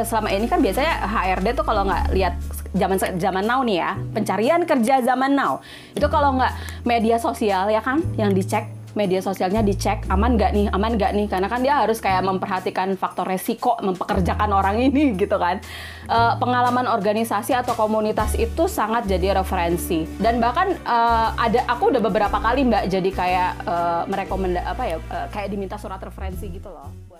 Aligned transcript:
selama 0.00 0.32
ini 0.32 0.48
kan 0.48 0.64
biasanya 0.64 1.04
HRD 1.04 1.52
tuh 1.52 1.64
kalau 1.68 1.84
nggak 1.84 2.16
lihat 2.16 2.34
zaman 2.72 2.96
zaman 3.20 3.44
now 3.44 3.60
nih 3.60 3.84
ya 3.84 3.90
pencarian 4.16 4.64
kerja 4.64 5.04
zaman 5.04 5.36
now. 5.36 5.60
Itu 5.92 6.08
kalau 6.08 6.40
nggak 6.40 6.52
media 6.88 7.20
sosial 7.20 7.68
ya 7.68 7.84
kan 7.84 8.00
yang 8.16 8.32
dicek 8.32 8.80
media 8.92 9.24
sosialnya 9.24 9.64
dicek 9.64 10.04
aman 10.12 10.36
nggak 10.36 10.52
nih 10.52 10.66
aman 10.72 10.96
nggak 10.96 11.12
nih? 11.12 11.26
Karena 11.28 11.48
kan 11.52 11.60
dia 11.60 11.76
harus 11.76 12.00
kayak 12.00 12.24
memperhatikan 12.24 12.96
faktor 12.96 13.28
resiko 13.28 13.76
mempekerjakan 13.84 14.48
orang 14.52 14.80
ini 14.80 15.12
gitu 15.22 15.36
kan. 15.36 15.60
Uh, 16.08 16.36
pengalaman 16.40 16.88
organisasi 16.88 17.52
atau 17.52 17.76
komunitas 17.76 18.32
itu 18.40 18.64
sangat 18.68 19.04
jadi 19.04 19.36
referensi. 19.36 20.08
Dan 20.16 20.40
bahkan 20.40 20.72
uh, 20.88 21.36
ada 21.36 21.68
aku 21.68 21.92
udah 21.92 22.00
beberapa 22.00 22.40
kali 22.40 22.64
mbak 22.64 22.88
jadi 22.88 23.10
kayak 23.12 23.50
uh, 23.68 24.02
merekomenda 24.08 24.64
apa 24.64 24.82
ya 24.88 24.96
uh, 24.96 25.28
kayak 25.28 25.52
diminta 25.52 25.76
surat 25.76 26.00
referensi 26.00 26.48
gitu 26.48 26.72
loh 26.72 27.11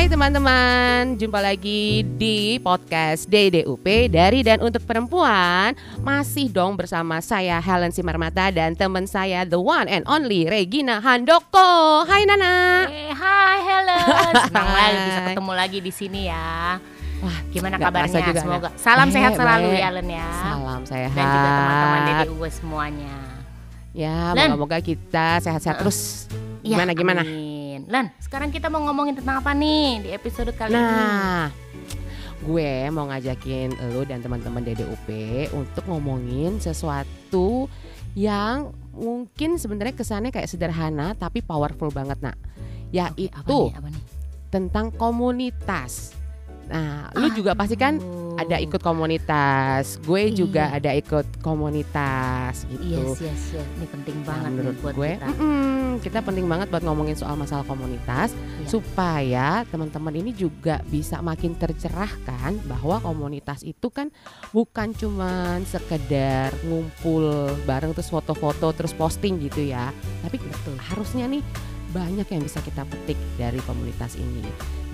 Hai 0.00 0.08
teman-teman, 0.08 1.20
jumpa 1.20 1.44
lagi 1.44 2.00
di 2.16 2.56
podcast 2.64 3.28
DDUP 3.28 3.84
dari 4.08 4.40
dan 4.40 4.64
untuk 4.64 4.80
perempuan 4.88 5.76
Masih 6.00 6.48
dong 6.48 6.72
bersama 6.72 7.20
saya 7.20 7.60
Helen 7.60 7.92
Simarmata 7.92 8.48
dan 8.48 8.72
teman 8.72 9.04
saya 9.04 9.44
the 9.44 9.60
one 9.60 9.84
and 9.92 10.00
only 10.08 10.48
Regina 10.48 11.04
Handoko 11.04 12.08
Hai 12.08 12.24
Nana 12.24 12.88
hey, 12.88 13.12
Hai 13.12 13.58
Helen, 13.60 14.32
senang 14.48 14.70
lagi 14.72 14.96
bisa 15.04 15.20
ketemu 15.36 15.52
lagi 15.52 15.78
di 15.84 15.92
sini 15.92 16.20
ya 16.32 16.80
Wah, 17.20 17.38
gimana 17.52 17.76
kabarnya? 17.76 18.24
Juga, 18.24 18.40
Semoga 18.40 18.68
salam 18.80 19.04
eh, 19.04 19.12
sehat 19.12 19.32
selalu 19.36 19.68
ya 19.76 19.88
Len 20.00 20.08
ya. 20.08 20.28
Salam 20.32 20.80
sehat. 20.88 21.12
Dan 21.12 21.24
juga 21.28 21.48
teman-teman 21.52 22.00
DDUP 22.08 22.42
semuanya. 22.48 23.14
Ya, 23.92 24.32
moga-moga 24.32 24.80
kita 24.80 25.44
sehat-sehat 25.44 25.76
uh, 25.76 25.80
terus. 25.84 26.24
Gimana 26.64 26.96
ya, 26.96 26.96
gimana? 26.96 27.20
Amin. 27.20 27.49
Len, 27.90 28.06
sekarang 28.22 28.54
kita 28.54 28.70
mau 28.70 28.86
ngomongin 28.86 29.18
tentang 29.18 29.42
apa 29.42 29.50
nih 29.50 30.06
di 30.06 30.08
episode 30.14 30.54
kali 30.54 30.70
nah, 30.70 30.78
ini? 30.78 30.94
Nah, 30.94 31.44
gue 32.46 32.70
mau 32.94 33.10
ngajakin 33.10 33.74
lo 33.90 34.06
dan 34.06 34.22
teman-teman 34.22 34.62
DDUP 34.62 35.08
untuk 35.50 35.84
ngomongin 35.90 36.62
sesuatu 36.62 37.66
yang 38.14 38.70
mungkin 38.94 39.58
sebenarnya 39.58 39.98
kesannya 39.98 40.30
kayak 40.30 40.46
sederhana 40.46 41.18
tapi 41.18 41.42
powerful 41.42 41.90
banget 41.90 42.22
nak 42.22 42.38
yaitu 42.94 43.26
Oke, 43.26 43.42
apa 43.42 43.50
nih, 43.50 43.70
apa 43.74 43.88
nih? 43.90 44.02
tentang 44.54 44.86
komunitas 44.94 46.14
Nah, 46.70 47.10
lu 47.18 47.28
juga 47.34 47.58
pasti 47.58 47.74
kan 47.74 47.98
ada 48.40 48.56
ikut 48.56 48.80
komunitas. 48.80 50.00
Gue 50.00 50.30
iya. 50.30 50.36
juga 50.36 50.64
ada 50.72 50.94
ikut 50.96 51.42
komunitas 51.44 52.64
gitu. 52.72 53.12
Yes, 53.12 53.20
yes, 53.20 53.42
yes. 53.58 53.66
Ini 53.76 53.86
penting 53.90 54.16
nah, 54.22 54.26
banget 54.32 54.50
menurut 54.56 54.78
buat 54.80 54.94
gue. 54.96 55.12
Kita. 55.18 55.26
Mm 55.28 55.36
-mm, 55.36 55.86
kita 56.00 56.18
penting 56.24 56.46
banget 56.48 56.66
buat 56.72 56.84
ngomongin 56.86 57.16
soal 57.18 57.36
masalah 57.36 57.66
komunitas 57.68 58.32
yeah. 58.32 58.70
supaya 58.70 59.48
teman-teman 59.68 60.14
ini 60.16 60.32
juga 60.32 60.80
bisa 60.88 61.20
makin 61.20 61.52
tercerahkan 61.58 62.56
bahwa 62.64 63.02
komunitas 63.04 63.60
itu 63.66 63.92
kan 63.92 64.08
bukan 64.54 64.96
cuman 64.96 65.66
sekedar 65.68 66.54
ngumpul 66.64 67.52
bareng 67.68 67.92
terus 67.92 68.08
foto-foto 68.08 68.72
terus 68.72 68.96
posting 68.96 69.36
gitu 69.42 69.68
ya. 69.68 69.92
Tapi 70.24 70.40
betul 70.40 70.78
harusnya 70.80 71.28
nih 71.28 71.44
banyak 71.90 72.26
yang 72.30 72.42
bisa 72.46 72.62
kita 72.62 72.86
petik 72.86 73.18
dari 73.34 73.58
komunitas 73.66 74.14
ini. 74.14 74.46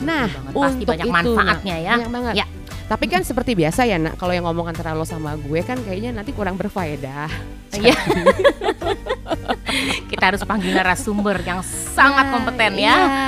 Nah, 0.02 0.28
Pasti 0.28 0.84
untuk 0.84 0.92
banyak 0.92 1.08
manfaatnya 1.08 1.76
ya. 1.80 1.94
Banyak 1.96 2.12
banget. 2.12 2.34
Ya. 2.42 2.46
Tapi 2.86 3.10
kan 3.10 3.22
seperti 3.26 3.58
biasa 3.58 3.82
ya, 3.82 3.98
Nak, 3.98 4.14
kalau 4.14 4.30
yang 4.30 4.46
ngomong 4.46 4.70
antara 4.70 4.94
lo 4.94 5.02
sama 5.02 5.34
gue 5.34 5.58
kan 5.66 5.74
kayaknya 5.82 6.14
nanti 6.14 6.30
kurang 6.30 6.54
berfaedah. 6.54 7.26
Iya. 7.74 7.98
kita 10.10 10.24
harus 10.32 10.42
panggil 10.46 10.70
narasumber 10.70 11.42
yang 11.42 11.60
sangat 11.66 12.30
nah, 12.30 12.32
kompeten 12.32 12.72
ya. 12.78 12.96
Iya. 12.96 13.26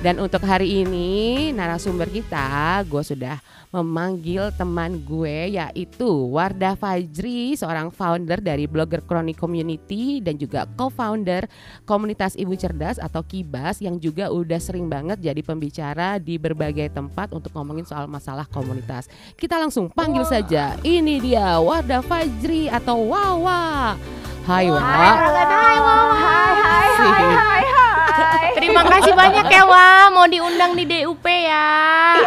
Dan 0.00 0.16
untuk 0.18 0.42
hari 0.48 0.82
ini 0.82 1.52
narasumber 1.52 2.08
kita, 2.08 2.80
gue 2.88 3.04
sudah 3.04 3.36
memanggil 3.70 4.50
teman 4.58 4.98
gue 4.98 5.54
yaitu 5.54 6.10
Wardah 6.34 6.74
Fajri, 6.74 7.54
seorang 7.54 7.94
founder 7.94 8.42
dari 8.42 8.66
Blogger 8.66 8.98
Chronic 9.06 9.38
Community 9.38 10.18
dan 10.18 10.34
juga 10.34 10.66
co-founder 10.74 11.46
komunitas 11.86 12.34
Ibu 12.34 12.58
Cerdas 12.58 12.98
atau 12.98 13.22
Kibas 13.22 13.78
yang 13.78 14.02
juga 14.02 14.34
udah 14.34 14.58
sering 14.58 14.90
banget 14.90 15.22
jadi 15.22 15.38
pembicara 15.46 15.79
di 16.20 16.36
berbagai 16.36 16.92
tempat 16.92 17.32
untuk 17.32 17.48
ngomongin 17.56 17.88
soal 17.88 18.04
masalah 18.04 18.44
komunitas. 18.44 19.08
Kita 19.40 19.56
langsung 19.56 19.88
panggil 19.88 20.28
wow. 20.28 20.32
saja. 20.32 20.76
Ini 20.84 21.14
dia 21.24 21.56
Wardah 21.56 22.04
Fajri 22.04 22.68
atau 22.68 23.08
Wawa. 23.08 23.96
Hai 24.44 24.68
Wawa. 24.68 24.84
Hai 24.84 25.76
Wawa. 25.80 26.16
Hai 26.20 26.54
hai 26.60 26.88
hai 27.00 27.24
hai. 27.32 27.64
hai. 27.64 28.46
Terima 28.60 28.82
kasih 28.84 29.12
banyak 29.16 29.46
ya 29.48 29.64
Wah 29.64 30.12
mau 30.12 30.28
diundang 30.28 30.76
di 30.76 30.84
DUP 30.84 31.24
ya. 31.24 31.68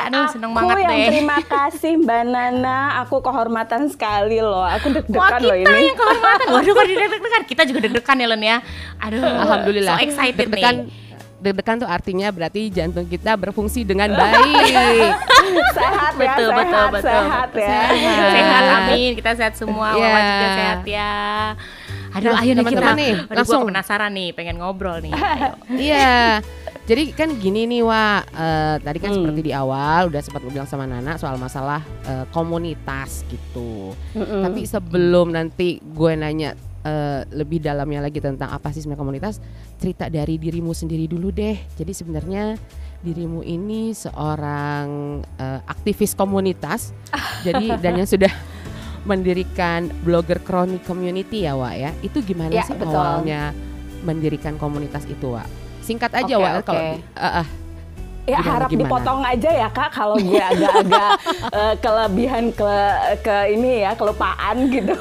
Aduh 0.09 0.25
seneng 0.33 0.49
banget 0.57 0.81
yang 0.81 0.89
deh. 0.89 1.07
Terima 1.13 1.37
kasih 1.53 1.93
Mbak 2.01 2.23
Nana, 2.25 3.05
aku 3.05 3.21
kehormatan 3.21 3.85
sekali 3.93 4.41
loh. 4.41 4.65
Aku 4.65 4.89
deg-degan 4.89 5.41
loh 5.45 5.57
ini. 5.57 5.69
Kita 5.69 5.77
yang 5.77 5.97
kehormatan. 6.01 6.45
Waduh 6.57 6.71
kok 6.73 6.85
deg-degan. 6.89 7.43
Kita 7.45 7.61
juga 7.69 7.79
deg-degan 7.85 8.17
ya 8.17 8.27
Len 8.33 8.41
ya. 8.41 8.57
Aduh, 8.97 9.21
alhamdulillah. 9.21 10.01
So 10.01 10.05
excited 10.09 10.47
deg 10.49 10.57
nih 10.57 11.03
deg-degan 11.43 11.83
tuh 11.83 11.89
artinya 11.91 12.31
berarti 12.31 12.71
jantung 12.71 13.03
kita 13.03 13.35
berfungsi 13.35 13.83
dengan 13.83 14.15
baik. 14.15 15.11
sehat 15.77 16.13
ya, 16.15 16.21
betul, 16.23 16.49
sehat, 16.49 16.63
betul, 16.63 16.85
betul, 16.95 17.03
sehat 17.03 17.49
ya. 17.51 17.67
Sehat. 17.67 18.31
sehat, 18.31 18.63
amin. 18.79 19.11
Kita 19.19 19.31
sehat 19.35 19.53
semua, 19.59 19.87
yeah. 19.99 20.07
Wawa 20.07 20.19
juga 20.23 20.47
sehat 20.55 20.81
ya. 20.87 21.13
Aduh, 22.13 22.29
nah, 22.29 22.41
ayo 22.45 22.51
nih 22.53 22.65
kita 22.69 22.89
nih, 22.93 23.13
Aduh, 23.25 23.35
langsung 23.41 23.61
penasaran 23.65 24.11
nih, 24.13 24.29
pengen 24.37 24.55
ngobrol 24.61 25.01
nih. 25.01 25.13
Iya. 25.73 26.45
Jadi 26.83 27.15
kan 27.15 27.31
gini 27.39 27.63
nih 27.63 27.79
Wak, 27.79 28.21
uh, 28.35 28.75
tadi 28.83 28.99
kan 28.99 29.15
hmm. 29.15 29.17
seperti 29.23 29.41
di 29.47 29.53
awal 29.55 30.11
udah 30.11 30.19
sempat 30.19 30.43
gue 30.43 30.51
bilang 30.51 30.67
sama 30.67 30.83
Nana 30.83 31.15
soal 31.15 31.39
masalah 31.39 31.79
uh, 32.03 32.27
komunitas 32.35 33.23
gitu. 33.31 33.95
Mm-mm. 34.11 34.43
Tapi 34.43 34.67
sebelum 34.67 35.31
nanti 35.31 35.79
gue 35.79 36.11
nanya 36.19 36.59
uh, 36.83 37.21
lebih 37.31 37.63
dalamnya 37.63 38.03
lagi 38.03 38.19
tentang 38.19 38.51
apa 38.51 38.69
sih 38.69 38.83
sebenarnya 38.83 39.01
komunitas, 39.01 39.35
cerita 39.79 40.07
dari 40.11 40.37
dirimu 40.37 40.75
sendiri 40.75 41.07
dulu 41.09 41.31
deh. 41.31 41.57
Jadi 41.79 41.91
sebenarnya 41.95 42.55
dirimu 43.03 43.43
ini 43.43 43.91
seorang 43.91 45.19
uh, 45.23 45.59
aktivis 45.67 46.15
komunitas, 46.15 46.95
jadi 47.47 47.79
dan 47.79 48.03
yang 48.03 48.07
sudah 48.07 48.31
mendirikan 49.03 49.91
blogger 50.03 50.39
Chronic 50.39 50.87
Community 50.87 51.43
ya 51.43 51.55
Wak 51.59 51.75
ya. 51.75 51.91
Itu 52.03 52.23
gimana 52.23 52.55
ya, 52.55 52.63
sih 52.63 52.75
betul. 52.75 52.95
awalnya 52.95 53.51
mendirikan 54.03 54.55
komunitas 54.55 55.03
itu 55.07 55.35
Wak? 55.35 55.47
Singkat 55.83 56.15
aja 56.15 56.35
okay, 56.39 56.43
Wak 56.43 56.51
okay. 56.51 56.63
kalau 56.63 56.83
uh, 57.19 57.27
uh, 57.43 57.47
Ya 58.23 58.39
gimana, 58.39 58.51
harap 58.55 58.69
gimana? 58.71 58.81
dipotong 58.87 59.21
aja 59.27 59.49
ya 59.51 59.67
kak 59.67 59.89
kalau 59.91 60.15
gue 60.15 60.39
agak-agak 60.39 61.11
uh, 61.51 61.75
kelebihan 61.83 62.55
ke 62.55 62.73
ke 63.19 63.35
ini 63.51 63.83
ya 63.83 63.91
kelupaan 63.99 64.71
gitu. 64.71 64.95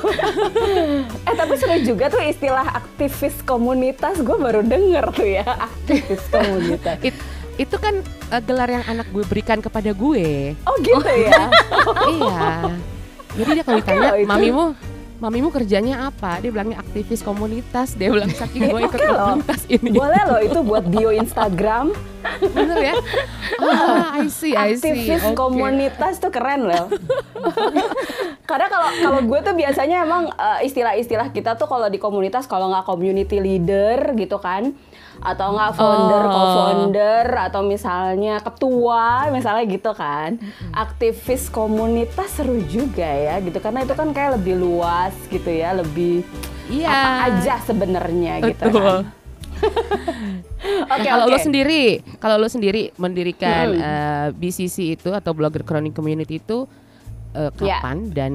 eh 1.30 1.34
tapi 1.38 1.54
seru 1.54 1.78
juga 1.86 2.10
tuh 2.10 2.18
istilah 2.18 2.66
aktivis 2.82 3.38
komunitas 3.46 4.18
gue 4.18 4.34
baru 4.34 4.66
denger 4.66 5.14
tuh 5.14 5.28
ya 5.38 5.46
aktivis 5.46 6.22
komunitas. 6.34 6.98
It, 6.98 7.14
itu 7.62 7.76
kan 7.78 8.02
uh, 8.34 8.42
gelar 8.42 8.66
yang 8.66 8.82
anak 8.90 9.06
gue 9.14 9.22
berikan 9.22 9.62
kepada 9.62 9.94
gue. 9.94 10.58
Oh 10.66 10.74
gitu 10.82 11.06
ya. 11.06 11.46
iya. 12.10 12.50
Jadi 13.38 13.50
dia 13.54 13.64
kalau 13.64 13.78
ditanya, 13.78 14.10
okay 14.18 14.26
mamimu 14.26 14.91
mamimu 15.22 15.54
kerjanya 15.54 16.10
apa? 16.10 16.42
Dia 16.42 16.50
bilangnya 16.50 16.82
aktivis 16.82 17.22
komunitas. 17.22 17.94
Dia 17.94 18.10
bilang 18.10 18.34
saking 18.34 18.66
gue 18.66 18.80
ikut 18.90 18.98
okay 18.98 19.06
komunitas 19.14 19.62
loh. 19.62 19.74
ini. 19.78 19.88
Boleh 19.94 20.22
loh 20.26 20.40
itu 20.42 20.58
buat 20.66 20.84
bio 20.90 21.14
Instagram. 21.22 21.94
Bener 22.42 22.78
ya? 22.82 22.94
Ah, 23.62 24.18
I 24.18 24.26
see, 24.26 24.58
I 24.58 24.74
see. 24.74 24.90
Aktivis 24.90 25.22
okay. 25.22 25.38
komunitas 25.38 26.18
tuh 26.18 26.34
keren 26.34 26.66
loh. 26.66 26.90
Karena 28.50 28.66
kalau 28.66 28.88
kalau 28.98 29.20
gue 29.22 29.38
tuh 29.46 29.54
biasanya 29.54 30.02
emang 30.02 30.26
uh, 30.34 30.58
istilah-istilah 30.66 31.30
kita 31.30 31.54
tuh 31.54 31.70
kalau 31.70 31.86
di 31.86 32.02
komunitas 32.02 32.50
kalau 32.50 32.74
nggak 32.74 32.82
community 32.82 33.38
leader 33.38 34.18
gitu 34.18 34.42
kan 34.42 34.74
atau 35.22 35.54
enggak 35.54 35.72
founder, 35.78 36.22
oh. 36.26 36.32
co-founder 36.34 37.26
atau 37.50 37.62
misalnya 37.62 38.42
ketua, 38.42 39.30
misalnya 39.30 39.64
gitu 39.70 39.90
kan. 39.94 40.36
Aktivis 40.74 41.46
komunitas 41.48 42.42
seru 42.42 42.58
juga 42.66 43.06
ya 43.06 43.38
gitu 43.38 43.62
karena 43.62 43.86
itu 43.86 43.94
kan 43.94 44.10
kayak 44.10 44.42
lebih 44.42 44.58
luas 44.58 45.14
gitu 45.30 45.46
ya, 45.48 45.72
lebih 45.78 46.26
iya. 46.66 46.90
apa 46.90 47.10
aja 47.30 47.54
sebenarnya 47.62 48.42
gitu 48.50 48.66
kan. 48.74 49.06
Oke, 50.62 50.90
okay, 50.90 51.10
nah, 51.10 51.18
kalau 51.18 51.26
okay. 51.26 51.34
lo 51.34 51.38
sendiri, 51.38 51.82
kalau 52.18 52.36
lo 52.38 52.48
sendiri 52.50 52.94
mendirikan 52.98 53.66
hmm. 53.74 53.78
uh, 53.78 53.82
eh, 53.82 54.26
BCC 54.34 54.98
itu 54.98 55.10
atau 55.10 55.34
Blogger 55.34 55.62
Chronic 55.66 55.94
Community 55.94 56.38
itu 56.38 56.66
uh, 57.34 57.50
kapan 57.54 58.10
yeah. 58.10 58.14
dan 58.14 58.32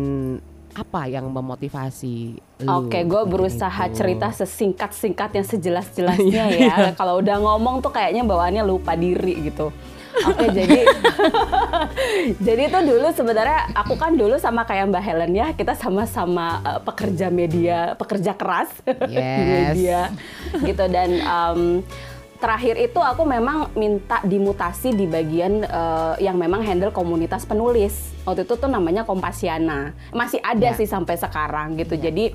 apa 0.77 1.09
yang 1.09 1.25
memotivasi 1.33 2.37
lu? 2.61 2.69
Oke, 2.69 3.01
okay, 3.01 3.01
gue 3.09 3.23
berusaha 3.25 3.83
itu? 3.89 3.97
cerita 3.97 4.29
sesingkat-singkatnya 4.29 5.41
sejelas-jelasnya 5.41 6.43
ya. 6.61 6.75
Kalau 6.93 7.17
udah 7.17 7.41
ngomong 7.41 7.81
tuh 7.81 7.89
kayaknya 7.89 8.21
bawaannya 8.21 8.61
lupa 8.61 8.93
diri 8.93 9.49
gitu. 9.49 9.73
Oke, 10.25 10.49
jadi 10.57 10.85
jadi 12.45 12.61
itu 12.69 12.79
dulu 12.85 13.07
sebenarnya 13.13 13.73
aku 13.73 13.97
kan 13.97 14.13
dulu 14.13 14.37
sama 14.37 14.65
kayak 14.69 14.93
Mbak 14.93 15.03
Helen 15.03 15.33
ya, 15.33 15.47
kita 15.57 15.73
sama-sama 15.73 16.61
uh, 16.61 16.79
pekerja 16.81 17.33
media, 17.33 17.97
pekerja 17.97 18.37
keras 18.37 18.69
yes. 18.85 19.09
di 19.09 19.43
media 19.45 19.99
gitu 20.61 20.85
dan 20.89 21.09
um, 21.25 21.61
terakhir 22.37 22.77
itu 22.77 22.99
aku 23.01 23.25
memang 23.25 23.73
minta 23.73 24.21
dimutasi 24.21 24.93
di 24.93 25.09
bagian 25.09 25.65
uh, 25.65 26.13
yang 26.21 26.37
memang 26.37 26.61
handle 26.61 26.93
komunitas 26.93 27.43
penulis. 27.43 28.13
Waktu 28.23 28.45
itu 28.45 28.53
tuh 28.55 28.69
namanya 28.69 29.03
Kompasiana. 29.03 29.97
Masih 30.13 30.37
ada 30.45 30.73
yeah. 30.73 30.77
sih 30.77 30.85
sampai 30.85 31.17
sekarang 31.17 31.75
gitu. 31.81 31.97
Yeah. 31.97 32.09
Jadi 32.09 32.25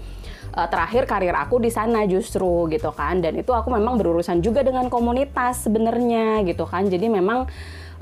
uh, 0.58 0.68
terakhir 0.68 1.06
karir 1.06 1.36
aku 1.38 1.62
di 1.62 1.70
sana 1.70 2.02
justru 2.10 2.66
gitu 2.68 2.90
kan. 2.92 3.22
Dan 3.22 3.38
itu 3.38 3.54
aku 3.54 3.70
memang 3.70 3.96
berurusan 3.96 4.42
juga 4.42 4.66
dengan 4.66 4.90
komunitas 4.90 5.64
sebenarnya 5.64 6.42
gitu 6.44 6.66
kan. 6.66 6.86
Jadi 6.90 7.06
memang 7.06 7.46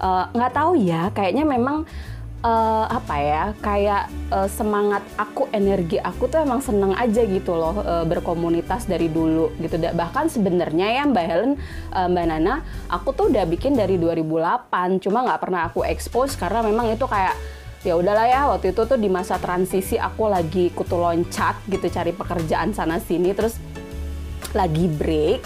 eh, 0.01 0.25
nggak 0.33 0.53
uh, 0.53 0.57
tahu 0.57 0.81
ya, 0.81 1.13
kayaknya 1.13 1.45
memang 1.45 1.85
uh, 2.45 2.87
apa 2.89 3.17
ya 3.21 3.45
kayak 3.61 4.09
uh, 4.33 4.49
semangat 4.49 5.05
aku 5.17 5.49
energi 5.53 6.01
aku 6.01 6.29
tuh 6.29 6.43
emang 6.45 6.61
seneng 6.65 6.97
aja 6.97 7.25
gitu 7.25 7.57
loh 7.57 7.81
uh, 7.81 8.05
berkomunitas 8.05 8.89
dari 8.89 9.09
dulu 9.13 9.53
gitu. 9.61 9.77
Bahkan 9.77 10.33
sebenarnya 10.33 11.01
ya 11.01 11.03
Mbak 11.09 11.27
Helen 11.29 11.53
uh, 11.93 12.09
Mbak 12.09 12.27
Nana 12.29 12.55
aku 12.89 13.13
tuh 13.13 13.33
udah 13.33 13.45
bikin 13.49 13.77
dari 13.77 14.01
2008 14.01 15.05
cuma 15.05 15.25
nggak 15.25 15.41
pernah 15.41 15.63
aku 15.69 15.85
expose 15.85 16.37
karena 16.37 16.65
memang 16.65 16.93
itu 16.93 17.05
kayak 17.05 17.37
ya 17.81 17.97
udahlah 17.97 18.29
ya 18.29 18.41
waktu 18.53 18.77
itu 18.77 18.85
tuh 18.85 19.01
di 19.01 19.09
masa 19.09 19.41
transisi 19.41 19.97
aku 19.97 20.29
lagi 20.29 20.69
kutu 20.77 21.01
loncat 21.01 21.57
gitu 21.65 21.89
cari 21.89 22.13
pekerjaan 22.13 22.77
sana 22.77 23.01
sini 23.01 23.33
terus 23.33 23.57
lagi 24.53 24.85
break 24.85 25.41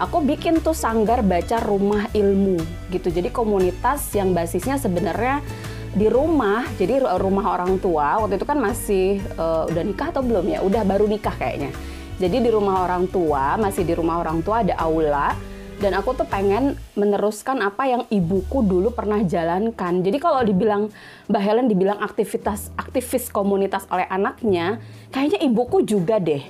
aku 0.00 0.22
bikin 0.24 0.64
tuh 0.64 0.72
sanggar 0.72 1.20
baca 1.20 1.60
rumah 1.60 2.08
ilmu 2.16 2.56
gitu. 2.88 3.12
Jadi 3.12 3.28
komunitas 3.28 4.08
yang 4.16 4.32
basisnya 4.32 4.80
sebenarnya 4.80 5.44
di 5.90 6.06
rumah 6.06 6.62
jadi 6.78 7.02
rumah 7.18 7.58
orang 7.58 7.82
tua 7.82 8.22
waktu 8.22 8.38
itu 8.38 8.46
kan 8.46 8.58
masih 8.62 9.18
uh, 9.34 9.66
udah 9.66 9.82
nikah 9.82 10.14
atau 10.14 10.22
belum 10.22 10.46
ya 10.46 10.62
udah 10.62 10.86
baru 10.86 11.10
nikah 11.10 11.34
kayaknya 11.34 11.74
jadi 12.22 12.36
di 12.38 12.50
rumah 12.52 12.86
orang 12.86 13.10
tua 13.10 13.58
masih 13.58 13.82
di 13.82 13.94
rumah 13.98 14.22
orang 14.22 14.38
tua 14.44 14.62
ada 14.62 14.78
aula 14.78 15.34
dan 15.80 15.96
aku 15.96 16.12
tuh 16.12 16.28
pengen 16.28 16.76
meneruskan 16.92 17.64
apa 17.64 17.88
yang 17.88 18.02
ibuku 18.12 18.60
dulu 18.60 18.92
pernah 18.92 19.24
jalankan. 19.24 20.04
Jadi 20.04 20.20
kalau 20.20 20.44
dibilang 20.44 20.92
Mbak 21.32 21.40
Helen 21.40 21.66
dibilang 21.72 22.04
aktivitas 22.04 22.68
aktivis 22.76 23.32
komunitas 23.32 23.88
oleh 23.88 24.04
anaknya, 24.12 24.76
kayaknya 25.08 25.40
ibuku 25.40 25.80
juga 25.80 26.20
deh. 26.20 26.44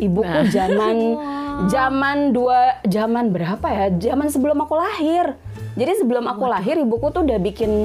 Ibuku 0.00 0.24
nah. 0.32 0.48
zaman 0.48 0.96
zaman 1.76 2.32
dua 2.32 2.80
zaman 2.88 3.28
berapa 3.28 3.66
ya? 3.68 3.86
Zaman 4.16 4.32
sebelum 4.32 4.64
aku 4.64 4.74
lahir. 4.80 5.36
Jadi 5.76 6.00
sebelum 6.00 6.24
aku 6.24 6.48
lahir 6.48 6.80
ibuku 6.80 7.12
tuh 7.12 7.20
udah 7.20 7.36
bikin 7.36 7.84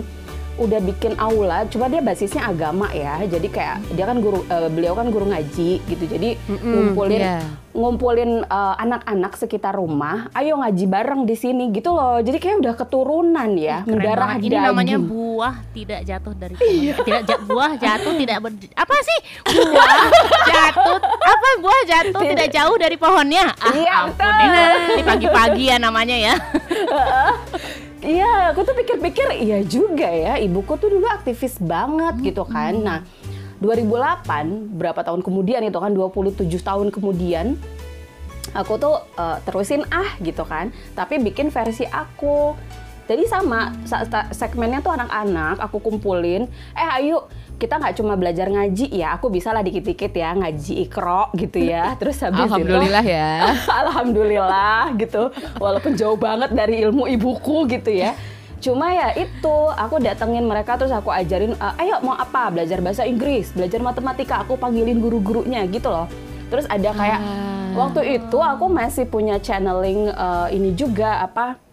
udah 0.56 0.80
bikin 0.80 1.14
aula, 1.20 1.68
cuma 1.68 1.92
dia 1.92 2.00
basisnya 2.00 2.48
agama 2.48 2.88
ya. 2.96 3.20
Jadi 3.28 3.48
kayak 3.52 3.84
dia 3.96 4.06
kan 4.08 4.18
guru, 4.24 4.44
uh, 4.48 4.70
beliau 4.72 4.96
kan 4.96 5.12
guru 5.12 5.28
ngaji 5.28 5.84
gitu. 5.84 6.04
Jadi 6.08 6.40
mm 6.40 6.58
-mm, 6.58 6.74
ngumpulin 6.74 7.20
yeah. 7.20 7.44
ngumpulin 7.76 8.32
uh, 8.48 8.76
anak-anak 8.80 9.36
sekitar 9.36 9.76
rumah, 9.76 10.32
ayo 10.32 10.56
ngaji 10.56 10.86
bareng 10.88 11.28
di 11.28 11.36
sini 11.36 11.76
gitu 11.76 11.92
loh. 11.92 12.24
Jadi 12.24 12.40
kayak 12.40 12.64
udah 12.64 12.74
keturunan 12.80 13.50
ya, 13.60 13.84
Keren 13.84 13.92
mendarah 14.00 14.40
banget. 14.40 14.48
Ini 14.48 14.58
namanya 14.64 14.98
buah 14.98 15.56
tidak 15.76 16.00
jatuh 16.08 16.34
dari 16.40 16.54
pohon. 16.56 16.72
Iya. 16.72 16.96
Tidak 17.04 17.22
ja, 17.28 17.36
buah 17.44 17.72
jatuh 17.76 18.14
tidak 18.16 18.38
ber, 18.40 18.52
apa 18.56 18.96
sih? 19.04 19.20
Buah 19.44 20.04
jatuh 20.48 20.98
apa 21.04 21.50
buah 21.60 21.82
jatuh 21.84 22.22
tidak, 22.24 22.32
tidak 22.32 22.48
jauh 22.56 22.76
dari 22.80 22.96
pohonnya? 22.96 23.46
Ah, 23.60 23.74
iya, 23.76 23.94
ampun. 24.08 24.34
Ini 24.96 25.04
pagi-pagi 25.04 25.64
ya 25.68 25.78
namanya 25.78 26.16
ya. 26.16 26.36
Iya, 28.06 28.54
aku 28.54 28.62
tuh 28.62 28.78
pikir-pikir 28.78 29.34
iya 29.42 29.66
juga 29.66 30.06
ya, 30.06 30.38
ibuku 30.38 30.78
tuh 30.78 30.94
dulu 30.94 31.10
aktivis 31.10 31.58
banget 31.58 32.22
hmm. 32.22 32.26
gitu 32.30 32.46
kan. 32.46 32.78
Nah, 32.78 33.00
2008 33.66 34.78
berapa 34.78 35.02
tahun 35.02 35.26
kemudian 35.26 35.66
itu 35.66 35.80
kan 35.82 35.90
27 35.90 36.46
tahun 36.62 36.88
kemudian 36.94 37.58
aku 38.54 38.78
tuh 38.78 39.02
uh, 39.18 39.42
terusin 39.42 39.82
ah 39.90 40.14
gitu 40.22 40.46
kan, 40.46 40.70
tapi 40.94 41.18
bikin 41.18 41.50
versi 41.50 41.90
aku. 41.90 42.54
Jadi 43.10 43.26
sama 43.30 43.74
segmennya 44.34 44.82
tuh 44.82 44.94
anak-anak 44.94 45.62
aku 45.62 45.78
kumpulin, 45.78 46.46
eh 46.78 46.90
ayo 47.02 47.30
kita 47.56 47.80
nggak 47.80 47.96
cuma 47.96 48.14
belajar 48.20 48.52
ngaji 48.52 48.92
ya, 48.92 49.16
aku 49.16 49.32
bisa 49.32 49.56
lah 49.56 49.64
dikit-dikit 49.64 50.12
ya 50.12 50.36
ngaji 50.36 50.74
ikro 50.88 51.32
gitu 51.40 51.58
ya. 51.64 51.92
Terus 52.02 52.20
habis 52.20 52.52
alhamdulillah 52.52 53.04
itu, 53.04 53.16
ya. 53.16 53.32
alhamdulillah 53.84 54.82
gitu. 55.00 55.24
Walaupun 55.60 55.96
jauh 55.96 56.20
banget 56.20 56.52
dari 56.52 56.84
ilmu 56.84 57.08
ibuku 57.08 57.68
gitu 57.72 57.92
ya. 57.92 58.14
Cuma 58.60 58.92
ya 58.92 59.14
itu, 59.16 59.58
aku 59.72 60.02
datengin 60.02 60.48
mereka 60.48 60.80
terus 60.80 60.90
aku 60.90 61.12
ajarin, 61.12 61.54
uh, 61.60 61.76
ayo 61.80 62.02
mau 62.02 62.18
apa? 62.18 62.50
Belajar 62.50 62.82
bahasa 62.82 63.04
Inggris, 63.06 63.52
belajar 63.54 63.78
matematika, 63.84 64.42
aku 64.42 64.58
panggilin 64.58 64.98
guru-gurunya 65.00 65.64
gitu 65.70 65.92
loh. 65.92 66.08
Terus 66.50 66.66
ada 66.72 66.90
kayak 66.94 67.20
ah. 67.20 67.72
waktu 67.78 68.22
itu 68.22 68.38
aku 68.38 68.66
masih 68.70 69.06
punya 69.06 69.38
channeling 69.42 70.10
uh, 70.14 70.48
ini 70.50 70.72
juga 70.78 71.26
apa 71.26 71.65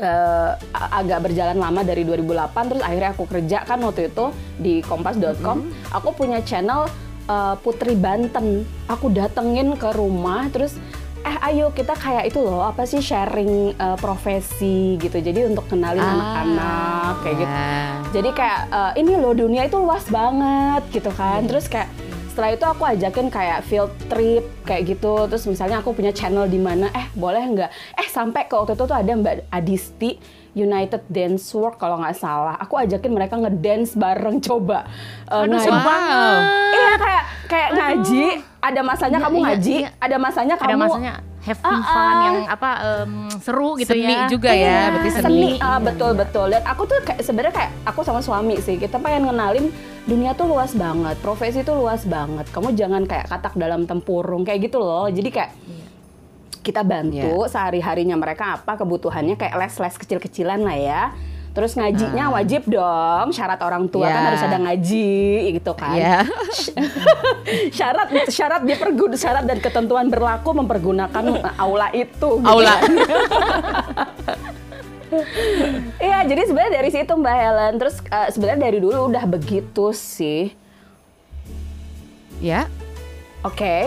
uh, 0.00 0.56
agak 0.72 1.28
berjalan 1.28 1.58
lama 1.58 1.80
dari 1.84 2.06
2008 2.06 2.70
terus 2.70 2.82
akhirnya 2.82 3.10
aku 3.12 3.24
kerja 3.28 3.58
kan 3.66 3.78
waktu 3.84 4.08
itu 4.08 4.24
di 4.56 4.74
kompas.com 4.86 5.56
mm 5.58 5.64
-hmm. 5.68 5.96
aku 5.96 6.08
punya 6.16 6.40
channel 6.46 6.88
uh, 7.28 7.54
Putri 7.60 7.98
Banten 7.98 8.64
aku 8.88 9.12
datengin 9.12 9.76
ke 9.76 9.90
rumah 9.92 10.48
terus 10.48 10.78
eh 11.22 11.36
ayo 11.46 11.70
kita 11.70 11.94
kayak 11.94 12.34
itu 12.34 12.42
loh 12.42 12.66
apa 12.66 12.82
sih 12.82 12.98
sharing 12.98 13.78
uh, 13.78 13.94
profesi 13.94 14.98
gitu 14.98 15.22
jadi 15.22 15.46
untuk 15.46 15.70
kenalin 15.70 16.02
ah, 16.02 16.14
anak-anak 16.18 17.14
kayak 17.22 17.36
gitu 17.38 17.54
yeah. 17.54 17.90
jadi 18.10 18.30
kayak 18.34 18.60
uh, 18.74 18.92
ini 18.98 19.12
loh 19.14 19.30
dunia 19.30 19.70
itu 19.70 19.78
luas 19.78 20.02
banget 20.10 20.82
gitu 20.90 21.14
kan 21.14 21.46
yeah. 21.46 21.48
terus 21.48 21.70
kayak 21.70 21.86
setelah 22.32 22.56
itu 22.56 22.64
aku 22.64 22.82
ajakin 22.88 23.28
kayak 23.28 23.60
field 23.68 23.92
trip 24.08 24.40
kayak 24.64 24.96
gitu. 24.96 25.28
Terus 25.28 25.44
misalnya 25.44 25.84
aku 25.84 25.92
punya 25.92 26.16
channel 26.16 26.48
di 26.48 26.56
mana 26.56 26.88
eh 26.96 27.12
boleh 27.12 27.44
nggak? 27.44 27.70
Eh 28.00 28.08
sampai 28.08 28.48
ke 28.48 28.56
waktu 28.56 28.72
itu 28.72 28.88
tuh 28.88 28.96
ada 28.96 29.12
Mbak 29.12 29.52
Adisti 29.52 30.16
United 30.56 31.04
Dance 31.12 31.52
Work 31.52 31.76
kalau 31.76 32.00
nggak 32.00 32.16
salah. 32.16 32.56
Aku 32.56 32.80
ajakin 32.80 33.12
mereka 33.12 33.36
ngedance 33.36 33.92
bareng 34.00 34.40
coba. 34.48 34.88
Uh, 35.28 35.44
Aduh, 35.44 35.60
ngaji. 35.60 35.68
wow. 35.68 36.36
iya 36.72 36.94
kayak 36.96 37.24
kayak 37.52 37.68
Aduh. 37.68 37.76
ngaji. 37.84 38.24
Ada 38.62 38.80
masanya 38.80 39.18
iya, 39.20 39.24
kamu 39.28 39.36
iya, 39.36 39.44
ngaji 39.44 39.76
iya. 39.76 39.90
ada 40.00 40.16
masanya 40.16 40.54
kamu 40.56 40.70
ada 40.70 40.76
masanya 40.80 41.12
having 41.42 41.74
uh, 41.74 41.82
uh, 41.82 41.90
fun 41.90 42.16
yang 42.22 42.36
apa 42.46 42.70
um, 42.82 43.12
seru 43.42 43.74
gitu 43.74 43.90
seni 43.92 44.14
ya. 44.14 44.30
juga 44.30 44.50
ya, 44.54 44.58
iya, 44.62 44.80
berarti 44.94 45.10
seni. 45.10 45.22
seni 45.26 45.50
uh, 45.58 45.80
betul 45.82 46.10
betul. 46.14 46.46
Dan 46.54 46.62
aku 46.62 46.82
tuh 46.86 46.98
kayak 47.02 47.20
sebenarnya 47.22 47.54
kayak 47.54 47.70
aku 47.82 48.00
sama 48.06 48.20
suami 48.22 48.62
sih 48.62 48.78
kita 48.78 49.02
pengen 49.02 49.26
ngenalin 49.26 49.66
dunia 50.06 50.34
tuh 50.38 50.46
luas 50.50 50.70
banget, 50.74 51.18
profesi 51.18 51.66
tuh 51.66 51.74
luas 51.74 52.06
banget. 52.06 52.46
Kamu 52.54 52.74
jangan 52.78 53.02
kayak 53.10 53.26
katak 53.26 53.58
dalam 53.58 53.90
tempurung 53.90 54.46
kayak 54.46 54.70
gitu 54.70 54.78
loh. 54.78 55.10
Jadi 55.10 55.28
kayak 55.34 55.50
iya. 55.66 55.86
kita 56.62 56.86
bantu 56.86 57.18
yeah. 57.42 57.50
sehari 57.50 57.82
harinya 57.82 58.14
mereka 58.14 58.62
apa 58.62 58.78
kebutuhannya 58.78 59.34
kayak 59.34 59.58
les 59.58 59.74
les 59.82 59.96
kecil 59.98 60.22
kecilan 60.22 60.62
lah 60.62 60.78
ya 60.78 61.02
Terus 61.52 61.76
ngajinya 61.76 62.32
nah. 62.32 62.34
wajib 62.40 62.64
dong, 62.64 63.28
syarat 63.36 63.60
orang 63.60 63.84
tua 63.92 64.08
yeah. 64.08 64.16
kan 64.16 64.22
harus 64.32 64.42
ada 64.48 64.58
ngaji 64.64 65.12
gitu 65.60 65.72
kan. 65.76 65.96
Yeah. 66.00 66.24
syarat 67.78 68.08
syarat 68.32 68.62
diperguna 68.64 69.20
syarat 69.20 69.44
dan 69.44 69.60
ketentuan 69.60 70.08
berlaku 70.08 70.56
mempergunakan 70.56 71.52
aula 71.60 71.92
itu. 71.92 72.40
Gitu 72.40 72.48
aula. 72.48 72.80
Kan. 72.80 72.92
Iya, 76.00 76.24
jadi 76.24 76.48
sebenarnya 76.48 76.72
dari 76.80 76.88
situ 76.88 77.12
Mbak 77.12 77.36
Helen. 77.36 77.74
Terus 77.76 78.00
uh, 78.08 78.28
sebenarnya 78.32 78.60
dari 78.64 78.78
dulu 78.80 79.12
udah 79.12 79.24
begitu 79.28 79.92
sih. 79.92 80.56
Ya. 82.40 82.64
Oke. 83.44 83.60
Okay. 83.60 83.82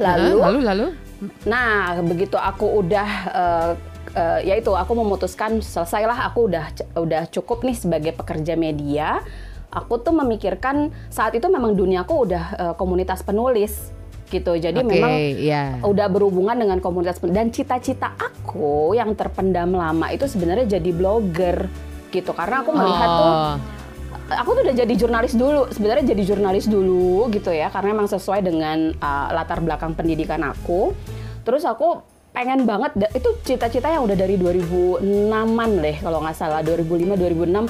Lalu, 0.00 0.40
lalu, 0.40 0.58
lalu. 0.64 0.86
Nah, 1.44 2.00
begitu 2.04 2.36
aku 2.36 2.80
udah 2.80 3.08
uh, 3.28 3.70
uh, 4.14 4.38
ya 4.44 4.54
itu 4.54 4.70
aku 4.70 4.92
memutuskan 4.94 5.58
selesailah 5.58 6.28
aku 6.30 6.52
udah 6.52 6.64
udah 6.94 7.22
cukup 7.32 7.66
nih 7.66 7.76
sebagai 7.76 8.12
pekerja 8.14 8.54
media. 8.54 9.24
Aku 9.72 10.00
tuh 10.00 10.14
memikirkan 10.14 10.94
saat 11.10 11.34
itu 11.36 11.44
memang 11.50 11.74
duniaku 11.74 12.14
udah 12.28 12.44
uh, 12.56 12.74
komunitas 12.78 13.20
penulis 13.26 13.90
gitu. 14.30 14.54
Jadi 14.58 14.80
okay, 14.82 14.90
memang 14.90 15.12
yeah. 15.36 15.68
udah 15.82 16.06
berhubungan 16.10 16.56
dengan 16.56 16.78
komunitas 16.82 17.18
dan 17.22 17.50
cita-cita 17.50 18.14
aku 18.16 18.94
yang 18.94 19.14
terpendam 19.14 19.74
lama 19.74 20.10
itu 20.10 20.26
sebenarnya 20.26 20.78
jadi 20.78 20.90
blogger 20.94 21.66
gitu. 22.10 22.30
Karena 22.32 22.62
aku 22.62 22.70
melihat 22.72 23.08
oh. 23.10 23.18
tuh 23.18 23.32
aku 24.26 24.50
tuh 24.58 24.62
udah 24.66 24.76
jadi 24.76 24.94
jurnalis 24.96 25.34
dulu. 25.34 25.68
Sebenarnya 25.70 26.04
jadi 26.14 26.22
jurnalis 26.24 26.66
dulu 26.66 27.30
gitu 27.30 27.50
ya 27.52 27.70
karena 27.70 27.94
memang 27.94 28.08
sesuai 28.10 28.40
dengan 28.42 28.94
uh, 28.98 29.28
latar 29.34 29.62
belakang 29.62 29.92
pendidikan 29.92 30.42
aku. 30.46 30.94
Terus 31.46 31.62
aku 31.62 32.15
pengen 32.36 32.68
banget 32.68 32.92
itu 33.16 33.32
cita-cita 33.48 33.88
yang 33.88 34.04
udah 34.04 34.12
dari 34.12 34.36
2006-an 34.36 35.70
deh 35.80 35.96
kalau 36.04 36.20
nggak 36.20 36.36
salah 36.36 36.60
2005 36.60 37.16
2006 37.16 37.64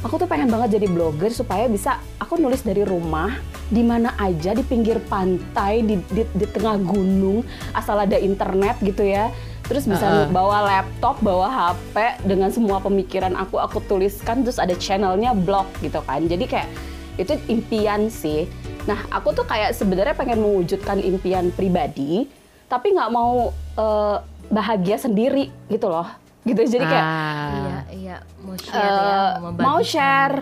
aku 0.00 0.14
tuh 0.16 0.24
pengen 0.24 0.48
banget 0.48 0.80
jadi 0.80 0.88
blogger 0.88 1.28
supaya 1.28 1.68
bisa 1.68 2.00
aku 2.16 2.40
nulis 2.40 2.64
dari 2.64 2.80
rumah 2.80 3.36
di 3.68 3.84
mana 3.84 4.16
aja 4.16 4.56
di 4.56 4.64
pinggir 4.64 5.02
pantai 5.04 5.84
di, 5.84 6.00
di, 6.08 6.24
di 6.32 6.46
tengah 6.48 6.80
gunung 6.80 7.44
asal 7.76 8.00
ada 8.00 8.16
internet 8.16 8.78
gitu 8.80 9.04
ya. 9.04 9.28
Terus 9.66 9.82
bisa 9.82 10.06
Uh-uh. 10.06 10.30
bawa 10.30 10.62
laptop 10.62 11.18
bawa 11.18 11.50
HP 11.50 12.22
dengan 12.22 12.54
semua 12.54 12.78
pemikiran 12.78 13.34
aku 13.34 13.58
aku 13.58 13.82
tuliskan 13.90 14.46
terus 14.46 14.62
ada 14.62 14.78
channelnya 14.78 15.34
blog 15.34 15.66
gitu 15.82 15.98
kan. 16.06 16.22
Jadi 16.30 16.46
kayak 16.46 16.70
itu 17.18 17.34
impian 17.50 18.06
sih. 18.06 18.46
Nah 18.86 19.02
aku 19.10 19.34
tuh 19.34 19.42
kayak 19.42 19.74
sebenarnya 19.74 20.14
pengen 20.14 20.38
mewujudkan 20.38 21.02
impian 21.02 21.50
pribadi 21.50 22.30
tapi 22.66 22.90
nggak 22.90 23.10
mau 23.10 23.50
eh, 23.74 24.16
bahagia 24.46 24.96
sendiri 24.96 25.50
gitu 25.66 25.86
loh 25.86 26.06
gitu 26.42 26.62
jadi 26.62 26.84
kayak 26.84 27.06
Ah. 27.06 27.50
Iya, 27.50 27.78
iya, 27.92 28.16
mau 28.38 28.54
share 28.54 28.78
ya, 28.78 29.18
Eh, 29.18 29.30
mau, 29.58 29.78
share, 29.80 30.34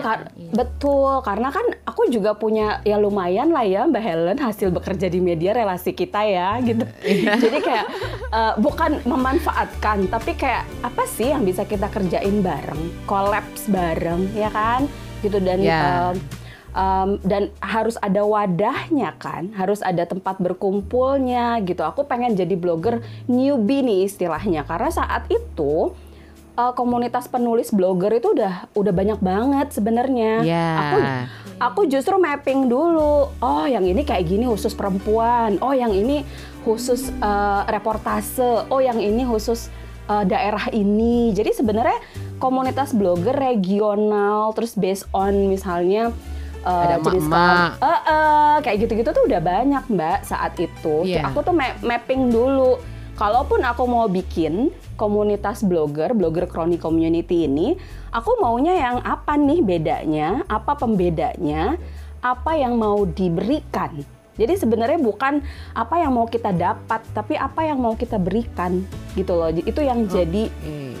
kar- 0.00 0.30
iya. 0.32 0.50
betul. 0.52 1.12
Karena 1.20 1.48
kan 1.48 1.66
aku 1.82 2.06
juga 2.06 2.34
punya 2.34 2.78
ya 2.80 2.94
lumayan 2.96 3.50
lah 3.50 3.62
ya 3.64 3.82
Mbak 3.82 3.98
Helen 4.00 4.38
hasil 4.38 4.70
bekerja 4.70 5.06
di 5.06 5.18
media 5.18 5.50
relasi 5.50 5.90
kita 5.90 6.22
ya 6.22 6.54
gitu. 6.60 6.86
Jadi 7.42 7.58
kayak 7.60 7.86
eh, 8.30 8.54
bukan 8.56 9.02
memanfaatkan, 9.04 10.06
tapi 10.06 10.34
kayak 10.34 10.62
apa 10.82 11.02
sih 11.08 11.30
yang 11.30 11.42
bisa 11.42 11.62
kita 11.64 11.86
kerjain 11.88 12.40
bareng, 12.40 12.78
kolaps 13.04 13.66
bareng, 13.66 14.30
ya 14.32 14.50
kan? 14.50 14.86
Gitu 15.18 15.38
dan 15.40 15.58
Ya. 15.58 16.10
em, 16.10 16.16
em, 16.74 17.18
dan 17.26 17.50
harus 17.62 17.98
ada 17.98 18.22
wadahnya 18.22 19.14
kan, 19.18 19.50
harus 19.54 19.82
ada 19.82 20.06
tempat 20.06 20.38
berkumpulnya 20.38 21.58
gitu. 21.66 21.82
Aku 21.84 22.06
pengen 22.06 22.34
jadi 22.34 22.54
blogger 22.58 23.02
newbie 23.26 23.82
nih 23.82 24.06
istilahnya, 24.06 24.66
karena 24.66 24.90
saat 24.90 25.26
itu 25.30 25.94
uh, 26.60 26.72
komunitas 26.76 27.26
penulis 27.30 27.72
blogger 27.72 28.20
itu 28.20 28.36
udah 28.36 28.68
udah 28.76 28.92
banyak 28.92 29.20
banget 29.22 29.68
sebenarnya. 29.72 30.32
Ya. 30.44 30.68
Aku 30.76 30.98
aku 31.60 31.80
justru 31.88 32.16
mapping 32.16 32.68
dulu. 32.68 33.32
Oh, 33.40 33.66
yang 33.68 33.84
ini 33.84 34.04
kayak 34.04 34.28
gini 34.28 34.48
khusus 34.48 34.72
perempuan. 34.76 35.60
Oh, 35.60 35.72
yang 35.72 35.92
ini 35.92 36.24
khusus 36.64 37.08
uh, 37.20 37.64
reportase. 37.68 38.68
Oh, 38.68 38.80
yang 38.80 39.00
ini 39.00 39.24
khusus 39.24 39.72
uh, 40.08 40.24
daerah 40.24 40.68
ini. 40.72 41.32
Jadi 41.32 41.56
sebenarnya 41.56 42.00
komunitas 42.40 42.96
blogger 42.96 43.36
regional 43.36 44.52
terus 44.56 44.72
based 44.76 45.04
on 45.12 45.52
misalnya 45.52 46.12
uh, 46.64 46.84
Ada 46.86 46.96
jenis 47.04 47.26
Eh, 47.80 48.00
eh, 48.08 48.56
kayak 48.64 48.76
gitu-gitu 48.86 49.10
tuh 49.12 49.24
udah 49.26 49.40
banyak 49.40 49.84
mbak 49.90 50.18
saat 50.24 50.56
itu. 50.60 51.06
Iya. 51.06 51.30
Aku 51.30 51.40
tuh 51.44 51.54
ma- 51.54 51.78
mapping 51.80 52.28
dulu. 52.32 52.80
Kalaupun 53.20 53.60
aku 53.60 53.84
mau 53.84 54.08
bikin 54.08 54.72
komunitas 54.96 55.60
blogger, 55.60 56.16
blogger 56.16 56.48
Chronic 56.48 56.80
Community 56.80 57.44
ini, 57.44 57.76
aku 58.08 58.40
maunya 58.40 58.72
yang 58.72 58.96
apa 59.04 59.36
nih 59.36 59.60
bedanya, 59.60 60.40
apa 60.48 60.72
pembedanya, 60.72 61.76
apa 62.24 62.56
yang 62.56 62.80
mau 62.80 63.04
diberikan. 63.04 64.00
Jadi 64.40 64.56
sebenarnya 64.56 64.96
bukan 64.96 65.44
apa 65.76 66.00
yang 66.00 66.16
mau 66.16 66.24
kita 66.24 66.56
dapat, 66.56 67.04
tapi 67.12 67.36
apa 67.36 67.60
yang 67.60 67.76
mau 67.76 67.92
kita 67.92 68.16
berikan 68.16 68.88
gitu 69.12 69.36
loh. 69.36 69.52
Itu 69.52 69.84
yang 69.84 70.08
jadi 70.08 70.48
Oke. 70.48 70.96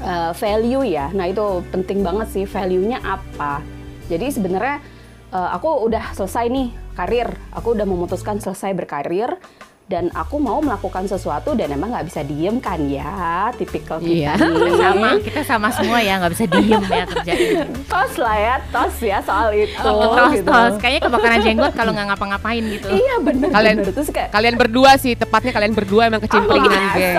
uh, 0.00 0.32
value 0.32 0.88
ya. 0.88 1.12
Nah 1.12 1.28
itu 1.28 1.60
penting 1.68 2.00
banget 2.00 2.32
sih 2.32 2.44
value-nya 2.48 3.04
apa. 3.04 3.60
Jadi 4.04 4.26
sebenarnya 4.30 4.80
uh, 5.28 5.50
aku 5.52 5.68
udah 5.84 6.12
selesai 6.12 6.46
nih 6.46 6.68
karir, 6.92 7.26
aku 7.50 7.72
udah 7.72 7.84
memutuskan 7.84 8.36
selesai 8.36 8.72
berkarir 8.72 9.34
dan 9.82 10.08
aku 10.10 10.38
mau 10.38 10.56
melakukan 10.58 11.04
sesuatu 11.04 11.52
dan 11.52 11.68
emang 11.68 11.92
nggak 11.92 12.06
bisa 12.06 12.22
diem 12.22 12.56
kan 12.58 12.80
ya, 12.80 13.12
tipikal 13.52 14.00
Iya. 14.00 14.32
kita 14.32 14.48
nih. 14.48 14.72
sama 14.80 15.08
kita 15.20 15.40
sama 15.42 15.68
semua 15.68 15.98
ya 16.00 16.16
nggak 16.16 16.32
bisa 16.32 16.44
diem 16.46 16.80
ya 16.82 17.04
kerjain 17.04 17.68
tos 17.84 18.14
lah 18.16 18.36
ya, 18.38 18.54
tos 18.70 18.96
ya 18.98 19.18
soal 19.20 19.52
itu. 19.52 19.76
tos 19.76 20.32
gitu. 20.32 20.48
tos 20.48 20.74
kayaknya 20.78 21.00
kebakaran 21.02 21.38
jenggot 21.42 21.72
kalau 21.74 21.92
nggak 21.92 22.08
ngapa-ngapain 22.08 22.62
gitu 22.70 22.88
Iya 22.88 23.14
bener 23.20 23.48
Kalian- 23.50 23.78
bener 23.80 23.92
terus 23.92 24.08
kayak 24.08 24.28
Kalian 24.30 24.56
berdua 24.56 24.90
sih, 24.96 25.12
tepatnya 25.12 25.52
kalian 25.52 25.74
berdua 25.74 26.02
emang 26.06 26.22
kecimplingan, 26.22 26.82
geng. 26.94 27.18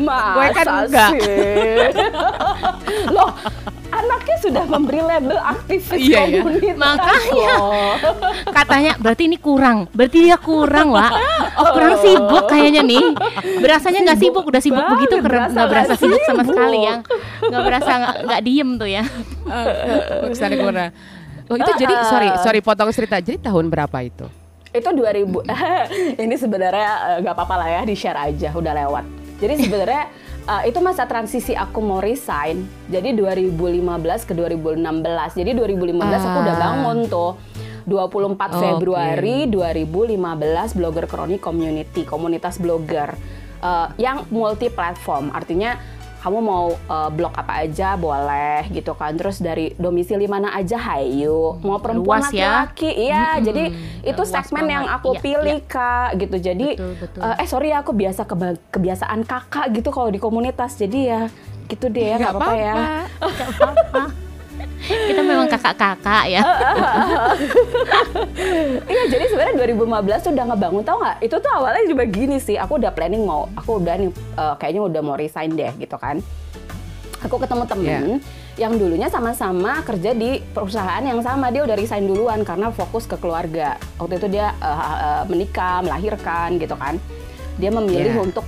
Masa 0.00 0.32
Gue 0.32 0.46
kan 0.54 0.66
enggak. 0.80 1.10
sih? 1.12 1.92
Loh, 3.10 3.30
anaknya 4.12 4.36
sudah 4.38 4.64
memberi 4.66 5.00
label 5.00 5.38
aktivis 5.38 5.96
Iya, 5.96 6.20
iya. 6.22 6.40
komunitas. 6.40 6.76
Makanya. 6.76 7.52
loh. 7.56 7.94
katanya 8.52 8.92
berarti 8.96 9.22
ini 9.24 9.38
kurang 9.38 9.88
berarti 9.90 10.18
dia 10.22 10.36
kurang 10.36 10.92
wa 10.92 11.08
oh 11.56 11.66
kurang 11.72 11.96
sibuk 11.98 12.44
kayaknya 12.44 12.82
nih 12.82 13.04
berasanya 13.58 14.04
nggak 14.04 14.18
sibuk 14.20 14.44
udah 14.44 14.60
sibuk 14.60 14.78
banget, 14.78 14.92
begitu 14.94 15.14
keren 15.16 15.26
berasa 15.26 15.52
nggak 15.54 15.68
berasa 15.68 15.88
nggak 15.88 16.00
sibuk 16.02 16.20
sama 16.22 16.36
sibuk. 16.38 16.50
sekali 16.52 16.78
ya 16.78 16.94
nggak 17.42 17.62
berasa 17.64 17.90
nggak 17.94 18.16
nggak 18.22 18.40
diem 18.42 18.70
tuh 18.76 18.88
ya 18.90 19.04
Ke 20.22 20.34
sana 20.34 20.54
ke 20.54 20.62
mana? 20.62 20.84
Oh 21.46 21.56
itu 21.56 21.72
jadi 21.74 21.92
Ah. 21.92 22.06
sorry 22.06 22.28
sorry 22.38 22.60
potong 22.60 22.88
cerita. 22.90 23.18
Jadi 23.18 23.36
tahun 23.38 23.68
berapa 23.68 23.98
itu? 24.00 24.24
Itu 24.70 24.88
2000. 24.88 25.44
ini 26.24 26.34
sebenarnya 26.34 26.90
eh, 27.10 27.16
nggak 27.20 27.34
apa-apa 27.34 27.54
lah 27.58 27.68
ya, 27.68 27.80
di 27.82 27.92
share 27.92 28.16
aja, 28.16 28.48
udah 28.50 28.72
lewat. 28.74 29.04
Jadi 29.36 29.54
sebenarnya 29.60 30.02
eh, 30.42 30.62
itu 30.68 30.78
masa 30.78 31.06
transisi 31.06 31.52
aku 31.52 31.78
mau 31.78 31.98
resign. 31.98 32.62
Jadi 32.86 33.14
2015 33.14 34.22
ke 34.22 34.32
2016. 34.32 35.34
Jadi 35.34 35.50
2015 35.54 36.22
aku 36.22 36.38
udah 36.42 36.56
Ah. 36.56 36.62
bangun 36.62 36.98
tuh. 37.06 37.32
24 37.82 38.54
Oke. 38.54 38.62
Februari 38.62 39.50
2015 39.50 40.70
Blogger 40.70 41.10
Chronic 41.10 41.42
Community, 41.42 42.06
komunitas 42.06 42.62
blogger 42.62 43.14
eh, 43.58 43.88
yang 43.98 44.26
multi 44.30 44.70
platform. 44.70 45.30
Artinya 45.30 45.78
kamu 46.22 46.38
mau 46.38 46.66
eh, 46.70 47.10
blog 47.10 47.34
apa 47.34 47.52
aja 47.60 47.94
boleh 47.94 48.70
gitu 48.70 48.94
kan. 48.94 49.12
Terus 49.12 49.36
dari 49.38 49.74
domisili 49.74 50.24
mana 50.24 50.54
aja 50.54 50.78
hayu. 50.78 51.58
Mau 51.58 51.76
perempuan 51.76 52.22
ya. 52.24 52.62
laki-laki. 52.62 52.90
Iya, 53.02 53.24
Mm-mm. 53.34 53.44
jadi 53.44 53.64
itu 54.04 54.22
Luas 54.22 54.30
segmen 54.32 54.64
yang 54.66 54.86
banget. 54.86 54.96
aku 54.96 55.10
Iya, 55.10 55.20
pilih 55.20 55.58
kak 55.64 56.08
gitu. 56.16 56.36
Jadi 56.40 56.68
Betul, 56.72 56.92
betul. 56.96 57.20
eh, 57.20 57.34
eh 57.36 57.46
sorry 57.46 57.68
ya, 57.68 57.82
aku 57.82 57.92
biasa 57.92 58.22
keba- 58.22 58.62
kebiasaan 58.68 59.20
kakak 59.22 59.66
gitu 59.72 59.90
kalau 59.90 60.08
di 60.08 60.16
komunitas. 60.16 60.74
Jadi 60.74 61.00
ya 61.04 61.26
gitu 61.64 61.88
deh 61.88 62.04
ya 62.04 62.16
nggak 62.16 62.32
apa-apa 62.32 62.54
ya. 62.54 62.74
nggak 63.18 63.50
apa-apa 63.52 64.02
kita 64.82 65.20
memang 65.22 65.46
kakak-kakak 65.46 66.24
ya 66.26 66.42
Iya, 68.92 69.02
jadi 69.08 69.24
sebenarnya 69.30 69.54
2015 69.78 70.24
tuh 70.24 70.32
udah 70.34 70.44
ngebangun 70.52 70.82
tau 70.84 70.96
nggak? 71.00 71.16
Itu 71.24 71.36
tuh 71.38 71.52
awalnya 71.52 71.84
juga 71.88 72.04
gini 72.06 72.36
sih. 72.42 72.56
Aku 72.58 72.76
udah 72.76 72.92
planning 72.92 73.24
mau, 73.24 73.48
aku 73.56 73.80
udah 73.80 73.94
nih 73.98 74.10
eh, 74.12 74.54
kayaknya 74.58 74.82
udah 74.88 75.00
mau 75.00 75.16
resign 75.16 75.54
deh 75.54 75.72
gitu 75.78 75.96
kan. 75.96 76.20
Aku 77.22 77.38
ketemu 77.38 77.64
temen 77.70 78.02
yang 78.58 78.74
dulunya 78.76 79.06
sama-sama 79.06 79.80
kerja 79.86 80.10
di 80.12 80.42
perusahaan 80.52 81.00
yang 81.00 81.22
sama. 81.22 81.54
Dia 81.54 81.62
udah 81.62 81.76
resign 81.78 82.04
duluan 82.04 82.42
karena 82.42 82.74
fokus 82.74 83.06
ke 83.06 83.14
keluarga. 83.16 83.78
Waktu 83.96 84.18
itu 84.18 84.28
dia 84.38 84.52
eh, 84.58 84.78
eh, 84.78 85.22
menikah, 85.30 85.80
melahirkan 85.86 86.58
gitu 86.58 86.74
kan. 86.74 86.98
Dia 87.62 87.70
memilih 87.70 88.18
Yeah. 88.18 88.26
untuk 88.26 88.42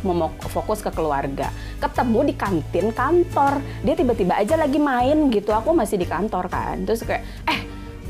fokus 0.50 0.83
ke 0.83 0.90
keluarga. 0.90 1.54
Ketemu 1.78 2.18
di 2.26 2.35
kantin 2.35 2.90
kantor. 2.90 3.62
Dia 3.87 3.94
tiba-tiba 3.94 4.35
aja 4.35 4.59
lagi 4.59 4.83
main 4.83 5.30
gitu. 5.30 5.54
Aku 5.54 5.71
masih 5.71 6.02
di 6.02 6.06
kantor 6.11 6.50
kan. 6.50 6.83
Terus 6.83 7.06
kayak, 7.06 7.23
eh 7.47 7.62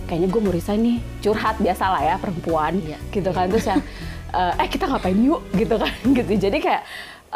kayaknya 0.09 0.33
gue 0.33 0.41
mau 0.41 0.49
resign 0.49 0.81
nih. 0.81 0.99
Curhat 1.21 1.61
biasa 1.61 1.85
lah 1.93 2.03
ya 2.09 2.15
perempuan 2.17 2.81
Iya, 2.81 2.97
gitu 3.13 3.31
kan. 3.37 3.53
Terus 3.53 3.69
yang, 3.69 3.83
eh 4.41 4.53
eh, 4.65 4.69
kita 4.73 4.89
ngapain 4.89 5.21
yuk 5.21 5.45
gitu 5.53 5.77
kan. 5.77 5.93
gitu. 6.17 6.33
Jadi 6.41 6.59
kayak 6.65 6.83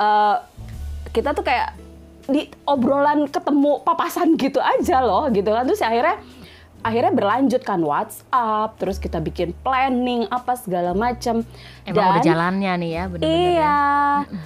eh, 0.00 0.36
kita 1.12 1.36
tuh 1.36 1.44
kayak 1.44 1.76
di 2.28 2.48
obrolan 2.64 3.24
ketemu 3.28 3.84
papasan 3.84 4.36
gitu 4.40 4.64
aja 4.64 5.04
loh 5.04 5.28
gitu 5.28 5.52
kan. 5.52 5.68
Terus 5.68 5.84
akhirnya 5.84 6.16
akhirnya 6.88 7.12
berlanjut 7.12 7.60
kan 7.60 7.78
WhatsApp, 7.78 8.80
terus 8.80 8.96
kita 8.96 9.20
bikin 9.20 9.52
planning 9.58 10.24
apa 10.28 10.56
segala 10.56 10.96
macam. 10.96 11.44
emang 11.84 12.04
udah 12.10 12.20
jalannya 12.20 12.72
nih 12.76 12.90
ya 12.90 13.04
bener-bener 13.06 13.36
ya. 13.36 13.52
Iya, 13.52 13.78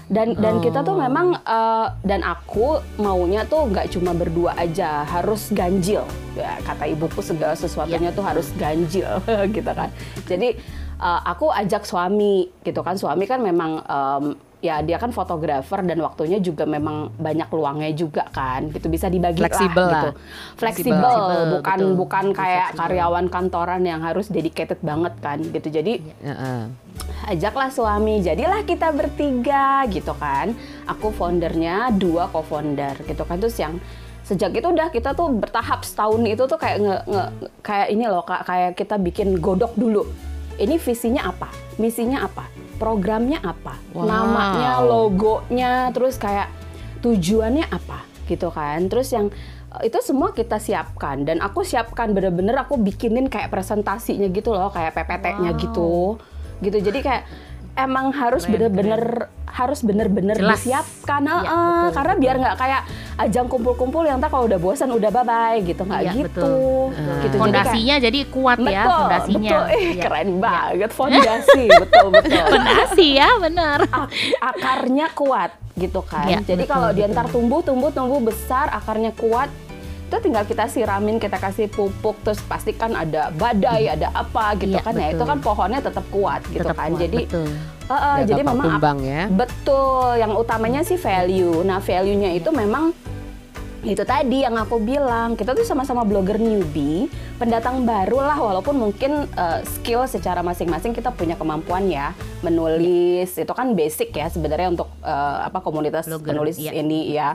dan 0.09 0.29
dan 0.37 0.55
kita 0.59 0.83
tuh 0.83 0.95
Oh. 0.95 1.01
memang 1.01 1.27
eh, 1.37 1.87
dan 2.03 2.21
aku 2.21 2.67
maunya 2.97 3.43
tuh 3.45 3.67
nggak 3.67 3.91
cuma 3.91 4.11
berdua 4.13 4.55
aja, 4.55 5.03
harus 5.05 5.51
ganjil. 5.51 6.03
Ya, 6.35 6.59
kata 6.61 6.87
ibuku 6.89 7.19
segala 7.19 7.55
sesuatunya 7.55 8.11
tuh 8.11 8.23
harus 8.23 8.51
ganjil 8.55 9.07
gitu 9.57 9.71
kan. 9.71 9.95
Jadi 10.25 10.59
eh, 10.99 11.21
aku 11.25 11.47
ajak 11.49 11.83
suami 11.83 12.51
gitu 12.61 12.83
kan, 12.83 12.95
suami 12.95 13.25
kan 13.25 13.39
memang 13.39 13.79
em, 13.81 14.25
ya 14.63 14.79
dia 14.79 14.95
kan 14.95 15.11
fotografer 15.11 15.83
dan 15.83 15.99
waktunya 15.99 16.39
juga 16.39 16.63
memang 16.63 17.11
banyak 17.19 17.51
luangnya 17.51 17.91
juga 17.91 18.31
kan, 18.31 18.71
gitu 18.71 18.87
bisa 18.87 19.11
dibagi 19.11 19.43
Fleksibel 19.43 19.83
lah, 19.83 19.91
lah. 19.91 20.03
gitu. 20.07 20.11
Fleksibel, 20.55 21.03
Fleksibel, 21.03 21.41
bukan 21.59 21.79
betul. 21.83 21.99
bukan 21.99 22.25
kayak 22.31 22.67
Fleksibel. 22.71 22.81
karyawan 22.87 23.27
kantoran 23.27 23.83
yang 23.83 24.01
harus 24.07 24.31
dedicated 24.31 24.79
banget 24.79 25.19
kan, 25.19 25.43
gitu. 25.43 25.67
Jadi 25.67 25.99
Heeh. 26.23 26.61
ajaklah 27.27 27.75
suami 27.75 28.23
jadilah 28.23 28.63
kita 28.63 28.95
bertiga 28.95 29.83
gitu 29.91 30.13
kan 30.15 30.55
aku 30.85 31.09
foundernya 31.15 31.91
dua 31.95 32.29
co-founder 32.29 32.99
gitu 33.07 33.23
kan 33.25 33.41
terus 33.41 33.57
yang 33.57 33.81
sejak 34.23 34.55
itu 34.55 34.67
udah 34.69 34.93
kita 34.93 35.17
tuh 35.19 35.31
bertahap 35.35 35.83
setahun 35.83 36.23
itu 36.23 36.45
tuh 36.47 36.59
kayak 36.61 36.79
nge, 36.79 36.97
nge- 37.11 37.31
kayak 37.65 37.89
ini 37.91 38.05
loh 38.07 38.23
Kak, 38.23 38.47
kayak 38.47 38.79
kita 38.79 38.95
bikin 39.01 39.39
godok 39.43 39.75
dulu 39.75 40.07
ini 40.59 40.77
visinya 40.77 41.29
apa? 41.29 41.49
Misinya 41.81 42.25
apa? 42.27 42.49
Programnya 42.77 43.39
apa? 43.41 43.79
Wow. 43.95 44.05
namanya 44.09 44.83
logonya 44.83 45.73
terus 45.95 46.19
kayak 46.19 46.51
tujuannya 47.01 47.69
apa? 47.71 48.03
Gitu 48.27 48.49
kan. 48.51 48.89
Terus 48.91 49.09
yang 49.15 49.31
eh, 49.79 49.89
itu 49.89 49.99
semua 50.03 50.35
kita 50.35 50.59
siapkan. 50.59 51.23
Dan 51.23 51.39
aku 51.41 51.63
siapkan 51.63 52.11
bener-bener 52.13 52.59
aku 52.59 52.77
bikinin 52.77 53.31
kayak 53.31 53.49
presentasinya 53.49 54.29
gitu 54.29 54.53
loh 54.53 54.69
kayak 54.69 54.93
PPT-nya 54.97 55.51
Wow. 55.55 55.61
gitu. 55.61 55.91
Gitu. 56.63 56.79
Jadi 56.79 56.99
kayak 57.03 57.25
emang 57.75 58.11
harus 58.11 58.45
bener-bener 58.45 59.01
harus 59.47 59.81
bener-bener 59.81 60.33
disiapkan 60.35 61.21
Iya, 61.21 61.29
ah, 61.31 61.37
ah. 61.37 61.45
betul, 61.45 61.89
karena 61.93 62.13
biar 62.17 62.35
nggak 62.39 62.57
kayak 62.57 62.83
ajang 63.19 63.47
kumpul-kumpul 63.47 64.01
yang 64.03 64.17
tak 64.17 64.29
kalau 64.29 64.45
udah 64.45 64.57
bosan 64.57 64.89
udah 64.89 65.11
bye 65.11 65.21
bye 65.23 65.61
gitu 65.61 65.83
nggak 65.83 66.01
Iya, 66.03 66.13
gitu 66.15 66.25
betul. 66.27 66.49
gitu 66.89 66.97
Ah. 67.03 67.21
Jadi 67.21 67.29
kayak- 67.29 67.41
Fondasinya 67.43 67.97
jadi 67.99 68.19
kuat 68.27 68.59
ya 68.59 68.65
betul 68.83 68.97
fondasinya. 68.99 69.51
betul 69.51 69.65
Ih, 69.71 69.85
Iya. 69.91 70.03
keren 70.03 70.31
banget 70.39 70.91
fondasi 70.99 71.63
betul 71.71 72.07
betul 72.11 72.45
Fondasi 72.47 73.07
ya 73.15 73.29
benar. 73.39 73.79
Ak- 73.87 74.13
akarnya 74.41 75.07
kuat 75.13 75.51
gitu 75.75 76.01
kan. 76.03 76.29
Iya, 76.29 76.39
Jadi 76.43 76.63
betul, 76.63 76.73
kalau 76.75 76.91
dia 76.91 77.07
betul. 77.07 77.15
ntar 77.15 77.27
tumbuh 77.29 77.61
tumbuh 77.61 77.89
tumbuh 77.89 78.21
besar 78.23 78.69
akarnya 78.71 79.13
kuat 79.15 79.49
itu 80.13 80.21
tinggal 80.21 80.45
kita 80.45 80.69
siramin, 80.69 81.17
kita 81.17 81.41
kasih 81.41 81.67
pupuk, 81.67 82.21
terus 82.21 82.37
pastikan 82.45 82.93
ada 82.93 83.33
badai, 83.33 83.89
ada 83.89 84.13
apa 84.13 84.53
gitu 84.61 84.77
Iya, 84.77 84.85
kan 84.85 84.93
ya. 84.93 85.09
Itu 85.09 85.17
betul. 85.17 85.31
kan 85.33 85.39
pohonnya 85.41 85.81
tetap 85.81 86.05
kuat 86.13 86.45
gitu 86.53 86.61
Tetap 86.61 86.77
kan. 86.77 86.93
kuat, 86.93 87.01
Jadi 87.01 87.19
betul. 87.25 87.49
Nggak 87.89 88.25
jadi 88.25 88.43
memang 88.43 88.57
tumbang 88.69 88.99
ya. 89.01 89.23
betul. 89.27 90.09
Yang 90.15 90.33
utamanya 90.37 90.81
sih 90.83 90.97
value. 90.97 91.65
Nah 91.65 91.81
value-nya 91.81 92.31
itu 92.31 92.49
memang 92.49 92.93
itu 93.83 94.07
tadi 94.07 94.47
yang 94.47 94.55
aku 94.55 94.79
bilang 94.79 95.35
kita 95.35 95.59
tuh 95.59 95.67
sama-sama 95.67 96.07
blogger 96.07 96.39
newbie 96.39 97.11
pendatang 97.35 97.83
baru 97.83 98.23
lah 98.23 98.39
walaupun 98.39 98.79
mungkin 98.79 99.27
eh, 99.35 99.61
skill 99.67 100.07
secara 100.07 100.39
masing-masing 100.39 100.95
kita 100.95 101.11
punya 101.11 101.35
kemampuan 101.35 101.91
ya 101.91 102.15
menulis 102.47 103.35
itu 103.35 103.51
kan 103.51 103.75
basic 103.75 104.15
ya 104.15 104.31
sebenarnya 104.31 104.71
untuk 104.71 104.87
eh, 105.03 105.39
apa 105.51 105.59
komunitas 105.59 106.07
Blogger, 106.07 106.31
penulis 106.31 106.63
iya. 106.63 106.79
ini 106.79 107.11
ya. 107.11 107.35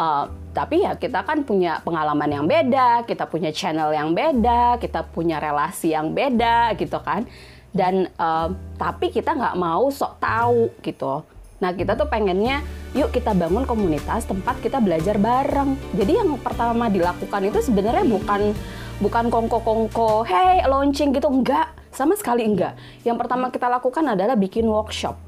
Eh, 0.00 0.24
tapi 0.56 0.80
ya 0.80 0.96
kita 0.96 1.20
kan 1.28 1.44
punya 1.44 1.84
pengalaman 1.84 2.32
yang 2.32 2.48
beda 2.48 3.04
kita 3.04 3.28
punya 3.28 3.52
channel 3.52 3.92
yang 3.92 4.16
beda 4.16 4.80
kita 4.80 5.04
punya 5.04 5.36
relasi 5.36 5.92
yang 5.92 6.16
beda 6.16 6.72
gitu 6.80 6.96
kan. 7.04 7.28
Dan 7.76 8.08
eh, 8.08 8.48
tapi 8.80 9.12
kita 9.12 9.36
nggak 9.36 9.60
mau 9.60 9.92
sok 9.92 10.24
tahu 10.24 10.72
gitu 10.80 11.35
Nah 11.66 11.74
kita 11.74 11.98
tuh 11.98 12.06
pengennya 12.06 12.62
yuk 12.94 13.10
kita 13.10 13.34
bangun 13.34 13.66
komunitas 13.66 14.22
tempat 14.22 14.62
kita 14.62 14.78
belajar 14.78 15.18
bareng. 15.18 15.74
Jadi 15.98 16.14
yang 16.14 16.38
pertama 16.38 16.86
dilakukan 16.86 17.42
itu 17.42 17.58
sebenarnya 17.58 18.06
bukan 18.06 18.54
bukan 19.02 19.24
kongko-kongko, 19.26 20.22
hey 20.22 20.62
launching 20.70 21.10
gitu 21.10 21.26
enggak, 21.26 21.74
sama 21.90 22.14
sekali 22.14 22.46
enggak. 22.46 22.78
Yang 23.02 23.16
pertama 23.18 23.50
kita 23.50 23.66
lakukan 23.66 24.14
adalah 24.14 24.38
bikin 24.38 24.62
workshop 24.70 25.18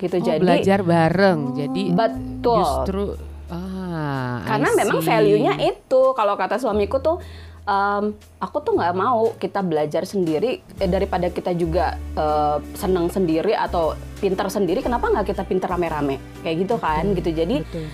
gitu. 0.00 0.16
Oh, 0.16 0.24
Jadi 0.24 0.40
belajar 0.40 0.80
bareng. 0.80 1.52
Jadi 1.52 1.82
betul. 1.92 2.64
justru 2.64 3.04
ah, 3.52 4.40
Karena 4.48 4.72
memang 4.72 5.04
value-nya 5.04 5.60
itu 5.60 6.00
kalau 6.16 6.32
kata 6.40 6.56
suamiku 6.56 6.96
tuh 7.04 7.20
em, 7.68 8.04
aku 8.40 8.56
tuh 8.64 8.72
nggak 8.80 8.96
mau 8.96 9.36
kita 9.36 9.60
belajar 9.60 10.08
sendiri 10.08 10.64
eh, 10.80 10.88
daripada 10.88 11.28
kita 11.28 11.52
juga 11.52 12.00
eh, 12.16 12.56
senang 12.72 13.12
sendiri 13.12 13.52
atau 13.52 13.92
pintar 14.18 14.48
sendiri 14.48 14.80
kenapa 14.80 15.12
nggak 15.12 15.36
kita 15.36 15.44
pintar 15.44 15.76
rame-rame? 15.76 16.16
Kayak 16.40 16.56
gitu 16.64 16.76
kan? 16.80 17.04
Gitu. 17.12 17.30
Jadi 17.36 17.56
Betul, 17.62 17.84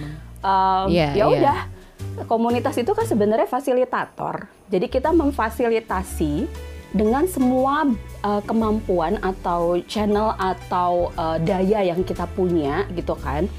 em, 0.47 0.87
Iya, 0.89 1.09
ya 1.13 1.15
iya. 1.15 1.27
udah. 1.27 1.59
Komunitas 2.31 2.79
itu 2.79 2.95
kan 2.95 3.09
sebenarnya 3.09 3.49
fasilitator. 3.49 4.47
Jadi 4.71 4.87
kita 4.87 5.11
memfasilitasi 5.11 6.47
dengan 6.95 7.27
semua 7.27 7.91
eh, 8.23 8.43
kemampuan 8.47 9.19
atau 9.19 9.83
channel 9.91 10.39
atau 10.39 11.11
eh, 11.19 11.39
daya 11.43 11.83
yang 11.91 12.07
kita 12.07 12.31
punya 12.39 12.87
gitu 12.95 13.19
kan 13.19 13.51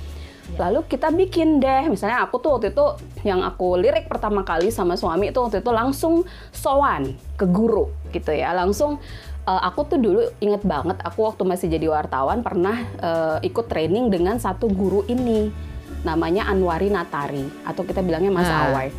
Lalu 0.55 0.79
kita 0.87 1.11
bikin 1.11 1.59
deh, 1.59 1.87
misalnya 1.87 2.23
aku 2.23 2.39
tuh 2.39 2.55
waktu 2.55 2.71
itu 2.71 2.85
yang 3.23 3.43
aku 3.43 3.75
lirik 3.75 4.07
pertama 4.07 4.41
kali 4.41 4.71
sama 4.71 4.95
suami 4.95 5.29
itu 5.29 5.39
waktu 5.39 5.59
itu 5.59 5.71
langsung 5.71 6.23
sowan 6.49 7.11
ke 7.35 7.43
guru 7.43 7.91
gitu 8.09 8.31
ya, 8.31 8.55
langsung 8.55 8.97
eh, 9.43 9.61
aku 9.61 9.83
tuh 9.85 9.99
dulu 9.99 10.21
inget 10.39 10.63
banget 10.63 10.95
aku 11.03 11.27
waktu 11.27 11.43
masih 11.43 11.67
jadi 11.67 11.91
wartawan 11.91 12.39
pernah 12.39 12.77
eh, 12.97 13.37
ikut 13.43 13.67
training 13.67 14.07
dengan 14.07 14.39
satu 14.39 14.71
guru 14.71 15.03
ini, 15.05 15.51
namanya 16.01 16.47
Anwari 16.47 16.87
Natari 16.87 17.43
atau 17.63 17.83
kita 17.83 17.99
bilangnya 17.99 18.31
Mas 18.31 18.47
Ah. 18.47 18.71
Awai. 18.71 18.89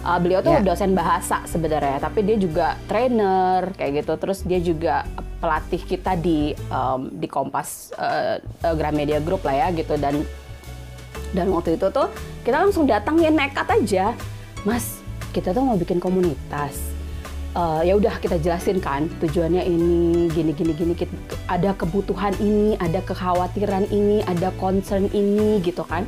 Eh, 0.00 0.18
beliau 0.24 0.40
tuh 0.40 0.56
Ya. 0.56 0.64
dosen 0.64 0.96
bahasa 0.96 1.44
sebenarnya, 1.44 2.00
tapi 2.00 2.24
dia 2.24 2.40
juga 2.40 2.78
trainer 2.88 3.68
kayak 3.76 4.00
gitu. 4.00 4.12
Terus 4.16 4.38
dia 4.48 4.56
juga 4.56 5.04
pelatih 5.40 5.80
kita 5.80 6.16
di 6.16 6.52
em, 6.56 7.00
di 7.12 7.28
Kompas 7.28 7.92
eh, 7.96 8.40
Gramedia 8.72 9.20
Group 9.20 9.44
lah 9.44 9.56
ya 9.56 9.68
gitu 9.72 9.96
dan 9.96 10.24
dan 11.36 11.50
waktu 11.54 11.78
itu 11.78 11.86
tuh 11.90 12.10
kita 12.42 12.58
langsung 12.62 12.86
datang 12.86 13.18
ya 13.18 13.30
nekat 13.30 13.66
aja, 13.70 14.14
Mas 14.66 14.98
kita 15.30 15.54
tuh 15.54 15.62
mau 15.62 15.78
bikin 15.78 16.02
komunitas. 16.02 16.90
Eh, 17.50 17.82
ya 17.90 17.98
udah 17.98 18.14
kita 18.22 18.38
jelasin 18.38 18.78
kan 18.78 19.10
tujuannya 19.18 19.66
ini 19.66 20.30
gini 20.30 20.54
gini 20.54 20.70
gini 20.70 20.94
Kit- 20.94 21.10
ada 21.50 21.74
kebutuhan 21.74 22.30
ini 22.38 22.78
ada 22.78 23.02
kekhawatiran 23.02 23.90
ini 23.90 24.22
ada 24.22 24.54
concern 24.54 25.10
ini 25.10 25.58
gitu 25.58 25.82
kan 25.82 26.06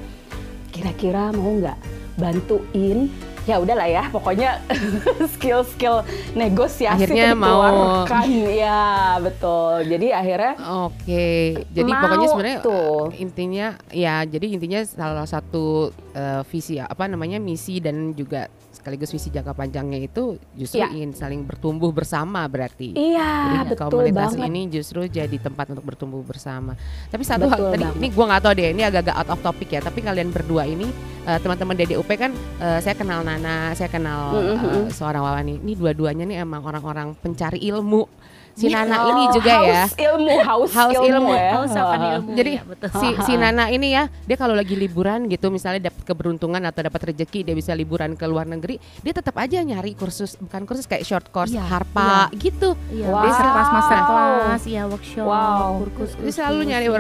kira-kira 0.71 1.35
mau 1.35 1.51
nggak 1.59 1.75
bantuin 2.15 3.11
ya 3.43 3.59
udahlah 3.59 3.85
ya 3.85 4.07
pokoknya 4.09 4.63
skill-skill 5.35 6.07
negosiasi 6.33 7.03
Akhirnya 7.03 7.35
mau- 7.35 7.59
dikeluarkan 7.59 8.27
ya 8.49 8.81
betul 9.19 9.73
jadi 9.83 10.07
akhirnya 10.15 10.53
Oke, 10.87 11.27
jadi 11.69 11.91
Mau 11.91 12.01
pokoknya 12.01 12.29
sebenarnya 12.31 12.59
tuh. 12.63 13.11
uh, 13.11 13.19
intinya 13.19 13.67
ya 13.91 14.23
jadi 14.23 14.47
intinya 14.47 14.81
salah 14.83 15.27
satu 15.27 15.91
uh, 16.15 16.43
visi 16.47 16.79
apa 16.79 17.11
namanya 17.11 17.43
misi 17.43 17.83
dan 17.83 18.15
juga 18.15 18.47
sekaligus 18.83 19.15
visi 19.15 19.31
jangka 19.31 19.55
panjangnya 19.55 20.03
itu 20.03 20.35
justru 20.53 20.83
Iya. 20.83 20.91
ingin 20.91 21.15
saling 21.15 21.47
bertumbuh 21.47 21.95
bersama 21.95 22.43
berarti. 22.45 22.99
iya 22.99 23.63
Jadi 23.63 23.79
betul 23.79 23.87
komunitas 23.95 24.35
banget 24.35 24.51
ini 24.51 24.61
justru 24.69 25.07
jadi 25.07 25.37
tempat 25.39 25.71
untuk 25.71 25.87
bertumbuh 25.87 26.19
bersama. 26.21 26.75
Tapi 27.07 27.23
satu 27.23 27.47
hal 27.47 27.71
tadi 27.71 27.87
banget. 27.87 28.03
ini 28.03 28.09
gua 28.11 28.25
nggak 28.27 28.43
tahu 28.43 28.53
deh 28.53 28.69
ini 28.69 28.83
agak-agak 28.83 29.15
out 29.15 29.31
of 29.31 29.41
topic 29.41 29.69
ya. 29.71 29.79
Tapi 29.79 30.03
kalian 30.03 30.29
berdua 30.29 30.67
ini 30.67 30.91
uh, 31.23 31.39
teman-teman 31.39 31.79
DDUP 31.79 32.11
kan 32.19 32.35
uh, 32.59 32.83
saya 32.83 32.99
kenal 32.99 33.23
Nana, 33.23 33.71
saya 33.73 33.87
kenal 33.87 34.35
Mm, 34.35 34.59
mm, 34.59 34.67
uh, 34.67 34.87
seorang 34.91 35.23
Wawani. 35.23 35.63
Ini 35.63 35.73
dua-duanya 35.73 36.27
nih 36.27 36.43
emang 36.43 36.67
orang-orang 36.67 37.15
pencari 37.15 37.63
ilmu. 37.63 38.22
Si 38.53 38.69
Oh, 38.69 38.71
Nana 38.71 38.97
ini 39.09 39.25
juga 39.33 39.53
ya. 39.65 39.83
haus 39.85 39.95
ilmu 39.97 40.35
haus, 40.41 40.71
Haus 40.71 40.93
ilmu, 40.93 41.09
ilmu. 41.09 41.31
ya 41.33 41.51
Haus 41.57 41.73
akan 41.73 42.01
ilmu. 42.15 42.31
Jadi 42.37 42.53
ya, 42.53 42.63
betul. 42.63 42.89
si 42.93 43.09
si 43.25 43.33
Nana 43.35 43.65
ini 43.67 43.89
ya, 43.91 44.13
dia 44.23 44.37
kalau 44.37 44.53
lagi 44.53 44.77
liburan 44.77 45.25
gitu 45.27 45.49
misalnya 45.49 45.89
dapat 45.89 46.05
keberuntungan 46.05 46.61
atau 46.63 46.85
dapat 46.85 47.01
rezeki 47.09 47.43
dia 47.43 47.55
bisa 47.55 47.73
liburan 47.73 48.13
ke 48.13 48.25
luar 48.25 48.45
negeri, 48.45 48.77
dia 49.01 49.13
tetap 49.13 49.37
aja 49.37 49.57
nyari 49.59 49.93
kursus 49.93 50.37
bukan 50.37 50.63
kursus 50.63 50.85
kayak 50.85 51.03
short 51.03 51.27
course 51.29 51.49
Iya, 51.49 51.65
harpa 51.65 52.29
gitu. 52.37 52.77
Iya, 52.89 53.09
Wow. 53.09 53.25
master 53.25 53.47
class, 53.47 53.69
master 53.73 54.01
class, 54.03 54.63
ya 54.65 54.83
workshop, 54.85 55.25
Wow. 55.25 55.73
kursus, 55.91 56.17
Dia 56.19 56.33
selalu 56.35 56.61
nyari 56.69 56.87
ya. 56.87 56.93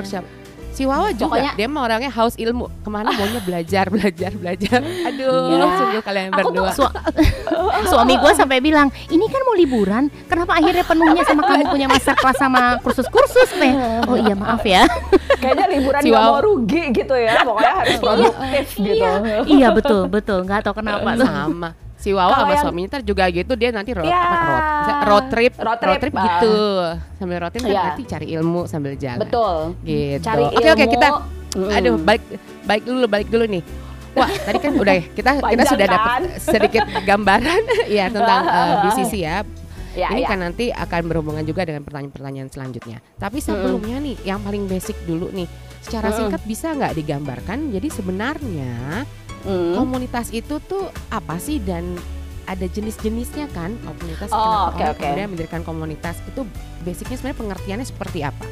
Si 0.72 0.82
Wawa 0.82 1.12
juga 1.12 1.36
Pokoknya- 1.36 1.52
dia 1.52 1.68
mah 1.68 1.82
orangnya 1.82 2.08
haus 2.10 2.34
ilmu. 2.34 2.64
Ke 2.80 2.88
mana 2.88 3.08
maunya 3.10 3.40
belajar, 3.40 3.84
belajar, 3.86 4.32
belajar. 4.32 4.80
Aduh, 5.08 5.52
Iya. 5.52 5.66
sungguh 5.76 6.02
kalian 6.02 6.28
Aku 6.28 6.38
tuh 6.38 6.44
berdua. 6.48 6.70
su- 6.72 6.94
suami 7.90 8.14
gue 8.16 8.32
sampai 8.32 8.58
bilang, 8.58 8.88
ini 9.06 9.24
kan 9.26 9.40
mau 9.42 9.52
liburan, 9.52 10.08
kenapa 10.26 10.56
akhirnya 10.56 10.82
penuhnya 10.82 11.22
sama 11.22 11.44
kamu 11.44 11.64
punya 11.68 11.86
master 11.86 12.14
class 12.14 12.36
sama 12.36 12.80
kursus-kursus 12.80 13.52
teh? 13.52 13.72
Oh 14.04 14.16
iya 14.16 14.32
maaf 14.32 14.62
ya. 14.62 14.88
kayaknya 15.42 15.66
liburan 15.70 16.00
Si 16.00 16.08
Waw. 16.08 16.22
mau 16.22 16.38
rugi 16.40 16.82
gitu 16.90 17.14
ya 17.14 17.42
pokoknya 17.42 17.72
harus 17.76 17.96
produktif 17.98 18.66
gitu 18.74 19.06
iya 19.50 19.68
betul 19.70 20.06
betul, 20.06 20.38
nggak 20.42 20.62
tahu 20.62 20.74
kenapa 20.78 21.08
tuh. 21.14 21.26
sama. 21.26 21.70
Si 22.02 22.10
Wawa 22.10 22.34
sama 22.34 22.50
yang- 22.50 22.64
suaminya 22.66 22.88
ntar 22.90 23.02
juga 23.02 23.30
gitu 23.30 23.54
dia 23.54 23.70
nanti 23.70 23.94
road, 23.94 24.02
Ya. 24.04 24.18
apa, 24.18 24.34
road, 24.34 24.58
road 25.06 25.26
trip, 25.30 25.52
Road 25.54 25.78
trip, 25.78 26.12
ah. 26.12 26.24
gitu. 26.26 26.54
Sambil 27.14 27.36
road 27.38 27.52
trip 27.52 27.62
kan 27.62 27.70
Iya. 27.70 27.82
nanti 27.88 28.02
cari 28.04 28.26
ilmu 28.34 28.60
sambil 28.66 28.92
jalan. 28.96 29.22
betul 29.22 29.54
gitu. 29.80 30.18
cari 30.20 30.42
Oke 30.44 30.66
oke 30.66 30.82
ilmu. 30.82 30.92
kita 30.92 31.08
Mm. 31.52 31.68
aduh 31.70 31.94
balik 31.96 32.22
balik 32.64 32.82
dulu 32.82 33.04
balik 33.06 33.28
dulu 33.30 33.44
nih. 33.46 33.62
Wah, 34.12 34.28
tadi 34.28 34.58
kan 34.58 34.72
udah 34.74 34.92
ya, 34.92 35.04
kita 35.08 35.30
kita 35.32 35.46
Panjang 35.46 35.68
sudah 35.68 35.86
kan? 35.86 35.94
dapat 35.96 36.20
sedikit 36.36 36.82
gambaran 37.02 37.62
ya 37.96 38.04
tentang 38.08 38.42
uh, 38.44 38.74
BCC 38.82 39.12
ya. 39.20 39.36
ya, 39.92 40.08
Ini 40.10 40.20
ya. 40.20 40.28
kan 40.28 40.38
nanti 40.42 40.68
akan 40.68 41.00
berhubungan 41.06 41.40
juga 41.42 41.62
dengan 41.62 41.80
pertanyaan-pertanyaan 41.80 42.48
selanjutnya. 42.48 42.98
Tapi 43.14 43.38
sebelumnya 43.38 44.00
nih, 44.00 44.16
yang 44.22 44.40
paling 44.40 44.64
basic 44.64 44.96
dulu 45.04 45.28
nih, 45.30 45.44
secara 45.80 46.08
Mm-mm. 46.08 46.18
singkat 46.18 46.42
bisa 46.42 46.72
nggak 46.72 46.92
digambarkan? 46.94 47.68
Jadi 47.70 47.88
sebenarnya 47.88 49.04
Mm. 49.42 49.74
komunitas 49.74 50.30
itu 50.30 50.58
tuh 50.60 50.84
apa 51.08 51.36
sih 51.36 51.58
dan 51.58 51.84
ada 52.42 52.64
jenis-jenisnya 52.64 53.46
kan 53.50 53.74
komunitas 53.80 54.28
Oh, 54.28 54.36
kenapa 54.36 54.50
oke, 54.68 54.74
orang 54.76 54.90
oke. 54.90 55.00
kemudian 55.00 55.28
mendirikan 55.30 55.62
komunitas 55.62 56.16
itu 56.24 56.42
basicnya 56.80 57.16
sebenarnya 57.16 57.38
pengertiannya 57.38 57.86
seperti 57.86 58.18
apa? 58.20 58.44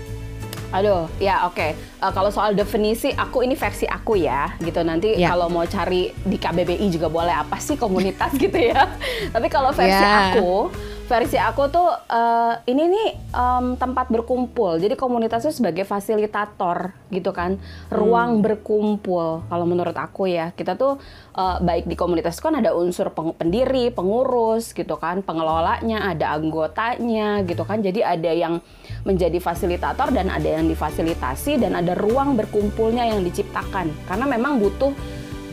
Aduh, 0.71 1.11
ya 1.19 1.43
oke. 1.45 1.75
Eh, 1.75 2.13
kalau 2.15 2.31
soal 2.31 2.55
definisi, 2.55 3.11
aku 3.11 3.43
ini 3.43 3.59
versi 3.59 3.83
aku 3.85 4.15
ya, 4.15 4.55
gitu. 4.59 4.79
Nanti 4.81 5.19
Ya. 5.19 5.35
kalau 5.35 5.51
mau 5.51 5.67
cari 5.67 6.15
di 6.17 6.39
KBBI 6.39 6.87
juga 6.89 7.11
boleh 7.11 7.35
apa 7.35 7.59
sih 7.59 7.75
komunitas 7.75 8.31
gitu 8.39 8.55
ya. 8.55 8.87
Tapi 9.29 9.47
kalau 9.47 9.75
versi 9.75 9.91
Ya. 9.93 10.31
aku, 10.33 10.71
versi 11.11 11.35
aku 11.43 11.67
tuh 11.75 11.91
uh, 11.91 12.55
ini 12.71 12.87
nih 12.87 13.09
um, 13.35 13.75
tempat 13.75 14.07
berkumpul. 14.15 14.79
Jadi 14.79 14.95
komunitas 14.95 15.43
itu 15.43 15.59
sebagai 15.59 15.83
fasilitator 15.83 16.95
gitu 17.11 17.35
kan, 17.35 17.59
ruang 17.91 18.39
hmm. 18.39 18.45
berkumpul. 18.47 19.43
Kalau 19.51 19.67
menurut 19.67 19.99
aku 19.99 20.31
ya, 20.31 20.55
kita 20.55 20.79
tuh 20.79 21.03
uh, 21.35 21.59
baik 21.59 21.91
di 21.91 21.99
komunitas 21.99 22.39
kan 22.39 22.55
ada 22.55 22.79
unsur 22.79 23.11
peng 23.11 23.35
pendiri, 23.35 23.91
pengurus 23.91 24.71
gitu 24.71 24.95
kan, 25.03 25.27
pengelolanya, 25.27 26.15
ada 26.15 26.31
anggotanya 26.39 27.43
gitu 27.43 27.67
kan. 27.67 27.83
Jadi 27.83 28.07
ada 28.07 28.31
yang 28.31 28.63
menjadi 29.03 29.43
fasilitator 29.43 30.15
dan 30.15 30.31
ada 30.31 30.47
yang 30.47 30.71
difasilitasi 30.71 31.59
dan 31.59 31.75
ada 31.75 31.99
ruang 31.99 32.39
berkumpulnya 32.39 33.11
yang 33.11 33.27
diciptakan. 33.27 33.91
Karena 34.07 34.31
memang 34.31 34.63
butuh 34.63 34.95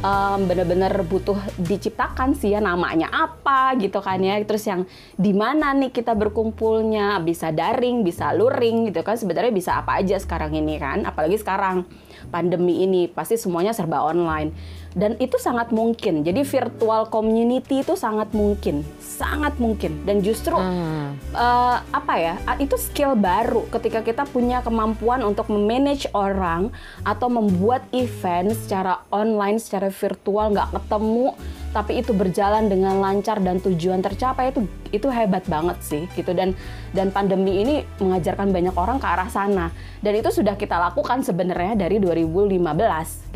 um, 0.02 0.40
bener-bener 0.46 0.92
butuh 1.06 1.38
diciptakan 1.58 2.34
sih 2.38 2.54
ya 2.54 2.62
namanya 2.62 3.10
apa 3.10 3.78
gitu 3.80 4.02
kan 4.02 4.22
ya. 4.22 4.38
Terus 4.44 4.64
yang 4.68 4.82
di 5.18 5.32
mana 5.34 5.74
nih 5.74 5.94
kita 5.94 6.14
berkumpulnya 6.14 7.22
bisa 7.24 7.50
daring 7.54 8.06
bisa 8.06 8.34
luring 8.34 8.92
gitu 8.92 9.02
kan. 9.02 9.18
Sebenarnya 9.18 9.54
bisa 9.54 9.72
apa 9.80 10.02
aja 10.02 10.18
sekarang 10.18 10.54
ini 10.58 10.78
kan 10.78 11.06
apalagi 11.06 11.38
sekarang 11.40 11.88
pandemi 12.30 12.84
ini 12.84 13.08
pasti 13.08 13.40
semuanya 13.40 13.72
serba 13.72 14.04
online 14.04 14.52
dan 14.98 15.14
itu 15.22 15.38
sangat 15.38 15.70
mungkin. 15.70 16.26
Jadi 16.26 16.42
virtual 16.42 17.06
community 17.14 17.86
itu 17.86 17.94
sangat 17.94 18.34
mungkin. 18.34 18.82
Sangat 18.98 19.62
mungkin. 19.62 20.02
Dan 20.10 20.26
justru 20.26 20.58
hmm. 20.58 21.38
uh, 21.38 21.78
apa 21.94 22.14
ya 22.18 22.36
itu 22.58 22.74
skill 22.82 23.14
baru 23.14 23.70
ketika 23.70 24.02
kita 24.02 24.26
punya 24.26 24.66
kemampuan 24.66 25.22
untuk 25.22 25.54
memanage 25.54 26.10
orang 26.18 26.74
atau 27.06 27.30
membuat 27.30 27.86
event 27.94 28.58
secara 28.58 29.06
online 29.14 29.62
secara 29.62 29.94
virtual 29.94 30.50
nggak 30.58 30.74
ketemu 30.74 31.38
tapi 31.78 32.02
itu 32.02 32.10
berjalan 32.18 32.66
dengan 32.66 32.98
lancar 32.98 33.38
dan 33.38 33.62
tujuan 33.62 34.02
tercapai 34.02 34.50
itu 34.50 34.66
itu 34.90 35.06
hebat 35.14 35.46
banget 35.46 35.78
sih 35.86 36.04
gitu 36.18 36.34
dan 36.34 36.58
dan 36.98 37.14
pandemi 37.14 37.62
ini 37.62 37.86
mengajarkan 38.02 38.50
banyak 38.50 38.74
orang 38.74 38.98
ke 38.98 39.06
arah 39.06 39.30
sana 39.30 39.70
dan 40.02 40.18
itu 40.18 40.34
sudah 40.34 40.58
kita 40.58 40.74
lakukan 40.74 41.22
sebenarnya 41.22 41.78
dari 41.78 42.02
2015 42.02 42.58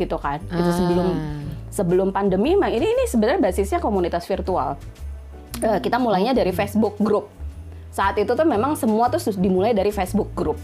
gitu 0.02 0.16
kan 0.18 0.42
itu 0.42 0.70
sebelum 0.74 1.06
ah 1.14 1.42
sebelum 1.72 2.12
pandemi 2.12 2.52
memang 2.52 2.68
ini 2.68 2.84
ini 2.84 3.04
sebenarnya 3.08 3.40
basisnya 3.40 3.80
komunitas 3.80 4.28
virtual. 4.28 4.76
Uh, 5.64 5.80
kita 5.80 5.96
mulainya 5.96 6.36
dari 6.36 6.52
Facebook 6.52 7.00
group. 7.00 7.32
Saat 7.88 8.20
itu 8.20 8.36
tuh 8.36 8.44
memang 8.44 8.76
semua 8.76 9.08
tuh 9.08 9.20
dimulai 9.40 9.72
dari 9.72 9.88
Facebook 9.88 10.28
group. 10.36 10.60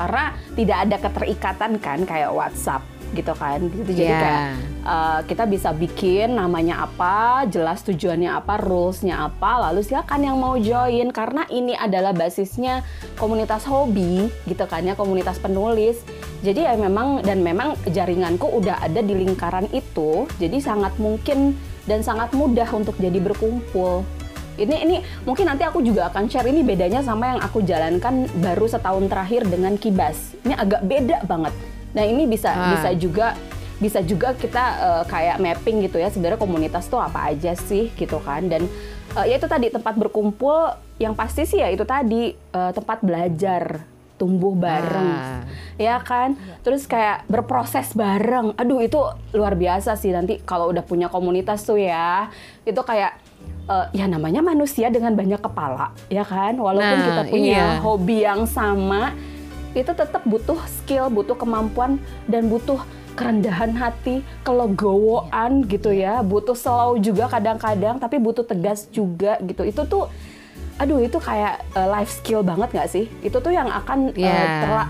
Karena 0.00 0.32
tidak 0.56 0.78
ada 0.88 0.96
keterikatan 0.96 1.72
kan 1.76 1.98
kayak 2.08 2.32
WhatsApp 2.32 2.80
gitu 3.10 3.34
kan 3.34 3.58
gitu 3.74 3.90
jadi 3.90 4.06
yeah. 4.06 4.22
kayak 4.22 4.42
uh, 4.86 5.20
kita 5.26 5.42
bisa 5.50 5.74
bikin 5.74 6.38
namanya 6.38 6.86
apa 6.86 7.42
jelas 7.50 7.82
tujuannya 7.82 8.30
apa 8.30 8.54
rulesnya 8.62 9.26
apa 9.26 9.66
lalu 9.66 9.82
silakan 9.82 10.30
yang 10.30 10.38
mau 10.38 10.54
join 10.54 11.10
karena 11.10 11.42
ini 11.50 11.74
adalah 11.74 12.14
basisnya 12.14 12.86
komunitas 13.18 13.66
hobi 13.66 14.30
gitu 14.46 14.62
kan 14.70 14.86
ya 14.86 14.94
komunitas 14.94 15.42
penulis 15.42 15.98
jadi 16.40 16.72
ya 16.72 16.74
memang 16.80 17.20
dan 17.20 17.44
memang 17.44 17.76
jaringanku 17.84 18.48
udah 18.48 18.80
ada 18.80 19.04
di 19.04 19.12
lingkaran 19.12 19.68
itu, 19.76 20.24
jadi 20.40 20.56
sangat 20.56 20.96
mungkin 20.96 21.52
dan 21.84 22.00
sangat 22.00 22.32
mudah 22.32 22.64
untuk 22.72 22.96
jadi 22.96 23.20
berkumpul. 23.20 24.08
Ini 24.60 24.76
ini 24.84 24.96
mungkin 25.24 25.48
nanti 25.48 25.64
aku 25.64 25.80
juga 25.80 26.12
akan 26.12 26.28
share 26.28 26.52
ini 26.52 26.60
bedanya 26.60 27.00
sama 27.00 27.32
yang 27.32 27.40
aku 27.40 27.64
jalankan 27.64 28.28
baru 28.44 28.68
setahun 28.68 29.08
terakhir 29.08 29.48
dengan 29.48 29.80
Kibas. 29.80 30.36
Ini 30.44 30.52
agak 30.52 30.84
beda 30.84 31.24
banget. 31.24 31.56
Nah, 31.96 32.04
ini 32.04 32.28
bisa 32.28 32.52
ah. 32.52 32.76
bisa 32.76 32.90
juga 32.92 33.32
bisa 33.80 34.04
juga 34.04 34.36
kita 34.36 34.64
uh, 34.76 35.04
kayak 35.08 35.40
mapping 35.40 35.88
gitu 35.88 35.96
ya 35.96 36.12
sebenarnya 36.12 36.36
komunitas 36.36 36.84
tuh 36.92 37.00
apa 37.00 37.32
aja 37.32 37.56
sih 37.56 37.88
gitu 37.96 38.20
kan 38.20 38.44
dan 38.44 38.68
uh, 39.16 39.24
ya 39.24 39.40
itu 39.40 39.48
tadi 39.48 39.72
tempat 39.72 39.96
berkumpul 39.96 40.76
yang 41.00 41.16
pasti 41.16 41.48
sih 41.48 41.64
ya 41.64 41.72
itu 41.72 41.88
tadi 41.88 42.36
uh, 42.52 42.76
tempat 42.76 43.00
belajar 43.00 43.88
tumbuh 44.20 44.52
bareng, 44.52 45.16
ah. 45.16 45.40
ya 45.80 45.96
kan? 46.04 46.36
Ya. 46.36 46.60
Terus 46.60 46.84
kayak 46.84 47.24
berproses 47.24 47.96
bareng. 47.96 48.52
Aduh 48.60 48.84
itu 48.84 49.00
luar 49.32 49.56
biasa 49.56 49.96
sih 49.96 50.12
nanti 50.12 50.36
kalau 50.44 50.68
udah 50.68 50.84
punya 50.84 51.08
komunitas 51.08 51.64
tuh 51.64 51.80
ya, 51.80 52.28
itu 52.68 52.76
kayak 52.84 53.16
uh, 53.70 53.86
ya 53.94 54.10
namanya 54.10 54.42
manusia 54.42 54.90
dengan 54.90 55.14
banyak 55.14 55.38
kepala, 55.38 55.94
ya 56.10 56.26
kan? 56.26 56.58
Walaupun 56.58 56.96
nah, 56.98 57.06
kita 57.06 57.22
punya 57.30 57.78
iya. 57.78 57.78
hobi 57.78 58.26
yang 58.26 58.42
sama, 58.50 59.14
itu 59.78 59.94
tetap 59.94 60.26
butuh 60.26 60.58
skill, 60.82 61.06
butuh 61.06 61.38
kemampuan 61.38 62.02
dan 62.26 62.50
butuh 62.50 62.82
kerendahan 63.14 63.70
hati, 63.78 64.26
kelegowoan 64.42 65.62
gitu 65.70 65.94
ya, 65.94 66.24
butuh 66.26 66.58
slow 66.58 66.98
juga 66.98 67.30
kadang-kadang, 67.30 68.02
tapi 68.02 68.18
butuh 68.18 68.42
tegas 68.42 68.90
juga 68.90 69.38
gitu. 69.46 69.62
Itu 69.62 69.86
tuh 69.86 70.10
aduh 70.80 70.96
itu 70.96 71.20
kayak 71.20 71.60
uh, 71.76 71.88
life 71.92 72.08
skill 72.08 72.40
banget 72.40 72.72
gak 72.72 72.88
sih? 72.90 73.06
Itu 73.20 73.38
tuh 73.44 73.52
yang 73.52 73.68
akan 73.68 74.16
yeah. 74.16 74.26
uh, 74.26 74.40
iya. 74.40 74.60
terla 74.64 74.84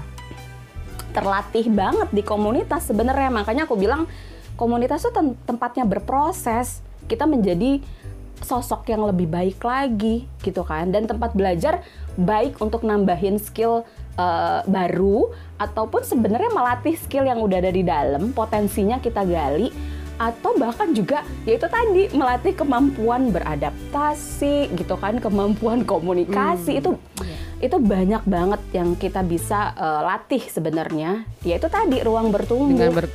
terlatih 1.10 1.66
banget 1.74 2.08
di 2.14 2.22
komunitas 2.22 2.86
sebenarnya. 2.86 3.34
Makanya 3.34 3.66
aku 3.66 3.74
bilang 3.74 4.06
komunitas 4.54 5.02
tuh 5.02 5.10
tem 5.10 5.34
tempatnya 5.42 5.82
berproses. 5.82 6.78
Kita 7.10 7.26
menjadi 7.26 7.82
sosok 8.40 8.88
yang 8.90 9.06
lebih 9.06 9.28
baik 9.30 9.60
lagi 9.62 10.26
gitu 10.44 10.64
kan. 10.66 10.90
Dan 10.90 11.06
tempat 11.06 11.32
belajar 11.32 11.84
baik 12.18 12.58
untuk 12.60 12.82
nambahin 12.84 13.38
skill 13.40 13.86
uh, 14.20 14.60
baru 14.66 15.32
ataupun 15.60 16.02
sebenarnya 16.04 16.50
melatih 16.52 16.96
skill 16.96 17.24
yang 17.24 17.40
udah 17.40 17.58
ada 17.60 17.72
di 17.72 17.84
dalam, 17.84 18.32
potensinya 18.32 19.00
kita 19.00 19.24
gali 19.24 19.72
atau 20.20 20.52
bahkan 20.60 20.92
juga 20.92 21.24
yaitu 21.48 21.64
tadi 21.64 22.12
melatih 22.12 22.52
kemampuan 22.52 23.32
beradaptasi 23.32 24.68
gitu 24.76 25.00
kan 25.00 25.16
kemampuan 25.16 25.80
komunikasi 25.80 26.76
hmm. 26.76 26.80
itu 26.84 26.90
yeah. 27.24 27.64
itu 27.64 27.76
banyak 27.80 28.20
banget 28.28 28.60
yang 28.76 28.92
kita 29.00 29.24
bisa 29.24 29.72
uh, 29.80 30.04
latih 30.04 30.44
sebenarnya 30.44 31.24
yaitu 31.40 31.72
tadi 31.72 32.04
ruang 32.04 32.28
bertumbuh 32.28 32.68
dengan 32.84 32.92
ber, 32.92 33.08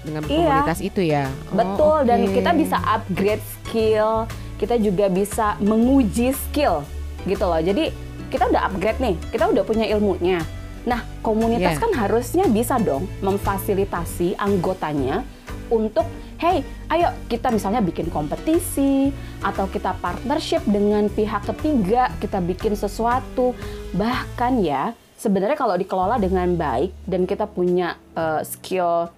dengan 0.00 0.24
iya. 0.24 0.64
komunitas 0.64 0.80
itu 0.80 1.00
ya 1.04 1.28
oh, 1.28 1.52
betul 1.52 1.98
okay. 2.00 2.08
dan 2.08 2.20
kita 2.32 2.50
bisa 2.56 2.76
upgrade 2.80 3.44
skill 3.60 4.24
kita 4.58 4.76
juga 4.76 5.06
bisa 5.08 5.54
menguji 5.62 6.34
skill 6.34 6.82
gitu 7.24 7.44
loh 7.46 7.62
jadi 7.62 7.94
kita 8.28 8.50
udah 8.50 8.68
upgrade 8.68 9.00
nih 9.00 9.14
kita 9.32 9.48
udah 9.48 9.64
punya 9.64 9.86
ilmunya 9.88 10.42
nah 10.84 11.02
komunitas 11.24 11.78
yeah. 11.78 11.82
kan 11.82 11.92
harusnya 11.94 12.44
bisa 12.50 12.76
dong 12.82 13.06
memfasilitasi 13.22 14.36
anggotanya 14.36 15.24
untuk 15.68 16.08
hey, 16.38 16.62
ayo 16.88 17.12
kita 17.26 17.50
misalnya 17.50 17.82
bikin 17.82 18.08
kompetisi 18.08 19.10
atau 19.42 19.66
kita 19.68 19.98
partnership 19.98 20.62
dengan 20.64 21.10
pihak 21.10 21.44
ketiga, 21.54 22.14
kita 22.22 22.38
bikin 22.38 22.78
sesuatu. 22.78 23.52
Bahkan 23.92 24.62
ya, 24.62 24.94
sebenarnya 25.18 25.58
kalau 25.58 25.74
dikelola 25.74 26.16
dengan 26.22 26.54
baik 26.54 26.94
dan 27.04 27.26
kita 27.26 27.44
punya 27.50 27.98
uh, 28.14 28.40
skill 28.46 29.10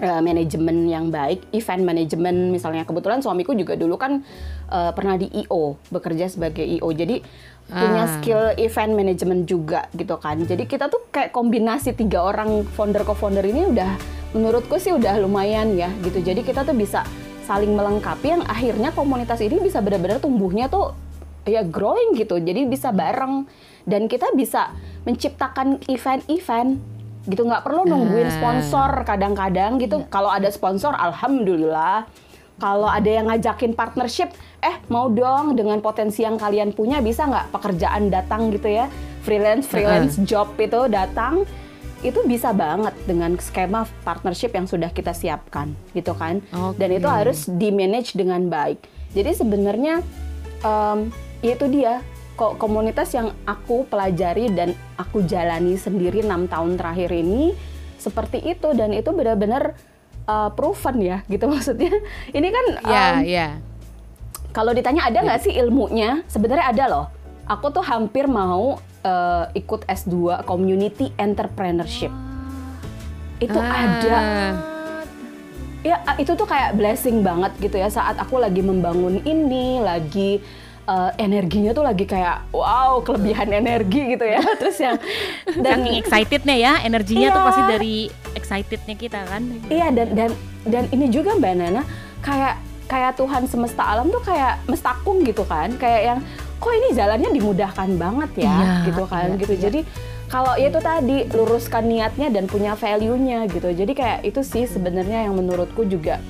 uh, 0.00 0.20
manajemen 0.24 0.88
yang 0.88 1.12
baik, 1.12 1.44
event 1.52 1.82
manajemen 1.84 2.54
misalnya. 2.54 2.88
Kebetulan 2.88 3.20
suamiku 3.20 3.52
juga 3.52 3.76
dulu 3.76 4.00
kan 4.00 4.24
uh, 4.72 4.94
pernah 4.96 5.20
di 5.20 5.28
IO, 5.44 5.76
bekerja 5.92 6.32
sebagai 6.32 6.64
IO. 6.64 6.88
Jadi 6.94 7.20
punya 7.72 8.04
ah. 8.04 8.10
skill 8.18 8.42
event 8.58 8.92
manajemen 8.92 9.44
juga 9.44 9.88
gitu 9.96 10.16
kan. 10.20 10.40
Jadi 10.44 10.64
kita 10.68 10.88
tuh 10.92 11.08
kayak 11.08 11.32
kombinasi 11.32 11.96
tiga 11.96 12.20
orang 12.20 12.66
founder 12.76 13.06
co-founder 13.06 13.44
ini 13.44 13.70
udah 13.72 13.96
menurutku 14.32 14.76
sih 14.80 14.92
udah 14.92 15.20
lumayan 15.20 15.72
ya 15.76 15.88
gitu. 16.04 16.20
Jadi 16.20 16.44
kita 16.44 16.64
tuh 16.64 16.76
bisa 16.76 17.04
saling 17.42 17.72
melengkapi 17.72 18.38
yang 18.38 18.42
akhirnya 18.46 18.94
komunitas 18.94 19.40
ini 19.42 19.58
bisa 19.58 19.82
benar-benar 19.82 20.22
tumbuhnya 20.22 20.68
tuh 20.68 20.92
ya 21.48 21.64
growing 21.64 22.18
gitu. 22.18 22.38
Jadi 22.38 22.66
bisa 22.68 22.90
bareng 22.90 23.46
dan 23.86 24.06
kita 24.06 24.30
bisa 24.34 24.70
menciptakan 25.02 25.82
event-event 25.90 26.78
gitu 27.26 27.46
nggak 27.46 27.62
perlu 27.62 27.86
nungguin 27.86 28.28
ah. 28.28 28.34
sponsor 28.34 28.90
kadang-kadang 29.06 29.78
gitu. 29.78 30.02
Ya. 30.02 30.08
Kalau 30.10 30.30
ada 30.30 30.48
sponsor 30.50 30.94
alhamdulillah. 30.94 32.06
Kalau 32.60 32.86
ada 32.86 33.10
yang 33.10 33.26
ngajakin 33.26 33.74
partnership, 33.74 34.30
eh 34.62 34.78
mau 34.86 35.10
dong 35.10 35.58
dengan 35.58 35.82
potensi 35.82 36.22
yang 36.22 36.38
kalian 36.38 36.70
punya 36.70 37.02
bisa 37.02 37.26
nggak 37.26 37.50
pekerjaan 37.50 38.14
datang 38.14 38.54
gitu 38.54 38.70
ya 38.70 38.86
freelance 39.26 39.66
freelance 39.66 40.14
uh 40.18 40.22
job 40.22 40.54
itu 40.54 40.86
datang 40.86 41.42
itu 42.02 42.18
bisa 42.26 42.54
banget 42.54 42.94
dengan 43.06 43.34
skema 43.38 43.86
partnership 44.06 44.54
yang 44.54 44.66
sudah 44.70 44.90
kita 44.90 45.10
siapkan 45.10 45.74
gitu 45.94 46.14
kan 46.14 46.38
okay. 46.50 46.78
dan 46.78 46.88
itu 46.94 47.08
harus 47.10 47.46
di 47.50 47.74
manage 47.74 48.14
dengan 48.14 48.46
baik 48.46 48.78
jadi 49.14 49.34
sebenarnya 49.34 50.02
um, 50.62 51.10
itu 51.42 51.66
dia 51.70 52.02
kok 52.42 52.58
komunitas 52.58 53.14
yang 53.14 53.30
aku 53.46 53.86
pelajari 53.86 54.50
dan 54.50 54.74
aku 54.98 55.22
jalani 55.22 55.78
sendiri 55.78 56.26
enam 56.26 56.50
tahun 56.50 56.74
terakhir 56.74 57.14
ini 57.14 57.54
seperti 58.02 58.42
itu 58.42 58.74
dan 58.74 58.90
itu 58.90 59.14
benar-benar 59.14 59.78
uh, 60.26 60.50
proven 60.50 60.98
ya 60.98 61.22
gitu 61.30 61.46
maksudnya 61.52 61.94
ini 62.34 62.48
kan 62.50 62.64
um, 62.82 62.90
yeah, 62.90 63.14
yeah. 63.22 63.50
kalau 64.50 64.74
ditanya 64.74 65.06
ada 65.06 65.22
nggak 65.22 65.38
yeah. 65.38 65.46
sih 65.46 65.54
ilmunya 65.54 66.10
sebenarnya 66.26 66.66
ada 66.74 66.84
loh 66.90 67.06
aku 67.46 67.70
tuh 67.70 67.86
hampir 67.86 68.26
mau 68.26 68.82
uh, 69.06 69.44
ikut 69.52 69.86
S2 69.86 70.46
Community 70.46 71.10
Entrepreneurship. 71.18 72.10
Itu 73.42 73.58
ah. 73.58 73.70
ada. 73.70 74.18
Ya 75.82 75.98
itu 76.14 76.38
tuh 76.38 76.46
kayak 76.46 76.78
blessing 76.78 77.26
banget 77.26 77.50
gitu 77.58 77.74
ya 77.74 77.90
saat 77.90 78.14
aku 78.14 78.38
lagi 78.38 78.62
membangun 78.62 79.18
ini, 79.26 79.82
lagi 79.82 80.38
uh, 80.86 81.10
energinya 81.18 81.70
tuh 81.74 81.84
lagi 81.86 82.04
kayak 82.08 82.50
wow 82.50 83.02
kelebihan 83.02 83.50
energi 83.52 84.16
gitu 84.16 84.24
ya. 84.26 84.42
Terus 84.60 84.78
yang 84.80 84.96
dan 85.60 85.82
saking 85.82 85.94
excitednya 86.02 86.56
ya 86.56 86.72
energinya 86.82 87.28
iya, 87.30 87.36
tuh 87.36 87.42
pasti 87.42 87.62
dari 87.66 87.96
excitednya 88.34 88.94
kita 88.98 89.20
kan. 89.26 89.42
Iya 89.70 89.86
dan 89.94 90.08
dan 90.14 90.30
dan 90.66 90.84
ini 90.94 91.06
juga 91.10 91.36
mbak 91.38 91.54
Nana 91.58 91.82
kayak 92.22 92.54
kayak 92.90 93.12
Tuhan 93.16 93.48
semesta 93.48 93.82
alam 93.88 94.12
tuh 94.12 94.22
kayak 94.22 94.62
mestakung 94.66 95.22
gitu 95.22 95.46
kan. 95.46 95.74
Kayak 95.78 96.00
yang 96.14 96.18
kok 96.62 96.72
ini 96.72 96.88
jalannya 96.94 97.30
dimudahkan 97.34 97.90
banget 97.98 98.46
ya? 98.46 98.54
Iya, 98.54 98.72
gitu 98.86 99.04
kan 99.10 99.34
iya, 99.34 99.40
gitu. 99.40 99.54
iya. 99.58 99.62
jadi 99.66 99.80
kalau 100.32 100.56
ya 100.56 100.72
itu 100.72 100.80
tadi 100.80 101.16
luruskan 101.28 101.84
niatnya 101.84 102.32
dan 102.32 102.48
punya 102.48 102.72
value-nya 102.72 103.52
gitu. 103.52 103.68
Jadi 103.68 103.92
kayak 103.92 104.24
itu 104.24 104.40
sih 104.40 104.64
sebenarnya 104.64 105.28
yang 105.28 105.36
menurutku 105.36 105.84
juga 105.84 106.24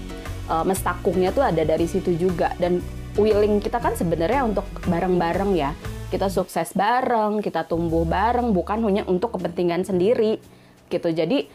uh, 0.51 0.67
mestakungnya 0.67 1.31
tuh 1.31 1.47
ada 1.47 1.63
dari 1.63 1.87
situ 1.87 2.11
juga. 2.19 2.51
Dan 2.59 2.83
willing 3.21 3.61
kita 3.61 3.79
kan 3.83 3.93
sebenarnya 3.97 4.45
untuk 4.47 4.65
bareng-bareng 4.89 5.53
ya 5.57 5.73
kita 6.13 6.29
sukses 6.29 6.77
bareng, 6.77 7.41
kita 7.41 7.65
tumbuh 7.65 8.05
bareng, 8.05 8.53
bukan 8.53 8.85
hanya 8.85 9.09
untuk 9.09 9.33
kepentingan 9.33 9.89
sendiri 9.89 10.37
gitu. 10.93 11.09
Jadi 11.09 11.49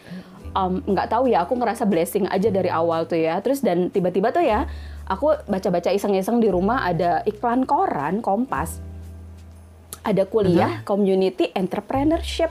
nggak 0.58 1.08
um, 1.08 1.14
tahu 1.14 1.30
ya, 1.30 1.46
aku 1.46 1.54
ngerasa 1.54 1.86
blessing 1.86 2.26
aja 2.26 2.50
dari 2.50 2.74
awal 2.74 3.06
tuh 3.06 3.22
ya. 3.22 3.38
Terus 3.46 3.62
dan 3.62 3.94
tiba-tiba 3.94 4.34
tuh 4.34 4.42
ya, 4.42 4.66
aku 5.06 5.38
baca-baca 5.46 5.94
iseng-iseng 5.94 6.42
di 6.42 6.50
rumah 6.50 6.90
ada 6.90 7.22
iklan 7.30 7.70
koran 7.70 8.26
Kompas, 8.26 8.82
ada 10.02 10.26
kuliah 10.26 10.66
uh 10.66 10.76
-huh. 10.82 10.86
community 10.90 11.54
entrepreneurship. 11.54 12.50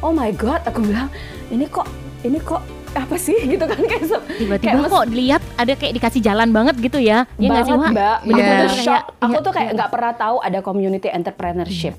Oh 0.00 0.16
my 0.16 0.32
god, 0.32 0.64
aku 0.64 0.80
bilang 0.80 1.12
ini 1.52 1.68
kok 1.68 1.84
ini 2.24 2.40
kok 2.40 2.64
apa 3.04 3.16
sih? 3.20 3.36
Gitu 3.52 3.64
kan 3.64 3.78
kayak 3.78 4.04
tiba-tiba 4.38 4.86
kok 4.86 5.04
dilihat 5.10 5.42
ada 5.58 5.72
kayak 5.74 5.92
dikasih 5.98 6.20
jalan 6.22 6.48
banget 6.54 6.76
gitu 6.78 6.98
ya? 7.02 7.26
Ya 7.36 7.50
banget 7.50 7.66
sih 7.66 7.74
mbak. 7.74 8.18
Bener-bener 8.24 8.70
yeah. 8.70 8.82
shock. 8.82 9.04
aku 9.18 9.38
yeah. 9.38 9.46
tuh 9.46 9.52
kayak 9.54 9.70
nggak 9.74 9.90
pernah 9.90 10.12
tahu 10.14 10.36
ada 10.42 10.58
community 10.62 11.08
entrepreneurship 11.10 11.94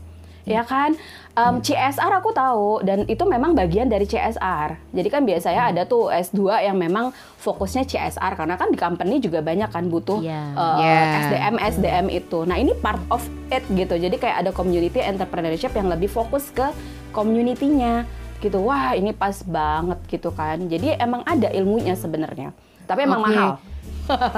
yeah. 0.47 0.61
ya 0.61 0.63
kan? 0.63 0.95
Um, 1.39 1.63
CSR 1.63 2.11
aku 2.19 2.35
tahu 2.35 2.83
dan 2.83 3.07
itu 3.07 3.23
memang 3.23 3.55
bagian 3.55 3.87
dari 3.87 4.03
CSR 4.03 4.91
jadi 4.91 5.07
kan 5.07 5.23
biasanya 5.23 5.71
ada 5.71 5.81
tuh 5.87 6.11
S2 6.11 6.67
yang 6.67 6.75
memang 6.75 7.15
fokusnya 7.39 7.87
CSR 7.87 8.35
karena 8.35 8.59
kan 8.59 8.67
di 8.67 8.75
company 8.75 9.23
juga 9.23 9.39
banyak 9.39 9.71
kan 9.71 9.87
butuh 9.87 10.19
yeah. 10.19 10.51
Uh, 10.57 10.83
yeah. 10.83 11.31
SDM 11.31 11.55
SDM 11.63 12.05
itu. 12.11 12.43
Nah 12.43 12.59
ini 12.59 12.75
part 12.75 12.99
of 13.07 13.23
it 13.53 13.63
gitu. 13.71 13.95
Jadi 13.95 14.19
kayak 14.19 14.43
ada 14.43 14.51
community 14.51 14.99
entrepreneurship 14.99 15.71
yang 15.71 15.87
lebih 15.87 16.11
fokus 16.11 16.51
ke 16.51 16.67
community-nya 17.15 18.03
gitu 18.39 18.63
wah 18.63 18.95
ini 18.95 19.11
pas 19.11 19.39
banget 19.43 19.99
gitu 20.07 20.31
kan. 20.31 20.57
Jadi 20.65 20.95
emang 20.97 21.23
ada 21.27 21.51
ilmunya 21.51 21.93
sebenarnya 21.93 22.55
tapi 22.89 23.05
emang 23.05 23.21
okay. 23.21 23.29
mahal. 23.37 23.51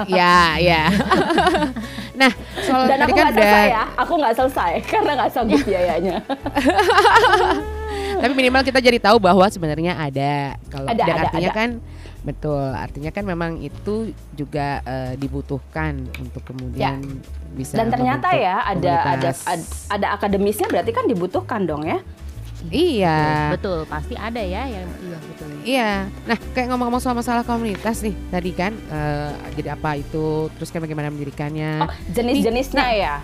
Ya 0.04 0.60
ya. 0.60 0.92
Nah 2.20 2.28
soal 2.60 2.84
dan 2.92 3.00
aku 3.08 3.16
kan 3.16 3.32
nggak 3.32 3.40
selesai 3.40 3.68
ya 3.72 3.84
aku 3.96 4.12
nggak 4.20 4.34
selesai 4.36 4.72
karena 4.92 5.10
nggak 5.16 5.30
sanggup 5.32 5.60
biayanya. 5.64 6.16
Tapi 8.20 8.32
minimal 8.36 8.62
kita 8.68 8.84
jadi 8.84 9.00
tahu 9.00 9.16
bahwa 9.16 9.48
sebenarnya 9.48 9.96
ada. 9.96 10.60
Kalau 10.68 10.92
ada, 10.92 11.00
dan 11.00 11.16
ada, 11.16 11.22
artinya 11.24 11.50
ada. 11.50 11.56
kan 11.56 11.70
betul 12.22 12.70
artinya 12.70 13.10
kan 13.10 13.26
memang 13.26 13.58
itu 13.58 14.14
juga 14.38 14.78
uh, 14.86 15.18
dibutuhkan 15.18 16.06
untuk 16.22 16.46
kemudian 16.46 17.02
ya. 17.02 17.18
bisa 17.58 17.74
dan 17.74 17.90
ternyata 17.90 18.30
ya 18.30 18.62
ada 18.62 18.94
ada 19.18 19.30
ada 19.90 20.06
akademisnya 20.14 20.70
berarti 20.70 20.94
kan 20.94 21.10
dibutuhkan 21.10 21.66
dong 21.66 21.82
ya 21.82 21.98
Iya. 22.70 23.50
Betul, 23.56 23.88
pasti 23.90 24.14
ada 24.14 24.38
ya 24.38 24.62
yang 24.68 24.88
iya 25.02 25.18
betul. 25.18 25.48
Iya. 25.62 25.90
Nah, 26.28 26.36
kayak 26.54 26.66
ngomong-ngomong 26.70 27.02
soal 27.02 27.16
masalah 27.18 27.42
komunitas 27.42 28.04
nih 28.06 28.14
tadi 28.30 28.50
kan 28.54 28.72
uh, 28.92 29.34
jadi 29.58 29.74
apa 29.74 29.98
itu 29.98 30.52
terus 30.54 30.70
kayak 30.70 30.86
bagaimana 30.86 31.10
mendirikannya. 31.10 31.82
Oh, 31.82 31.92
jenis-jenisnya 32.14 32.78
nah, 32.78 32.92
ya. 32.94 33.16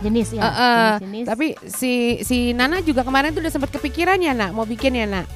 jenis 0.00 0.28
ya. 0.32 0.40
Uh, 0.40 0.48
uh, 0.48 0.88
jenis-jenis. 1.00 1.26
Tapi 1.28 1.46
si 1.68 1.92
si 2.24 2.56
Nana 2.56 2.80
juga 2.80 3.04
kemarin 3.04 3.36
tuh 3.36 3.44
udah 3.44 3.52
sempat 3.52 3.70
kepikiran 3.74 4.20
ya, 4.20 4.32
Nak, 4.32 4.56
mau 4.56 4.64
bikin 4.64 4.96
ya, 4.96 5.04
Nak. 5.04 5.26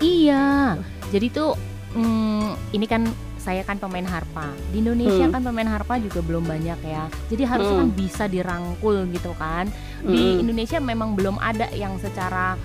Iya. 0.00 0.76
Jadi 1.10 1.26
tuh 1.32 1.56
hmm, 1.94 2.76
ini 2.76 2.86
kan 2.86 3.08
saya 3.40 3.64
kan 3.64 3.80
pemain 3.80 4.04
harpa 4.04 4.52
di 4.68 4.84
Indonesia 4.84 5.24
hmm. 5.24 5.32
kan 5.32 5.40
pemain 5.40 5.64
harpa 5.64 5.96
juga 5.96 6.20
belum 6.20 6.44
banyak 6.44 6.76
ya 6.84 7.08
jadi 7.32 7.42
harusnya 7.48 7.72
kan 7.72 7.88
hmm. 7.88 7.96
kan 7.96 8.00
bisa 8.04 8.24
dirangkul 8.28 8.96
gitu 9.08 9.32
kan 9.40 9.64
di 10.04 10.36
hmm. 10.36 10.40
Indonesia 10.44 10.78
memang 10.78 11.16
belum 11.16 11.40
ada 11.40 11.72
yang 11.72 11.96
secara 11.96 12.60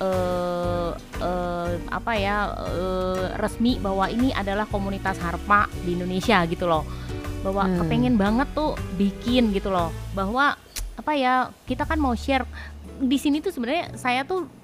uh, 0.00 0.90
uh, 1.20 1.70
apa 1.92 2.12
ya 2.16 2.36
uh, 2.56 3.24
resmi 3.38 3.78
bahwa 3.78 4.08
ini 4.08 4.34
adalah 4.34 4.66
komunitas 4.66 5.20
harpa 5.20 5.68
di 5.84 5.94
Indonesia 5.94 6.42
gitu 6.48 6.66
loh. 6.66 6.82
Bahwa 7.40 7.68
hmm. 7.68 7.76
kepengen 7.84 8.16
banget 8.20 8.48
tuh 8.52 8.76
bikin 8.96 9.52
gitu 9.54 9.70
loh. 9.70 9.92
Bahwa 10.16 10.56
apa 10.96 11.12
ya 11.16 11.52
kita 11.68 11.86
kan 11.86 12.00
mau 12.00 12.16
share. 12.16 12.44
Di 13.00 13.16
sini 13.16 13.40
tuh 13.40 13.52
sebenarnya 13.52 13.96
saya 13.96 14.28
tuh 14.28 14.59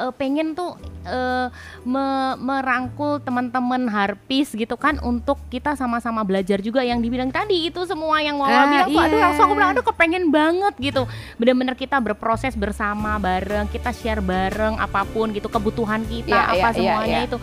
uh, 0.00 0.12
pengen 0.16 0.56
tuh 0.56 0.80
uh, 1.04 1.52
me 1.84 2.34
merangkul 2.40 3.20
teman-teman 3.20 3.84
harpis 3.92 4.56
gitu 4.56 4.80
kan 4.80 4.96
untuk 5.04 5.36
kita 5.52 5.76
sama-sama 5.76 6.24
belajar 6.24 6.64
juga 6.64 6.80
yang 6.80 7.04
dibilang 7.04 7.28
tadi 7.28 7.68
itu 7.68 7.84
semua 7.84 8.24
yang 8.24 8.40
mau 8.40 8.48
ah, 8.48 8.64
bilang 8.68 8.88
tuh 8.88 9.00
aduh 9.04 9.18
langsung 9.20 9.44
aku 9.44 9.54
bilang 9.54 9.70
aduh 9.76 9.84
kepengen 9.84 10.24
banget 10.32 10.74
gitu. 10.80 11.02
Bener-bener 11.36 11.76
kita 11.76 12.00
berproses 12.00 12.56
bersama 12.56 13.20
bareng 13.20 13.68
kita 13.68 13.92
share 13.92 14.24
bareng 14.24 14.80
apa 14.80 15.04
pun 15.04 15.30
gitu 15.36 15.52
kebutuhan 15.52 16.00
kita 16.08 16.32
yeah, 16.32 16.48
apa 16.48 16.56
yeah, 16.56 16.70
iya, 16.70 16.76
semuanya 16.76 17.06
yeah, 17.06 17.20
yeah. 17.20 17.28
itu 17.28 17.38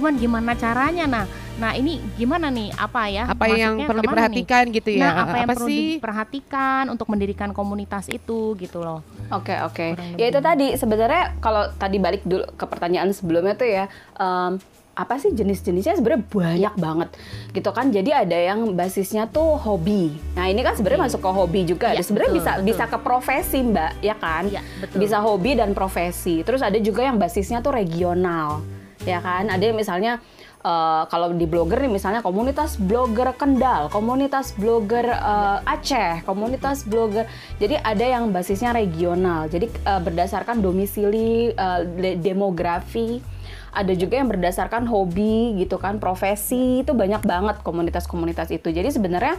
cuman 0.00 0.16
gimana 0.16 0.56
caranya? 0.56 1.04
Nah 1.04 1.24
nah 1.60 1.76
ini 1.76 2.00
gimana 2.16 2.48
nih? 2.48 2.72
Apa 2.72 3.12
ya? 3.12 3.28
Apa 3.28 3.52
yang 3.52 3.84
perlu 3.84 4.00
diperhatikan 4.00 4.64
nih? 4.72 4.76
gitu 4.80 4.90
ya? 4.96 5.02
Nah 5.04 5.12
apa, 5.12 5.20
apa 5.20 5.36
yang 5.36 5.48
apa 5.52 5.54
perlu 5.60 5.68
sih? 5.68 5.80
diperhatikan 6.00 6.82
untuk 6.88 7.06
mendirikan 7.12 7.52
komunitas 7.52 8.08
itu 8.08 8.56
gitu 8.56 8.80
loh. 8.80 9.04
Oke 9.28 9.52
okay, 9.52 9.58
oke. 9.60 9.86
Okay. 10.00 10.16
ya 10.16 10.32
itu 10.32 10.40
tadi. 10.40 10.72
Sebenarnya 10.80 11.36
kalau 11.44 11.68
tadi 11.76 12.00
balik 12.00 12.24
dulu 12.24 12.48
ke 12.56 12.64
pertanyaan 12.64 13.12
sebelumnya 13.12 13.52
tuh 13.52 13.68
ya 13.68 13.84
um, 14.16 14.56
apa 14.96 15.20
sih 15.20 15.36
jenis-jenisnya? 15.36 16.00
Sebenarnya 16.00 16.24
banyak 16.24 16.74
banget 16.80 17.08
gitu 17.52 17.70
kan. 17.76 17.92
Jadi 17.92 18.10
ada 18.16 18.36
yang 18.40 18.72
basisnya 18.72 19.28
tuh 19.28 19.60
hobi. 19.60 20.16
Nah 20.32 20.48
ini 20.48 20.64
kan 20.64 20.72
sebenarnya 20.80 21.12
masuk 21.12 21.20
ke 21.20 21.30
hobi 21.30 21.60
juga. 21.68 21.92
Ya, 21.92 22.00
sebenarnya 22.00 22.32
bisa 22.40 22.50
betul. 22.56 22.66
bisa 22.72 22.84
ke 22.88 22.98
profesi 23.04 23.58
mbak 23.60 24.00
ya 24.00 24.16
kan? 24.16 24.48
Ya, 24.48 24.64
betul. 24.80 24.96
bisa 24.96 25.20
hobi 25.20 25.60
dan 25.60 25.76
profesi. 25.76 26.40
Terus 26.40 26.64
ada 26.64 26.80
juga 26.80 27.04
yang 27.04 27.20
basisnya 27.20 27.60
tuh 27.60 27.76
regional 27.76 28.79
ya 29.08 29.18
kan 29.24 29.48
ada 29.48 29.64
yang 29.64 29.76
misalnya 29.76 30.20
uh, 30.64 31.04
kalau 31.08 31.32
di 31.32 31.48
blogger 31.48 31.80
nih 31.80 31.92
misalnya 31.92 32.20
komunitas 32.20 32.76
blogger 32.76 33.32
Kendal, 33.36 33.88
komunitas 33.88 34.52
blogger 34.56 35.08
uh, 35.08 35.64
Aceh, 35.64 36.24
komunitas 36.28 36.84
blogger. 36.84 37.24
Jadi 37.56 37.80
ada 37.80 38.04
yang 38.04 38.28
basisnya 38.32 38.76
regional. 38.76 39.48
Jadi 39.48 39.70
uh, 39.88 40.00
berdasarkan 40.00 40.60
domisili, 40.60 41.52
uh, 41.56 41.84
demografi. 42.20 43.20
Ada 43.70 43.94
juga 43.94 44.18
yang 44.18 44.26
berdasarkan 44.26 44.90
hobi 44.90 45.54
gitu 45.62 45.78
kan, 45.78 46.02
profesi 46.02 46.82
itu 46.82 46.90
banyak 46.90 47.22
banget 47.22 47.62
komunitas-komunitas 47.62 48.50
itu. 48.50 48.66
Jadi 48.66 48.90
sebenarnya 48.90 49.38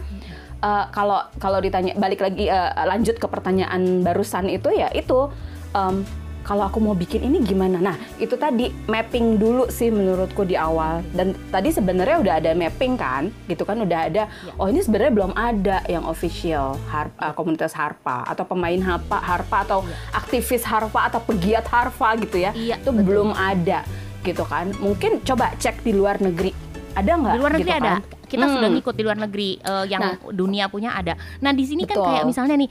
uh, 0.64 0.88
kalau 0.88 1.20
kalau 1.36 1.60
ditanya 1.60 1.92
balik 2.00 2.24
lagi 2.24 2.48
uh, 2.48 2.72
lanjut 2.88 3.20
ke 3.20 3.28
pertanyaan 3.28 4.00
barusan 4.00 4.48
itu 4.48 4.72
ya 4.72 4.88
itu 4.96 5.28
um, 5.76 6.00
kalau 6.42 6.66
aku 6.66 6.78
mau 6.82 6.94
bikin 6.94 7.22
ini 7.22 7.38
gimana? 7.42 7.78
Nah, 7.78 7.96
itu 8.18 8.34
tadi 8.34 8.70
mapping 8.90 9.38
dulu 9.38 9.70
sih 9.70 9.88
menurutku 9.88 10.42
di 10.42 10.58
awal. 10.58 11.02
Dan 11.14 11.34
tadi 11.48 11.70
sebenarnya 11.70 12.16
udah 12.18 12.34
ada 12.42 12.50
mapping 12.52 12.94
kan, 12.98 13.30
gitu 13.46 13.62
kan 13.62 13.78
udah 13.78 13.98
ada. 14.10 14.24
Ya. 14.26 14.52
Oh 14.58 14.66
ini 14.66 14.82
sebenarnya 14.82 15.12
belum 15.14 15.32
ada 15.38 15.80
yang 15.86 16.04
official 16.04 16.76
harp, 16.90 17.14
uh, 17.18 17.32
komunitas 17.32 17.72
harpa 17.72 18.26
atau 18.26 18.42
pemain 18.42 18.78
harpa, 18.82 19.18
harpa 19.22 19.64
atau 19.64 19.80
ya. 19.86 20.18
aktivis 20.18 20.62
harpa 20.66 21.08
atau 21.08 21.22
pegiat 21.22 21.64
harpa 21.70 22.18
gitu 22.18 22.42
ya. 22.42 22.50
ya 22.52 22.76
itu 22.78 22.90
betul. 22.90 23.06
belum 23.06 23.28
ada 23.34 23.86
gitu 24.26 24.42
kan. 24.46 24.70
Mungkin 24.82 25.22
coba 25.22 25.54
cek 25.58 25.82
di 25.86 25.94
luar 25.94 26.18
negeri. 26.18 26.54
Ada 26.92 27.10
nggak? 27.16 27.34
Di 27.34 27.40
luar 27.40 27.52
negeri 27.56 27.70
gitu 27.70 27.80
ada. 27.82 27.94
Kan? 28.32 28.40
kita 28.40 28.46
hmm. 28.48 28.54
sudah 28.56 28.68
ngikut 28.72 28.94
di 28.96 29.02
luar 29.04 29.18
negeri 29.20 29.50
uh, 29.60 29.84
yang 29.84 30.00
nah. 30.00 30.16
dunia 30.32 30.64
punya 30.72 30.96
ada. 30.96 31.14
Nah 31.44 31.52
di 31.52 31.64
sini 31.68 31.84
kan 31.84 32.00
kayak 32.00 32.24
misalnya 32.24 32.56
nih 32.56 32.70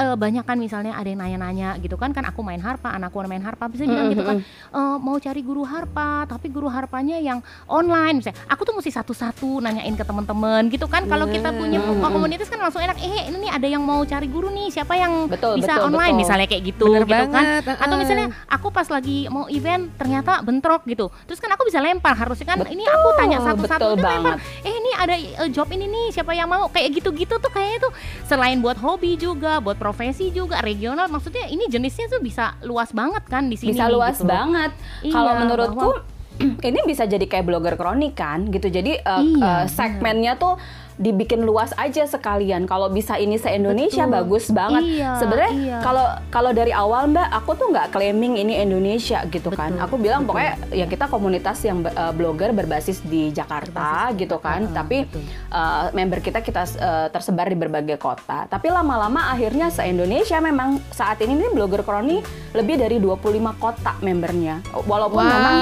uh, 0.00 0.16
banyak 0.16 0.44
kan 0.48 0.56
misalnya 0.56 0.96
ada 0.96 1.04
yang 1.04 1.20
nanya-nanya 1.20 1.76
gitu 1.84 2.00
kan 2.00 2.16
kan 2.16 2.24
aku 2.24 2.40
main 2.40 2.58
harpa, 2.58 2.96
anakku 2.96 3.20
main 3.24 3.44
harpa 3.44 3.68
bisa 3.68 3.84
bilang 3.84 4.08
hmm. 4.08 4.12
gitu 4.16 4.24
kan 4.24 4.36
uh, 4.72 4.96
mau 4.96 5.20
cari 5.20 5.40
guru 5.44 5.62
harpa 5.64 6.24
tapi 6.24 6.48
guru 6.48 6.72
harpanya 6.72 7.20
yang 7.20 7.44
online 7.68 8.24
misalnya. 8.24 8.40
Aku 8.48 8.64
tuh 8.64 8.72
mesti 8.72 8.88
satu-satu 8.88 9.60
nanyain 9.60 9.92
ke 9.92 10.04
teman-teman 10.04 10.72
gitu 10.72 10.88
kan. 10.88 11.04
Kalau 11.04 11.28
kita 11.28 11.52
punya 11.52 11.78
hmm. 11.84 12.00
komunitas 12.00 12.48
kan 12.48 12.58
langsung 12.64 12.80
enak. 12.80 12.96
Eh 13.04 13.28
ini 13.28 13.48
nih 13.48 13.50
ada 13.52 13.66
yang 13.68 13.84
mau 13.84 14.00
cari 14.08 14.26
guru 14.26 14.48
nih 14.48 14.72
siapa 14.72 14.96
yang 14.96 15.28
betul, 15.28 15.60
bisa 15.60 15.76
betul, 15.76 15.86
online 15.92 16.16
betul. 16.16 16.22
misalnya 16.24 16.46
kayak 16.48 16.62
gitu 16.64 16.86
Bener 16.88 17.04
gitu 17.04 17.12
kan. 17.12 17.28
banget. 17.28 17.62
kan. 17.68 17.76
Atau 17.84 17.96
misalnya 18.00 18.26
aku 18.48 18.66
pas 18.72 18.88
lagi 18.88 19.28
mau 19.28 19.44
event 19.52 19.84
ternyata 20.00 20.40
bentrok 20.40 20.82
gitu. 20.88 21.12
Terus 21.28 21.38
kan 21.38 21.50
aku 21.52 21.68
bisa 21.68 21.78
lempar 21.84 22.16
harusnya 22.16 22.46
kan 22.48 22.58
betul, 22.62 22.72
ini 22.72 22.84
aku 22.88 23.08
tanya 23.18 23.38
satu-satu 23.42 23.98
lempar. 23.98 24.40
Eh 24.64 24.72
ini 24.72 24.90
ada 24.96 25.14
uh, 25.44 25.50
job 25.50 25.68
ini 25.74 25.86
nih 25.86 26.06
siapa 26.14 26.32
yang 26.32 26.48
mau? 26.48 26.66
Kayak 26.70 27.02
gitu-gitu 27.02 27.36
tuh 27.38 27.50
kayaknya 27.50 27.90
tuh. 27.90 27.92
Selain 28.26 28.58
buat 28.62 28.78
hobi 28.78 29.18
juga 29.18 29.58
buat 29.58 29.78
profesi 29.78 30.30
juga 30.30 30.62
regional. 30.62 31.10
Maksudnya 31.10 31.50
ini 31.50 31.66
jenisnya 31.66 32.06
tuh 32.10 32.22
bisa 32.22 32.54
luas 32.62 32.94
banget 32.94 33.24
kan 33.26 33.46
di 33.50 33.56
sini 33.58 33.74
bisa 33.74 33.90
luas 33.90 34.18
gitu. 34.18 34.30
banget. 34.30 34.72
Iya, 35.02 35.12
kalau 35.12 35.32
menurutku 35.42 35.88
bahwa, 35.98 36.62
ini 36.70 36.80
bisa 36.86 37.04
jadi 37.06 37.24
kayak 37.26 37.44
blogger 37.46 37.74
kronik 37.74 38.14
kan 38.14 38.46
gitu. 38.48 38.70
Jadi 38.70 38.98
uh, 39.02 39.22
iya, 39.22 39.42
uh, 39.42 39.64
segmennya 39.66 40.38
tuh 40.38 40.56
dibikin 40.94 41.42
luas 41.42 41.74
aja 41.74 42.06
sekalian. 42.06 42.64
Kalau 42.64 42.86
bisa 42.88 43.18
ini 43.18 43.34
se 43.34 43.50
Indonesia 43.50 44.06
Betul. 44.06 44.14
bagus 44.14 44.44
banget. 44.50 44.82
Iya, 44.84 45.10
Sebenarnya 45.18 45.52
iya. 45.58 45.78
kalau 45.82 46.06
kalau 46.30 46.50
dari 46.54 46.70
awal 46.70 47.10
Mbak, 47.10 47.28
aku 47.34 47.50
tuh 47.58 47.66
nggak 47.74 47.90
claiming 47.90 48.38
ini 48.38 48.62
Indonesia 48.62 49.26
gitu 49.26 49.50
kan. 49.50 49.74
Betul, 49.74 49.84
Aku 49.86 49.94
bilang 49.98 50.22
betul. 50.22 50.38
pokoknya 50.38 50.52
ya 50.70 50.86
kita 50.86 51.04
komunitas 51.10 51.58
yang 51.66 51.82
uh, 51.82 52.12
blogger 52.14 52.54
berbasis 52.54 53.02
di 53.02 53.34
Jakarta 53.34 54.10
Berbasis 54.14 54.20
gitu 54.22 54.36
kan. 54.38 54.60
Jakarta, 54.64 54.78
Tapi 54.84 54.98
betul. 55.10 55.22
uh, 55.50 55.84
member 55.90 56.18
kita 56.22 56.38
kita 56.40 56.62
uh, 56.78 57.06
tersebar 57.10 57.50
di 57.50 57.58
berbagai 57.58 57.98
kota. 57.98 58.46
Tapi 58.46 58.70
lama-lama 58.70 59.34
akhirnya 59.34 59.74
se 59.74 59.82
Indonesia 59.84 60.38
memang 60.38 60.78
saat 60.94 61.18
ini 61.22 61.34
nih 61.36 61.50
blogger 61.52 61.82
kroni 61.82 62.22
lebih 62.54 62.78
dari 62.78 63.02
25 63.02 63.18
kota 63.58 63.98
membernya. 63.98 64.62
Walaupun 64.86 65.22
memang 65.22 65.56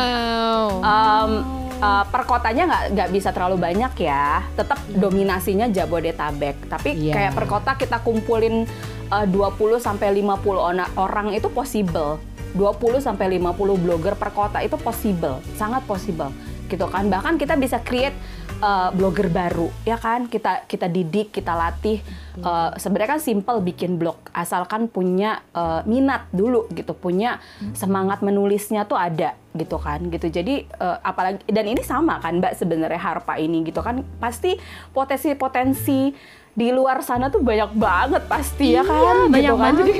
Wow. 0.53 0.68
um, 0.85 1.62
uh, 1.83 2.05
per 2.07 2.23
kotanya 2.25 2.62
nggak 2.64 2.85
nggak 2.95 3.09
bisa 3.11 3.29
terlalu 3.35 3.59
banyak 3.59 3.92
ya. 3.99 4.47
Tetap 4.55 4.79
dominasinya 4.88 5.66
Jabodetabek. 5.66 6.71
Tapi 6.71 6.90
Iya. 6.95 7.12
kayak 7.12 7.33
per 7.35 7.47
kota 7.51 7.71
kita 7.75 7.99
kumpulin 8.01 8.64
uh, 9.11 9.27
20 9.27 9.83
sampai 9.83 10.14
50 10.14 10.31
ona- 10.55 10.92
orang 10.95 11.35
itu 11.35 11.51
possible. 11.51 12.23
20 12.53 13.01
sampai 13.01 13.40
50 13.40 13.81
blogger 13.81 14.12
per 14.12 14.29
kota 14.31 14.61
itu 14.61 14.77
possible, 14.77 15.40
sangat 15.57 15.81
possible 15.88 16.29
gitu 16.72 16.88
kan. 16.88 17.12
Bahkan 17.12 17.37
kita 17.37 17.61
bisa 17.61 17.85
create 17.85 18.16
uh, 18.64 18.88
blogger 18.96 19.28
baru 19.28 19.68
ya 19.85 20.00
kan. 20.00 20.32
Kita 20.32 20.64
kita 20.64 20.88
didik, 20.88 21.37
kita 21.37 21.52
latih. 21.52 22.00
Uh, 22.40 22.72
sebenarnya 22.80 23.20
kan 23.20 23.20
simple 23.20 23.61
bikin 23.61 24.00
blog 24.00 24.16
asalkan 24.32 24.88
punya 24.88 25.44
uh, 25.52 25.85
minat 25.85 26.32
dulu 26.32 26.64
gitu, 26.72 26.96
punya 26.96 27.37
semangat 27.76 28.24
menulisnya 28.24 28.88
tuh 28.88 28.96
ada 28.96 29.37
gitu 29.52 29.76
kan 29.76 30.00
gitu. 30.08 30.32
Jadi 30.32 30.64
uh, 30.80 30.96
apalagi 31.04 31.44
dan 31.52 31.68
ini 31.68 31.85
sama 31.85 32.16
kan 32.24 32.40
Mbak 32.40 32.56
sebenarnya 32.56 32.96
Harpa 32.96 33.37
ini 33.37 33.68
gitu 33.68 33.85
kan 33.85 34.00
pasti 34.16 34.56
potensi-potensi 34.96 36.16
di 36.53 36.69
luar 36.69 37.01
sana 37.01 37.33
tuh 37.33 37.41
banyak 37.41 37.73
banget 37.73 38.29
pasti 38.29 38.77
ya 38.77 38.85
kan 38.85 39.25
banyak 39.27 39.41
gitu 39.41 39.57
kan. 39.57 39.73
Jadi 39.75 39.93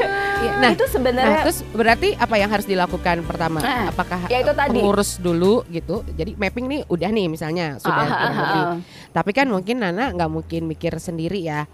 Iya, 0.43 0.53
nah, 0.59 0.71
itu 0.75 0.85
sebenarnya 0.85 1.31
Nah, 1.33 1.45
terus 1.47 1.59
berarti 1.71 2.09
apa 2.13 2.35
yang 2.35 2.51
harus 2.51 2.67
dilakukan 2.67 3.17
pertama? 3.23 3.63
Nah, 3.63 3.89
Apakah 3.89 4.27
ya 4.27 4.43
itu 4.43 4.53
tadi. 4.53 4.75
pengurus 4.75 5.17
dulu 5.17 5.63
gitu? 5.67 6.03
Jadi 6.13 6.35
mapping 6.35 6.67
nih 6.67 6.81
udah 6.87 7.09
nih 7.09 7.27
misalnya 7.27 7.79
sudah 7.79 7.95
Ah, 7.95 8.03
ah, 8.03 8.11
kurang 8.11 8.35
ah, 8.35 8.43
ah. 8.43 8.77
Tapi 9.13 9.31
kan 9.31 9.47
mungkin 9.47 9.77
Nana 9.79 10.11
nggak 10.11 10.29
mungkin 10.29 10.67
mikir 10.67 10.93
sendiri 10.99 11.41
ya. 11.41 11.65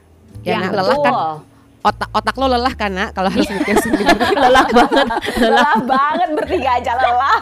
Ya, 0.44 0.54
Ya, 0.54 0.56
nah, 0.62 0.70
lelah 0.76 0.96
kan 1.00 1.14
otak 1.80 2.10
otak 2.12 2.34
lo 2.36 2.46
lelah 2.46 2.74
kan 2.74 2.90
nak 2.92 3.16
kalau 3.16 3.32
harus 3.32 3.48
mikir 3.48 3.74
sendiri. 3.80 4.14
lelah 4.44 4.66
banget 4.68 5.06
lelah 5.40 5.74
banget 5.80 6.28
bertiga 6.36 6.70
aja 6.76 6.92
lelah. 6.94 7.38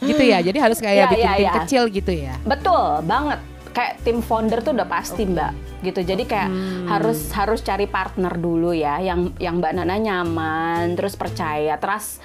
gitu 0.00 0.22
ya. 0.24 0.38
Jadi 0.40 0.58
harus 0.58 0.78
kayak 0.80 0.96
Ya, 0.98 1.06
bikin 1.06 1.28
ya, 1.28 1.34
ya. 1.38 1.52
kecil 1.62 1.82
gitu 1.90 2.10
ya. 2.10 2.34
Betul 2.42 3.04
banget. 3.04 3.38
Kayak 3.78 4.02
tim 4.02 4.18
founder 4.18 4.58
tuh 4.58 4.74
udah 4.74 4.90
pasti 4.90 5.22
Mbak 5.22 5.52
gitu. 5.86 6.02
Jadi 6.02 6.26
kayak 6.26 6.50
harus 6.90 7.30
harus 7.30 7.62
cari 7.62 7.86
partner 7.86 8.34
dulu 8.34 8.74
ya 8.74 8.98
yang 8.98 9.30
yang 9.38 9.62
Mbak 9.62 9.72
Nana 9.78 9.94
nyaman, 9.94 10.98
terus 10.98 11.14
percaya, 11.14 11.78
trust 11.78 12.18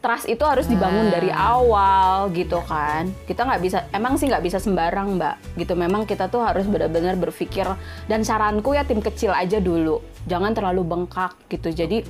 trust 0.00 0.32
itu 0.32 0.40
harus 0.48 0.64
dibangun 0.64 1.08
Ah. 1.08 1.12
dari 1.12 1.28
awal 1.32 2.32
gitu 2.32 2.60
kan. 2.64 3.08
Kita 3.24 3.44
nggak 3.44 3.60
bisa 3.60 3.78
emang 3.92 4.16
sih 4.16 4.28
nggak 4.28 4.44
bisa 4.44 4.56
sembarang 4.56 5.16
Mbak 5.16 5.56
gitu. 5.60 5.72
Memang 5.76 6.04
kita 6.04 6.28
tuh 6.28 6.40
harus 6.40 6.64
benar-benar 6.64 7.16
berpikir 7.16 7.64
dan 8.04 8.20
saranku 8.20 8.72
ya 8.72 8.84
tim 8.84 9.00
kecil 9.00 9.32
aja 9.32 9.56
dulu. 9.56 10.00
Jangan 10.24 10.52
terlalu 10.52 10.84
bengkak 10.84 11.32
gitu. 11.48 11.72
Jadi 11.72 12.04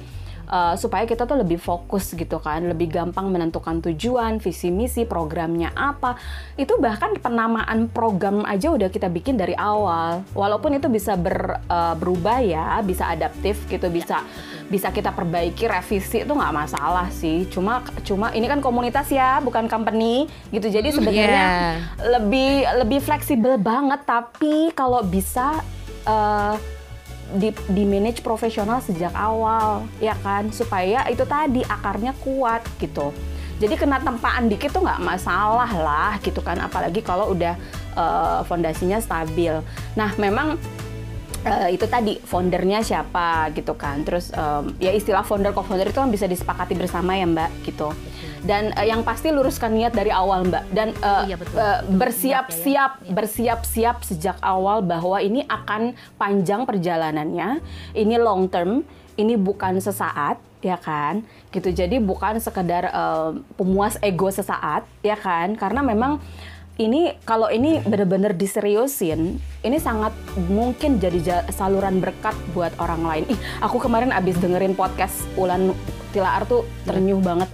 uh, 0.51 0.75
supaya 0.75 1.07
kita 1.07 1.25
tuh 1.25 1.39
lebih 1.39 1.57
fokus 1.57 2.11
gitu 2.13 2.43
kan, 2.43 2.67
lebih 2.67 2.91
gampang 2.91 3.31
menentukan 3.31 3.79
tujuan, 3.87 4.43
visi 4.43 4.69
misi, 4.69 5.07
programnya 5.07 5.71
apa. 5.73 6.19
Itu 6.59 6.77
bahkan 6.83 7.15
penamaan 7.17 7.87
program 7.89 8.43
aja 8.45 8.75
udah 8.75 8.91
kita 8.91 9.07
bikin 9.07 9.39
dari 9.39 9.55
awal. 9.55 10.27
Walaupun 10.35 10.77
itu 10.77 10.91
bisa 10.91 11.15
ber, 11.15 11.63
uh, 11.71 11.95
berubah 11.95 12.43
ya, 12.43 12.83
bisa 12.83 13.07
adaptif 13.09 13.63
gitu, 13.71 13.87
bisa 13.89 14.27
bisa 14.71 14.95
kita 14.95 15.11
perbaiki, 15.11 15.67
revisi 15.67 16.23
itu 16.23 16.31
nggak 16.31 16.55
masalah 16.55 17.11
sih. 17.11 17.47
Cuma 17.51 17.83
cuma 18.07 18.31
ini 18.35 18.47
kan 18.47 18.59
komunitas 18.63 19.11
ya, 19.11 19.39
bukan 19.43 19.67
company 19.71 20.27
gitu. 20.51 20.67
Jadi 20.67 20.95
sebenarnya 20.95 21.19
Iya. 21.31 21.63
lebih 22.19 22.53
lebih 22.83 23.01
fleksibel 23.03 23.55
banget. 23.59 24.03
Tapi 24.07 24.71
kalau 24.75 25.03
bisa 25.03 25.63
uh, 26.07 26.55
di, 27.37 27.55
di 27.71 27.85
manage 27.87 28.25
profesional 28.25 28.83
sejak 28.83 29.15
awal 29.15 29.87
ya 30.03 30.17
kan? 30.21 30.49
Supaya 30.51 31.07
itu 31.11 31.23
tadi 31.29 31.63
akarnya 31.67 32.17
kuat 32.23 32.65
gitu. 32.83 33.15
Jadi 33.61 33.77
kena 33.77 34.01
tempaan 34.01 34.49
dikit 34.49 34.73
tuh 34.73 34.81
nggak 34.81 35.05
masalah 35.05 35.69
lah 35.69 36.13
gitu 36.25 36.41
kan? 36.41 36.57
Apalagi 36.59 37.05
kalau 37.05 37.37
udah 37.37 37.55
eh, 37.95 38.41
fondasinya 38.49 38.99
stabil. 38.99 39.53
Nah 39.95 40.11
memang 40.17 40.57
eh, 41.45 41.77
itu 41.77 41.85
tadi 41.85 42.17
foundernya 42.21 42.81
siapa 42.81 43.53
gitu 43.53 43.77
kan? 43.77 44.01
Terus 44.03 44.33
em, 44.33 44.73
ya 44.81 44.91
istilah 44.91 45.23
founder 45.23 45.53
co-founder 45.53 45.89
itu 45.89 46.01
kan 46.01 46.09
bisa 46.09 46.25
disepakati 46.25 46.73
bersama 46.73 47.15
ya 47.17 47.29
mbak 47.29 47.53
gitu 47.69 47.93
dan 48.43 48.73
eh, 48.73 48.87
yang 48.87 49.01
pasti 49.01 49.29
luruskan 49.29 49.71
niat 49.71 49.91
dari 49.91 50.09
awal 50.09 50.45
mbak 50.45 50.65
dan 50.71 50.93
eh, 50.95 51.23
Iya, 51.27 51.37
betul. 51.37 51.57
eh, 51.57 51.79
Betul, 51.81 51.97
bersiap-siap 51.97 52.93
ya, 52.97 53.05
ya. 53.05 53.13
bersiap-siap 53.13 53.97
sejak 54.03 54.37
awal 54.41 54.81
bahwa 54.81 55.19
ini 55.19 55.45
akan 55.45 55.93
panjang 56.17 56.65
perjalanannya 56.65 57.61
ini 57.93 58.15
long 58.17 58.47
term 58.47 58.83
ini 59.15 59.35
bukan 59.35 59.79
sesaat 59.79 60.37
ya 60.61 60.77
kan 60.77 61.25
gitu 61.49 61.69
jadi 61.69 61.97
bukan 61.99 62.37
sekedar 62.37 62.87
eh, 62.87 63.31
pemuas 63.55 63.97
ego 64.01 64.29
sesaat 64.29 64.85
ya 65.01 65.15
kan 65.15 65.55
karena 65.55 65.81
memang 65.81 66.21
ini 66.77 67.13
kalau 67.29 67.53
ini 67.53 67.77
benar-benar 67.85 68.33
diseriusin, 68.33 69.37
ini 69.61 69.77
sangat 69.77 70.17
mungkin 70.49 70.97
jadi 70.97 71.19
ja- 71.21 71.45
saluran 71.53 72.01
berkat 72.01 72.33
buat 72.57 72.73
orang 72.81 73.05
lain. 73.05 73.25
Ih, 73.29 73.37
aku 73.61 73.77
kemarin 73.77 74.09
abis 74.09 74.41
dengerin 74.41 74.73
podcast 74.73 75.29
Ulan 75.37 75.77
Tilaar 76.09 76.49
tuh 76.49 76.65
ternyuh 76.89 77.21
banget. 77.21 77.53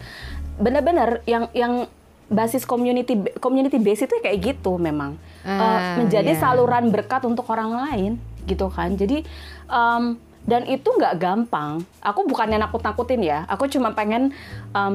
Bener-bener 0.56 1.20
yang 1.24 1.48
yang 1.52 1.86
basis 2.26 2.64
community 2.64 3.14
community 3.38 3.78
base 3.78 4.02
itu 4.02 4.18
kayak 4.18 4.38
gitu 4.42 4.76
memang 4.76 5.14
Eh, 5.40 5.52
Ah, 5.52 5.94
menjadi 5.94 6.34
iya. 6.34 6.42
saluran 6.42 6.90
berkat 6.90 7.22
untuk 7.22 7.46
orang 7.46 7.70
lain 7.72 8.12
gitu 8.44 8.66
kan. 8.66 8.92
Jadi 8.92 9.22
em, 9.66 10.04
dan 10.42 10.62
itu 10.64 10.88
nggak 10.88 11.14
gampang. 11.16 11.78
Aku 12.00 12.26
bukannya 12.26 12.58
nakut-nakutin 12.58 13.20
ya. 13.20 13.46
Aku 13.46 13.66
cuma 13.66 13.90
pengen 13.90 14.34
em, 14.72 14.94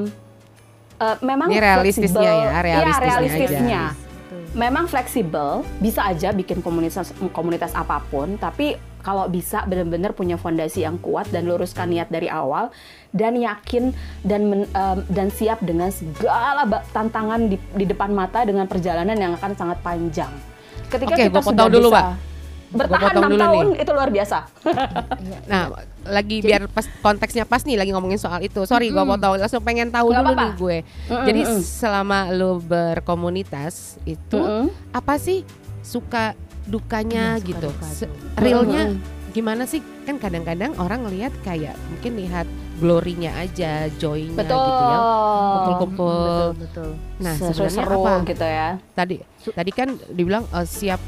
eh, 0.98 1.18
memang 1.22 1.48
Ini 1.48 1.56
realistisnya 1.58 2.12
fleksibel. 2.12 2.24
ya, 2.28 2.36
Iya, 2.44 2.60
realistisnya 2.62 3.08
realistisnya. 3.08 3.82
aja. 3.88 4.10
Memang 4.52 4.86
fleksibel, 4.86 5.50
bisa 5.80 6.04
aja 6.04 6.32
bikin 6.32 6.60
komunitas 6.60 7.16
komunitas 7.32 7.72
apa 7.72 8.04
pun, 8.06 8.36
tapi 8.36 8.76
kalau 9.02 9.26
bisa 9.26 9.66
benar-benar 9.66 10.14
punya 10.14 10.36
fondasi 10.36 10.82
yang 10.82 10.98
kuat 10.98 11.28
dan 11.28 11.46
luruskan 11.46 11.90
niat 11.90 12.08
dari 12.08 12.26
awal 12.26 12.70
dan 13.10 13.36
yakin 13.36 13.92
dan 14.22 14.48
men- 14.48 14.70
em, 14.70 14.98
dan 15.06 15.28
siap 15.28 15.60
dengan 15.60 15.90
segala 15.90 16.64
tantangan 16.90 17.46
di, 17.46 17.58
di 17.74 17.84
depan 17.84 18.10
mata 18.10 18.42
dengan 18.42 18.66
perjalanan 18.66 19.14
yang 19.14 19.34
akan 19.36 19.52
sangat 19.54 19.82
panjang. 19.82 20.32
Ketika 20.88 21.14
Oke, 21.14 21.24
kita 21.28 21.34
gua 21.34 21.44
sudah 21.44 21.68
dulu, 21.68 21.90
bisa 21.90 22.00
Mbak. 22.00 22.16
bertahan 22.72 23.04
potong 23.10 23.22
6 23.22 23.28
dulu 23.28 23.42
tahun 23.42 23.68
itu 23.76 23.92
luar 23.92 24.10
biasa. 24.10 24.38
Nah, 25.52 25.64
lagi 26.02 26.38
biar 26.40 26.62
pas 26.66 26.88
konteksnya 27.02 27.44
pas 27.44 27.62
nih 27.62 27.76
lagi 27.76 27.92
ngomongin 27.92 28.16
soal 28.16 28.40
itu. 28.42 28.64
Sorry, 28.64 28.88
gua 28.90 29.04
potong. 29.04 29.36
Langsung 29.38 29.60
pengen 29.60 29.92
tahu 29.92 30.08
dulu 30.10 30.24
apa-apa. 30.24 30.42
nih 30.42 30.52
gue. 30.56 30.78
Mm-mm, 31.10 31.26
Jadi 31.28 31.42
selama 31.60 32.32
lu 32.32 32.64
berkomunitas 32.64 34.00
itu 34.04 34.40
Mm-mm. 34.40 34.72
apa 34.92 35.18
sih 35.18 35.44
suka 35.82 36.32
dukanya 36.68 37.38
suka 37.38 37.48
gitu? 37.48 37.70
Se-. 37.84 38.12
Realnya 38.38 38.96
gimana 39.32 39.64
sih? 39.64 39.80
Kan 40.04 40.20
kadang-kadang 40.20 40.76
orang 40.76 41.08
lihat 41.08 41.32
kayak 41.42 41.74
mungkin 41.90 42.20
lihat 42.20 42.48
glory-nya 42.82 43.32
aja, 43.38 43.88
joy-nya 43.96 44.34
Betul. 44.34 44.58
gitu 44.58 44.84
ya. 44.84 45.00
Kumpul-kumpul. 45.54 46.18
betul 46.18 46.50
betul 46.58 46.90
Nah, 47.22 47.34
sebenarnya 47.38 47.54
Seru-seru 47.54 48.00
apa? 48.02 48.14
gitu 48.26 48.48
ya. 48.48 48.70
Tadi 48.92 49.16
tadi 49.54 49.72
kan 49.72 49.90
dibilang 50.10 50.44
eh, 50.50 50.66
siap 50.66 51.00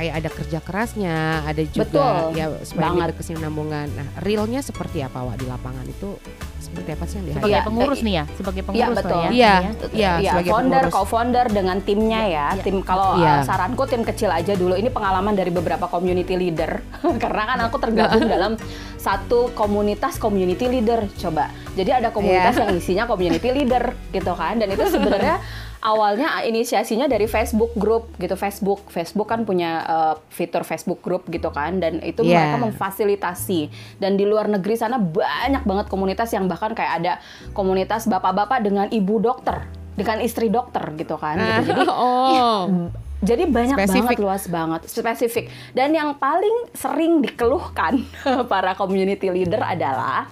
kayak 0.00 0.14
ada 0.16 0.30
kerja 0.32 0.58
kerasnya, 0.58 1.18
ada 1.44 1.60
juga 1.62 1.84
Betul. 1.84 2.16
ya 2.32 2.46
supaya 2.64 2.88
Banget. 2.88 3.04
ada 3.04 3.14
kesinambungan. 3.14 3.86
Nah, 3.92 4.06
realnya 4.18 4.60
seperti 4.60 5.04
apa 5.04 5.20
Wak 5.20 5.36
di 5.36 5.44
lapangan 5.44 5.84
itu 5.84 6.16
seperti 6.58 6.88
apa 6.92 7.04
sih 7.04 7.14
yang 7.18 7.24
sebagai 7.26 7.36
dihadapi? 7.36 7.52
Iya, 7.52 7.60
pengurus 7.68 8.00
nih 8.00 8.14
ya 8.14 8.24
sebagai 8.32 8.60
Iya 8.60 8.66
pengurus 8.66 8.96
betul. 8.96 9.10
ya 9.10 9.20
Iya. 9.20 9.28
ini 9.28 9.36
ya. 9.36 9.60
Iya, 9.92 10.12
Iya, 10.16 10.30
sebagai 10.32 10.50
founder, 10.50 10.80
pengurus. 10.80 10.94
co-founder 10.96 11.46
dengan 11.50 11.76
timnya 11.82 12.20
ya. 12.22 12.46
Iya. 12.50 12.62
Tim 12.64 12.76
kalau 12.80 13.08
Iya. 13.14 13.32
uh, 13.34 13.40
saranku 13.44 13.82
tim 13.84 14.02
kecil 14.02 14.30
aja 14.30 14.52
dulu. 14.54 14.72
Ini 14.72 14.88
pengalaman 14.88 15.34
dari 15.34 15.50
beberapa 15.50 15.84
community 15.84 16.34
leader. 16.34 16.80
Karena 17.22 17.42
kan 17.44 17.58
aku 17.60 17.76
tergabung 17.76 18.24
dalam 18.24 18.52
satu 18.96 19.52
komunitas 19.52 20.16
community 20.16 20.64
leader. 20.64 21.04
Coba. 21.14 21.52
Jadi 21.74 21.90
ada 21.92 22.08
komunitas 22.08 22.56
Iya. 22.56 22.62
yang 22.62 22.72
isinya 22.74 23.04
community 23.04 23.48
leader 23.50 23.92
gitu 24.08 24.32
kan. 24.32 24.56
Dan 24.56 24.70
itu 24.70 24.84
sebenarnya 24.86 25.36
awalnya 25.80 26.40
inisiasinya 26.40 27.04
dari 27.04 27.24
Facebook 27.24 27.72
group 27.74 28.12
gitu. 28.16 28.34
Facebook 28.34 28.84
Facebook 28.86 29.26
kan 29.26 29.42
punya 29.42 29.70
uh, 29.82 30.14
fitur 30.28 30.60
Facebook 30.60 31.00
group 31.00 31.24
gitu 31.26 31.48
kan 31.48 31.76
dan 31.76 32.00
itu 32.00 32.20
Iya. 32.20 32.36
mereka 32.52 32.56
memfasilitasi. 32.62 33.60
Dan 33.96 34.14
di 34.14 34.24
luar 34.24 34.46
negeri 34.46 34.74
sana 34.74 34.96
banyak 34.96 35.64
banget 35.64 35.86
komunitas 35.86 36.28
yang 36.30 36.46
bahkan 36.46 36.70
kayak 36.70 36.92
ada 37.00 37.12
komunitas 37.50 38.04
bapak-bapak 38.04 38.60
dengan 38.60 38.86
ibu 38.88 39.18
dokter, 39.18 39.64
dengan 39.94 40.20
istri 40.20 40.48
dokter 40.48 40.84
gitu 40.94 41.16
kan. 41.16 41.36
gitu. 41.36 41.72
Jadi 41.72 41.82
oh. 41.92 42.64
Jadi 43.20 43.44
banyak 43.44 43.76
Spesifik. 43.76 44.16
banget 44.16 44.18
luas 44.18 44.44
banget, 44.48 44.80
spesifik. 44.86 45.44
Dan 45.70 45.92
yang 45.92 46.16
paling 46.16 46.72
sering 46.72 47.20
dikeluhkan 47.20 48.00
para 48.52 48.72
community 48.72 49.28
leader 49.28 49.60
adalah 49.60 50.24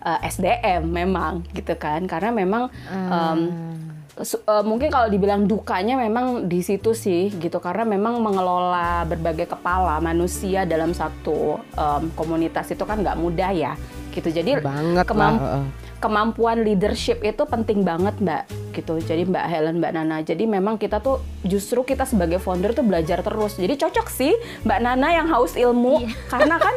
uh, 0.00 0.20
SDM 0.20 0.84
memang 0.84 1.40
gitu 1.52 1.72
kan. 1.74 2.04
Karena 2.04 2.36
memang 2.36 2.68
um, 2.92 3.40
su- 3.48 3.93
uh, 4.18 4.62
mungkin 4.62 4.90
kalau 4.94 5.10
dibilang 5.10 5.50
dukanya 5.50 5.98
memang 5.98 6.46
di 6.46 6.62
situ 6.62 6.94
sih 6.94 7.34
gitu. 7.34 7.58
Karena 7.58 7.82
memang 7.82 8.22
mengelola 8.22 9.02
berbagai 9.08 9.50
kepala 9.50 9.98
manusia 9.98 10.62
dalam 10.62 10.94
satu 10.94 11.58
um, 11.74 12.02
komunitas 12.14 12.70
itu 12.70 12.84
kan 12.86 13.02
nggak 13.02 13.18
mudah 13.18 13.50
ya 13.50 13.72
gitu. 14.14 14.30
Jadi 14.30 14.62
banget 14.62 15.04
kemam- 15.04 15.42
lah. 15.42 15.66
kemampuan 15.98 16.60
leadership 16.60 17.24
itu 17.24 17.42
penting 17.48 17.80
banget 17.80 18.12
mbak 18.20 18.44
gitu. 18.70 19.00
Jadi 19.00 19.24
mbak 19.24 19.44
Helen 19.48 19.80
mbak 19.80 19.92
Nana. 19.96 20.20
Jadi 20.20 20.44
memang 20.44 20.76
kita 20.76 21.00
tuh 21.00 21.18
justru 21.42 21.80
kita 21.80 22.04
sebagai 22.04 22.38
founder 22.38 22.70
tuh 22.70 22.84
belajar 22.84 23.24
terus. 23.24 23.56
Jadi 23.56 23.74
cocok 23.74 24.06
sih 24.06 24.36
mbak 24.62 24.78
Nana 24.78 25.08
yang 25.10 25.26
haus 25.32 25.56
ilmu. 25.56 26.04
Karena 26.32 26.60
kan 26.60 26.74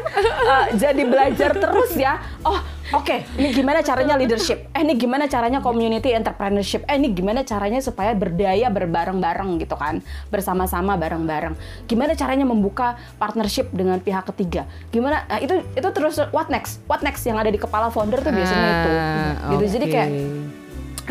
uh, 0.48 0.66
jadi 0.80 1.04
belajar 1.04 1.52
terus 1.54 1.92
ya. 1.94 2.24
Oh 2.48 2.56
oke. 2.96 3.28
Ini 3.36 3.52
gimana 3.52 3.84
caranya 3.84 4.16
leadership? 4.16 4.72
Eh 4.72 4.80
ini 4.80 4.96
gimana 4.96 5.28
caranya 5.28 5.60
community 5.60 6.16
entrepreneurship? 6.16 6.88
Eh 6.88 6.96
ini 6.96 7.12
gimana 7.12 7.44
caranya 7.44 7.84
supaya 7.84 8.16
berdaya 8.16 8.72
berbareng-bareng 8.72 9.60
gitu 9.60 9.76
kan? 9.76 10.00
Bersama-sama 10.32 10.96
bareng-bareng. 10.96 11.60
Gimana 11.84 12.16
caranya 12.16 12.48
membuka 12.48 12.96
partnership 13.20 13.68
dengan 13.76 14.00
pihak 14.00 14.24
ketiga? 14.32 14.64
Gimana? 14.88 15.28
Nah, 15.28 15.44
itu 15.44 15.60
itu 15.76 15.90
terus 15.92 16.16
what 16.32 16.48
next? 16.48 16.80
What 16.88 17.04
next 17.04 17.27
yang 17.28 17.38
ada 17.38 17.52
di 17.52 17.60
kepala 17.60 17.92
founder 17.92 18.24
tuh 18.24 18.32
biasanya 18.32 18.70
itu. 18.72 18.92
Ah, 18.92 19.52
gitu. 19.52 19.66
Jadi 19.76 19.86
kayak 19.92 20.10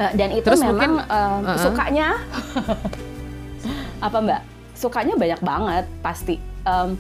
uh, 0.01 0.13
dan 0.17 0.29
itu 0.33 0.47
Terus 0.49 0.63
memang 0.65 0.75
mungkin, 0.75 0.91
uh, 1.05 1.39
uh-uh. 1.45 1.59
sukanya 1.61 2.07
apa 4.07 4.17
mbak? 4.25 4.41
Sukanya 4.77 5.15
banyak 5.17 5.41
banget 5.45 5.85
pasti. 6.01 6.37
Em, 6.65 6.97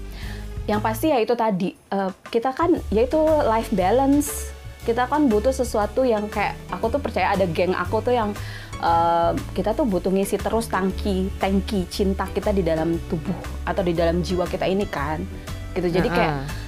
yang 0.66 0.80
pasti 0.82 1.12
ya 1.12 1.18
itu 1.22 1.32
tadi 1.32 1.72
uh, 1.92 2.12
kita 2.28 2.52
kan 2.52 2.76
yaitu 2.92 3.20
life 3.48 3.72
balance. 3.72 4.52
Kita 4.86 5.10
kan 5.10 5.26
butuh 5.26 5.50
sesuatu 5.50 6.06
yang 6.06 6.30
kayak 6.30 6.54
aku 6.70 6.86
tuh 6.94 7.02
percaya 7.02 7.34
ada 7.34 7.42
geng 7.50 7.74
aku 7.74 8.06
tuh 8.06 8.14
yang 8.14 8.30
uh, 8.78 9.34
kita 9.50 9.74
tuh 9.74 9.82
butuh 9.82 10.14
ngisi 10.14 10.38
terus 10.38 10.70
tangki 10.70 11.26
tangki 11.42 11.90
cinta 11.90 12.22
kita 12.30 12.54
di 12.54 12.62
dalam 12.62 12.94
tubuh 13.10 13.34
atau 13.66 13.82
di 13.82 13.90
dalam 13.98 14.22
jiwa 14.22 14.46
kita 14.46 14.62
ini 14.70 14.86
kan. 14.86 15.18
Gitu. 15.74 15.90
Jadi 15.90 16.08
kayak 16.08 16.32
Heeh. 16.38 16.65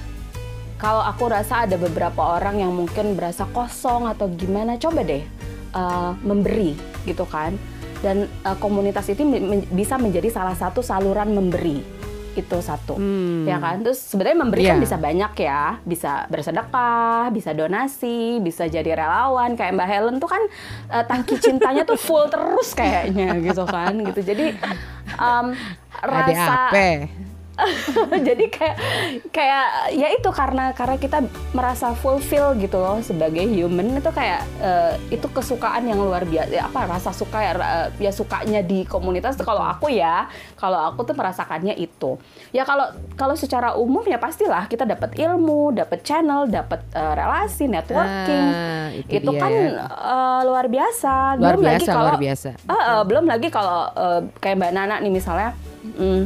Kalau 0.79 1.03
aku 1.03 1.27
rasa 1.27 1.67
ada 1.67 1.75
beberapa 1.75 2.39
orang 2.39 2.63
yang 2.63 2.71
mungkin 2.71 3.19
berasa 3.19 3.43
kosong 3.51 4.07
atau 4.07 4.31
gimana, 4.31 4.79
coba 4.79 5.03
deh 5.03 5.21
uh, 5.75 6.15
memberi 6.23 6.73
gitu 7.03 7.27
kan. 7.27 7.53
Dan 7.99 8.31
uh, 8.47 8.55
komunitas 8.63 9.11
itu 9.11 9.27
men- 9.27 9.67
bisa 9.75 9.99
menjadi 9.99 10.31
salah 10.31 10.55
satu 10.55 10.79
saluran 10.79 11.35
memberi 11.35 11.83
itu 12.29 12.57
satu, 12.63 12.95
Hmm. 12.95 13.43
ya 13.43 13.59
kan. 13.59 13.83
Terus 13.83 13.99
sebenarnya 13.99 14.37
memberi 14.39 14.63
kan 14.63 14.79
Iya. 14.79 14.83
bisa 14.87 14.95
banyak 14.95 15.33
ya, 15.35 15.63
bisa 15.83 16.23
bersedekah, 16.31 17.27
bisa 17.35 17.51
donasi, 17.51 18.39
bisa 18.39 18.63
jadi 18.71 18.95
relawan. 18.95 19.59
Kayak 19.59 19.75
Mbak 19.75 19.87
Helen 19.91 20.15
tuh 20.23 20.29
kan 20.31 20.39
uh, 20.95 21.03
tangki 21.03 21.35
cintanya 21.43 21.83
tuh 21.83 21.99
full 21.99 22.31
terus 22.31 22.71
kayaknya 22.71 23.35
gitu 23.43 23.67
kan, 23.67 23.91
gitu. 23.99 24.21
Jadi 24.23 24.55
um, 25.19 25.51
rasa? 25.99 26.71
jadi 28.27 28.45
kayak 28.47 28.75
kayak 29.29 29.65
ya 29.93 30.07
itu 30.11 30.29
karena 30.29 30.71
karena 30.71 30.95
kita 30.95 31.19
merasa 31.51 31.93
fulfill 31.93 32.55
gitu 32.55 32.77
loh 32.77 32.99
sebagai 32.99 33.43
human 33.45 33.97
itu 33.97 34.11
kayak 34.11 34.41
eh, 34.59 34.93
itu 35.09 35.27
kesukaan 35.27 35.85
yang 35.85 35.99
luar 35.99 36.23
biasa 36.23 36.49
ya, 36.49 36.63
apa 36.65 36.85
rasa 36.85 37.11
suka 37.11 37.39
ya, 37.39 37.51
ya 37.97 38.11
sukanya 38.11 38.61
di 38.61 38.83
komunitas 38.83 39.35
kalau 39.39 39.61
aku 39.61 39.89
ya 39.89 40.27
kalau 40.55 40.89
aku 40.89 41.03
tuh 41.03 41.15
merasakannya 41.15 41.75
itu 41.75 42.15
ya 42.49 42.63
kalau 42.63 42.89
kalau 43.15 43.35
secara 43.35 43.75
umum 43.75 44.03
ya 44.03 44.17
pastilah 44.17 44.65
kita 44.65 44.83
dapat 44.83 45.15
ilmu 45.15 45.71
dapat 45.71 46.01
channel 46.01 46.45
dapat 46.45 46.81
eh, 46.91 47.13
relasi 47.13 47.65
networking 47.65 48.47
Ah, 48.49 48.87
itu, 48.91 49.21
itu 49.21 49.29
dia 49.29 49.39
kan 49.39 49.51
ya. 49.51 49.85
eh, 49.85 50.41
luar 50.43 50.65
biasa 50.65 51.13
Luar 51.35 51.55
belum 51.55 51.61
lagi 51.63 51.77
biasa, 51.79 51.91
kalau 51.91 52.05
luar 52.05 52.19
biasa. 52.19 52.49
Eh, 52.49 52.73
eh, 52.73 53.01
belum 53.05 53.25
lagi 53.25 53.47
kalau 53.49 53.81
eh, 53.89 54.19
kayak 54.37 54.55
Mbak 54.57 54.71
Nana 54.71 54.95
nih 54.99 55.11
misalnya, 55.11 55.49
mm, 55.85 56.21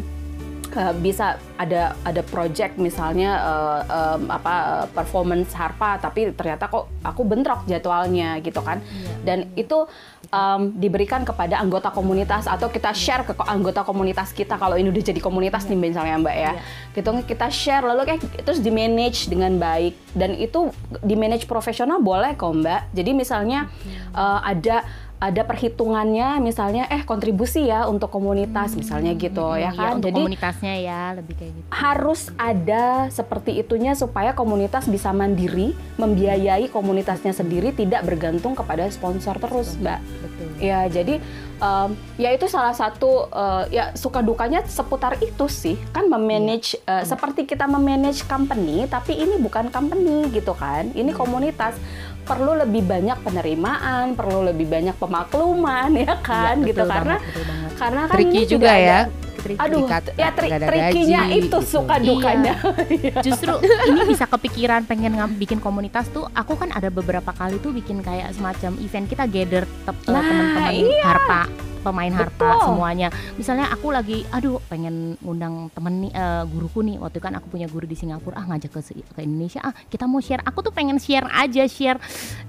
eh, 0.75 0.93
bisa 0.97 1.39
ada 1.55 1.93
ada 2.03 2.21
project 2.25 2.75
misalnya 2.81 3.37
eh, 3.39 3.79
em, 3.87 4.21
apa 4.27 4.53
eh, 4.83 4.87
performance 4.91 5.53
harpa, 5.53 6.01
tapi 6.01 6.33
ternyata 6.33 6.67
kok 6.67 6.89
aku 7.05 7.21
bentrok 7.23 7.63
jadwalnya 7.69 8.41
gitu 8.41 8.59
kan, 8.59 8.81
dan 9.21 9.49
itu 9.53 9.85
em, 10.33 10.73
diberikan 10.77 11.23
kepada 11.23 11.61
anggota 11.61 11.93
komunitas 11.93 12.49
atau 12.49 12.67
kita 12.67 12.91
share 12.91 13.23
ke 13.23 13.33
anggota 13.45 13.85
komunitas 13.85 14.33
kita 14.33 14.57
kalau 14.57 14.75
ini 14.75 14.89
udah 14.89 15.03
jadi 15.13 15.21
komunitas 15.21 15.69
nih 15.69 15.77
misalnya 15.77 16.17
Mbak 16.19 16.37
ya, 16.37 16.53
gitu 16.97 17.09
kita 17.23 17.47
share 17.53 17.85
lalu 17.85 18.09
kayak 18.09 18.21
terus 18.43 18.59
di 18.59 18.73
manage 18.73 19.29
dengan 19.29 19.55
baik. 19.61 19.95
Dan 20.13 20.37
itu 20.37 20.69
di 21.01 21.17
manage 21.17 21.49
profesional 21.49 21.97
boleh 21.97 22.37
kok 22.37 22.53
Mbak, 22.53 22.93
jadi 22.93 23.11
misalnya 23.17 23.65
eh, 24.13 24.39
ada 24.45 24.85
ada 25.23 25.47
perhitungannya 25.47 26.43
misalnya 26.43 26.83
eh 26.91 27.07
kontribusi 27.07 27.71
ya 27.71 27.87
untuk 27.87 28.11
komunitas 28.11 28.75
misalnya 28.75 29.15
gitu 29.15 29.55
ya 29.55 29.71
Iya, 29.71 29.71
kan? 29.71 29.91
untuk 29.95 30.11
jadi 30.11 30.19
komunitasnya 30.19 30.73
ya 30.83 31.01
lebih 31.15 31.33
kayak 31.39 31.51
gitu. 31.55 31.67
harus 31.71 32.21
ada 32.35 33.07
seperti 33.07 33.55
itunya 33.55 33.95
supaya 33.95 34.35
komunitas 34.35 34.83
bisa 34.85 35.15
mandiri 35.15 35.71
membiayai 35.95 36.67
komunitasnya 36.67 37.31
sendiri 37.31 37.71
tidak 37.71 38.03
bergantung 38.03 38.51
kepada 38.51 38.83
sponsor 38.91 39.39
terus 39.39 39.79
mbak. 39.79 40.03
Betul. 40.03 40.47
ya 40.59 40.79
jadi 40.91 41.23
em, 41.57 41.89
ya 42.19 42.29
itu 42.35 42.51
salah 42.51 42.75
satu 42.75 43.31
eh, 43.31 43.63
ya 43.71 43.85
suka 43.95 44.19
dukanya 44.19 44.67
seputar 44.67 45.15
itu 45.23 45.47
sih. 45.47 45.79
Kan 45.95 46.11
memanage 46.11 46.75
eh, 46.83 47.03
seperti 47.07 47.47
kita 47.47 47.63
memanage 47.63 48.27
company 48.27 48.83
tapi 48.91 49.15
ini 49.15 49.39
bukan 49.39 49.71
company 49.71 50.27
gitu 50.35 50.51
kan? 50.51 50.91
Ini 50.91 51.15
komunitas 51.15 51.79
perlu 52.23 52.55
lebih 52.57 52.81
banyak 52.81 53.17
penerimaan 53.19 54.05
perlu 54.13 54.39
lebih 54.43 54.65
banyak 54.65 54.95
pemakluman 54.95 55.89
ya 56.01 56.15
kan 56.17 56.55
Iya, 56.57 56.67
gitu 56.67 56.83
karena 56.83 56.95
banget, 57.13 57.19
betul 57.21 57.43
banget. 57.45 57.71
karena 57.75 58.01
kan 58.01 58.15
Tricky 58.15 58.37
ini 58.37 58.49
juga 58.49 58.71
ya. 58.73 58.99
ada- 59.03 59.21
aduh 59.43 59.83
Ikat, 59.83 60.03
ya 60.15 60.29
tri 60.31 60.47
trikinya 60.47 61.21
gaji, 61.21 61.35
itu 61.37 61.47
gitu. 61.51 61.57
suka 61.69 61.95
Iya. 61.95 62.07
dukanya 62.07 62.53
Justru 63.27 63.53
ini 63.83 64.01
bisa 64.07 64.23
kepikiran 64.23 64.81
pengen 64.83 65.11
bikin 65.35 65.59
komunitas 65.59 66.07
tuh. 66.07 66.31
Aku 66.31 66.55
kan 66.55 66.71
ada 66.71 66.87
beberapa 66.87 67.27
kali 67.29 67.59
tuh 67.59 67.69
bikin 67.69 67.99
kayak 67.99 68.31
semacam 68.31 68.79
event 68.79 69.03
kita 69.03 69.27
gather 69.27 69.67
tep- 69.83 69.99
eh, 70.01 70.09
Nah, 70.09 70.23
teman-teman 70.23 70.71
iya. 70.79 71.03
harpa 71.03 71.41
pemain 71.83 72.09
harpa 72.09 72.31
Betul. 72.55 72.65
semuanya. 72.71 73.07
Misalnya 73.35 73.67
aku 73.67 73.91
lagi, 73.91 74.23
aduh 74.31 74.63
pengen 74.65 75.19
ngundang 75.19 75.67
temen 75.69 76.07
nih, 76.07 76.11
eh, 76.11 76.43
guruku 76.47 76.79
nih. 76.79 76.95
Waktu 76.97 77.13
itu 77.13 77.21
kan 77.21 77.33
aku 77.35 77.47
punya 77.49 77.67
guru 77.67 77.83
di 77.83 77.93
Singapura, 77.93 78.39
ah 78.39 78.45
ngajak 78.47 78.71
ke 78.71 78.79
ke 79.13 79.21
Indonesia, 79.21 79.59
ah 79.61 79.75
kita 79.85 80.07
mau 80.07 80.17
share. 80.17 80.39
Aku 80.43 80.61
tuh 80.61 80.71
pengen 80.71 80.95
share 80.97 81.27
aja, 81.29 81.67
share 81.67 81.99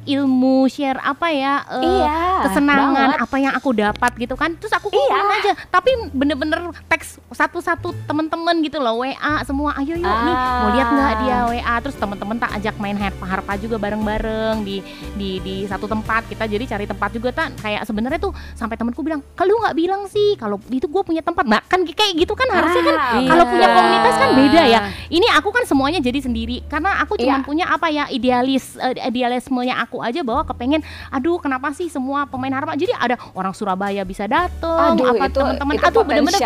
ilmu, 0.05 0.69
share 0.69 1.01
apa 1.01 1.27
ya, 1.29 1.55
eh, 1.75 1.83
Iya, 1.83 2.21
kesenangan, 2.45 2.93
banget. 2.95 3.19
apa 3.25 3.37
yang 3.39 3.53
aku 3.53 3.71
dapat 3.73 4.13
gitu 4.17 4.35
kan. 4.37 4.53
Terus 4.55 4.71
aku 4.71 4.89
Iya. 4.89 4.99
kumpulin 5.01 5.29
aja. 5.35 5.53
Tapi 5.67 5.91
bener-bener 6.13 6.61
teks 6.87 7.19
satu-satu 7.29 7.97
temen-temen 8.07 8.55
gitu 8.63 8.79
loh, 8.79 9.01
WA 9.01 9.15
semua. 9.43 9.73
Ayo 9.75 9.97
yuk 9.97 10.05
nih, 10.05 10.37
mau 10.37 10.69
lihat 10.71 10.89
nggak 10.89 11.11
Ah. 11.11 11.19
dia 11.19 11.37
WA. 11.49 11.75
Terus 11.81 11.97
temen-temen 11.97 12.37
tak 12.37 12.51
ajak 12.55 12.75
main 12.77 12.95
harpa 12.95 13.25
harpa 13.25 13.53
juga 13.57 13.81
bareng-bareng 13.81 14.63
di 14.63 14.85
di 15.17 15.41
di 15.41 15.55
satu 15.65 15.89
tempat. 15.89 16.29
Kita 16.29 16.45
jadi 16.45 16.65
cari 16.69 16.85
tempat 16.85 17.11
juga 17.11 17.33
tak 17.33 17.57
kayak 17.59 17.83
sebenarnya 17.83 18.21
tuh 18.21 18.31
sampai 18.53 18.77
temenku 18.77 19.01
bilang, 19.01 19.24
kalau 19.35 19.59
nggak 19.59 19.75
bilang 19.75 20.07
sih 20.07 20.37
kalau 20.37 20.63
itu 20.69 20.85
gue 20.85 21.03
punya 21.03 21.19
tempat. 21.19 21.43
Nah 21.43 21.59
kan 21.61 21.83
kayak 21.83 22.15
gitu 22.15 22.33
kan 22.33 22.47
harusnya 22.47 22.83
kan 22.85 22.97
Ah, 22.97 23.19
kalau 23.25 23.45
punya 23.45 23.67
komunitas 23.69 24.15
kan 24.15 24.31
beda 24.33 24.63
ya. 24.65 24.81
Ini 25.09 25.27
aku 25.35 25.49
kan 25.49 25.65
semuanya 25.65 25.99
jadi 25.99 26.21
sendiri 26.21 26.63
karena 26.65 27.01
aku 27.01 27.17
cuma 27.17 27.35
Iya. 27.35 27.43
punya 27.43 27.65
apa 27.67 27.89
ya 27.89 28.07
idealis 28.07 28.77
eh, 28.77 28.95
idealismenya 29.01 29.81
aku 29.81 29.99
aja 29.99 30.21
bahwa 30.21 30.45
kepengen 30.45 30.83
aduh 31.09 31.37
kenapa 31.37 31.71
sih 31.71 31.89
semua 31.89 32.25
pemain 32.25 32.53
harpa 32.53 32.75
jadi 32.75 32.93
ada 32.93 33.17
orang 33.31 33.51
Surabaya 33.51 34.03
bisa 34.03 34.25
datang 34.25 34.95
apa 34.97 35.27
teman-teman 35.29 35.75
aduh 35.77 36.03
bener-bener 36.03 36.41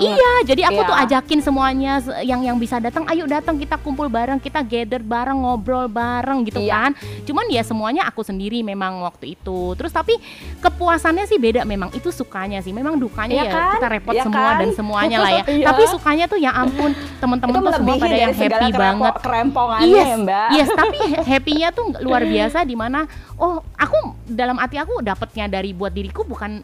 Iya, 0.00 0.32
jadi 0.46 0.62
aku 0.66 0.78
Iya. 0.78 0.88
tuh 0.88 0.96
ajakin 0.98 1.38
semuanya 1.40 1.92
se- 1.98 2.22
yang 2.22 2.40
yang 2.40 2.56
bisa 2.56 2.78
datang, 2.78 3.02
ayo 3.06 3.26
datang 3.26 3.56
kita 3.56 3.74
kumpul 3.76 4.06
bareng, 4.06 4.38
kita 4.38 4.62
gather 4.62 5.00
bareng, 5.00 5.36
ngobrol 5.36 5.84
bareng 5.84 6.44
gitu 6.44 6.60
Iya. 6.60 6.88
kan. 6.88 6.90
Cuman 7.22 7.48
ya 7.48 7.62
semuanya 7.62 8.04
aku 8.04 8.22
sendiri 8.22 8.60
memang 8.60 9.00
waktu 9.00 9.34
itu. 9.34 9.74
Terus 9.74 9.90
tapi 9.90 10.16
kepuasannya 10.58 11.24
sih 11.24 11.36
beda 11.36 11.64
memang. 11.64 11.90
Itu 11.90 12.11
sukanya 12.12 12.60
sih. 12.60 12.70
Memang 12.70 12.94
dukanya 12.94 13.34
Iya 13.34 13.44
ya 13.44 13.52
kan? 13.52 13.72
kita 13.74 13.88
repot 13.90 14.12
Iya 14.12 14.22
semua 14.22 14.44
kan? 14.44 14.60
dan 14.60 14.68
semuanya 14.72 15.16
lah 15.18 15.30
ya. 15.32 15.44
Iya. 15.52 15.66
Tapi 15.66 15.82
sukanya 15.88 16.24
tuh 16.26 16.38
ya 16.38 16.50
ampun, 16.52 16.90
teman-teman 17.18 17.58
tuh 17.58 17.72
semua 17.74 17.94
pada 17.96 18.14
yang 18.14 18.30
happy 18.30 18.48
kerempo- 18.68 18.78
banget. 18.78 19.14
kerempongannya 19.20 19.88
Yes, 19.88 20.06
ya 20.06 20.16
mbak 20.18 20.48
yes, 20.52 20.68
tapi 20.70 20.98
happy-nya 21.32 21.68
tuh 21.70 21.86
luar 22.00 22.22
biasa 22.22 22.58
di 22.62 22.74
mana 22.74 23.04
oh, 23.34 23.64
aku 23.74 23.96
dalam 24.24 24.56
hati 24.56 24.76
aku 24.76 25.00
dapatnya 25.00 25.48
dari 25.50 25.72
buat 25.72 25.90
diriku 25.90 26.22
bukan 26.22 26.60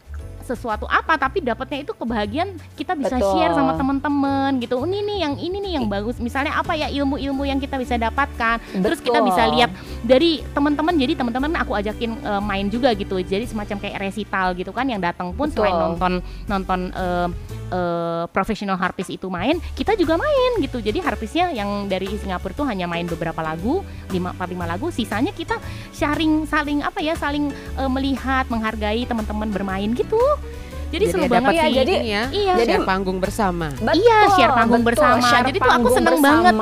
sesuatu 0.49 0.89
apa 0.89 1.21
tapi 1.21 1.45
dapatnya 1.45 1.85
itu 1.85 1.93
kebahagiaan 1.93 2.57
kita 2.73 2.97
bisa 2.97 3.21
Betul. 3.21 3.37
share 3.37 3.53
sama 3.53 3.77
teman-teman 3.77 4.57
gitu 4.65 4.81
ini 4.89 5.05
nih 5.05 5.19
yang 5.29 5.35
ini 5.37 5.57
nih 5.61 5.73
yang 5.77 5.87
bagus 5.87 6.17
misalnya 6.17 6.57
apa 6.57 6.73
ya 6.73 6.89
ilmu-ilmu 6.89 7.45
yang 7.45 7.61
kita 7.61 7.77
bisa 7.77 8.01
dapatkan 8.01 8.57
terus 8.81 9.05
kita 9.05 9.21
Betul. 9.21 9.29
bisa 9.29 9.43
lihat 9.53 9.71
dari 10.01 10.41
teman-teman 10.57 10.97
jadi 10.97 11.13
teman-teman 11.21 11.53
aku 11.61 11.77
ajakin 11.77 12.17
eh, 12.17 12.43
main 12.43 12.67
juga 12.73 12.97
gitu 12.97 13.21
jadi 13.21 13.45
semacam 13.45 13.77
kayak 13.77 13.97
resital 14.01 14.57
gitu 14.57 14.73
kan 14.73 14.89
yang 14.89 15.05
datang 15.05 15.37
pun 15.37 15.53
selain 15.53 15.77
Betul. 15.77 15.85
nonton 15.85 16.13
nonton 16.49 16.81
eh, 16.97 17.29
uh, 17.73 18.25
profesional 18.33 18.77
harpis 18.77 19.09
itu 19.13 19.29
main, 19.29 19.61
kita 19.77 19.95
juga 19.97 20.17
main 20.17 20.61
gitu. 20.61 20.81
Jadi 20.81 20.99
harpisnya 21.01 21.53
yang 21.53 21.87
dari 21.87 22.09
Singapura 22.19 22.53
tuh 22.57 22.67
hanya 22.69 22.89
main 22.89 23.05
beberapa 23.05 23.41
lagu, 23.41 23.85
lima 24.13 24.33
empat 24.33 24.49
lima 24.49 24.65
lagu, 24.69 24.89
sisanya 24.93 25.33
kita 25.33 25.57
sharing 25.93 26.49
saling 26.49 26.81
apa 26.85 27.01
ya, 27.01 27.15
saling 27.17 27.53
uh, 27.77 27.91
melihat, 27.91 28.49
menghargai 28.49 29.05
teman-teman 29.05 29.49
bermain 29.53 29.91
gitu. 29.93 30.19
Jadi, 30.89 31.05
jadi 31.05 31.13
seru 31.13 31.25
banget 31.29 31.53
sih. 31.53 31.73
jadi 31.77 31.95
ya, 32.01 32.23
iya. 32.33 32.55
jadi 32.57 32.73
share 32.81 32.89
panggung 32.89 33.19
bersama. 33.21 33.69
Betul, 33.77 34.01
iya, 34.01 34.19
share 34.33 34.53
panggung 34.57 34.83
betul, 34.83 34.97
bersama. 34.97 35.29
Share 35.29 35.45
jadi 35.45 35.59
tuh 35.61 35.73
aku 35.77 35.89
seneng 35.93 36.17
bersama. 36.17 36.33
banget. 36.33 36.55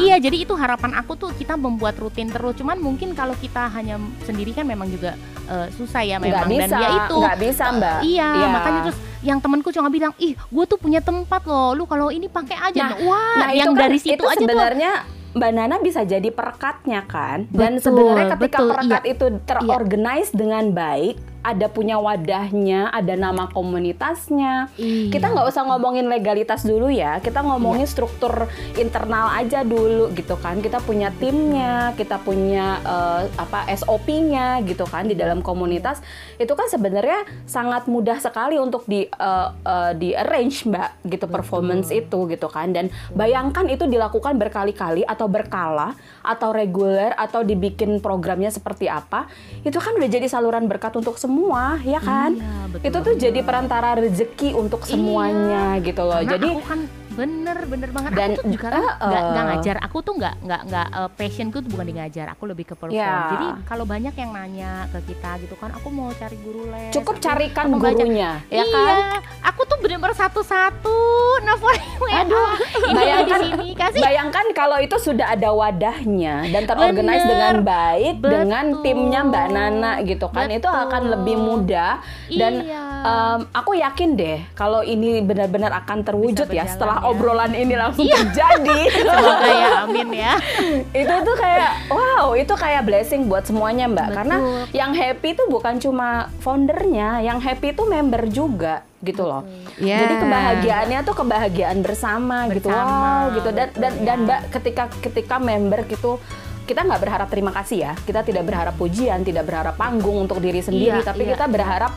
Iya, 0.00 0.16
jadi 0.24 0.36
itu 0.40 0.54
harapan 0.56 0.90
aku 0.96 1.12
tuh 1.20 1.30
kita 1.36 1.54
membuat 1.60 1.94
rutin 2.00 2.28
terus. 2.32 2.56
Cuman 2.56 2.80
mungkin 2.80 3.12
kalau 3.12 3.36
kita 3.36 3.68
hanya 3.68 4.00
sendiri 4.24 4.56
kan 4.56 4.64
memang 4.64 4.88
juga 4.88 5.20
uh, 5.52 5.68
susah 5.76 6.00
ya 6.00 6.16
memang 6.16 6.48
bisa, 6.48 6.64
dan 6.64 6.80
ya 6.80 6.88
itu 7.04 7.14
nggak 7.20 7.38
bisa 7.44 7.64
mbak. 7.76 7.98
Uh, 8.00 8.08
iya, 8.08 8.28
iya, 8.40 8.46
makanya 8.48 8.80
terus 8.88 8.98
yang 9.24 9.38
temanku 9.40 9.68
cuma 9.72 9.88
bilang, 9.92 10.12
ih, 10.16 10.32
gue 10.32 10.64
tuh 10.64 10.78
punya 10.80 11.04
tempat 11.04 11.44
loh. 11.44 11.76
Lu 11.76 11.84
kalau 11.84 12.08
ini 12.08 12.28
pakai 12.32 12.56
aja. 12.72 12.96
Nah, 12.96 12.96
Wah, 13.04 13.36
nah 13.36 13.50
yang 13.52 13.76
kan, 13.76 13.84
dari 13.84 14.00
situ 14.00 14.16
itu 14.16 14.24
aja 14.24 14.40
sebenarnya 14.40 14.92
Mbak 15.34 15.50
Nana 15.50 15.76
bisa 15.82 16.06
jadi 16.06 16.30
perekatnya 16.30 17.02
kan 17.10 17.50
dan 17.50 17.82
sebenarnya 17.82 18.38
ketika 18.38 18.58
betul, 18.62 18.70
perekat 18.70 19.02
iya. 19.02 19.12
itu 19.18 19.26
terorganize 19.42 20.30
iya. 20.30 20.38
dengan 20.38 20.64
baik 20.70 21.16
ada 21.44 21.68
punya 21.68 22.00
wadahnya, 22.00 22.88
ada 22.88 23.12
nama 23.20 23.52
komunitasnya. 23.52 24.72
Iya. 24.80 25.12
Kita 25.12 25.28
nggak 25.28 25.46
usah 25.52 25.68
ngomongin 25.68 26.08
legalitas 26.08 26.64
dulu 26.64 26.88
ya, 26.88 27.20
kita 27.20 27.44
ngomongin 27.44 27.84
iya. 27.84 27.92
struktur 27.92 28.48
internal 28.80 29.28
aja 29.36 29.60
dulu 29.60 30.08
gitu 30.16 30.40
kan. 30.40 30.64
Kita 30.64 30.80
punya 30.80 31.12
timnya, 31.20 31.92
kita 32.00 32.16
punya 32.24 32.80
uh, 32.80 33.28
apa 33.36 33.68
SOP-nya 33.76 34.64
gitu 34.64 34.88
kan 34.88 35.04
di 35.04 35.12
dalam 35.12 35.44
komunitas. 35.44 36.00
Itu 36.40 36.56
kan 36.56 36.72
sebenarnya 36.72 37.28
sangat 37.44 37.92
mudah 37.92 38.16
sekali 38.24 38.56
untuk 38.56 38.88
di 38.88 39.04
uh, 39.04 39.52
uh, 39.52 39.92
di 39.92 40.16
arrange 40.16 40.64
mbak 40.64 41.04
gitu 41.04 41.28
Betul. 41.28 41.36
performance 41.36 41.92
itu 41.92 42.24
gitu 42.32 42.48
kan. 42.48 42.72
Dan 42.72 42.88
bayangkan 43.12 43.68
itu 43.68 43.84
dilakukan 43.84 44.40
berkali-kali 44.40 45.04
atau 45.04 45.28
berkala 45.28 45.92
atau 46.24 46.56
reguler 46.56 47.12
atau 47.20 47.44
dibikin 47.44 48.00
programnya 48.00 48.48
seperti 48.48 48.88
apa, 48.88 49.28
itu 49.60 49.76
kan 49.76 49.92
udah 50.00 50.08
jadi 50.08 50.24
saluran 50.24 50.64
berkat 50.64 50.96
untuk 50.96 51.20
semua 51.20 51.33
semua 51.34 51.82
ya 51.82 51.98
kan? 51.98 52.30
Iya, 52.38 52.54
betul 52.70 52.86
itu 52.86 52.98
tuh 53.02 53.14
jadi 53.18 53.40
perantara 53.42 53.98
rezeki 53.98 54.54
untuk 54.54 54.86
semuanya 54.86 55.82
iya. 55.82 55.82
gitu 55.82 56.02
loh. 56.06 56.22
Karena 56.22 56.30
jadi 56.30 56.48
aku 56.54 56.62
kan 56.62 56.80
bener 57.14 57.58
bener 57.70 57.90
banget. 57.94 58.10
Dan 58.14 58.30
aku 58.34 58.38
tuh 58.42 58.44
juga 58.50 58.68
kan 58.74 58.84
uh, 58.84 59.08
nggak 59.10 59.22
uh, 59.44 59.48
ngajar. 59.54 59.76
Aku 59.86 59.96
tuh 60.02 60.14
nggak 60.18 60.34
nggak 60.42 60.62
nggak 60.66 60.88
uh, 60.90 61.10
passionku 61.14 61.56
tuh 61.62 61.70
bukan 61.70 61.86
di 61.86 61.94
ngajar. 61.96 62.26
Aku 62.34 62.42
lebih 62.50 62.64
ke 62.66 62.74
perform. 62.74 62.98
Yeah. 62.98 63.30
jadi 63.30 63.46
kalau 63.64 63.84
banyak 63.86 64.14
yang 64.18 64.30
nanya 64.34 64.90
ke 64.90 65.14
kita 65.14 65.30
gitu 65.46 65.54
kan 65.54 65.70
aku 65.70 65.88
mau 65.94 66.10
cari 66.10 66.36
guru 66.42 66.68
les. 66.74 66.90
Cukup 66.90 67.16
aku, 67.18 67.24
carikan 67.24 67.64
aku 67.70 67.78
gurunya 67.78 68.42
ya 68.50 68.64
kan? 68.66 68.96
iya, 68.98 69.18
aku 69.46 69.60
tuh 69.70 69.78
bener-bener 69.78 70.16
satu-satu. 70.18 70.98
Nelfon 71.44 71.76
aduh 72.24 72.50
bayangkan 72.94 73.38
di 73.42 73.50
sini 73.52 73.68
kasih. 73.76 74.00
bayangkan 74.00 74.46
kalau 74.56 74.78
itu 74.80 74.96
sudah 74.96 75.34
ada 75.34 75.50
wadahnya 75.50 76.46
dan 76.48 76.62
terorganize 76.64 77.26
dengan 77.26 77.54
baik 77.60 78.14
betul. 78.22 78.30
dengan 78.32 78.64
timnya 78.80 79.20
Mbak 79.26 79.46
Nana 79.50 79.92
gitu 80.06 80.26
kan 80.30 80.48
betul. 80.48 80.58
itu 80.62 80.68
akan 80.68 81.02
lebih 81.14 81.36
mudah. 81.36 81.92
Dan 82.30 82.64
iya. 82.64 82.82
um, 83.04 83.38
aku 83.52 83.76
yakin 83.76 84.16
deh 84.16 84.38
kalau 84.56 84.80
ini 84.80 85.20
benar-benar 85.20 85.70
akan 85.84 86.02
terwujud 86.02 86.48
ya 86.50 86.64
setelah. 86.64 87.03
Obrolan 87.04 87.52
ini 87.52 87.74
langsung 87.76 88.08
iya. 88.08 88.24
terjadi. 88.24 88.80
Semoga 89.04 89.50
ya, 89.52 89.70
amin 89.84 90.08
ya. 90.10 90.34
itu 91.04 91.14
tuh 91.14 91.36
kayak 91.36 91.72
wow, 91.92 92.32
itu 92.32 92.54
kayak 92.56 92.82
blessing 92.88 93.28
buat 93.28 93.44
semuanya 93.44 93.84
Mbak. 93.86 94.08
Betul. 94.08 94.16
Karena 94.16 94.36
yang 94.72 94.92
happy 94.96 95.28
itu 95.36 95.44
bukan 95.52 95.74
cuma 95.78 96.32
foundernya, 96.40 97.20
yang 97.20 97.38
happy 97.38 97.76
itu 97.76 97.84
member 97.84 98.22
juga 98.32 98.82
gitu 99.04 99.28
loh. 99.28 99.44
Yeah. 99.76 100.00
Jadi 100.08 100.14
kebahagiaannya 100.24 100.98
tuh 101.04 101.14
kebahagiaan 101.14 101.78
bersama, 101.84 102.48
gitu. 102.48 102.72
bersama 102.72 102.88
gitu. 102.88 102.98
Wow, 103.04 103.36
gitu. 103.36 103.50
Dan 103.52 103.68
dan 103.76 103.92
ya. 103.92 104.02
dan 104.08 104.18
Mbak 104.24 104.40
ketika 104.60 104.84
ketika 105.04 105.36
member 105.36 105.84
gitu 105.86 106.16
kita 106.64 106.80
nggak 106.80 107.00
berharap 107.04 107.28
terima 107.28 107.52
kasih 107.52 107.78
ya. 107.84 107.92
Kita 107.92 108.24
tidak 108.24 108.48
berharap 108.48 108.74
pujian, 108.80 109.20
tidak 109.20 109.44
berharap 109.44 109.76
panggung 109.76 110.24
untuk 110.24 110.40
diri 110.40 110.64
sendiri, 110.64 111.04
iya, 111.04 111.06
tapi 111.06 111.28
iya, 111.28 111.36
kita 111.36 111.44
berharap 111.44 111.92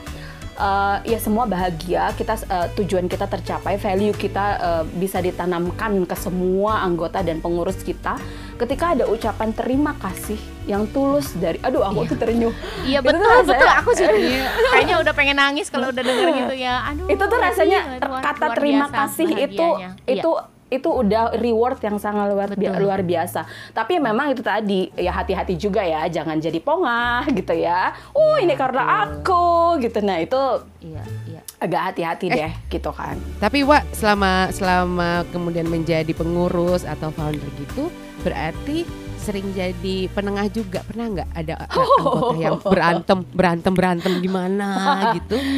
uh, 0.58 0.98
ya 1.06 1.22
semua 1.22 1.46
bahagia 1.46 2.12
kita 2.18 2.36
uh, 2.50 2.68
tujuan 2.76 3.06
kita 3.06 3.30
tercapai 3.30 3.78
value 3.78 4.14
kita 4.14 4.46
uh, 4.60 4.84
bisa 4.98 5.22
ditanamkan 5.22 6.04
ke 6.04 6.16
semua 6.18 6.84
anggota 6.84 7.22
dan 7.24 7.40
pengurus 7.40 7.80
kita. 7.86 8.18
Ketika 8.58 8.98
ada 8.98 9.06
ucapan 9.06 9.54
terima 9.54 9.94
kasih 10.02 10.42
yang 10.66 10.90
tulus 10.90 11.38
dari 11.38 11.62
aduh 11.62 11.86
aku 11.86 12.04
iya. 12.04 12.10
tuh 12.10 12.18
terenyuh. 12.18 12.54
Iya 12.90 13.00
betul 13.06 13.22
tuh 13.22 13.30
rasanya, 13.30 13.54
betul. 13.54 13.70
Aku 13.70 13.90
sih 13.94 14.06
kayaknya 14.74 14.96
udah 14.98 15.14
pengen 15.14 15.38
nangis 15.38 15.70
kalau 15.70 15.94
udah 15.94 16.04
denger 16.04 16.28
gitu 16.34 16.56
ya. 16.58 16.76
Aduh 16.90 17.06
itu 17.06 17.24
tuh 17.24 17.40
rasanya 17.40 17.80
iya, 18.02 18.20
kata 18.26 18.48
terima 18.58 18.88
kasih 18.90 19.28
itu 19.30 19.68
itu 20.10 20.32
iya 20.34 20.57
itu 20.68 20.90
udah 20.92 21.40
reward 21.40 21.80
yang 21.80 21.96
sangat 21.96 22.28
luar 22.32 22.50
bi 22.56 22.68
luar 22.68 23.00
biasa. 23.04 23.48
Tapi 23.72 24.00
memang 24.04 24.36
itu 24.36 24.44
tadi 24.44 24.92
ya 25.00 25.16
hati-hati 25.16 25.56
juga 25.56 25.84
ya, 25.84 26.04
jangan 26.12 26.38
jadi 26.40 26.60
pongah 26.60 27.24
gitu 27.32 27.56
ya. 27.56 27.96
Oh 28.12 28.36
ya, 28.36 28.44
ini 28.44 28.54
karena 28.60 29.08
aku 29.08 29.80
gitu. 29.80 30.04
Nah 30.04 30.20
itu 30.20 30.42
iya, 30.84 31.04
iya. 31.32 31.42
agak 31.64 31.82
hati-hati 31.94 32.26
eh, 32.28 32.36
deh 32.36 32.54
gitu 32.68 32.92
kan. 32.92 33.16
Tapi 33.40 33.64
Wak 33.64 33.88
selama 33.96 34.52
selama 34.52 35.24
kemudian 35.32 35.72
menjadi 35.72 36.12
pengurus 36.12 36.84
atau 36.84 37.16
founder 37.16 37.48
gitu, 37.56 37.88
berarti 38.28 38.84
sering 39.24 39.52
jadi 39.52 40.08
penengah 40.16 40.48
juga 40.48 40.80
pernah 40.88 41.12
nggak 41.12 41.30
ada 41.36 41.56
anggota 41.72 42.36
yang 42.40 42.60
berantem 42.64 43.20
berantem 43.32 43.74
berantem 43.76 44.14
gimana 44.20 44.70
gitu? 45.16 45.40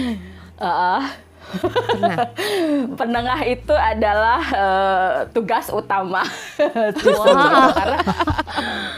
Uh, 0.59 0.99
Pernah. 1.57 2.17
Penengah 2.99 3.39
itu 3.49 3.73
adalah 3.73 4.41
uh, 4.53 5.15
tugas 5.33 5.73
utama. 5.73 6.21
wow. 7.17 7.73
Karena 7.73 7.99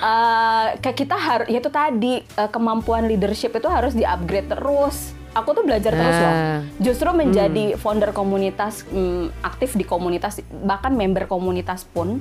uh, 0.02 0.66
kayak 0.84 0.98
kita 0.98 1.16
harus 1.18 1.48
ya 1.48 1.60
itu 1.64 1.72
tadi 1.72 2.14
uh, 2.36 2.50
kemampuan 2.52 3.08
leadership 3.08 3.56
itu 3.56 3.68
harus 3.72 3.96
di-upgrade 3.96 4.52
terus. 4.52 5.16
Aku 5.32 5.56
tuh 5.56 5.64
belajar 5.64 5.96
terus 5.96 6.18
loh. 6.20 6.28
Ah. 6.36 6.60
Justru 6.84 7.08
menjadi 7.16 7.72
hmm. 7.72 7.80
founder 7.80 8.12
komunitas 8.12 8.84
um, 8.92 9.32
aktif 9.48 9.80
di 9.80 9.88
komunitas 9.88 10.44
bahkan 10.68 10.92
member 10.92 11.24
komunitas 11.24 11.88
pun 11.88 12.20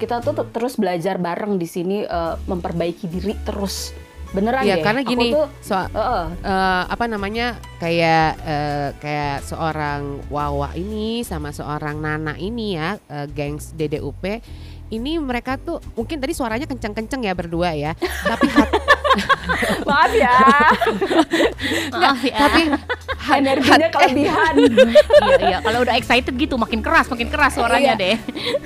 kita 0.00 0.24
tuh 0.24 0.32
terus 0.48 0.80
belajar 0.80 1.20
bareng 1.20 1.60
di 1.60 1.68
sini 1.68 2.08
uh, 2.08 2.40
memperbaiki 2.48 3.12
diri 3.12 3.36
terus 3.44 3.92
beneran 4.36 4.62
ya 4.68 4.76
deh. 4.76 4.84
karena 4.84 5.00
gini 5.00 5.32
tuh, 5.32 5.48
so, 5.64 5.72
uh, 5.72 5.88
uh. 5.96 6.24
Uh, 6.44 6.82
apa 6.92 7.04
namanya 7.08 7.56
kayak 7.80 8.36
uh, 8.44 8.88
kayak 9.00 9.40
seorang 9.48 10.20
Wawa 10.28 10.76
ini 10.76 11.24
sama 11.24 11.56
seorang 11.56 11.96
Nana 12.04 12.36
ini 12.36 12.76
ya 12.76 13.00
uh, 13.08 13.24
gengs 13.32 13.72
DDUP 13.72 14.20
ini 14.92 15.18
mereka 15.18 15.56
tuh 15.56 15.80
mungkin 15.96 16.20
tadi 16.20 16.36
suaranya 16.36 16.68
kenceng-kenceng 16.68 17.24
ya 17.24 17.32
berdua 17.32 17.72
ya 17.72 17.96
tapi 18.28 18.46
maaf 19.88 20.12
ya. 20.12 20.36
Maaf 21.92 22.20
ya. 22.22 22.36
tapi 22.36 22.62
energinya 23.40 23.88
kelebihan. 23.90 24.54
Iya 25.26 25.36
iya. 25.42 25.58
Kalau 25.64 25.82
udah 25.82 25.94
excited 25.98 26.34
gitu 26.38 26.54
makin 26.54 26.80
keras 26.84 27.10
makin 27.10 27.26
keras 27.26 27.58
suaranya 27.58 27.98
iya. 27.98 28.02
deh. 28.14 28.16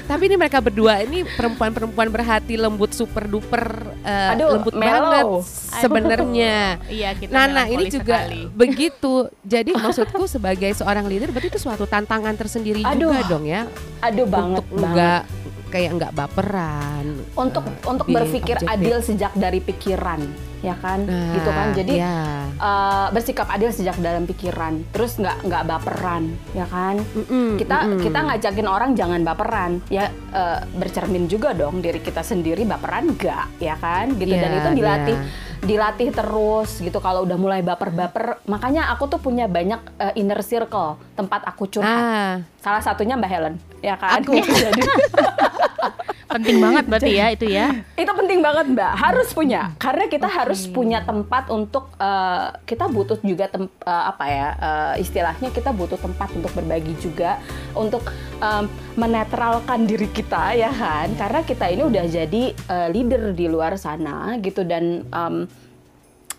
Tapi 0.04 0.22
ini 0.28 0.36
mereka 0.36 0.60
berdua 0.60 1.00
ini 1.00 1.24
perempuan-perempuan 1.24 2.12
berhati 2.12 2.60
lembut 2.60 2.92
super 2.92 3.24
duper 3.24 3.88
uh, 4.04 4.32
Aduh, 4.36 4.60
lembut 4.60 4.74
mellow. 4.76 5.40
banget 5.40 5.80
sebenarnya. 5.80 6.56
Iya 6.90 7.10
kita 7.16 7.32
Nana 7.32 7.64
ini 7.70 7.88
juga 7.88 8.28
sekali. 8.28 8.42
begitu. 8.52 9.30
Jadi 9.46 9.72
maksudku 9.72 10.28
sebagai 10.28 10.70
seorang 10.76 11.08
leader 11.08 11.32
berarti 11.32 11.48
itu 11.48 11.60
suatu 11.62 11.88
tantangan 11.88 12.34
tersendiri 12.36 12.84
Aduh. 12.84 13.14
juga 13.14 13.18
dong 13.30 13.44
ya. 13.48 13.64
Aduh 14.04 14.26
banget 14.28 14.64
untuk 14.68 14.84
enggak 14.84 15.22
kayak 15.70 15.90
nggak 15.96 16.12
baperan 16.12 17.22
untuk 17.38 17.62
uh, 17.64 17.90
untuk 17.94 18.06
berpikir 18.10 18.58
objektif. 18.58 18.74
adil 18.74 18.96
sejak 19.00 19.32
dari 19.38 19.62
pikiran 19.62 20.49
ya 20.60 20.76
kan 20.76 21.04
nah, 21.08 21.34
gitu 21.36 21.50
kan 21.50 21.66
jadi. 21.72 21.94
Iya. 22.00 22.16
uh, 22.60 23.06
bersikap 23.12 23.48
adil 23.48 23.72
sejak 23.72 23.96
dalam 24.00 24.24
pikiran 24.28 24.84
terus 24.92 25.16
nggak 25.16 25.48
nggak 25.48 25.62
baperan 25.66 26.32
ya 26.52 26.68
kan 26.68 27.00
mm 27.00 27.24
-mm, 27.24 27.48
kita 27.56 27.76
mm 27.80 27.90
-mm. 27.96 28.02
kita 28.04 28.18
ngajakin 28.28 28.68
orang 28.68 28.90
jangan 28.92 29.20
baperan 29.24 29.80
ya 29.88 30.12
uh, 30.32 30.60
bercermin 30.76 31.26
juga 31.26 31.56
dong 31.56 31.80
diri 31.80 32.00
kita 32.04 32.20
sendiri 32.20 32.68
baperan 32.68 33.16
nggak 33.16 33.60
ya 33.60 33.76
kan 33.80 34.12
gitu 34.20 34.32
yeah, 34.36 34.42
dan 34.44 34.50
iya, 34.52 34.58
itu 34.60 34.70
dilatih 34.76 35.16
yeah 35.18 35.48
dilatih 35.60 36.08
terus 36.08 36.80
gitu 36.80 36.98
kalau 37.04 37.28
udah 37.28 37.36
mulai 37.36 37.60
baper-baper 37.60 38.40
makanya 38.48 38.88
aku 38.96 39.12
tuh 39.12 39.20
punya 39.20 39.44
banyak 39.44 39.80
uh, 40.00 40.12
inner 40.16 40.40
circle 40.40 40.96
tempat 41.12 41.44
aku 41.44 41.68
curhat 41.68 42.00
ah. 42.00 42.34
salah 42.64 42.80
satunya 42.80 43.20
Mbak 43.20 43.30
Helen 43.30 43.54
ya 43.84 44.00
kan 44.00 44.24
aku. 44.24 44.40
jadi 44.64 44.80
penting 46.30 46.56
banget 46.62 46.84
berarti 46.86 47.12
ya 47.12 47.26
itu 47.34 47.46
ya. 47.50 47.66
Itu 47.98 48.12
penting 48.14 48.38
banget 48.38 48.66
Mbak. 48.70 48.92
Harus 48.94 49.28
punya. 49.34 49.74
Karena 49.76 50.06
kita 50.06 50.28
okay. 50.30 50.38
harus 50.38 50.60
punya 50.70 51.02
tempat 51.02 51.50
untuk 51.50 51.90
uh, 51.98 52.54
kita 52.64 52.86
butuh 52.86 53.18
juga 53.20 53.50
tem 53.50 53.66
uh, 53.66 54.04
apa 54.14 54.24
ya 54.30 54.48
uh, 54.56 54.94
istilahnya 54.96 55.50
kita 55.50 55.74
butuh 55.74 55.98
tempat 55.98 56.30
untuk 56.32 56.54
berbagi 56.54 56.94
juga 57.02 57.42
untuk 57.74 58.06
um, 58.38 58.70
menetralkan 58.94 59.84
diri 59.84 60.06
kita 60.10 60.54
ya 60.54 60.70
kan? 60.70 61.10
Karena 61.18 61.40
kita 61.42 61.66
ini 61.66 61.82
udah 61.84 62.04
jadi 62.06 62.42
uh, 62.70 62.88
leader 62.88 63.34
di 63.34 63.46
luar 63.50 63.74
sana 63.74 64.38
gitu 64.38 64.62
dan 64.62 65.04
um, 65.10 65.50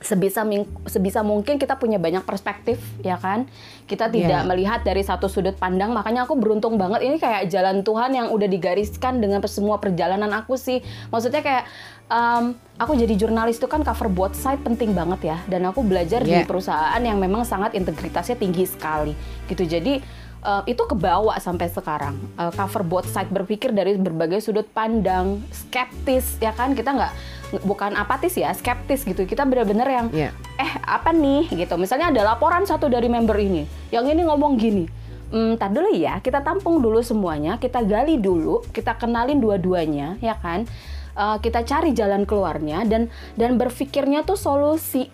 sebisa 0.02 0.42
sebisa 0.90 1.22
mungkin 1.22 1.62
kita 1.62 1.78
punya 1.78 2.02
banyak 2.02 2.26
perspektif 2.26 2.82
ya 3.06 3.22
kan? 3.22 3.46
Kita 3.86 4.10
tidak 4.10 4.42
yeah. 4.44 4.48
melihat 4.50 4.82
dari 4.82 5.06
satu 5.06 5.30
sudut 5.30 5.56
pandang. 5.56 5.94
Makanya 5.94 6.26
aku 6.26 6.34
beruntung 6.36 6.82
banget 6.82 7.06
ini 7.06 7.22
kayak 7.22 7.48
jalan 7.54 7.86
Tuhan 7.86 8.12
yang 8.18 8.28
udah 8.34 8.50
digariskan 8.50 9.22
dengan 9.22 9.40
semua 9.46 9.78
perjalanan 9.78 10.34
aku 10.34 10.58
sih. 10.58 10.82
Maksudnya 11.14 11.46
kayak 11.46 11.64
um, 12.10 12.58
aku 12.82 12.98
jadi 12.98 13.14
jurnalis 13.14 13.62
itu 13.62 13.70
kan 13.70 13.86
cover 13.86 14.10
both 14.10 14.34
side 14.34 14.60
penting 14.66 14.98
banget 14.98 15.32
ya. 15.32 15.38
Dan 15.46 15.70
aku 15.70 15.86
belajar 15.86 16.26
yeah. 16.26 16.42
di 16.42 16.50
perusahaan 16.50 17.02
yang 17.02 17.22
memang 17.22 17.46
sangat 17.46 17.78
integritasnya 17.78 18.36
tinggi 18.42 18.66
sekali. 18.66 19.14
Gitu 19.46 19.70
jadi 19.70 20.02
uh, 20.44 20.64
itu 20.70 20.84
kebawa 20.86 21.38
sampai 21.42 21.70
sekarang 21.72 22.18
uh, 22.38 22.52
cover 22.54 22.84
both 22.86 23.08
side 23.10 23.30
berpikir 23.30 23.74
dari 23.74 23.98
berbagai 23.98 24.42
sudut 24.42 24.68
pandang 24.70 25.42
skeptis 25.50 26.38
ya 26.42 26.54
kan 26.54 26.74
kita 26.78 26.94
nggak 26.94 27.14
bukan 27.60 28.00
apatis 28.00 28.40
ya, 28.40 28.56
skeptis 28.56 29.04
gitu. 29.04 29.28
Kita 29.28 29.44
benar-benar 29.44 29.88
yang 29.92 30.08
yeah. 30.16 30.32
eh 30.56 30.72
apa 30.88 31.12
nih 31.12 31.52
gitu. 31.52 31.76
Misalnya 31.76 32.16
ada 32.16 32.24
laporan 32.24 32.64
satu 32.64 32.88
dari 32.88 33.12
member 33.12 33.36
ini, 33.36 33.68
yang 33.92 34.08
ini 34.08 34.24
ngomong 34.24 34.56
gini. 34.56 34.88
Hmm, 35.32 35.56
tar 35.56 35.72
dulu 35.72 35.96
ya, 35.96 36.20
kita 36.20 36.44
tampung 36.44 36.84
dulu 36.84 37.00
semuanya, 37.00 37.56
kita 37.56 37.84
gali 37.88 38.20
dulu, 38.20 38.64
kita 38.76 39.00
kenalin 39.00 39.40
dua-duanya, 39.40 40.20
ya 40.20 40.36
kan? 40.40 40.68
Uh, 41.12 41.40
kita 41.44 41.68
cari 41.68 41.92
jalan 41.92 42.24
keluarnya 42.24 42.88
dan 42.88 43.12
dan 43.36 43.60
berpikirnya 43.60 44.24
tuh 44.24 44.40
solusi. 44.40 45.12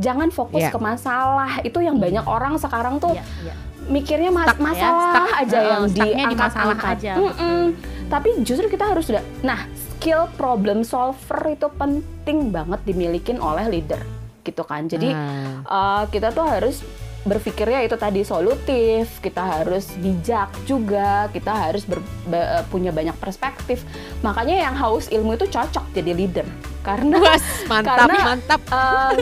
Jangan 0.00 0.32
fokus 0.32 0.64
yeah. 0.64 0.72
ke 0.72 0.80
masalah. 0.80 1.60
Itu 1.60 1.84
yang 1.84 2.00
banyak 2.00 2.24
orang 2.24 2.56
sekarang 2.56 3.00
tuh 3.00 3.16
yeah, 3.16 3.52
yeah. 3.52 3.56
Mikirnya 3.90 4.30
mas 4.30 4.48
stuck, 4.48 4.58
ya, 4.58 4.64
masalah 4.64 4.94
ya, 4.94 5.10
stuck, 5.10 5.28
aja 5.34 5.58
uh, 5.58 5.64
yang. 5.66 5.82
Di 5.90 6.08
mm 7.18 7.32
-mm. 7.34 7.64
Tapi 8.06 8.28
justru 8.46 8.66
kita 8.70 8.90
harus 8.90 9.10
sudah. 9.10 9.22
Nah, 9.42 9.66
skill 9.76 10.32
problem 10.40 10.80
solver 10.80 11.52
itu 11.52 11.68
penting 11.76 12.48
banget 12.48 12.80
dimilikin 12.88 13.36
oleh 13.36 13.68
leader 13.68 14.00
gitu 14.40 14.64
kan 14.64 14.88
jadi 14.88 15.12
hmm. 15.12 15.68
uh, 15.68 16.08
kita 16.08 16.32
tuh 16.32 16.48
harus 16.48 16.80
berpikirnya 17.20 17.84
itu 17.84 18.00
tadi 18.00 18.24
solutif, 18.24 19.20
kita 19.20 19.60
harus 19.60 19.92
bijak 20.00 20.48
juga, 20.64 21.28
kita 21.28 21.52
harus 21.52 21.84
ber, 21.84 22.00
be, 22.24 22.40
punya 22.72 22.96
banyak 22.96 23.12
perspektif. 23.20 23.84
Makanya 24.24 24.56
yang 24.64 24.72
haus 24.72 25.12
ilmu 25.12 25.36
itu 25.36 25.44
cocok 25.44 25.84
jadi 25.92 26.16
leader 26.16 26.48
karena 26.80 27.20
Was, 27.20 27.44
mantap 27.68 28.08
karena, 28.08 28.18
mantap. 28.24 28.60
Uh, 28.72 29.12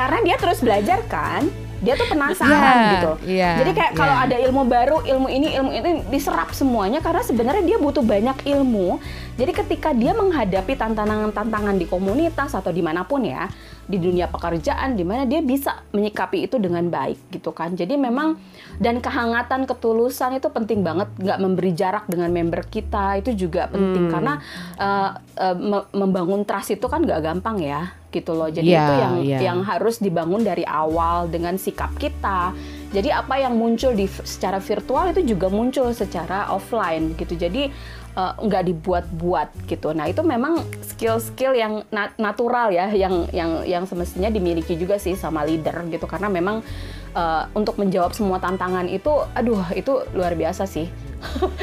karena 0.00 0.18
dia 0.24 0.36
terus 0.40 0.64
belajar 0.64 1.04
kan 1.12 1.44
dia 1.78 1.94
tuh 1.94 2.10
penasaran 2.10 2.50
yeah, 2.58 2.92
gitu. 2.94 3.12
Yeah, 3.26 3.54
Jadi 3.62 3.70
kayak 3.70 3.92
yeah. 3.94 3.98
kalau 3.98 4.14
ada 4.18 4.36
ilmu 4.36 4.62
baru, 4.66 4.98
ilmu 5.06 5.28
ini, 5.30 5.54
ilmu 5.54 5.70
ini 5.70 5.90
diserap 6.10 6.50
semuanya 6.50 6.98
karena 6.98 7.22
sebenarnya 7.22 7.62
dia 7.62 7.78
butuh 7.78 8.02
banyak 8.02 8.42
ilmu. 8.50 8.98
Jadi 9.38 9.52
ketika 9.54 9.94
dia 9.94 10.10
menghadapi 10.18 10.74
tantangan-tantangan 10.74 11.78
di 11.78 11.86
komunitas 11.86 12.58
atau 12.58 12.74
di 12.74 12.82
mana 12.82 13.06
pun 13.06 13.22
ya, 13.22 13.46
di 13.86 14.02
dunia 14.02 14.26
pekerjaan, 14.26 14.98
di 14.98 15.06
mana 15.06 15.22
dia 15.22 15.38
bisa 15.38 15.86
menyikapi 15.94 16.50
itu 16.50 16.58
dengan 16.58 16.90
baik 16.90 17.30
gitu 17.30 17.54
kan. 17.54 17.78
Jadi 17.78 17.94
memang 17.94 18.34
dan 18.82 18.98
kehangatan, 18.98 19.70
ketulusan 19.70 20.42
itu 20.42 20.50
penting 20.50 20.82
banget. 20.82 21.06
Nggak 21.14 21.38
memberi 21.38 21.70
jarak 21.78 22.04
dengan 22.10 22.34
member 22.34 22.66
kita 22.66 23.22
itu 23.22 23.46
juga 23.46 23.70
penting 23.70 24.10
hmm. 24.10 24.12
karena 24.12 24.34
uh, 24.82 25.10
uh, 25.38 25.56
membangun 25.94 26.42
trust 26.42 26.74
itu 26.74 26.90
kan 26.90 27.06
nggak 27.06 27.22
gampang 27.22 27.62
ya 27.62 27.97
gitu 28.08 28.32
loh. 28.32 28.48
Jadi 28.48 28.72
yeah, 28.72 28.84
itu 28.84 28.94
yang 28.94 29.14
yeah. 29.24 29.40
yang 29.52 29.58
harus 29.64 30.00
dibangun 30.00 30.42
dari 30.42 30.64
awal 30.64 31.28
dengan 31.28 31.60
sikap 31.60 31.92
kita. 32.00 32.56
Jadi 32.88 33.12
apa 33.12 33.36
yang 33.36 33.52
muncul 33.60 33.92
di 33.92 34.08
secara 34.08 34.56
virtual 34.64 35.12
itu 35.12 35.36
juga 35.36 35.52
muncul 35.52 35.92
secara 35.92 36.48
offline 36.48 37.12
gitu. 37.20 37.36
Jadi 37.36 37.68
uh, 38.16 38.32
nggak 38.40 38.64
dibuat-buat 38.72 39.68
gitu. 39.68 39.92
Nah 39.92 40.08
itu 40.08 40.24
memang 40.24 40.64
skill-skill 40.80 41.52
yang 41.52 41.84
nat 41.92 42.16
natural 42.16 42.72
ya, 42.72 42.88
yang 42.88 43.28
yang 43.28 43.62
yang 43.68 43.84
semestinya 43.84 44.32
dimiliki 44.32 44.72
juga 44.74 44.96
sih 44.96 45.12
sama 45.14 45.44
leader 45.44 45.84
gitu. 45.92 46.08
Karena 46.08 46.32
memang 46.32 46.64
uh, 47.12 47.44
untuk 47.52 47.76
menjawab 47.76 48.16
semua 48.16 48.40
tantangan 48.40 48.88
itu, 48.88 49.12
aduh 49.36 49.68
itu 49.76 50.08
luar 50.16 50.32
biasa 50.32 50.64
sih. 50.64 50.88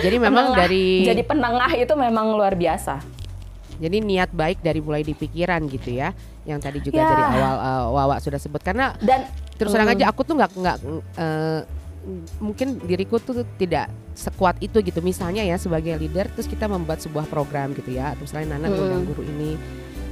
Jadi 0.05 0.21
memang 0.29 0.53
penengah, 0.53 0.61
dari 0.61 0.85
jadi 1.09 1.23
penengah 1.25 1.71
itu 1.73 1.93
memang 1.97 2.37
luar 2.37 2.53
biasa. 2.53 3.01
Jadi 3.75 3.97
niat 3.99 4.29
baik 4.31 4.63
dari 4.63 4.79
mulai 4.79 5.03
di 5.03 5.11
pikiran 5.11 5.65
gitu 5.67 5.99
ya 5.99 6.15
yang 6.45 6.61
tadi 6.61 6.79
juga 6.79 7.01
ya. 7.01 7.09
dari 7.09 7.23
awal 7.41 7.55
uh, 7.57 7.85
Wawa 7.89 8.15
sudah 8.21 8.37
sebut 8.37 8.61
karena 8.61 8.93
dan 9.01 9.25
terus 9.57 9.73
terang 9.73 9.89
mm. 9.89 9.95
aja 9.97 10.05
aku 10.13 10.21
tuh 10.21 10.37
nggak 10.37 10.51
nggak 10.53 10.77
uh, 11.17 11.61
mungkin 12.37 12.77
diriku 12.85 13.17
tuh 13.17 13.41
tidak 13.57 13.89
sekuat 14.13 14.61
itu 14.61 14.77
gitu 14.85 15.01
misalnya 15.01 15.41
ya 15.41 15.57
sebagai 15.57 15.97
leader 15.97 16.29
terus 16.37 16.45
kita 16.45 16.69
membuat 16.69 17.01
sebuah 17.01 17.25
program 17.25 17.73
gitu 17.73 17.97
ya 17.97 18.13
terus 18.13 18.31
lain 18.31 18.53
Nana 18.53 18.69
mm. 18.69 19.09
guru 19.09 19.25
ini 19.25 19.57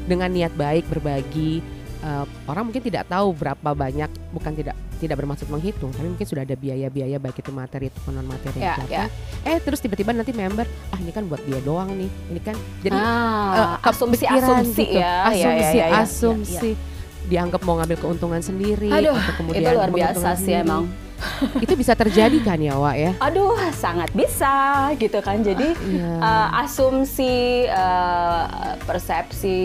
dengan 0.10 0.34
niat 0.34 0.58
baik 0.58 0.90
berbagi 0.90 1.62
uh, 2.04 2.26
orang 2.46 2.70
mungkin 2.70 2.84
tidak 2.84 3.08
tahu 3.08 3.32
berapa 3.34 3.70
banyak 3.74 4.12
bukan 4.36 4.54
tidak 4.54 4.76
tidak 5.02 5.20
bermaksud 5.20 5.48
menghitung 5.52 5.92
tapi 5.92 6.08
mungkin 6.08 6.28
sudah 6.28 6.48
ada 6.48 6.56
biaya-biaya 6.56 7.18
baik 7.20 7.44
itu 7.44 7.52
materi 7.52 7.92
itu 7.92 8.00
non 8.12 8.24
materi 8.24 8.64
yeah, 8.64 8.80
yeah. 8.88 9.08
eh 9.44 9.60
terus 9.60 9.84
tiba-tiba 9.84 10.16
nanti 10.16 10.32
member 10.32 10.64
ah 10.96 11.00
ini 11.00 11.12
kan 11.12 11.28
buat 11.28 11.44
dia 11.44 11.60
doang 11.60 11.92
nih 11.92 12.10
ini 12.32 12.40
kan 12.40 12.56
jadi 12.80 12.96
ah, 12.96 13.80
uh, 13.84 13.90
asumsi 13.90 14.24
asumsi 14.24 14.96
gitu. 14.96 15.02
ya 15.04 15.28
asumsi 15.28 15.76
ya, 15.76 15.84
ya, 15.84 15.88
ya, 15.92 16.00
asumsi 16.04 16.72
ya, 16.72 16.80
ya. 16.80 17.28
dianggap 17.28 17.62
mau 17.68 17.76
ngambil 17.84 17.98
keuntungan 18.00 18.40
sendiri 18.40 18.92
Aduh, 18.92 19.16
atau 19.16 19.34
kemudian 19.44 19.64
itu 19.64 19.76
luar 19.76 19.92
biasa 19.92 20.28
sih 20.40 20.56
emang 20.56 20.88
itu 21.64 21.74
bisa 21.74 21.94
terjadi 21.94 22.38
kan 22.44 22.60
ya 22.60 22.76
Wak 22.78 22.96
ya? 22.96 23.12
Aduh 23.20 23.58
sangat 23.74 24.10
bisa 24.16 24.90
gitu 24.98 25.20
kan 25.20 25.42
jadi 25.42 25.76
yeah. 25.76 25.92
Iya. 25.94 26.12
uh, 26.20 26.62
asumsi 26.66 27.68
uh, 27.70 28.76
persepsi 28.88 29.60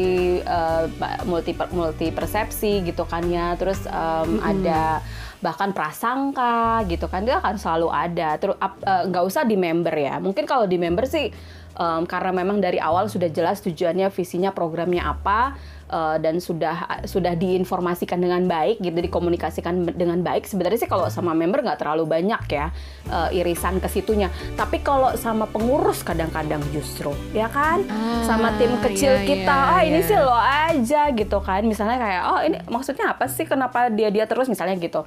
uh, 0.44 0.86
multi 1.24 1.56
multi 1.72 2.10
persepsi 2.10 2.84
gitu 2.84 3.08
kan 3.08 3.24
ya 3.28 3.54
terus 3.56 3.84
um, 3.88 3.94
mm 3.94 4.38
-hmm. 4.38 4.50
ada 4.50 4.82
bahkan 5.38 5.70
prasangka 5.70 6.82
gitu 6.90 7.06
kan 7.06 7.22
dia 7.22 7.38
akan 7.38 7.54
selalu 7.62 7.88
ada 7.94 8.34
terus 8.42 8.58
nggak 8.82 9.22
uh, 9.22 9.28
usah 9.30 9.46
di 9.46 9.54
member 9.54 9.94
ya 9.94 10.18
mungkin 10.18 10.42
kalau 10.50 10.66
di 10.66 10.74
member 10.74 11.06
sih 11.06 11.30
um, 11.78 12.02
karena 12.04 12.34
memang 12.34 12.58
dari 12.58 12.82
awal 12.82 13.06
sudah 13.06 13.30
jelas 13.30 13.62
tujuannya 13.62 14.10
visinya 14.10 14.50
programnya 14.50 15.06
apa 15.06 15.54
uh, 15.90 16.16
dan 16.20 16.38
sudah 16.38 17.04
sudah 17.04 17.34
diinformasikan 17.34 18.20
dengan 18.20 18.44
baik 18.46 18.80
gitu 18.80 18.94
dikomunikasikan 18.94 19.96
dengan 19.96 20.20
baik 20.22 20.44
sebenarnya 20.46 20.86
sih 20.86 20.90
kalau 20.90 21.08
sama 21.08 21.32
member 21.32 21.64
nggak 21.64 21.80
terlalu 21.80 22.04
banyak 22.08 22.42
ya 22.48 22.70
uh, 23.10 23.28
irisan 23.32 23.80
ke 23.82 23.88
situnya. 23.90 24.28
Tapi 24.54 24.80
kalau 24.84 25.16
sama 25.16 25.48
pengurus 25.48 26.04
kadang-kadang 26.04 26.62
justru 26.70 27.12
ya 27.32 27.48
kan? 27.50 27.82
Ah, 27.88 28.24
sama 28.24 28.54
tim 28.60 28.72
kecil 28.84 29.24
iya, 29.24 29.26
kita 29.26 29.56
iya, 29.56 29.74
ah 29.74 29.80
ini 29.84 30.00
iya. 30.00 30.08
sih 30.08 30.16
lo 30.18 30.38
aja 30.38 31.02
gitu 31.12 31.38
kan. 31.42 31.62
Misalnya 31.64 31.98
kayak 31.98 32.22
oh 32.28 32.40
ini 32.44 32.58
maksudnya 32.68 33.16
apa 33.16 33.26
sih? 33.26 33.48
Kenapa 33.48 33.88
dia 33.88 34.12
dia 34.12 34.24
terus? 34.28 34.46
Misalnya 34.46 34.76
gitu 34.78 35.04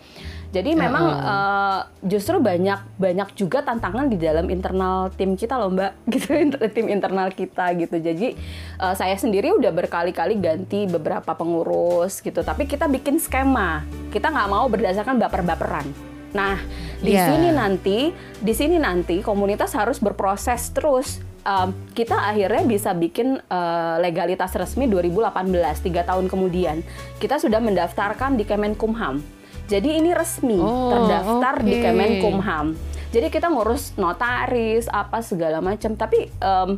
jadi 0.52 0.76
memang 0.76 1.06
uh, 1.16 1.80
justru 2.04 2.36
banyak 2.44 3.00
banyak 3.00 3.30
juga 3.40 3.64
tantangan 3.64 4.12
di 4.12 4.20
dalam 4.20 4.52
internal 4.52 5.08
tim 5.16 5.40
kita 5.40 5.56
loh 5.56 5.72
Mbak 5.72 5.92
gitu 6.14 6.32
tim 6.76 6.92
internal 6.92 7.32
kita 7.32 7.72
gitu. 7.80 7.96
Jadi 8.04 8.36
uh, 8.84 8.92
saya 8.92 9.16
sendiri 9.16 9.56
udah 9.56 9.72
berkali-kali 9.72 10.36
ganti 10.44 10.92
beberapa 10.92 11.32
pengurus 11.40 12.20
gitu. 12.20 12.44
Tapi 12.44 12.68
kita 12.68 12.92
bikin 12.92 13.16
skema. 13.16 13.88
Kita 14.12 14.28
nggak 14.28 14.50
mau 14.52 14.68
berdasarkan 14.68 15.24
baper-baperan. 15.24 15.88
Nah, 16.36 16.60
di 17.00 17.16
yeah. 17.16 17.28
sini 17.32 17.50
nanti, 17.52 18.00
di 18.40 18.54
sini 18.56 18.76
nanti 18.76 19.24
komunitas 19.24 19.72
harus 19.72 20.04
berproses 20.04 20.68
terus. 20.76 21.24
Um, 21.42 21.74
kita 21.98 22.14
akhirnya 22.14 22.62
bisa 22.70 22.94
bikin 22.94 23.42
uh, 23.50 23.98
legalitas 23.98 24.54
resmi 24.54 24.86
2018, 24.86 25.34
tiga 25.82 26.06
tahun 26.06 26.30
kemudian. 26.30 26.86
Kita 27.18 27.42
sudah 27.42 27.58
mendaftarkan 27.58 28.38
di 28.38 28.46
Kemenkumham 28.46 29.41
jadi 29.72 30.04
ini 30.04 30.12
resmi 30.12 30.60
oh, 30.60 30.92
terdaftar 30.92 31.64
okay. 31.64 31.68
di 31.68 31.74
Kemenkumham. 31.80 32.76
Jadi 33.12 33.28
kita 33.32 33.48
ngurus 33.48 33.96
notaris 33.96 34.92
apa 34.92 35.24
segala 35.24 35.64
macam. 35.64 35.96
Tapi 35.96 36.28
um, 36.44 36.76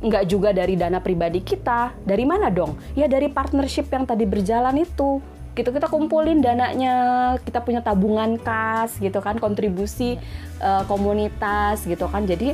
nggak 0.00 0.24
juga 0.24 0.56
dari 0.56 0.80
dana 0.80 1.04
pribadi 1.04 1.44
kita. 1.44 1.92
Dari 2.00 2.24
mana 2.24 2.48
dong? 2.48 2.80
Ya 2.96 3.04
dari 3.04 3.28
partnership 3.28 3.92
yang 3.92 4.08
tadi 4.08 4.24
berjalan 4.24 4.80
itu 4.80 5.20
gitu 5.56 5.72
kita 5.72 5.88
kumpulin 5.88 6.44
dananya 6.44 7.32
kita 7.40 7.64
punya 7.64 7.80
tabungan 7.80 8.36
kas 8.36 9.00
gitu 9.00 9.24
kan 9.24 9.40
kontribusi 9.40 10.20
uh, 10.60 10.84
komunitas 10.84 11.88
gitu 11.88 12.04
kan 12.12 12.28
jadi 12.28 12.52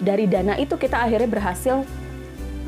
dari 0.00 0.24
dana 0.24 0.56
itu 0.56 0.80
kita 0.80 1.04
akhirnya 1.04 1.28
berhasil 1.28 1.84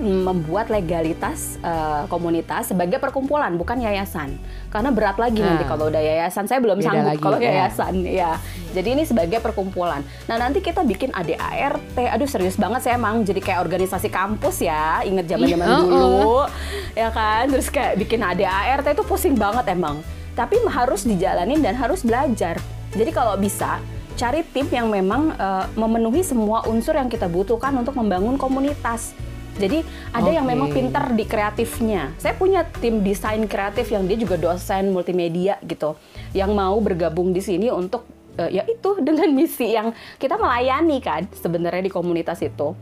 membuat 0.01 0.73
legalitas 0.73 1.61
uh, 1.61 2.09
komunitas 2.09 2.73
sebagai 2.73 2.97
perkumpulan 2.97 3.53
bukan 3.61 3.77
yayasan. 3.81 4.41
Karena 4.73 4.89
berat 4.89 5.21
lagi 5.21 5.45
nah. 5.45 5.55
nanti 5.55 5.65
kalau 5.69 5.93
udah 5.93 6.01
yayasan. 6.01 6.49
Saya 6.49 6.65
belum 6.65 6.81
sanggup 6.81 7.21
kalau 7.21 7.37
ya. 7.37 7.53
yayasan 7.53 7.95
ya. 8.09 8.41
Jadi 8.73 8.89
ini 8.97 9.05
sebagai 9.05 9.39
perkumpulan. 9.45 10.01
Nah 10.27 10.37
nanti 10.41 10.65
kita 10.65 10.81
bikin 10.83 11.13
ADART 11.13 11.99
aduh 11.99 12.29
serius 12.29 12.57
banget 12.57 12.89
saya 12.89 12.97
emang. 12.97 13.21
Jadi 13.23 13.45
kayak 13.45 13.61
organisasi 13.69 14.09
kampus 14.09 14.65
ya. 14.65 15.05
Inget 15.05 15.29
zaman 15.29 15.47
zaman 15.53 15.69
dulu 15.85 16.49
ya 16.97 17.09
kan? 17.13 17.53
Terus 17.53 17.69
kayak 17.69 18.01
bikin 18.01 18.25
ADART 18.25 18.87
itu 18.89 19.05
pusing 19.05 19.37
banget 19.37 19.69
emang. 19.69 20.01
Tapi 20.33 20.57
harus 20.73 21.05
dijalanin 21.05 21.61
dan 21.61 21.77
harus 21.77 22.01
belajar. 22.01 22.57
Jadi 22.97 23.11
kalau 23.13 23.37
bisa 23.37 23.77
cari 24.17 24.45
tim 24.53 24.69
yang 24.69 24.93
memang 24.93 25.33
uh, 25.37 25.65
memenuhi 25.77 26.21
semua 26.21 26.65
unsur 26.69 26.97
yang 26.97 27.09
kita 27.09 27.29
butuhkan 27.29 27.73
untuk 27.77 27.97
membangun 27.97 28.37
komunitas 28.37 29.17
Jadi 29.59 29.85
ada 30.13 30.31
yang 30.33 30.49
memang 30.49 30.73
pinter 30.73 31.13
di 31.13 31.25
kreatifnya. 31.29 32.17
Saya 32.17 32.33
punya 32.37 32.65
tim 32.65 33.05
desain 33.05 33.43
kreatif 33.45 33.93
yang 33.93 34.09
dia 34.09 34.17
juga 34.17 34.41
dosen 34.41 34.93
multimedia 34.93 35.61
gitu, 35.65 35.97
yang 36.33 36.57
mau 36.57 36.77
bergabung 36.81 37.37
di 37.37 37.45
sini 37.45 37.69
untuk 37.69 38.09
uh, 38.41 38.49
ya 38.49 38.65
itu 38.65 38.99
dengan 39.07 39.29
misi 39.33 39.77
yang 39.77 39.93
kita 40.17 40.41
melayani 40.41 40.99
kan 41.05 41.29
sebenarnya 41.37 41.85
di 41.85 41.93
komunitas 41.93 42.41
itu. 42.41 42.73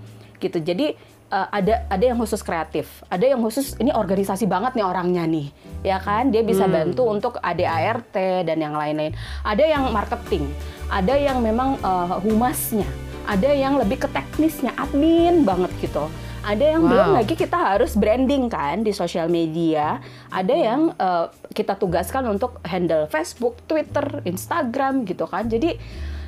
Gitu. 0.40 0.56
Jadi 0.62 0.96
uh, 1.34 1.48
ada 1.52 1.84
ada 1.90 2.04
yang 2.06 2.16
khusus 2.16 2.40
kreatif 2.40 3.04
ada 3.12 3.28
yang 3.28 3.44
khusus 3.44 3.76
ini 3.76 3.92
organisasi 3.92 4.48
banget 4.48 4.72
nih 4.72 4.86
orangnya 4.86 5.24
nih 5.28 5.52
ya 5.84 6.00
kan? 6.00 6.32
Dia 6.32 6.40
bisa 6.40 6.64
hmm. 6.64 6.72
bantu 6.72 7.02
untuk 7.10 7.34
ADART 7.42 8.14
dan 8.46 8.56
yang 8.56 8.72
lain-lain. 8.72 9.12
Ada 9.44 9.64
yang 9.68 9.90
marketing 9.92 10.48
ada 10.90 11.14
yang 11.14 11.38
memang 11.40 11.78
uh, 11.86 12.18
humasnya 12.18 12.84
ada 13.30 13.46
yang 13.54 13.78
lebih 13.78 14.02
ke 14.02 14.08
teknisnya 14.10 14.74
admin 14.74 15.46
banget 15.46 15.70
gitu 15.78 16.10
ada 16.40 16.64
yang 16.64 16.82
wow. 16.84 16.90
belum 16.90 17.08
lagi 17.20 17.34
kita 17.36 17.56
harus 17.56 17.92
branding 17.96 18.48
kan 18.48 18.80
di 18.80 18.96
sosial 18.96 19.28
media. 19.28 20.00
Ada 20.32 20.54
yang 20.56 20.80
uh, 20.96 21.28
kita 21.52 21.76
tugaskan 21.76 22.24
untuk 22.32 22.58
handle 22.64 23.04
Facebook, 23.12 23.60
Twitter, 23.68 24.24
Instagram 24.24 25.04
gitu 25.04 25.28
kan. 25.28 25.46
Jadi 25.46 25.76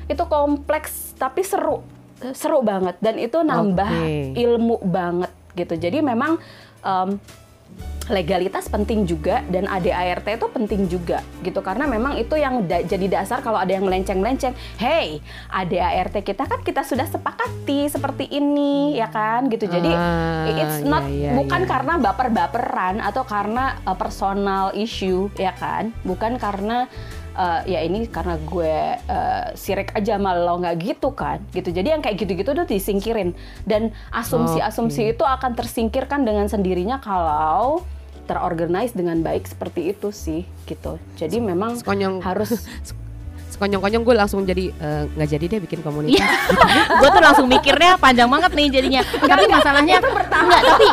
itu 0.05 0.23
kompleks 0.29 1.17
tapi 1.17 1.41
seru, 1.41 1.81
seru 2.35 2.61
banget 2.61 2.99
dan 3.01 3.15
itu 3.17 3.41
nambah 3.41 3.89
okay. 3.89 4.37
ilmu 4.37 4.77
banget 4.85 5.31
gitu. 5.57 5.73
Jadi 5.81 6.05
memang 6.05 6.37
um, 6.85 7.17
legalitas 8.11 8.67
penting 8.67 9.07
juga 9.07 9.39
dan 9.47 9.63
ADART 9.63 10.27
itu 10.27 10.47
penting 10.51 10.91
juga 10.91 11.23
gitu. 11.39 11.63
Karena 11.63 11.87
memang 11.87 12.19
itu 12.19 12.35
yang 12.35 12.67
da 12.67 12.83
jadi 12.83 13.07
dasar 13.07 13.39
kalau 13.39 13.59
ada 13.59 13.71
yang 13.71 13.87
melenceng-melenceng 13.87 14.51
hey 14.75 15.23
ADART 15.47 16.19
kita 16.19 16.43
kan 16.43 16.59
kita 16.65 16.83
sudah 16.83 17.07
sepakati 17.07 17.87
seperti 17.87 18.27
ini 18.27 18.99
ya 18.99 19.07
kan 19.07 19.47
gitu. 19.47 19.69
Jadi 19.71 19.91
uh, 19.91 20.51
it's 20.51 20.83
not 20.83 21.07
yeah, 21.07 21.31
yeah, 21.31 21.35
bukan 21.39 21.61
yeah. 21.63 21.69
karena 21.69 21.93
baper-baperan 22.01 22.95
atau 22.99 23.23
karena 23.23 23.79
uh, 23.87 23.95
personal 23.95 24.75
issue 24.75 25.31
ya 25.39 25.55
kan. 25.55 25.95
Bukan 26.03 26.35
karena 26.35 26.91
uh, 27.39 27.61
ya 27.63 27.79
ini 27.87 28.03
karena 28.11 28.35
gue 28.35 28.77
uh, 29.07 29.47
sirik 29.55 29.95
aja 29.95 30.19
malah 30.19 30.43
lo 30.43 30.59
nggak 30.59 30.75
gitu 30.81 31.15
kan 31.15 31.39
gitu. 31.55 31.71
Jadi 31.71 31.87
yang 31.93 32.01
kayak 32.03 32.19
gitu-gitu 32.19 32.51
udah 32.51 32.67
disingkirin. 32.67 33.31
Dan 33.63 33.95
asumsi-asumsi 34.11 35.07
okay. 35.07 35.13
itu 35.15 35.23
akan 35.23 35.55
tersingkirkan 35.55 36.27
dengan 36.27 36.51
sendirinya 36.51 36.99
kalau 36.99 37.85
terorganize 38.23 38.95
dengan 38.95 39.19
baik 39.19 39.47
seperti 39.47 39.91
itu 39.91 40.09
sih 40.15 40.47
gitu. 40.65 40.95
Jadi 41.19 41.43
memang 41.43 41.75
Sekonyong. 41.79 42.23
harus 42.23 42.55
sekonyong-konyong 43.53 44.03
gue 44.03 44.15
langsung 44.17 44.41
jadi 44.43 44.73
eh, 44.73 45.03
nggak 45.13 45.27
uh, 45.29 45.31
jadi 45.37 45.45
deh 45.45 45.59
bikin 45.63 45.79
komunitas. 45.85 46.21
Yeah. 46.63 47.01
gue 47.01 47.09
tuh 47.09 47.23
langsung 47.23 47.47
mikirnya 47.49 47.97
panjang 47.97 48.29
banget 48.29 48.51
nih 48.53 48.67
jadinya. 48.71 49.01
tapi 49.03 49.49
masalahnya 49.49 49.99
enggak 49.99 50.61
tapi 50.63 50.87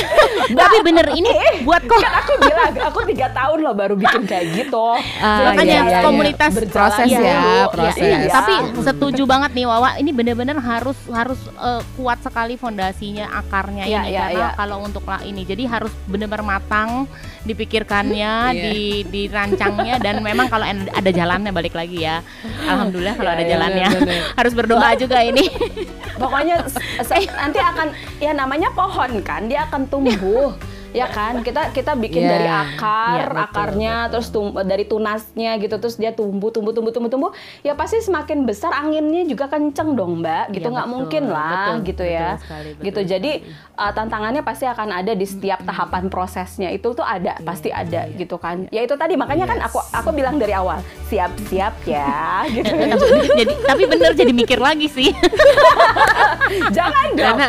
tapi 0.60 0.76
bener 0.82 1.06
ini 1.14 1.30
eh, 1.30 1.54
buat 1.62 1.82
kok. 1.84 2.00
Kan 2.00 2.14
aku 2.24 2.32
bilang 2.40 2.72
aku 2.80 2.98
tiga 3.06 3.28
tahun 3.30 3.58
loh 3.62 3.74
baru 3.76 3.94
bikin 3.94 4.22
kayak 4.26 4.46
gitu. 4.56 4.86
Uh, 5.20 5.52
Makanya 5.52 5.78
iya, 5.78 5.82
iya, 5.86 6.00
komunitas 6.02 6.52
iya. 6.56 6.68
proses 6.72 7.08
ya, 7.08 7.20
ya 7.20 7.64
proses. 7.70 8.02
Iya, 8.02 8.18
iya. 8.26 8.32
Tapi 8.32 8.54
setuju 8.82 9.22
banget 9.28 9.50
nih 9.54 9.66
Wawa 9.68 9.90
ini 10.00 10.10
bener-bener 10.10 10.56
harus 10.58 10.98
harus 11.12 11.40
uh, 11.60 11.82
kuat 11.94 12.18
sekali 12.24 12.56
fondasinya 12.56 13.28
akarnya 13.44 13.84
iya, 13.86 14.02
ini 14.02 14.10
iya, 14.14 14.22
karena 14.32 14.48
iya. 14.50 14.58
kalau 14.58 14.76
untuk 14.82 15.04
lah 15.06 15.20
ini 15.22 15.42
jadi 15.46 15.68
harus 15.68 15.92
bener-bener 16.08 16.44
matang 16.44 17.06
dipikirkannya, 17.42 18.34
yeah. 18.54 18.70
di 18.70 19.02
dirancangnya 19.10 19.98
dan 19.98 20.22
memang 20.22 20.46
kalau 20.46 20.62
ada 20.70 21.10
jalannya 21.10 21.50
balik 21.50 21.74
lagi 21.74 22.01
ya. 22.02 22.16
Alhamdulillah 22.70 23.14
kalau 23.14 23.30
yeah, 23.30 23.38
ada 23.38 23.44
jalannya. 23.46 23.88
Yeah, 23.88 24.02
yeah, 24.10 24.22
Harus 24.34 24.52
berdoa 24.52 24.90
juga 24.98 25.18
ini. 25.22 25.46
Pokoknya 26.22 26.66
nanti 27.38 27.58
akan 27.58 27.88
ya 28.22 28.32
namanya 28.34 28.70
pohon 28.74 29.22
kan, 29.24 29.46
dia 29.46 29.66
akan 29.66 29.88
tumbuh 29.90 30.54
ya 30.92 31.08
kan? 31.08 31.40
Kita 31.40 31.72
kita 31.72 31.92
bikin 31.96 32.22
yeah. 32.22 32.30
dari 32.30 32.48
akar 32.48 33.16
yeah, 33.16 33.28
betul, 33.28 33.44
akarnya 33.48 33.94
betul. 33.96 34.10
terus 34.12 34.26
tum 34.30 34.46
dari 34.54 34.84
tunasnya 34.86 35.50
gitu 35.58 35.76
terus 35.80 35.96
dia 35.96 36.12
tumbuh 36.12 36.52
tumbuh 36.52 36.72
tumbuh 36.76 36.92
tumbuh 36.92 37.10
tumbuh. 37.10 37.30
Ya 37.66 37.72
pasti 37.74 37.98
semakin 38.04 38.44
besar 38.44 38.70
anginnya 38.76 39.24
juga 39.24 39.48
kenceng 39.48 39.96
dong 39.96 40.20
mbak. 40.20 40.52
Gitu 40.52 40.68
iya, 40.68 40.74
nggak 40.76 40.88
yeah, 40.88 40.94
mungkin 40.94 41.22
lah 41.32 41.50
betul, 41.50 41.76
gitu 41.88 42.04
ya. 42.04 42.28
sekali, 42.38 42.68
betul 42.76 42.84
gitu. 42.84 43.00
sekali. 43.00 43.12
jadi 43.12 43.32
uh, 43.80 43.92
tantangannya 43.92 44.42
pasti 44.44 44.64
akan 44.68 44.88
ada 44.92 45.12
di 45.16 45.26
setiap 45.26 45.64
tahapan 45.64 46.12
prosesnya. 46.12 46.68
Itu 46.70 46.92
tuh 46.92 47.04
ada 47.04 47.34
yeah, 47.40 47.44
pasti 47.44 47.72
ada 47.72 48.06
yeah, 48.06 48.16
gitu 48.20 48.36
kan. 48.36 48.68
Ya 48.68 48.84
itu 48.84 48.94
tadi 48.94 49.16
makanya 49.16 49.48
kan 49.48 49.58
yes. 49.58 49.64
kan 49.64 49.68
aku 49.72 49.78
aku 49.90 50.10
bilang 50.14 50.36
dari 50.36 50.52
awal 50.54 50.84
siap 51.08 51.32
siap 51.48 51.74
ya 51.88 52.44
gitu. 52.54 52.72
Jadi 53.32 53.54
tapi 53.64 53.82
bener 53.88 54.12
jadi 54.12 54.32
mikir 54.32 54.60
lagi 54.60 54.86
sih. 54.86 55.10
Jangan 56.76 57.06
dong. 57.16 57.38
Karena, 57.40 57.48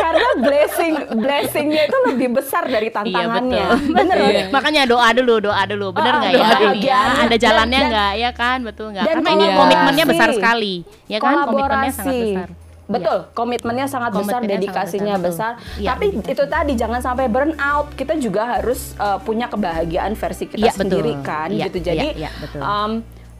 karena 0.00 0.28
blessing 0.40 0.94
blessingnya 1.20 1.82
itu 1.86 1.98
lebih 2.08 2.28
besar 2.32 2.62
dari 2.66 2.88
iya, 2.88 2.96
tantangannya. 2.96 3.56
Iya, 3.56 3.66
betul. 3.74 3.94
Bener 3.96 4.16
iya. 4.18 4.44
Makanya 4.50 4.82
doa 4.88 5.08
dulu, 5.12 5.34
doa 5.38 5.62
dulu. 5.66 5.86
Bener 5.94 6.12
oh, 6.14 6.18
nggak 6.22 6.32
oh, 6.34 6.42
ya? 6.42 6.72
ya? 6.78 7.02
Ada 7.26 7.36
jalannya 7.36 7.80
nggak 7.90 8.12
ya 8.18 8.30
kan? 8.32 8.58
Betul 8.64 8.86
nggak? 8.96 9.04
Karena 9.06 9.28
ini 9.34 9.46
komitmennya 9.54 10.04
besar 10.08 10.28
sekali. 10.34 10.74
Ya 11.06 11.18
kan? 11.18 11.46
Komitmennya 11.46 11.92
sangat 11.92 12.16
besar. 12.16 12.50
Betul, 12.90 13.18
iya. 13.22 13.30
komitmennya 13.38 13.86
sangat 13.86 14.10
komitmennya 14.10 14.42
besar, 14.42 14.58
dedikasinya 14.58 15.14
sangat 15.14 15.28
besar. 15.30 15.52
besar. 15.62 15.78
Ya, 15.78 15.88
Tapi 15.94 16.06
betul. 16.10 16.32
itu 16.34 16.44
tadi 16.50 16.72
jangan 16.74 17.00
sampai 17.00 17.26
burn 17.30 17.54
out. 17.62 17.88
Kita 17.94 18.18
juga 18.18 18.58
harus 18.58 18.98
uh, 18.98 19.22
punya 19.22 19.46
kebahagiaan 19.46 20.18
versi 20.18 20.50
kita 20.50 20.66
ya, 20.66 20.74
sendiri 20.74 21.14
betul. 21.14 21.26
kan, 21.30 21.48
ya, 21.54 21.70
gitu. 21.70 21.78
Jadi 21.86 22.06
ya, 22.18 22.26
ya, 22.26 22.30
betul. 22.42 22.60
Um, 22.60 22.92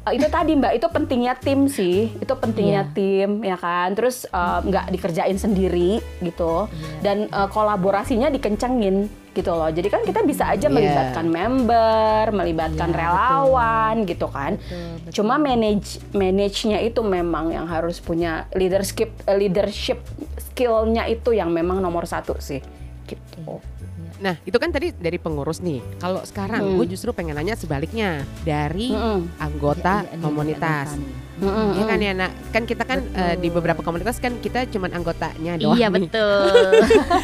uh, 0.07 0.13
itu 0.13 0.27
tadi 0.29 0.57
mbak 0.57 0.73
itu 0.81 0.87
pentingnya 0.89 1.35
tim 1.37 1.69
sih 1.69 2.13
itu 2.17 2.33
pentingnya 2.33 2.89
yeah. 2.89 2.95
tim 2.95 3.31
ya 3.45 3.57
kan 3.61 3.93
terus 3.93 4.25
uh, 4.31 4.65
nggak 4.65 4.87
uh, 4.89 4.93
dikerjain 4.93 5.37
sendiri 5.37 6.01
gitu 6.25 6.69
yeah. 6.69 7.01
dan 7.05 7.17
uh, 7.33 7.49
kolaborasinya 7.51 8.33
dikencengin 8.33 9.11
gitu 9.31 9.55
loh 9.55 9.71
jadi 9.71 9.87
kan 9.87 10.03
kita 10.03 10.27
bisa 10.27 10.51
aja 10.51 10.67
yeah. 10.67 10.75
melibatkan 10.75 11.27
member 11.31 12.23
melibatkan 12.35 12.91
yeah, 12.91 12.99
relawan 12.99 13.95
betul. 14.03 14.11
gitu 14.17 14.27
kan 14.27 14.53
betul, 14.59 14.91
betul. 15.07 15.13
cuma 15.23 15.35
manage 15.39 16.03
manage-nya 16.11 16.79
itu 16.83 17.01
memang 17.05 17.55
yang 17.55 17.67
harus 17.71 18.03
punya 18.03 18.51
leadership 18.59 19.15
leadership 19.31 20.03
skillnya 20.51 21.07
itu 21.07 21.31
yang 21.31 21.55
memang 21.55 21.79
nomor 21.79 22.11
satu 22.11 22.35
sih 22.43 22.59
gitu 23.07 23.63
Nah, 24.21 24.37
itu 24.45 24.57
kan 24.61 24.69
tadi 24.69 24.93
dari 24.93 25.17
pengurus 25.17 25.65
nih. 25.65 25.81
Kalau 25.97 26.21
sekarang 26.29 26.61
hmm. 26.61 26.77
gue 26.77 26.87
justru 26.93 27.11
pengen 27.17 27.33
nanya 27.41 27.57
sebaliknya 27.57 28.21
dari 28.45 28.93
hmm. 28.93 29.41
anggota 29.41 30.05
ya, 30.05 30.21
komunitas. 30.21 30.93
Hmm, 31.41 31.73
ya 31.73 31.85
kan 31.89 31.99
ya, 32.05 32.13
nak 32.13 32.31
kan 32.53 32.69
kita 32.69 32.85
kan 32.85 33.01
uh, 33.17 33.35
di 33.41 33.49
beberapa 33.49 33.81
komunitas 33.81 34.21
kan 34.21 34.37
kita 34.45 34.69
cuman 34.69 34.93
anggotanya 34.93 35.57
doang. 35.57 35.81
Iya 35.81 35.89
betul. 35.89 36.53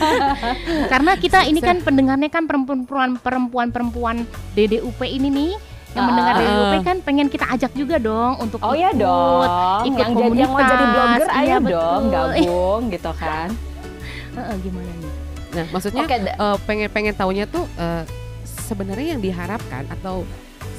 Karena 0.92 1.12
kita 1.20 1.44
ini 1.44 1.60
kan 1.60 1.84
pendengarnya 1.84 2.32
kan 2.32 2.48
perempuan 2.48 3.20
perempuan 3.20 3.68
perempuan 3.68 4.16
DDUP 4.56 5.04
ini 5.04 5.28
nih 5.28 5.52
yang 5.92 6.04
uh, 6.04 6.08
mendengar 6.08 6.34
DDUP 6.40 6.74
kan 6.80 6.96
pengen 7.04 7.28
kita 7.28 7.44
ajak 7.44 7.72
juga 7.76 8.00
dong 8.00 8.40
untuk 8.40 8.60
oh 8.64 8.72
iya 8.72 8.88
ikut, 8.92 9.00
ya 9.00 9.04
dong 9.04 9.44
ikut 9.84 10.00
yang 10.00 10.12
komunitas. 10.12 10.32
jadi 10.32 10.40
yang 10.40 10.50
mau 10.52 10.60
jadi 10.64 10.84
blogger 10.92 11.28
iya, 11.28 11.40
ayo 11.40 11.56
dong 11.60 12.02
gabung 12.08 12.80
gitu 12.92 13.12
kan 13.16 13.48
uh, 14.40 14.56
gimana 14.60 14.92
nih 14.96 15.25
Nah, 15.56 15.66
maksudnya 15.72 16.04
okay, 16.04 16.20
uh, 16.36 16.60
pengen 16.68 16.92
pengen 16.92 17.14
tahunya 17.16 17.48
tuh 17.48 17.64
uh, 17.80 18.04
sebenarnya 18.44 19.16
yang 19.16 19.22
diharapkan 19.24 19.88
atau 19.88 20.28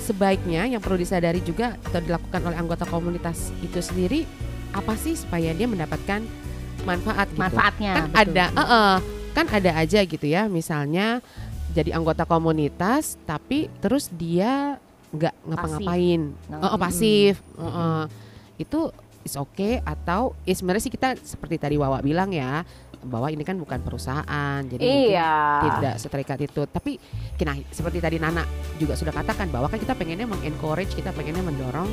sebaiknya 0.05 0.69
yang 0.69 0.79
perlu 0.79 1.01
disadari 1.01 1.41
juga 1.41 1.75
atau 1.89 1.99
dilakukan 1.99 2.39
oleh 2.45 2.57
anggota 2.61 2.85
komunitas 2.85 3.51
itu 3.59 3.81
sendiri 3.81 4.23
apa 4.71 4.93
sih 4.95 5.17
supaya 5.17 5.51
dia 5.51 5.65
mendapatkan 5.65 6.21
manfaat 6.85 7.27
gitu. 7.33 7.41
Manfaatnya 7.41 7.93
kan 7.97 8.05
betul. 8.13 8.21
ada 8.23 8.45
uh, 8.53 8.61
uh, 8.61 8.95
kan 9.33 9.45
ada 9.49 9.71
aja 9.81 9.99
gitu 10.05 10.25
ya 10.29 10.45
misalnya 10.47 11.19
jadi 11.73 11.97
anggota 11.97 12.23
komunitas 12.23 13.19
tapi 13.27 13.67
terus 13.83 14.07
dia 14.13 14.77
nggak 15.11 15.35
ngapa-ngapain 15.49 16.21
pasif. 16.31 16.61
Oh, 16.61 16.67
oh, 16.69 16.79
pasif 16.79 17.33
hmm. 17.39 17.59
uh, 17.59 17.67
uh, 17.67 18.01
itu 18.61 18.79
is 19.27 19.35
okay 19.35 19.83
atau 19.83 20.31
ya 20.47 20.55
sebenarnya 20.55 20.83
sih 20.87 20.93
kita 20.93 21.19
seperti 21.19 21.59
tadi 21.59 21.75
Wawa 21.75 21.99
bilang 21.99 22.31
ya 22.31 22.63
bahwa 23.07 23.31
ini 23.31 23.41
kan 23.41 23.57
bukan 23.57 23.79
perusahaan 23.81 24.61
jadi 24.67 24.83
iya. 24.83 25.33
tidak 25.63 25.95
seterikat 25.97 26.39
itu 26.43 26.61
tapi 26.69 26.99
kena 27.39 27.57
seperti 27.71 28.03
tadi 28.03 28.17
Nana 28.19 28.43
juga 28.77 28.93
sudah 28.93 29.15
katakan 29.15 29.47
bahwa 29.49 29.71
kan 29.71 29.79
kita 29.79 29.95
pengennya 29.95 30.27
mengencourage 30.29 30.93
kita 30.93 31.15
pengennya 31.15 31.43
mendorong 31.43 31.89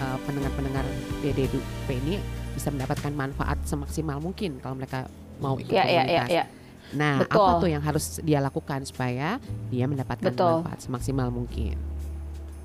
uh, 0.00 0.18
pendengar-pendengar 0.24 0.86
DDP 1.20 1.88
ini 2.06 2.16
bisa 2.52 2.68
mendapatkan 2.70 3.12
manfaat 3.12 3.58
semaksimal 3.64 4.20
mungkin 4.20 4.60
kalau 4.60 4.76
mereka 4.76 5.08
mau 5.40 5.58
ikut 5.58 5.72
ya, 5.72 5.84
komunitas. 5.84 6.08
Ya, 6.08 6.24
ya, 6.30 6.42
ya. 6.42 6.44
Nah, 6.92 7.24
Betul. 7.24 7.40
apa 7.40 7.52
tuh 7.64 7.70
yang 7.72 7.82
harus 7.82 8.04
dia 8.20 8.38
lakukan 8.38 8.84
supaya 8.84 9.40
dia 9.72 9.84
mendapatkan 9.88 10.32
Betul. 10.32 10.60
manfaat 10.60 10.78
semaksimal 10.84 11.32
mungkin? 11.32 11.91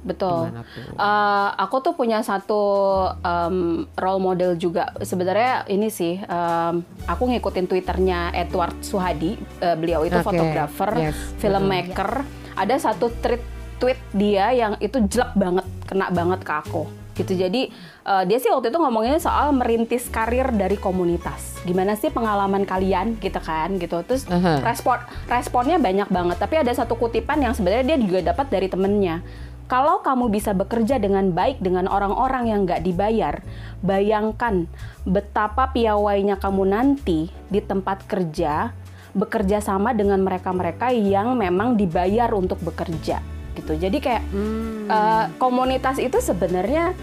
Betul. 0.03 0.53
Uh, 0.95 1.49
aku 1.57 1.81
tuh 1.81 1.93
punya 1.97 2.21
satu 2.21 2.61
um, 3.21 3.85
role 3.97 4.21
model 4.21 4.55
juga. 4.55 4.93
Sebenarnya 5.01 5.65
ini 5.67 5.89
sih, 5.89 6.21
um, 6.25 6.85
aku 7.09 7.23
ngikutin 7.33 7.65
twitternya 7.65 8.31
Edward 8.33 8.77
Suhadi. 8.85 9.35
Uh, 9.59 9.75
beliau 9.75 10.05
itu 10.05 10.17
okay. 10.17 10.27
fotografer, 10.27 10.91
yes. 11.09 11.17
filmmaker. 11.41 12.23
Ada 12.57 12.91
satu 12.91 13.13
tweet 13.21 13.43
tweet 13.77 13.99
dia 14.13 14.49
yang 14.53 14.73
itu 14.81 14.97
jelek 15.05 15.37
banget, 15.37 15.65
kena 15.85 16.09
banget 16.09 16.41
ke 16.41 16.53
aku 16.53 17.07
gitu 17.17 17.33
jadi 17.33 17.73
uh, 18.05 18.23
dia 18.29 18.37
sih 18.37 18.53
waktu 18.53 18.69
itu 18.69 18.77
ngomongnya 18.77 19.17
soal 19.17 19.49
merintis 19.49 20.05
karir 20.13 20.53
dari 20.53 20.77
komunitas 20.77 21.57
gimana 21.65 21.97
sih 21.97 22.13
pengalaman 22.13 22.63
kalian 22.63 23.17
gitu 23.17 23.41
kan 23.41 23.73
gitu 23.81 24.05
terus 24.05 24.29
uh 24.29 24.37
-huh. 24.37 24.57
respon 24.61 25.01
responnya 25.25 25.81
banyak 25.81 26.07
banget 26.13 26.37
tapi 26.37 26.61
ada 26.61 26.69
satu 26.69 26.93
kutipan 26.93 27.41
yang 27.41 27.57
sebenarnya 27.57 27.95
dia 27.95 27.97
juga 27.97 28.19
dapat 28.31 28.47
dari 28.53 28.69
temennya 28.69 29.25
kalau 29.67 29.99
kamu 29.99 30.31
bisa 30.31 30.55
bekerja 30.55 30.95
dengan 30.95 31.35
baik 31.35 31.59
dengan 31.59 31.91
orang-orang 31.91 32.47
yang 32.47 32.59
nggak 32.63 32.87
dibayar, 32.87 33.43
bayangkan 33.83 34.67
betapa 35.03 35.75
piawainya 35.75 36.39
kamu 36.39 36.63
nanti 36.71 37.27
di 37.51 37.59
tempat 37.59 38.07
kerja 38.07 38.71
bekerja 39.17 39.59
sama 39.59 39.97
dengan 39.97 40.21
mereka-mereka 40.21 40.93
yang 40.93 41.33
memang 41.33 41.73
dibayar 41.73 42.29
untuk 42.37 42.61
bekerja 42.61 43.19
gitu. 43.57 43.73
Jadi 43.73 43.97
kayak 43.97 44.23
hmm. 44.29 44.85
uh, 44.87 45.25
komunitas 45.41 45.97
itu 45.97 46.21
sebenarnya 46.21 46.93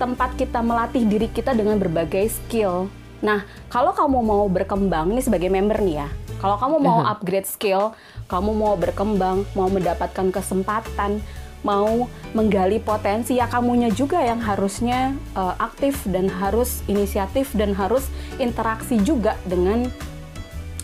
tempat 0.00 0.32
kita 0.40 0.64
melatih 0.64 1.04
diri 1.04 1.28
kita 1.28 1.52
dengan 1.52 1.76
berbagai 1.76 2.32
skill. 2.32 2.88
Nah, 3.20 3.44
kalau 3.68 3.92
kamu 3.92 4.18
mau 4.24 4.44
berkembang 4.48 5.12
ini 5.12 5.20
sebagai 5.20 5.52
member 5.52 5.82
nih 5.84 6.06
ya. 6.06 6.08
Kalau 6.38 6.54
kamu 6.54 6.78
mau 6.78 7.02
upgrade 7.02 7.50
skill, 7.50 7.98
kamu 8.30 8.54
mau 8.54 8.78
berkembang, 8.78 9.42
mau 9.58 9.66
mendapatkan 9.66 10.30
kesempatan, 10.30 11.18
mau 11.66 12.06
menggali 12.36 12.78
potensi 12.78 13.40
ya 13.40 13.50
kamunya 13.50 13.90
juga 13.90 14.22
yang 14.22 14.38
harusnya 14.38 15.16
uh, 15.34 15.56
aktif 15.58 16.06
dan 16.06 16.30
harus 16.30 16.84
inisiatif 16.86 17.50
dan 17.56 17.74
harus 17.74 18.06
interaksi 18.38 19.00
juga 19.02 19.34
dengan 19.48 19.88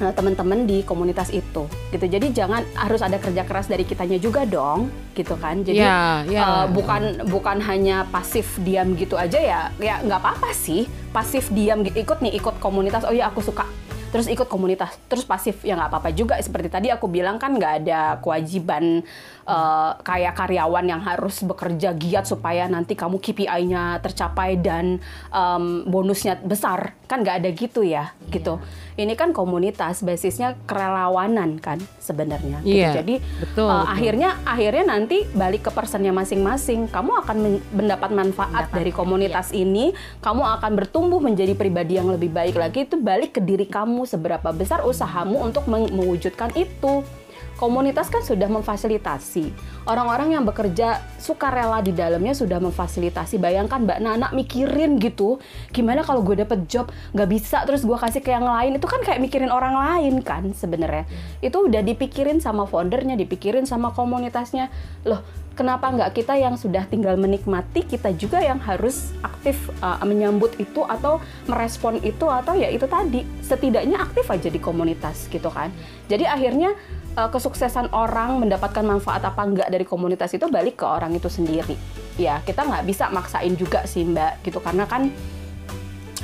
uh, 0.03 0.13
teman-teman 0.15 0.67
di 0.67 0.83
komunitas 0.83 1.31
itu 1.31 1.69
gitu. 1.95 2.05
Jadi 2.05 2.35
jangan 2.35 2.67
harus 2.75 3.01
ada 3.05 3.21
kerja 3.21 3.47
keras 3.47 3.71
dari 3.71 3.87
kitanya 3.87 4.19
juga 4.19 4.43
dong 4.49 4.91
gitu 5.15 5.39
kan. 5.39 5.63
Jadi 5.63 5.79
yeah, 5.79 6.27
yeah. 6.27 6.65
Uh, 6.65 6.67
bukan 6.73 7.23
bukan 7.31 7.63
hanya 7.63 8.09
pasif 8.11 8.59
diam 8.67 8.99
gitu 8.99 9.15
aja 9.15 9.39
ya 9.39 9.61
ya 9.79 10.03
nggak 10.03 10.19
apa-apa 10.19 10.51
sih. 10.57 10.91
Pasif 11.15 11.53
diam 11.55 11.87
ikut 11.87 12.19
nih 12.19 12.35
ikut 12.41 12.59
komunitas. 12.59 13.07
Oh 13.07 13.15
ya 13.15 13.31
aku 13.31 13.45
suka 13.45 13.69
terus 14.15 14.31
ikut 14.31 14.47
komunitas 14.47 14.95
terus 15.11 15.27
pasif 15.27 15.67
ya 15.67 15.75
nggak 15.75 15.91
apa-apa 15.91 16.15
juga 16.15 16.39
seperti 16.39 16.71
tadi 16.71 16.87
aku 16.95 17.11
bilang 17.11 17.35
kan 17.35 17.51
nggak 17.51 17.75
ada 17.83 18.23
kewajiban 18.23 19.03
uh, 19.43 19.99
kayak 20.07 20.39
karyawan 20.39 20.87
yang 20.87 21.03
harus 21.03 21.43
bekerja 21.43 21.91
giat 21.99 22.23
supaya 22.23 22.71
nanti 22.71 22.95
kamu 22.95 23.19
KPI-nya 23.19 23.99
tercapai 23.99 24.55
dan 24.63 25.03
um, 25.35 25.83
bonusnya 25.91 26.39
besar 26.47 26.95
kan 27.11 27.27
nggak 27.27 27.43
ada 27.43 27.51
gitu 27.51 27.83
ya 27.83 28.15
yeah. 28.15 28.31
gitu 28.31 28.63
ini 28.95 29.19
kan 29.19 29.35
komunitas 29.35 30.07
basisnya 30.07 30.55
kerelawanan 30.71 31.59
kan 31.59 31.83
sebenarnya 31.99 32.63
gitu. 32.63 32.79
yeah, 32.79 32.95
jadi 33.03 33.19
betul, 33.43 33.67
uh, 33.67 33.83
betul. 33.83 33.93
akhirnya 33.99 34.31
akhirnya 34.47 34.85
nanti 34.95 35.27
balik 35.35 35.67
ke 35.67 35.71
personnya 35.75 36.15
masing-masing 36.15 36.87
kamu 36.87 37.19
akan 37.27 37.37
mendapat 37.75 38.11
manfaat 38.15 38.71
mendapat, 38.71 38.77
dari 38.79 38.93
komunitas 38.95 39.51
yeah. 39.51 39.67
ini 39.67 39.85
kamu 40.23 40.43
akan 40.61 40.73
bertumbuh 40.79 41.19
menjadi 41.19 41.59
pribadi 41.59 41.99
yang 41.99 42.15
lebih 42.15 42.31
baik 42.31 42.55
lagi 42.55 42.87
itu 42.87 42.95
balik 42.95 43.35
ke 43.35 43.41
diri 43.43 43.67
kamu 43.67 44.04
seberapa 44.05 44.53
besar 44.55 44.85
usahamu 44.85 45.41
untuk 45.41 45.69
mewujudkan 45.69 46.53
itu. 46.57 47.05
Komunitas 47.55 48.11
kan 48.11 48.19
sudah 48.19 48.51
memfasilitasi. 48.51 49.55
Orang-orang 49.87 50.35
yang 50.35 50.43
bekerja 50.43 50.99
sukarela 51.23 51.79
di 51.87 51.95
dalamnya 51.95 52.35
sudah 52.35 52.59
memfasilitasi. 52.59 53.39
Bayangkan 53.39 53.87
Mbak 53.87 53.99
Nana 54.03 54.29
mikirin 54.35 54.99
gitu, 54.99 55.39
gimana 55.71 56.03
kalau 56.03 56.27
gue 56.27 56.35
dapet 56.43 56.67
job 56.67 56.91
nggak 57.15 57.31
bisa 57.31 57.63
terus 57.63 57.87
gue 57.87 57.95
kasih 57.95 58.27
ke 58.27 58.35
yang 58.35 58.43
lain. 58.43 58.75
Itu 58.75 58.91
kan 58.91 59.07
kayak 59.07 59.23
mikirin 59.23 59.55
orang 59.55 59.79
lain 59.79 60.19
kan 60.27 60.51
sebenarnya. 60.51 61.07
Itu 61.39 61.71
udah 61.71 61.87
dipikirin 61.87 62.43
sama 62.43 62.67
foundernya, 62.67 63.15
dipikirin 63.15 63.71
sama 63.71 63.95
komunitasnya. 63.95 64.75
Loh, 65.07 65.23
kenapa 65.55 65.89
nggak 65.91 66.13
kita 66.19 66.35
yang 66.35 66.59
sudah 66.59 66.85
tinggal 66.91 67.15
menikmati 67.15 67.87
kita 67.87 68.11
juga 68.19 68.43
yang 68.43 68.59
harus 68.61 69.15
aktif 69.23 69.57
uh, 69.81 70.03
menyambut 70.03 70.59
itu 70.59 70.83
atau 70.85 71.23
merespon 71.47 72.03
itu 72.03 72.27
atau 72.27 72.59
ya 72.59 72.69
itu 72.69 72.85
tadi 72.91 73.23
setidaknya 73.41 74.03
aktif 74.03 74.27
aja 74.29 74.51
di 74.51 74.61
komunitas 74.61 75.31
gitu 75.31 75.49
kan. 75.49 75.71
Jadi 76.11 76.27
akhirnya 76.27 76.75
uh, 77.15 77.31
kesuksesan 77.31 77.95
orang 77.95 78.43
mendapatkan 78.43 78.83
manfaat 78.83 79.23
apa 79.23 79.43
enggak 79.47 79.71
dari 79.71 79.87
komunitas 79.87 80.35
itu 80.35 80.51
balik 80.51 80.83
ke 80.83 80.87
orang 80.87 81.15
itu 81.15 81.31
sendiri. 81.31 81.79
Ya 82.19 82.43
kita 82.43 82.67
nggak 82.67 82.85
bisa 82.85 83.09
maksain 83.15 83.55
juga 83.55 83.87
sih 83.87 84.03
mbak 84.05 84.43
gitu. 84.43 84.59
Karena 84.59 84.85
kan 84.91 85.09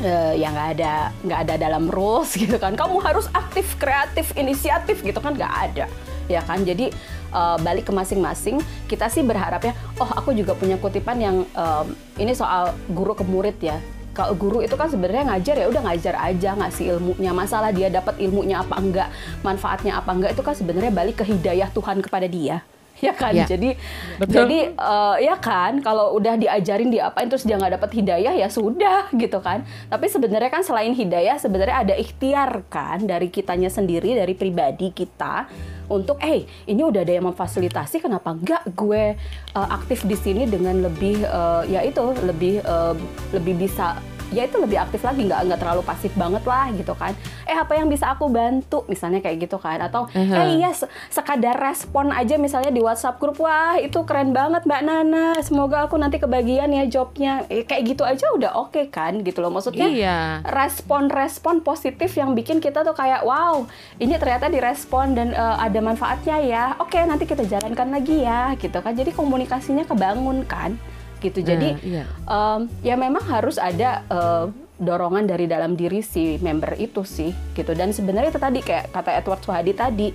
uh, 0.03 0.35
ya 0.35 0.51
nggak 0.51 0.68
ada 0.76 0.93
nggak 1.22 1.41
ada 1.49 1.55
dalam 1.57 1.87
rules 1.87 2.35
gitu 2.43 2.59
kan. 2.59 2.74
Kamu 2.74 2.99
harus 2.99 3.31
aktif 3.31 3.78
kreatif 3.78 4.35
inisiatif 4.35 5.07
gitu 5.07 5.22
kan 5.22 5.39
nggak 5.39 5.55
ada 5.70 5.87
ya 6.31 6.43
kan? 6.47 6.62
Jadi 6.62 6.95
uh, 7.35 7.59
balik 7.59 7.91
ke 7.91 7.93
masing-masing 7.93 8.62
kita 8.87 9.11
sih 9.11 9.26
berharapnya 9.26 9.74
oh 9.99 10.07
aku 10.07 10.31
juga 10.31 10.55
punya 10.55 10.78
kutipan 10.78 11.18
yang 11.18 11.37
um, 11.59 11.87
ini 12.16 12.31
soal 12.33 12.70
guru 12.95 13.18
ke 13.18 13.26
murid 13.26 13.59
ya. 13.59 13.83
Kalau 14.11 14.35
guru 14.35 14.59
itu 14.62 14.74
kan 14.74 14.91
sebenarnya 14.91 15.35
ngajar 15.35 15.55
ya 15.59 15.66
udah 15.70 15.83
ngajar 15.87 16.14
aja 16.18 16.51
ngasih 16.59 16.99
ilmunya. 16.99 17.31
Masalah 17.35 17.70
dia 17.74 17.91
dapat 17.91 18.18
ilmunya 18.22 18.62
apa 18.62 18.78
enggak 18.78 19.09
manfaatnya 19.43 19.99
apa 19.99 20.11
enggak 20.14 20.31
itu 20.39 20.43
kan 20.47 20.55
sebenarnya 20.55 20.95
balik 20.95 21.22
ke 21.22 21.24
hidayah 21.26 21.70
Tuhan 21.74 21.99
kepada 22.03 22.26
dia 22.31 22.62
ya 23.07 23.12
kan 23.16 23.32
ya. 23.32 23.48
jadi 23.48 23.76
Betul. 24.20 24.34
jadi 24.44 24.59
uh, 24.76 25.16
ya 25.16 25.36
kan 25.40 25.80
kalau 25.80 26.12
udah 26.16 26.36
diajarin 26.36 26.92
diapain 26.92 27.26
terus 27.32 27.48
dia 27.48 27.57
nggak 27.57 27.80
dapat 27.80 27.90
hidayah 27.96 28.34
ya 28.36 28.48
sudah 28.53 29.09
gitu 29.22 29.40
kan 29.40 29.64
tapi 29.88 30.07
sebenarnya 30.12 30.51
kan 30.53 30.62
selain 30.62 30.92
hidayah 30.92 31.40
sebenarnya 31.40 31.76
ada 31.88 31.94
ikhtiar 31.96 32.68
kan 32.68 33.03
dari 33.05 33.32
kitanya 33.32 33.72
sendiri 33.72 34.14
dari 34.14 34.36
pribadi 34.36 34.92
kita 34.92 35.48
untuk 35.90 36.22
eh 36.22 36.46
hey, 36.46 36.70
ini 36.70 36.86
udah 36.86 37.03
ada 37.03 37.12
yang 37.18 37.26
memfasilitasi 37.34 37.98
kenapa 37.98 38.30
enggak 38.30 38.62
gue 38.78 39.18
uh, 39.59 39.68
aktif 39.74 40.07
di 40.07 40.14
sini 40.14 40.46
dengan 40.46 40.86
lebih 40.86 41.26
uh, 41.26 41.66
ya 41.66 41.82
itu 41.82 42.14
lebih 42.22 42.62
uh, 42.62 42.94
lebih 43.34 43.66
bisa 43.66 43.98
ya 44.31 44.47
itu 44.47 44.57
lebih 44.59 44.78
aktif 44.78 45.03
lagi 45.03 45.26
nggak 45.26 45.51
nggak 45.51 45.61
terlalu 45.61 45.83
pasif 45.83 46.12
banget 46.14 46.43
lah 46.47 46.70
gitu 46.74 46.95
kan. 46.95 47.12
Eh 47.47 47.55
apa 47.55 47.74
yang 47.74 47.91
bisa 47.91 48.11
aku 48.14 48.31
bantu? 48.31 48.87
Misalnya 48.87 49.18
kayak 49.22 49.47
gitu 49.47 49.59
kan. 49.59 49.83
Atau 49.83 50.07
uh-huh. 50.07 50.39
eh 50.39 50.62
iya 50.62 50.70
sekadar 51.11 51.59
respon 51.59 52.14
aja 52.14 52.39
misalnya 52.39 52.70
di 52.70 52.81
WhatsApp 52.81 53.18
grup 53.18 53.43
wah 53.43 53.76
itu 53.76 54.03
keren 54.07 54.31
banget 54.31 54.62
Mbak 54.64 54.83
Nana. 54.87 55.26
Semoga 55.43 55.87
aku 55.87 55.99
nanti 55.99 56.22
kebagian 56.22 56.70
ya 56.70 56.87
jobnya. 56.87 57.45
Eh, 57.51 57.66
kayak 57.66 57.83
gitu 57.95 58.03
aja 58.07 58.26
udah 58.35 58.53
oke 58.57 58.74
okay 58.74 58.87
kan 58.89 59.20
gitu 59.26 59.43
loh. 59.43 59.51
Maksudnya 59.51 59.87
iya. 59.91 60.18
respon-respon 60.47 61.66
positif 61.66 62.14
yang 62.14 62.33
bikin 62.39 62.62
kita 62.62 62.87
tuh 62.87 62.95
kayak 62.95 63.26
wow 63.26 63.66
ini 63.99 64.14
ternyata 64.16 64.47
direspon 64.47 65.18
dan 65.18 65.35
uh, 65.35 65.59
ada 65.59 65.78
manfaatnya 65.83 66.37
ya. 66.43 66.64
Oke 66.78 66.97
okay, 66.97 67.03
nanti 67.05 67.26
kita 67.26 67.43
jalankan 67.45 67.91
lagi 67.91 68.22
ya 68.22 68.55
gitu 68.55 68.78
kan. 68.78 68.95
Jadi 68.95 69.11
komunikasinya 69.11 69.83
kebangun 69.85 70.47
kan 70.47 70.78
gitu. 71.21 71.45
Jadi 71.45 71.77
uh, 71.77 71.85
iya. 71.85 72.05
um, 72.25 72.66
ya 72.81 72.97
memang 72.97 73.23
harus 73.29 73.61
ada 73.61 74.03
uh, 74.09 74.49
dorongan 74.81 75.29
dari 75.29 75.45
dalam 75.45 75.77
diri 75.77 76.01
si 76.01 76.41
member 76.41 76.75
itu 76.81 77.05
sih 77.05 77.31
gitu. 77.55 77.77
Dan 77.77 77.93
sebenarnya 77.93 78.33
itu 78.33 78.41
tadi 78.41 78.61
kayak 78.64 78.91
kata 78.91 79.11
Edward 79.21 79.41
Suhadi 79.45 79.73
tadi, 79.77 80.09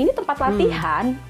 ini 0.00 0.10
tempat 0.10 0.36
hmm. 0.40 0.44
latihan. 0.48 1.06
Hmm. 1.14 1.28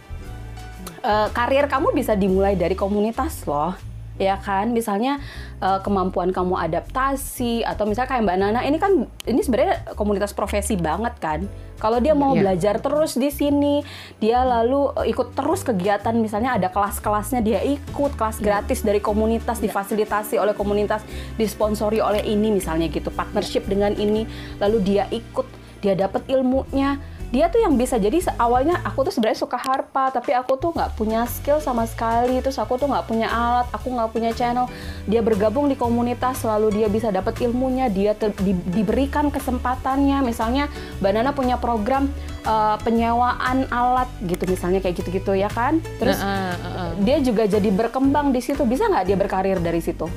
Uh, 1.01 1.29
karir 1.33 1.65
kamu 1.65 1.97
bisa 1.97 2.13
dimulai 2.13 2.53
dari 2.61 2.77
komunitas 2.77 3.49
loh 3.49 3.73
ya 4.21 4.37
kan 4.37 4.69
misalnya 4.77 5.17
uh, 5.65 5.81
kemampuan 5.81 6.29
kamu 6.29 6.61
adaptasi 6.61 7.65
atau 7.65 7.89
misalnya 7.89 8.13
kayak 8.13 8.23
Mbak 8.29 8.37
Nana 8.37 8.61
ini 8.69 8.77
kan 8.77 9.09
ini 9.25 9.41
sebenarnya 9.41 9.97
komunitas 9.97 10.37
profesi 10.37 10.77
banget 10.77 11.17
kan 11.17 11.49
kalau 11.81 11.97
dia 11.97 12.13
mau 12.13 12.37
yeah. 12.37 12.45
belajar 12.45 12.77
terus 12.85 13.17
di 13.17 13.33
sini 13.33 13.81
dia 14.21 14.45
lalu 14.45 14.93
uh, 14.93 15.09
ikut 15.09 15.33
terus 15.33 15.65
kegiatan 15.65 16.13
misalnya 16.21 16.61
ada 16.61 16.69
kelas-kelasnya 16.69 17.41
dia 17.41 17.65
ikut 17.65 18.13
kelas 18.21 18.39
iya. 18.39 18.45
gratis 18.45 18.85
dari 18.85 19.01
komunitas 19.01 19.57
yeah. 19.59 19.73
difasilitasi 19.73 20.37
oleh 20.37 20.53
komunitas 20.53 21.01
disponsori 21.41 22.05
oleh 22.05 22.21
ini 22.29 22.53
misalnya 22.53 22.93
gitu 22.93 23.09
partnership 23.09 23.65
dengan 23.65 23.97
ini 23.97 24.29
lalu 24.61 24.85
dia 24.85 25.09
ikut 25.09 25.49
dia 25.81 25.97
dapat 25.97 26.29
ilmunya 26.29 27.01
dia 27.31 27.47
tuh 27.47 27.63
yang 27.63 27.79
bisa 27.79 27.95
jadi 27.95 28.19
awalnya 28.43 28.83
aku 28.83 29.07
tuh 29.07 29.15
sebenarnya 29.15 29.39
suka 29.39 29.55
harpa 29.55 30.11
tapi 30.11 30.35
aku 30.35 30.59
tuh 30.59 30.75
nggak 30.75 30.99
punya 30.99 31.23
skill 31.31 31.63
sama 31.63 31.87
sekali 31.87 32.43
terus 32.43 32.59
aku 32.59 32.75
tuh 32.75 32.91
nggak 32.91 33.07
punya 33.07 33.31
alat 33.31 33.71
aku 33.71 33.95
nggak 33.95 34.11
punya 34.11 34.31
channel. 34.35 34.67
Dia 35.07 35.23
bergabung 35.23 35.71
di 35.71 35.79
komunitas 35.79 36.43
selalu 36.43 36.83
dia 36.83 36.91
bisa 36.91 37.15
dapat 37.15 37.39
ilmunya 37.39 37.87
dia 37.87 38.19
di, 38.19 38.53
diberikan 38.75 39.31
kesempatannya. 39.31 40.27
Misalnya 40.27 40.67
Mbak 40.99 41.13
Nana 41.15 41.31
punya 41.31 41.55
program 41.55 42.11
uh, 42.43 42.75
penyewaan 42.83 43.71
alat 43.71 44.11
gitu 44.27 44.51
misalnya 44.51 44.83
kayak 44.83 44.99
gitu-gitu 44.99 45.31
ya 45.39 45.47
kan? 45.47 45.79
Terus 46.03 46.19
uh, 46.19 46.27
uh, 46.27 46.55
uh, 46.59 46.67
uh. 46.67 46.91
dia 47.07 47.23
juga 47.23 47.47
jadi 47.47 47.71
berkembang 47.71 48.35
di 48.35 48.43
situ. 48.43 48.67
Bisa 48.67 48.91
nggak 48.91 49.07
dia 49.07 49.15
berkarir 49.15 49.63
dari 49.63 49.79
situ? 49.79 50.11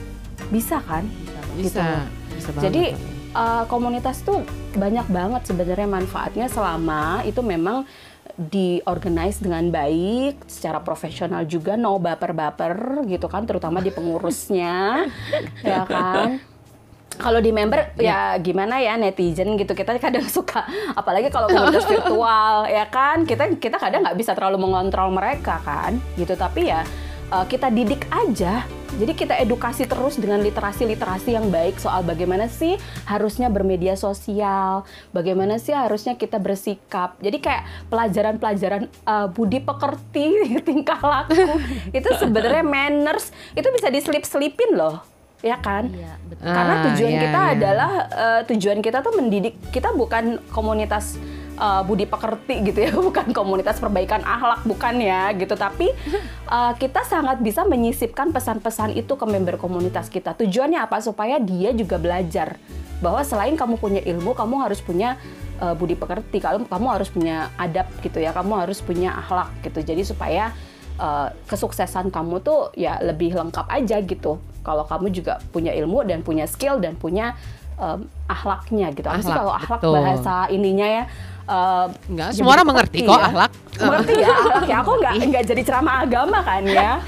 Bisa 0.50 0.82
kan? 0.82 1.06
Bisa, 1.62 2.10
gitu. 2.34 2.50
bisa. 2.50 2.50
Jadi 2.58 2.84
uh, 3.34 3.66
komunitas 3.68 4.22
tuh 4.22 4.46
banyak 4.78 5.06
banget 5.10 5.42
sebenarnya 5.50 5.90
manfaatnya 5.90 6.48
selama 6.48 7.22
itu 7.28 7.42
memang 7.44 7.86
diorganize 8.34 9.38
dengan 9.38 9.70
baik, 9.70 10.50
secara 10.50 10.82
profesional 10.82 11.46
juga, 11.46 11.78
no 11.78 12.02
baper-baper 12.02 13.06
gitu 13.06 13.30
kan, 13.30 13.46
terutama 13.46 13.78
di 13.78 13.94
pengurusnya, 13.94 15.06
ya 15.62 15.86
kan. 15.86 16.42
Kalau 17.14 17.38
di 17.38 17.54
member 17.54 17.94
ya. 17.94 18.34
ya 18.34 18.42
gimana 18.42 18.82
ya 18.82 18.98
netizen 18.98 19.54
gitu 19.54 19.78
kita 19.78 20.02
kadang 20.02 20.26
suka, 20.34 20.66
apalagi 20.98 21.30
kalau 21.30 21.46
komunitas 21.46 21.86
virtual 21.86 22.66
ya 22.66 22.90
kan, 22.90 23.22
kita 23.30 23.54
kita 23.62 23.78
kadang 23.78 24.02
nggak 24.02 24.18
bisa 24.18 24.34
terlalu 24.34 24.66
mengontrol 24.66 25.14
mereka 25.14 25.62
kan, 25.62 26.02
gitu. 26.18 26.34
Tapi 26.34 26.74
ya 26.74 26.82
uh, 27.34 27.46
kita 27.50 27.74
didik 27.74 28.06
aja 28.14 28.70
jadi 28.94 29.14
kita 29.18 29.34
edukasi 29.42 29.90
terus 29.90 30.22
dengan 30.22 30.38
literasi-literasi 30.46 31.34
yang 31.34 31.50
baik 31.50 31.82
soal 31.82 32.06
bagaimana 32.06 32.46
sih 32.46 32.78
harusnya 33.10 33.50
bermedia 33.50 33.98
sosial, 33.98 34.86
bagaimana 35.10 35.58
sih 35.58 35.74
harusnya 35.74 36.14
kita 36.14 36.38
bersikap. 36.38 37.18
Jadi 37.18 37.42
kayak 37.42 37.90
pelajaran-pelajaran 37.90 38.86
uh, 39.10 39.28
budi 39.34 39.66
pekerti, 39.66 40.46
tingkah 40.68 41.02
laku 41.02 41.58
itu 41.98 42.10
sebenarnya 42.22 42.62
manners 42.62 43.34
itu 43.58 43.66
bisa 43.74 43.90
diselip-selipin 43.90 44.78
loh 44.78 45.02
ya 45.44 45.60
kan? 45.60 45.92
Iya, 45.92 46.14
betul. 46.24 46.54
Karena 46.56 46.76
tujuan 46.88 47.12
ah, 47.12 47.14
iya, 47.14 47.24
kita 47.28 47.42
iya. 47.42 47.52
adalah 47.52 47.92
uh, 48.14 48.42
tujuan 48.48 48.80
kita 48.80 48.98
tuh 49.04 49.14
mendidik 49.20 49.60
kita 49.76 49.92
bukan 49.92 50.40
komunitas 50.56 51.20
uh, 51.58 51.82
budi 51.86 52.06
pekerti 52.10 52.66
gitu 52.66 52.80
ya, 52.80 52.92
bukan 53.08 53.34
komunitas 53.36 53.78
perbaikan 53.78 54.22
akhlak 54.24 54.66
bukan 54.66 54.98
ya 55.02 55.30
gitu, 55.36 55.54
tapi 55.54 55.90
uh, 56.50 56.74
kita 56.78 57.06
sangat 57.06 57.42
bisa 57.42 57.66
menyisipkan 57.68 58.34
pesan-pesan 58.34 58.98
itu 58.98 59.14
ke 59.14 59.26
member 59.26 59.60
komunitas 59.60 60.10
kita. 60.10 60.34
Tujuannya 60.38 60.82
apa? 60.82 61.02
Supaya 61.04 61.38
dia 61.42 61.74
juga 61.76 62.00
belajar 62.00 62.58
bahwa 63.04 63.20
selain 63.28 63.60
kamu 63.60 63.76
punya 63.78 64.02
ilmu, 64.06 64.32
kamu 64.32 64.64
harus 64.64 64.80
punya 64.80 65.20
uh, 65.60 65.76
budi 65.76 66.00
pekerti, 66.00 66.40
kalau 66.40 66.64
kamu 66.64 66.88
harus 66.88 67.10
punya 67.12 67.52
adab 67.60 67.90
gitu 68.00 68.18
ya, 68.24 68.32
kamu 68.32 68.64
harus 68.64 68.80
punya 68.80 69.12
akhlak 69.20 69.52
gitu. 69.66 69.84
Jadi 69.84 70.02
supaya 70.08 70.56
uh, 70.98 71.30
kesuksesan 71.52 72.10
kamu 72.10 72.40
tuh 72.40 72.72
ya 72.80 72.98
lebih 73.04 73.36
lengkap 73.36 73.68
aja 73.68 74.00
gitu. 74.02 74.40
Kalau 74.64 74.88
kamu 74.88 75.12
juga 75.12 75.44
punya 75.52 75.76
ilmu 75.76 76.08
dan 76.08 76.24
punya 76.24 76.48
skill 76.48 76.80
dan 76.80 76.96
punya 76.96 77.36
um, 77.76 78.08
akhlaknya 78.32 78.96
gitu. 78.96 79.10
Akhlak, 79.12 79.36
kalau 79.36 79.54
akhlak 79.54 79.82
betul. 79.84 79.94
bahasa 80.00 80.36
ininya 80.48 80.88
ya 80.88 81.04
Uh, 81.44 81.92
Enggak, 82.08 82.30
semua 82.40 82.56
orang 82.56 82.68
mengerti 82.72 83.04
kok 83.04 83.20
ya. 83.20 83.28
akhlak. 83.28 83.52
Mengerti 83.80 84.14
ya 84.22 84.34
ya. 84.70 84.76
Aku 84.84 84.92
nggak 85.00 85.14
nggak 85.30 85.44
jadi 85.48 85.62
ceramah 85.66 85.96
agama 86.06 86.40
kan 86.46 86.64
ya. 86.66 87.02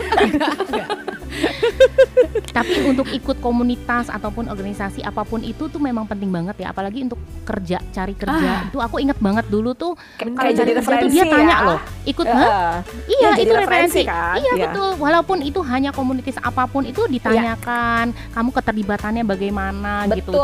Tapi 2.56 2.88
untuk 2.88 3.08
ikut 3.12 3.44
komunitas 3.44 4.08
ataupun 4.08 4.48
organisasi 4.48 5.04
apa 5.04 5.28
pun 5.28 5.44
itu 5.44 5.68
tuh 5.68 5.82
memang 5.84 6.08
penting 6.08 6.32
banget 6.32 6.64
ya, 6.64 6.72
apalagi 6.72 7.04
untuk 7.04 7.20
kerja, 7.44 7.84
cari 7.92 8.16
kerja. 8.16 8.64
Ah. 8.64 8.68
Itu 8.72 8.80
aku 8.80 9.04
inget 9.04 9.20
banget 9.20 9.46
dulu 9.52 9.76
tuh 9.76 10.00
kalau 10.16 10.52
jadi 10.56 10.72
referensi 10.80 11.12
dia 11.12 11.26
tanya 11.28 11.58
ya. 11.60 11.68
loh, 11.68 11.80
ikut 12.08 12.26
uh, 12.26 12.80
Iya, 13.06 13.30
itu 13.44 13.54
referensi. 13.54 14.02
Kan? 14.08 14.40
Iya, 14.40 14.52
ya. 14.56 14.64
betul. 14.72 14.90
Walaupun 14.98 15.38
itu 15.44 15.60
hanya 15.68 15.92
komunitas 15.92 16.40
apa 16.40 16.64
pun 16.72 16.88
itu 16.88 17.04
ditanyakan, 17.12 18.16
ya. 18.16 18.32
kamu 18.32 18.50
keterlibatannya 18.56 19.24
bagaimana 19.28 20.08
betul. 20.08 20.40
gitu. 20.40 20.44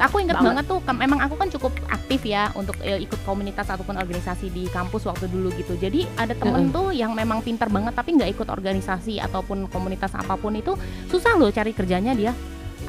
Aku 0.00 0.16
inget 0.24 0.40
banget. 0.40 0.64
banget 0.64 0.64
tuh, 0.64 0.78
memang 0.96 1.18
aku 1.20 1.34
kan 1.36 1.48
cukup 1.52 1.72
aktif 1.92 2.24
ya 2.24 2.48
untuk 2.56 2.76
ya, 2.80 2.96
ikut 2.96 3.20
komunitas 3.28 3.68
ataupun 3.68 4.00
organisasi 4.00 4.48
di 4.48 4.64
kampus 4.72 5.04
waktu 5.04 5.28
dulu 5.28 5.52
gitu. 5.60 5.76
Jadi 5.76 6.08
ada 6.16 6.32
temen 6.32 6.72
uh. 6.72 6.72
tuh 6.72 6.88
yang 6.96 7.12
memang 7.12 7.44
pintar 7.44 7.68
banget 7.68 7.92
tapi 7.92 8.16
nggak 8.16 8.40
ikut 8.40 8.48
organisasi 8.48 9.20
ataupun 9.20 9.68
komunitas 9.68 10.16
apa 10.16 10.30
apa 10.30 10.38
pun 10.38 10.54
itu 10.54 10.78
susah 11.10 11.34
loh 11.34 11.50
cari 11.50 11.74
kerjanya 11.74 12.14
dia 12.14 12.30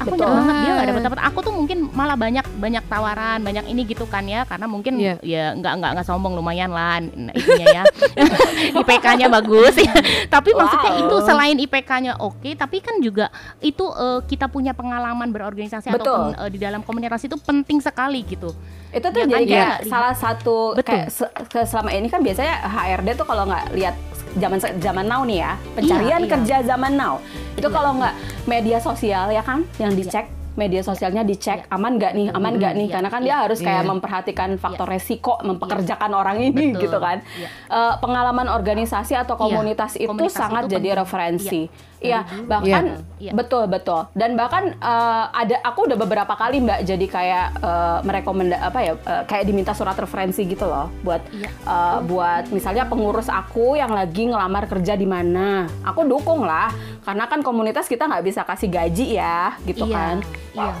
aku 0.00 0.14
Betul. 0.16 0.28
banget 0.32 0.54
dia 0.62 0.70
nggak 0.72 0.88
dapat 0.88 1.02
dapat 1.04 1.20
aku 1.20 1.38
tuh 1.44 1.52
mungkin 1.52 1.78
malah 1.92 2.16
banyak 2.16 2.46
banyak 2.56 2.84
tawaran 2.88 3.38
banyak 3.44 3.64
ini 3.68 3.82
gitu 3.84 4.04
kan 4.08 4.24
ya 4.24 4.48
karena 4.48 4.66
mungkin 4.66 4.96
yeah. 4.96 5.16
ya 5.20 5.44
nggak 5.52 5.72
nggak 5.78 5.90
nggak 5.98 6.06
sombong 6.06 6.34
lumayan 6.38 6.72
lah 6.72 7.02
itunya 7.36 7.82
ya 7.82 7.84
IPK-nya 8.80 9.28
bagus 9.28 9.74
ya 9.78 9.92
tapi 10.34 10.56
wow. 10.56 10.64
maksudnya 10.64 10.92
itu 11.04 11.16
selain 11.24 11.56
IPK-nya 11.60 12.12
oke 12.18 12.40
okay, 12.40 12.52
tapi 12.56 12.80
kan 12.80 12.98
juga 12.98 13.28
itu 13.60 13.84
uh, 13.84 14.20
kita 14.24 14.48
punya 14.48 14.72
pengalaman 14.72 15.28
berorganisasi 15.30 15.92
Betul. 15.92 16.00
ataupun 16.00 16.28
uh, 16.40 16.48
di 16.50 16.58
dalam 16.58 16.80
komunitas 16.82 17.22
itu 17.24 17.36
penting 17.38 17.78
sekali 17.82 18.24
gitu 18.24 18.52
itu 18.92 19.06
tuh 19.08 19.20
ya 19.24 19.26
jadi 19.28 19.44
kan? 19.44 19.52
kayak 19.52 19.76
ya. 19.84 19.88
salah 19.88 20.14
satu 20.16 20.76
Betul. 20.76 20.88
kayak 20.88 21.06
se 21.08 21.24
selama 21.64 21.90
ini 21.92 22.08
kan 22.12 22.20
biasanya 22.20 22.60
HRD 22.68 23.08
tuh 23.16 23.26
kalau 23.28 23.48
nggak 23.48 23.72
lihat 23.72 23.96
zaman 24.38 24.58
zaman 24.80 25.04
now 25.08 25.22
nih 25.24 25.38
ya. 25.44 25.52
Pencarian 25.76 26.20
iya, 26.22 26.26
iya. 26.26 26.32
kerja 26.32 26.56
zaman 26.64 26.92
now. 26.94 27.20
Itu 27.56 27.68
iya, 27.68 27.76
kalau 27.76 27.90
nggak 28.00 28.14
media 28.48 28.78
sosial 28.80 29.32
ya 29.32 29.42
kan 29.44 29.64
yang 29.76 29.92
dicek 29.92 30.26
iya 30.28 30.40
media 30.52 30.84
sosialnya 30.84 31.24
dicek 31.24 31.64
yeah. 31.64 31.74
aman 31.76 31.96
nggak 31.96 32.12
nih? 32.12 32.26
Aman 32.32 32.60
nggak 32.60 32.72
nih? 32.76 32.86
yeah. 32.88 32.94
karena 32.94 33.08
kan 33.08 33.20
yeah. 33.24 33.28
dia 33.28 33.36
harus 33.48 33.58
kayak 33.64 33.84
memperhatikan 33.88 34.50
faktor 34.60 34.88
resiko 34.88 35.40
mempekerjakan 35.40 36.12
orang 36.12 36.44
ini 36.44 36.76
Betul. 36.76 36.82
gitu 36.88 36.98
kan. 37.00 37.24
Uh, 37.72 37.96
pengalaman 38.00 38.48
organisasi 38.52 39.16
atau 39.16 39.40
komunitas 39.40 39.96
itu 39.96 40.08
komunitas 40.08 40.36
sangat 40.36 40.68
itu 40.68 40.76
jadi 40.76 40.88
penting. 40.92 41.00
referensi 41.00 41.62
Iya, 42.02 42.20
bahkan 42.50 43.06
yeah. 43.22 43.34
betul 43.34 43.70
betul. 43.70 44.10
Dan 44.12 44.34
bahkan 44.34 44.74
uh, 44.82 45.30
ada 45.30 45.62
aku 45.62 45.86
udah 45.86 45.98
beberapa 45.98 46.34
kali 46.34 46.58
Mbak 46.60 46.80
jadi 46.82 47.06
kayak 47.06 47.46
uh, 47.62 47.98
merekomenda 48.02 48.58
apa 48.58 48.78
ya 48.82 48.92
uh, 48.98 49.22
kayak 49.24 49.46
diminta 49.46 49.72
surat 49.72 49.94
referensi 49.94 50.42
gitu 50.42 50.66
loh 50.66 50.90
buat 51.06 51.22
yeah. 51.30 51.52
uh, 51.64 51.98
buat 52.02 52.50
misalnya 52.50 52.90
pengurus 52.90 53.30
aku 53.30 53.78
yang 53.78 53.94
lagi 53.94 54.26
ngelamar 54.26 54.66
kerja 54.66 54.98
di 54.98 55.06
mana. 55.06 55.70
Aku 55.86 56.02
dukung 56.02 56.42
lah 56.42 56.74
karena 57.06 57.30
kan 57.30 57.42
komunitas 57.42 57.86
kita 57.86 58.10
nggak 58.10 58.24
bisa 58.26 58.42
kasih 58.42 58.68
gaji 58.68 59.18
ya 59.18 59.54
gitu 59.62 59.86
yeah. 59.86 59.94
kan. 59.94 60.16
Iya 60.52 60.72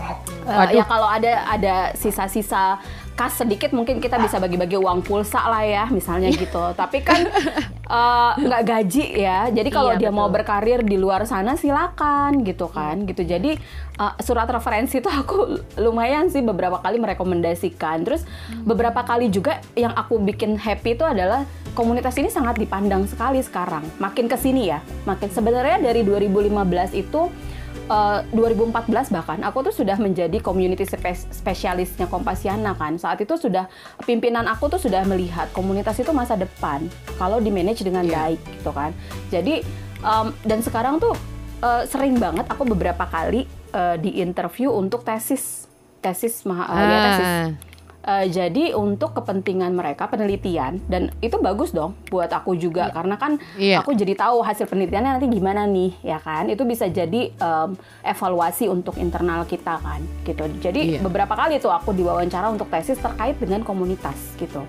Uh, 0.42 0.66
ya 0.74 0.82
kalau 0.82 1.06
ada 1.06 1.46
ada 1.46 1.94
sisa-sisa 1.94 2.74
kas 3.12 3.44
sedikit 3.44 3.76
mungkin 3.76 4.00
kita 4.00 4.16
bisa 4.16 4.40
bagi-bagi 4.40 4.80
uang 4.80 5.04
pulsa 5.04 5.44
lah 5.44 5.62
ya 5.62 5.84
misalnya 5.92 6.32
iya. 6.32 6.40
gitu. 6.40 6.62
Tapi 6.72 6.98
kan 7.04 7.28
uh, 7.86 8.32
nggak 8.46 8.62
gaji 8.64 9.04
ya. 9.20 9.38
Jadi 9.52 9.68
kalau 9.68 9.92
iya, 9.94 10.08
dia 10.08 10.10
betul. 10.10 10.18
mau 10.18 10.28
berkarir 10.32 10.80
di 10.80 10.96
luar 10.96 11.28
sana 11.28 11.54
silakan 11.54 12.40
gitu 12.42 12.72
kan. 12.72 13.04
Gitu. 13.04 13.22
Jadi 13.28 13.60
uh, 14.00 14.16
surat 14.24 14.48
referensi 14.48 14.98
itu 14.98 15.10
aku 15.20 15.60
lumayan 15.76 16.32
sih 16.32 16.40
beberapa 16.40 16.80
kali 16.80 16.96
merekomendasikan. 16.98 18.02
Terus 18.02 18.24
hmm. 18.24 18.64
beberapa 18.64 19.04
kali 19.04 19.28
juga 19.28 19.60
yang 19.76 19.92
aku 19.92 20.16
bikin 20.18 20.56
happy 20.56 20.96
itu 20.96 21.04
adalah 21.04 21.44
komunitas 21.76 22.16
ini 22.16 22.32
sangat 22.32 22.56
dipandang 22.56 23.04
sekali 23.04 23.44
sekarang. 23.44 23.84
Makin 24.00 24.28
ke 24.28 24.36
sini 24.40 24.72
ya. 24.72 24.80
Makin 25.04 25.28
sebenarnya 25.28 25.80
dari 25.80 26.00
2015 26.04 26.48
itu 26.96 27.28
uh, 27.92 28.24
eh, 28.24 28.56
2014 28.56 29.12
bahkan 29.12 29.38
aku 29.44 29.68
tuh 29.68 29.74
sudah 29.84 30.00
menjadi 30.00 30.40
community 30.40 30.88
spesialisnya 31.28 32.08
Kompasiana 32.08 32.72
kan. 32.72 32.96
Saat 32.96 33.20
itu 33.20 33.36
sudah 33.36 33.68
pimpinan 34.08 34.48
aku 34.48 34.72
tuh 34.72 34.80
sudah 34.80 35.04
melihat 35.04 35.52
komunitas 35.52 36.00
itu 36.00 36.10
masa 36.16 36.34
depan 36.34 36.88
kalau 37.20 37.38
di 37.38 37.52
manage 37.52 37.84
dengan 37.84 38.08
yeah. 38.08 38.32
baik 38.32 38.40
gitu 38.56 38.70
kan. 38.72 38.90
Jadi 39.28 39.60
um, 40.00 40.32
dan 40.48 40.64
sekarang 40.64 40.96
tuh 40.96 41.12
uh, 41.60 41.84
sering 41.84 42.16
banget 42.16 42.48
aku 42.48 42.64
beberapa 42.64 43.04
kali 43.04 43.44
uh, 43.76 44.00
di 44.00 44.24
interview 44.24 44.72
untuk 44.72 45.04
tesis 45.04 45.68
tesis 46.02 46.42
maha 46.42 46.66
ah. 46.66 46.82
ya 46.82 46.98
tesis 47.06 47.71
Uh, 48.02 48.26
jadi 48.26 48.74
untuk 48.74 49.14
kepentingan 49.14 49.78
mereka 49.78 50.10
penelitian 50.10 50.82
dan 50.90 51.14
itu 51.22 51.38
bagus 51.38 51.70
dong 51.70 51.94
buat 52.10 52.26
aku 52.34 52.58
juga 52.58 52.90
yeah. 52.90 52.94
karena 52.98 53.14
kan 53.14 53.32
yeah. 53.54 53.78
aku 53.78 53.94
jadi 53.94 54.18
tahu 54.18 54.42
hasil 54.42 54.66
penelitiannya 54.66 55.22
nanti 55.22 55.30
gimana 55.30 55.70
nih 55.70 55.94
ya 56.02 56.18
kan 56.18 56.50
itu 56.50 56.66
bisa 56.66 56.90
jadi 56.90 57.30
um, 57.38 57.78
evaluasi 58.02 58.66
untuk 58.66 58.98
internal 58.98 59.46
kita 59.46 59.78
kan 59.78 60.02
gitu. 60.26 60.50
Jadi 60.58 60.98
yeah. 60.98 61.02
beberapa 61.06 61.30
kali 61.38 61.62
tuh 61.62 61.70
aku 61.70 61.94
diwawancara 61.94 62.50
untuk 62.50 62.66
tesis 62.74 62.98
terkait 62.98 63.38
dengan 63.38 63.62
komunitas 63.62 64.18
gitu. 64.34 64.66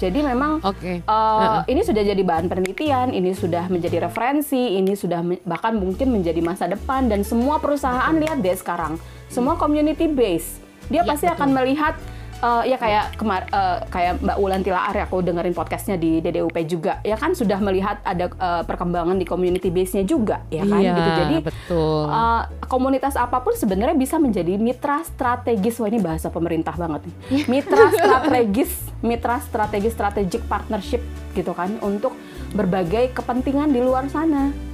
Jadi 0.00 0.24
memang 0.24 0.64
okay. 0.64 1.04
uh, 1.04 1.12
uh 1.12 1.44
-uh. 1.60 1.62
ini 1.68 1.84
sudah 1.84 2.00
jadi 2.00 2.22
bahan 2.24 2.48
penelitian, 2.48 3.12
ini 3.12 3.36
sudah 3.36 3.68
menjadi 3.68 4.08
referensi, 4.08 4.80
ini 4.80 4.96
sudah 4.96 5.20
me 5.20 5.36
bahkan 5.44 5.76
mungkin 5.76 6.08
menjadi 6.08 6.40
masa 6.40 6.64
depan 6.64 7.12
dan 7.12 7.20
semua 7.28 7.60
perusahaan 7.60 8.16
lihat 8.16 8.40
deh 8.40 8.56
sekarang, 8.56 8.96
semua 9.28 9.60
community 9.60 10.08
base, 10.08 10.64
dia 10.88 11.04
ya, 11.04 11.06
pasti 11.06 11.28
betul. 11.28 11.36
akan 11.36 11.48
melihat 11.52 11.94
uh, 12.40 12.62
ya 12.66 12.76
kayak 12.76 13.16
kemar 13.16 13.46
uh, 13.52 13.84
kayak 13.88 14.20
Mbak 14.20 14.36
Wulan 14.40 14.62
Tilaar 14.64 14.94
ya 14.96 15.04
aku 15.06 15.20
dengerin 15.24 15.54
podcastnya 15.54 15.96
di 16.00 16.20
DDUP 16.20 16.56
juga. 16.66 16.98
Ya 17.04 17.16
kan 17.16 17.36
sudah 17.36 17.60
melihat 17.60 18.00
ada 18.04 18.32
uh, 18.36 18.62
perkembangan 18.64 19.16
di 19.16 19.24
community 19.28 19.68
base-nya 19.68 20.04
juga 20.04 20.44
ya 20.52 20.64
kan? 20.64 20.80
Iya, 20.80 20.92
gitu. 20.96 21.10
Jadi 21.20 21.36
betul. 21.44 22.02
Uh, 22.08 22.42
komunitas 22.66 23.14
apa 23.16 23.40
pun 23.40 23.54
sebenarnya 23.54 23.96
bisa 23.96 24.16
menjadi 24.16 24.56
mitra 24.56 25.04
strategis. 25.04 25.78
Wah 25.80 25.88
ini 25.88 26.00
bahasa 26.00 26.28
pemerintah 26.28 26.74
banget 26.74 27.08
nih. 27.08 27.44
Mitra 27.48 27.92
strategis 27.96 28.72
mitra 29.00 29.40
strategis 29.40 29.96
strategic 29.96 30.44
partnership 30.44 31.00
gitu 31.32 31.56
kan 31.56 31.80
untuk 31.80 32.12
berbagai 32.52 33.16
kepentingan 33.16 33.72
di 33.72 33.80
luar 33.80 34.12
sana 34.12 34.69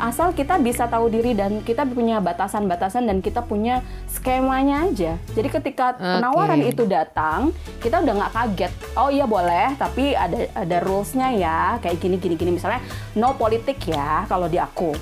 asal 0.00 0.32
kita 0.32 0.56
bisa 0.56 0.88
tahu 0.88 1.12
diri 1.12 1.36
dan 1.36 1.60
kita 1.60 1.84
punya 1.84 2.24
batasan-batasan 2.24 3.04
dan 3.04 3.20
kita 3.20 3.44
punya 3.44 3.84
skemanya 4.08 4.88
aja. 4.88 5.12
Jadi 5.36 5.48
ketika 5.52 5.92
okay. 5.94 6.18
penawaran 6.18 6.64
itu 6.64 6.88
datang, 6.88 7.52
kita 7.84 8.00
udah 8.00 8.14
nggak 8.24 8.32
kaget. 8.32 8.72
Oh 8.96 9.12
iya 9.12 9.28
boleh, 9.28 9.76
tapi 9.76 10.16
ada 10.16 10.48
ada 10.56 10.76
rulesnya 10.80 11.28
ya, 11.36 11.60
kayak 11.84 12.00
gini 12.00 12.16
gini 12.16 12.34
gini 12.40 12.50
misalnya 12.56 12.80
no 13.20 13.36
politik 13.36 13.76
ya 13.84 14.24
kalau 14.24 14.48
di 14.48 14.56
aku. 14.56 14.96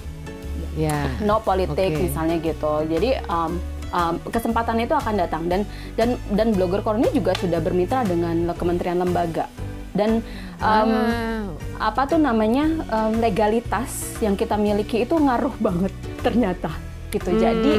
Yeah. 0.74 1.14
No 1.22 1.38
politik 1.46 1.94
okay. 1.94 2.03
misalnya 2.11 2.42
gitu. 2.42 2.82
Jadi 2.90 3.22
um, 3.30 3.59
um, 3.94 4.14
kesempatan 4.28 4.82
itu 4.82 4.94
akan 4.99 5.14
datang 5.14 5.46
dan 5.46 5.62
dan 5.94 6.18
dan 6.34 6.51
blogger 6.51 6.82
ini 6.99 7.09
juga 7.14 7.38
sudah 7.38 7.62
bermitra 7.62 8.03
dengan 8.03 8.51
kementerian 8.59 8.99
lembaga 8.99 9.46
dan 9.99 10.22
um, 10.62 10.92
apa 11.82 12.07
tuh 12.07 12.22
namanya 12.22 12.70
um, 12.94 13.18
legalitas 13.18 14.18
yang 14.22 14.38
kita 14.38 14.55
miliki 14.55 15.03
itu 15.03 15.14
ngaruh 15.18 15.55
banget 15.59 15.90
ternyata 16.22 16.70
gitu. 17.11 17.34
Hmm. 17.34 17.40
Jadi 17.40 17.74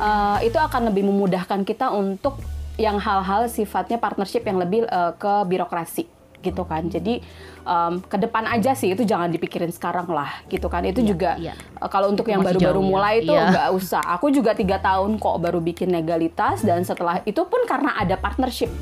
uh, 0.00 0.38
itu 0.40 0.56
akan 0.56 0.88
lebih 0.88 1.04
memudahkan 1.04 1.60
kita 1.68 1.92
untuk 1.92 2.40
yang 2.80 2.96
hal-hal 2.96 3.44
sifatnya 3.52 4.00
partnership 4.00 4.40
yang 4.48 4.56
lebih 4.56 4.88
uh, 4.88 5.12
ke 5.12 5.44
birokrasi 5.44 6.08
gitu 6.40 6.64
kan. 6.64 6.88
Jadi 6.88 7.20
um, 7.68 8.00
ke 8.00 8.16
depan 8.16 8.48
aja 8.48 8.72
sih 8.72 8.96
itu 8.96 9.04
jangan 9.04 9.28
dipikirin 9.28 9.68
sekarang 9.68 10.08
lah 10.08 10.40
gitu 10.48 10.72
kan. 10.72 10.80
Itu 10.88 11.04
Iya, 11.04 11.08
juga 11.12 11.30
iya. 11.36 11.54
uh, 11.76 11.88
kalau 11.92 12.08
untuk 12.08 12.24
yang 12.32 12.40
baru-baru 12.40 12.80
ya. 12.80 12.88
mulai 12.88 13.14
itu 13.20 13.32
Iya. 13.36 13.52
nggak 13.52 13.68
usah. 13.76 14.02
Aku 14.16 14.32
juga 14.32 14.56
tiga 14.56 14.80
tahun 14.80 15.20
kok 15.20 15.36
baru 15.36 15.60
bikin 15.60 15.92
legalitas 15.92 16.64
dan 16.64 16.80
setelah 16.84 17.20
itu 17.28 17.44
pun 17.44 17.60
karena 17.68 17.92
ada 18.00 18.16
partnership 18.16 18.72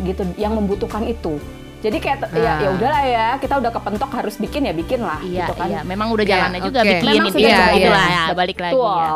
gitu 0.00 0.24
yang 0.40 0.56
membutuhkan 0.56 1.04
itu. 1.04 1.36
Jadi 1.82 1.96
kayak 1.98 2.18
te- 2.22 2.30
ya 2.38 2.46
Ah. 2.48 2.58
ya 2.58 2.68
udahlah 2.70 3.02
ya 3.04 3.26
kita 3.36 3.54
udah 3.58 3.70
kepentok 3.70 4.10
harus 4.12 4.34
bikin 4.36 4.62
ya 4.62 4.72
bikin 4.72 5.02
lah 5.02 5.18
Iya, 5.20 5.44
gitu 5.44 5.52
kan. 5.56 5.66
iya. 5.66 5.80
Memang 5.82 6.08
udah 6.08 6.22
Iya, 6.22 6.32
jalannya 6.32 6.60
juga 6.62 6.80
oke. 6.80 6.88
bikin 6.88 7.06
Memang 7.10 7.26
sudah 7.28 7.50
ya, 7.50 7.66
itulah 7.74 8.06
Iya. 8.06 8.22
ya, 8.22 8.32
balik 8.32 8.58
lagi 8.60 8.78
ya. 8.78 9.10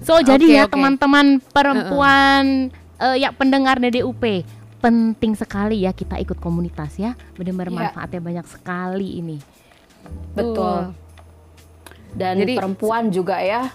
So 0.00 0.12
jadi 0.18 0.46
Oke, 0.46 0.56
ya 0.56 0.64
teman-teman 0.66 1.26
perempuan 1.46 2.44
eh, 2.96 3.16
ya 3.18 3.28
pendengar 3.30 3.76
DDUP 3.76 4.24
penting 4.78 5.32
sekali 5.34 5.82
ya 5.82 5.92
kita 5.92 6.16
ikut 6.16 6.38
komunitas 6.38 6.96
ya. 6.96 7.12
Benar-benar 7.34 7.68
Iya. 7.68 7.76
manfaatnya 7.86 8.20
banyak 8.22 8.46
sekali 8.46 9.20
ini. 9.20 9.36
Betul. 10.32 10.96
Dan 12.10 12.40
Jadi- 12.40 12.56
perempuan 12.56 13.10
juga 13.10 13.36
ya, 13.38 13.68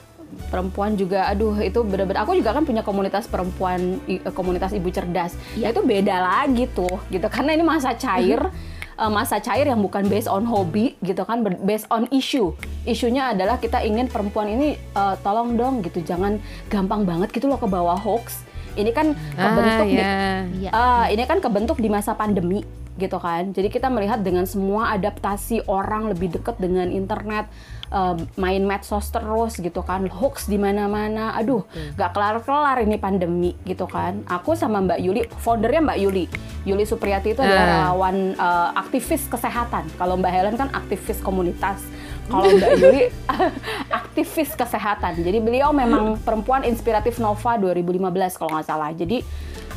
perempuan 0.50 0.96
juga, 0.96 1.28
aduh 1.28 1.56
itu 1.60 1.84
bener-bener. 1.84 2.24
Aku 2.24 2.36
juga 2.36 2.56
kan 2.56 2.64
punya 2.64 2.84
komunitas 2.84 3.28
perempuan, 3.28 4.00
eh, 4.08 4.22
komunitas 4.32 4.72
ibu 4.76 4.88
cerdas. 4.92 5.36
Ya 5.56 5.72
itu 5.72 5.84
beda 5.84 6.16
lagi 6.20 6.68
tuh, 6.72 7.00
gitu. 7.12 7.28
Karena 7.28 7.56
ini 7.56 7.64
masa 7.64 7.96
cair, 7.96 8.40
eh, 9.02 9.12
masa 9.12 9.40
cair 9.44 9.68
yang 9.68 9.80
bukan 9.80 10.08
based 10.08 10.32
on 10.32 10.48
hobi, 10.48 10.96
gitu 11.04 11.24
kan, 11.24 11.44
based 11.64 11.88
on 11.92 12.08
issue. 12.12 12.56
Isunya 12.88 13.32
adalah 13.36 13.60
kita 13.60 13.84
ingin 13.84 14.08
perempuan 14.08 14.52
ini 14.52 14.76
eh, 14.76 15.16
tolong 15.24 15.56
dong, 15.60 15.84
gitu, 15.84 16.04
jangan 16.04 16.40
gampang 16.72 17.04
banget 17.04 17.30
gitu 17.36 17.52
loh 17.52 17.60
ke 17.60 17.68
bawah 17.68 17.98
hoax. 17.98 18.48
Ini 18.72 18.92
kan 18.96 19.12
kebentuk 19.36 19.88
ah, 20.00 20.48
di-. 20.48 20.72
Ah, 20.72 21.06
ini 21.12 21.24
kan 21.28 21.44
kebentuk 21.44 21.84
di 21.84 21.92
masa 21.92 22.16
pandemi 22.16 22.64
gitu 23.00 23.18
kan. 23.18 23.50
Jadi 23.56 23.68
kita 23.72 23.88
melihat 23.88 24.22
dengan 24.22 24.46
semua 24.46 24.94
adaptasi 24.96 25.66
orang 25.66 26.12
lebih 26.12 26.38
dekat 26.38 26.60
dengan 26.60 26.92
internet, 26.92 27.48
eh, 27.92 28.16
main 28.36 28.64
medsos 28.64 29.08
terus 29.08 29.56
gitu 29.56 29.82
kan, 29.82 30.08
hoax 30.08 30.48
di 30.48 30.56
mana-mana. 30.56 31.36
Aduh, 31.36 31.68
nggak 31.94 32.12
kelar-kelar 32.12 32.80
ini 32.80 32.96
pandemi 32.96 33.52
gitu 33.62 33.86
kan. 33.86 34.24
Aku 34.26 34.56
sama 34.56 34.80
Mbak 34.80 35.00
Yuli, 35.00 35.22
foundernya 35.38 35.84
Mbak 35.84 36.00
Yuli. 36.00 36.26
Yuli 36.62 36.84
Supriyati 36.84 37.32
itu 37.32 37.42
adalah 37.42 37.60
Ah. 37.62 37.70
relawan 37.86 38.16
eh, 38.34 38.70
aktivis 38.76 39.28
kesehatan. 39.28 39.86
Kalau 39.94 40.16
Mbak 40.16 40.32
Helen 40.32 40.56
kan 40.56 40.70
aktivis 40.72 41.20
komunitas. 41.20 41.84
Kalau 42.26 42.48
Mbak 42.50 42.72
Yuli 42.78 43.04
aktivis 43.92 44.54
kesehatan. 44.54 45.20
Jadi 45.20 45.38
beliau 45.38 45.72
memang 45.72 46.16
perempuan 46.26 46.64
inspiratif 46.64 47.18
Nova 47.18 47.58
2015 47.58 47.92
kalau 48.36 48.52
nggak 48.52 48.66
salah. 48.66 48.92
Jadi 48.92 49.20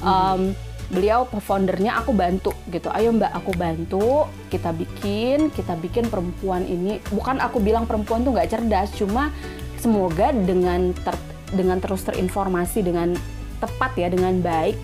em, 0.01 0.55
beliau 0.93 1.25
foundernya 1.29 2.01
aku 2.01 2.13
bantu 2.13 2.53
gitu. 2.69 2.91
Ayo 2.93 3.13
Mbak 3.15 3.33
aku 3.33 3.51
bantu. 3.57 4.09
Kita 4.53 4.73
bikin, 4.73 5.49
kita 5.53 5.79
bikin 5.81 6.09
perempuan 6.09 6.65
ini. 6.65 7.01
Bukan 7.13 7.41
aku 7.41 7.61
bilang 7.63 7.89
perempuan 7.89 8.25
tuh 8.25 8.33
nggak 8.37 8.51
cerdas, 8.51 8.91
cuma 8.97 9.33
semoga 9.81 10.33
dengan 10.33 10.97
ter- 10.97 11.33
dengan 11.53 11.77
terus 11.79 12.03
terinformasi 12.09 12.81
dengan 12.81 13.13
tepat 13.61 13.93
ya 14.01 14.09
dengan 14.09 14.41
baik 14.41 14.77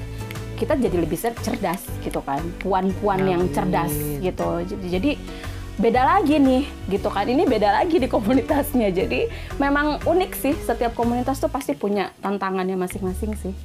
kita 0.60 0.76
jadi 0.76 0.96
lebih 1.00 1.16
cer- 1.16 1.40
cerdas 1.40 1.80
gitu 2.04 2.20
kan 2.20 2.44
puan-puan 2.60 3.24
yang 3.24 3.48
cerdas 3.48 3.90
gitu 4.20 4.60
jadi, 4.68 5.00
jadi 5.00 5.10
beda 5.80 6.02
lagi 6.04 6.36
nih 6.36 6.68
gitu 6.92 7.08
kan 7.08 7.24
ini 7.24 7.48
beda 7.48 7.80
lagi 7.80 7.96
di 7.96 8.04
komunitasnya 8.12 8.92
jadi 8.92 9.32
memang 9.56 10.04
unik 10.04 10.32
sih 10.36 10.52
setiap 10.52 10.92
komunitas 10.92 11.40
tuh 11.40 11.48
pasti 11.48 11.72
punya 11.72 12.12
tantangannya 12.20 12.76
masing-masing 12.76 13.32
sih 13.40 13.56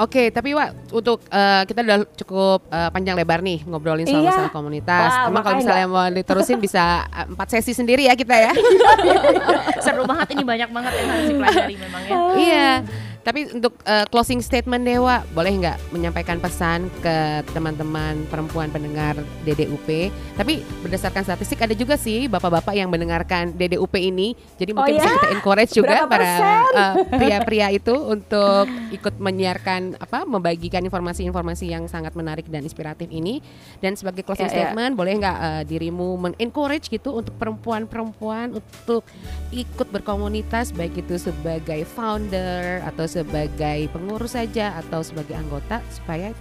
Oke, 0.00 0.32
tapi 0.32 0.56
Wak, 0.56 0.88
untuk 0.90 1.20
eh, 1.28 1.62
kita 1.68 1.84
udah 1.84 1.98
cukup 2.16 2.64
eh, 2.66 2.88
panjang 2.88 3.12
lebar 3.12 3.44
nih 3.44 3.60
ngobrolin 3.62 4.08
soal 4.08 4.24
Iya. 4.24 4.32
masalah 4.32 4.50
komunitas. 4.50 5.10
Wah, 5.12 5.28
Emang 5.28 5.42
kalau 5.44 5.56
misalnya 5.60 5.86
mau 5.86 6.08
diterusin 6.08 6.56
bisa 6.64 7.04
eh, 7.06 7.28
empat 7.28 7.48
sesi 7.52 7.76
sendiri 7.76 8.08
ya 8.08 8.16
kita 8.16 8.32
ya. 8.32 8.52
Seru 9.78 10.08
banget 10.08 10.32
ini 10.32 10.42
banyak 10.42 10.68
banget 10.70 10.92
yang 10.96 11.06
harus 11.06 11.26
dipelajari 11.28 11.74
memang 11.76 12.02
ya. 12.02 12.16
iya. 12.34 12.68
Tapi 13.20 13.52
untuk 13.52 13.76
eh, 13.84 14.08
closing 14.08 14.40
statement 14.40 14.82
Dewa, 14.82 15.20
boleh 15.36 15.52
nggak 15.60 15.92
menyampaikan 15.92 16.40
pesan 16.40 16.88
ke 17.04 17.44
teman-teman 17.52 18.24
perempuan 18.32 18.72
pendengar 18.72 19.14
DDUP? 19.44 20.08
Tapi 20.34 20.64
berdasarkan 20.80 21.22
statistik 21.22 21.60
ada 21.60 21.76
juga 21.76 22.00
sih 22.00 22.26
bapak-bapak 22.26 22.72
yang 22.72 22.88
mendengarkan 22.88 23.52
DDUP 23.52 23.92
ini. 24.00 24.32
Jadi 24.56 24.72
mungkin 24.72 24.94
Oh 24.94 24.98
bisa 24.98 25.08
ya? 25.08 25.14
kita 25.20 25.28
encourage 25.36 25.72
juga 25.76 26.04
Berapa 26.04 26.08
para 26.08 26.32
eh, 26.72 26.94
pria-pria 27.20 27.68
itu 27.68 27.92
untuk 27.92 28.64
ikut 28.90 29.14
menyiarkan 29.20 30.00
apa, 30.00 30.24
membagikan 30.24 30.80
informasi-informasi 30.80 31.68
yang 31.68 31.84
sangat 31.86 32.16
menarik 32.16 32.48
dan 32.48 32.64
inspiratif 32.64 33.06
ini. 33.12 33.44
Dan 33.78 33.94
sebagai 33.94 34.24
closing 34.24 34.48
Ya, 34.48 34.48
ya. 34.48 34.56
statement, 34.72 34.96
boleh 34.96 35.12
nggak 35.20 35.38
eh, 35.38 35.62
dirimu 35.68 36.16
men-encourage 36.16 36.88
gitu 36.88 37.12
untuk 37.12 37.36
perempuan-perempuan 37.36 38.56
untuk 38.56 39.04
ikut 39.52 39.88
berkomunitas 39.92 40.72
baik 40.72 41.04
itu 41.04 41.20
sebagai 41.20 41.84
founder 41.84 42.80
atau 42.82 43.04
sebagai 43.20 43.78
pengurus 43.92 44.32
saja 44.32 44.72
atau 44.80 45.04
sebagai 45.04 45.36
anggota 45.36 45.84
supaya 45.92 46.32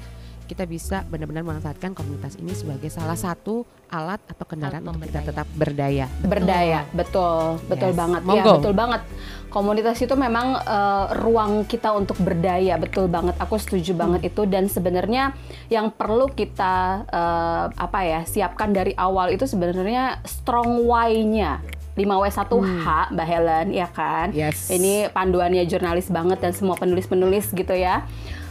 kita 0.49 0.65
bisa 0.65 1.05
benar-benar 1.05 1.45
memanfaatkan 1.45 1.93
komunitas 1.93 2.33
ini 2.41 2.57
sebagai 2.57 2.89
salah 2.89 3.13
satu 3.13 3.69
alat 3.85 4.17
atau 4.25 4.49
kendaraan 4.49 4.81
Alat 4.81 4.97
untuk 4.97 5.05
kita 5.05 5.21
tetap 5.21 5.45
berdaya. 5.53 6.09
berdaya. 6.25 6.89
Betul. 6.89 7.61
Betul. 7.69 7.93
Yes. 7.93 7.97
banget. 8.01 8.21
Ya 8.25 8.43
betul 8.49 8.73
banget. 8.73 9.01
Komunitas 9.53 10.01
itu 10.01 10.17
memang 10.17 10.57
eh, 10.57 11.05
ruang 11.21 11.69
kita 11.69 11.93
untuk 11.93 12.17
berdaya. 12.17 12.81
Betul 12.81 13.13
banget. 13.13 13.37
Aku 13.37 13.61
setuju 13.61 13.93
Hmm. 13.93 14.01
banget 14.09 14.33
itu. 14.33 14.41
Dan 14.49 14.65
sebenarnya 14.65 15.37
yang 15.69 15.93
perlu 15.93 16.25
kita 16.33 17.05
eh, 17.05 17.63
apa 17.69 17.99
ya 18.01 18.25
siapkan 18.25 18.73
dari 18.73 18.97
awal 18.97 19.29
itu 19.29 19.45
sebenarnya 19.45 20.17
strong 20.25 20.81
why-nya 20.81 21.61
5W1H 21.99 23.11
Mbak 23.11 23.27
Helen 23.27 23.67
ya 23.75 23.87
kan 23.91 24.31
Hmm. 24.31 24.39
Yes. 24.39 24.71
ini 24.71 25.11
panduannya 25.11 25.67
jurnalis 25.67 26.07
banget 26.07 26.39
dan 26.39 26.55
semua 26.55 26.79
penulis-penulis 26.79 27.51
gitu 27.51 27.75
ya 27.75 28.07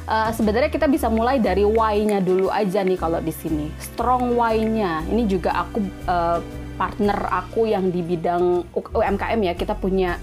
Eh, 0.09 0.31
sebenarnya 0.33 0.73
kita 0.73 0.89
bisa 0.89 1.13
mulai 1.13 1.37
dari 1.37 1.69
why-nya 1.69 2.25
dulu 2.25 2.49
aja 2.49 2.81
nih 2.81 2.97
kalau 2.97 3.21
di 3.21 3.29
sini. 3.29 3.69
Strong 3.77 4.41
why-nya. 4.41 5.05
Ini 5.05 5.29
juga 5.29 5.53
aku 5.53 5.85
eh, 5.85 6.41
partner 6.81 7.29
aku 7.29 7.69
yang 7.69 7.93
di 7.93 8.01
bidang 8.01 8.65
UMKM 8.73 9.37
ya. 9.45 9.53
Kita 9.53 9.77
punya 9.77 10.17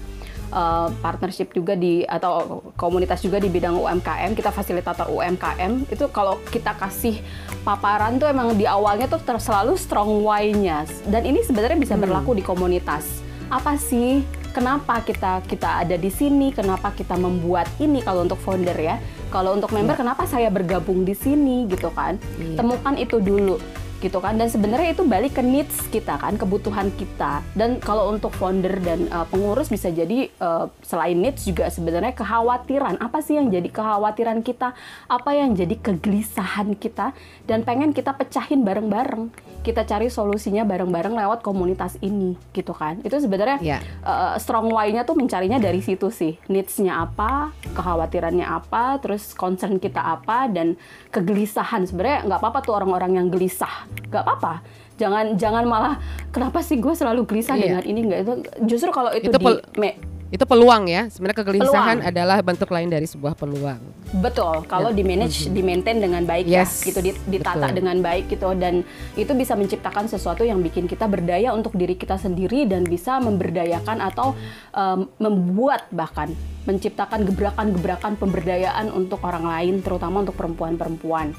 eh, 0.50 0.88
partnership 0.90 1.54
juga 1.54 1.78
di 1.78 2.02
atau 2.02 2.66
komunitas 2.74 3.22
juga 3.22 3.38
di 3.38 3.46
bidang 3.46 3.78
UMKM. 3.78 4.34
Kita 4.34 4.50
fasilitator 4.50 5.06
UMKM. 5.06 5.86
Itu 5.86 6.10
kalau 6.10 6.42
kita 6.50 6.74
kasih 6.74 7.22
paparan 7.66 8.22
tuh 8.22 8.30
emang 8.30 8.54
di 8.54 8.62
awalnya 8.62 9.10
tuh 9.10 9.18
ter- 9.18 9.42
selalu 9.42 9.74
strong 9.74 10.22
why-nya. 10.22 10.86
Dan 11.02 11.26
ini 11.26 11.42
sebenarnya 11.42 11.74
bisa 11.74 11.98
berlaku 11.98 12.38
di 12.38 12.46
komunitas. 12.46 13.18
Apa 13.50 13.74
sih 13.74 14.22
kenapa 14.54 15.02
kita 15.02 15.42
kita 15.50 15.82
ada 15.82 15.98
di 15.98 16.06
sini, 16.06 16.54
kenapa 16.54 16.94
kita 16.94 17.18
membuat 17.18 17.66
ini 17.82 18.06
kalau 18.06 18.22
untuk 18.22 18.38
founder 18.38 18.78
ya. 18.78 19.02
Kalau 19.34 19.58
untuk 19.58 19.74
member 19.74 19.98
kenapa 19.98 20.22
saya 20.30 20.46
bergabung 20.46 21.02
di 21.02 21.18
sini 21.18 21.66
gitu 21.66 21.90
kan. 21.90 22.22
Iya. 22.38 22.62
Temukan 22.62 22.94
itu 22.94 23.18
dulu 23.18 23.58
gitu 24.06 24.22
kan. 24.22 24.38
Dan 24.38 24.46
sebenarnya 24.46 24.94
itu 24.94 25.02
balik 25.02 25.34
ke 25.34 25.42
needs 25.42 25.90
kita 25.90 26.14
kan 26.16 26.38
kebutuhan 26.38 26.94
kita. 26.94 27.42
Dan 27.58 27.82
kalau 27.82 28.14
untuk 28.14 28.30
founder 28.38 28.78
dan 28.78 29.10
uh, 29.10 29.26
pengurus 29.26 29.66
bisa 29.66 29.90
jadi 29.90 30.30
uh, 30.38 30.70
selain 30.86 31.18
needs 31.18 31.42
juga 31.42 31.66
sebenarnya 31.66 32.14
kekhawatiran. 32.14 33.02
Apa 33.02 33.18
sih 33.18 33.34
yang 33.34 33.50
jadi 33.50 33.66
kekhawatiran 33.66 34.46
kita? 34.46 34.78
Apa 35.10 35.34
yang 35.34 35.58
jadi 35.58 35.74
kegelisahan 35.74 36.78
kita? 36.78 37.10
Dan 37.50 37.66
pengen 37.66 37.90
kita 37.90 38.14
pecahin 38.14 38.62
bareng-bareng. 38.62 39.34
Kita 39.66 39.82
cari 39.82 40.06
solusinya 40.06 40.62
bareng-bareng 40.62 41.18
lewat 41.18 41.42
komunitas 41.42 41.98
ini 41.98 42.38
gitu 42.54 42.70
kan. 42.70 43.02
Itu 43.02 43.18
sebenarnya 43.18 43.58
Iya. 43.58 43.78
uh, 44.06 44.38
strong 44.38 44.70
why-nya 44.70 45.02
tuh 45.02 45.18
mencarinya 45.18 45.58
dari 45.58 45.82
situ 45.82 46.06
sih. 46.14 46.38
Needs-nya 46.46 47.02
apa, 47.02 47.50
kekhawatirannya 47.74 48.46
apa, 48.46 49.02
terus 49.02 49.34
concern 49.34 49.82
kita 49.82 49.98
apa, 49.98 50.46
dan 50.46 50.78
kegelisahan. 51.10 51.82
Sebenarnya 51.82 52.30
nggak 52.30 52.38
apa-apa 52.38 52.62
tuh 52.62 52.78
orang-orang 52.78 53.18
yang 53.18 53.26
gelisah, 53.26 53.90
nggak 54.06 54.22
apa-apa. 54.22 54.54
Jangan 54.96 55.36
jangan 55.36 55.64
malah 55.64 55.94
kenapa 56.30 56.60
sih 56.60 56.76
gue 56.76 56.92
selalu 56.92 57.24
gelisah 57.24 57.52
Iya. 57.52 57.62
dengan 57.76 57.82
ini 57.84 58.00
nggak 58.02 58.20
itu. 58.22 58.32
Justru 58.66 58.90
kalau 58.90 59.12
itu, 59.12 59.28
Itu 59.28 59.36
di 59.36 59.46
me- 59.76 59.98
Itu 60.26 60.42
peluang 60.42 60.90
ya. 60.90 61.06
Sebenarnya 61.06 61.38
kegelisahan 61.38 62.02
Peluang. 62.02 62.10
adalah 62.10 62.42
bentuk 62.42 62.66
lain 62.66 62.90
dari 62.90 63.06
sebuah 63.06 63.34
peluang. 63.34 63.78
betul 64.16 64.62
kalau 64.64 64.90
di 64.90 65.02
manage, 65.02 65.46
di 65.46 65.60
maintain 65.60 65.98
dengan 65.98 66.22
baik 66.22 66.46
Ya. 66.46 66.62
Yes, 66.62 66.80
ya, 66.80 66.88
gitu 66.88 66.98
di- 67.00 67.20
ditata 67.28 67.58
betul. 67.60 67.76
dengan 67.76 67.96
baik 68.00 68.26
gitu 68.28 68.54
dan 68.54 68.82
itu 69.14 69.32
bisa 69.34 69.54
menciptakan 69.54 70.06
sesuatu 70.06 70.42
yang 70.42 70.58
bikin 70.60 70.86
kita 70.86 71.04
berdaya 71.04 71.50
untuk 71.50 71.74
diri 71.74 71.94
kita 71.94 72.16
sendiri 72.16 72.64
dan 72.64 72.82
bisa 72.82 73.18
memberdayakan 73.18 73.98
atau 74.00 74.32
um, 74.72 75.10
membuat 75.18 75.86
bahkan 75.90 76.30
menciptakan 76.64 77.22
gebrakan-gebrakan 77.24 78.14
pemberdayaan 78.16 78.90
untuk 78.90 79.22
orang 79.22 79.44
lain 79.44 79.74
terutama 79.78 80.22
untuk 80.22 80.34
perempuan-perempuan 80.34 81.34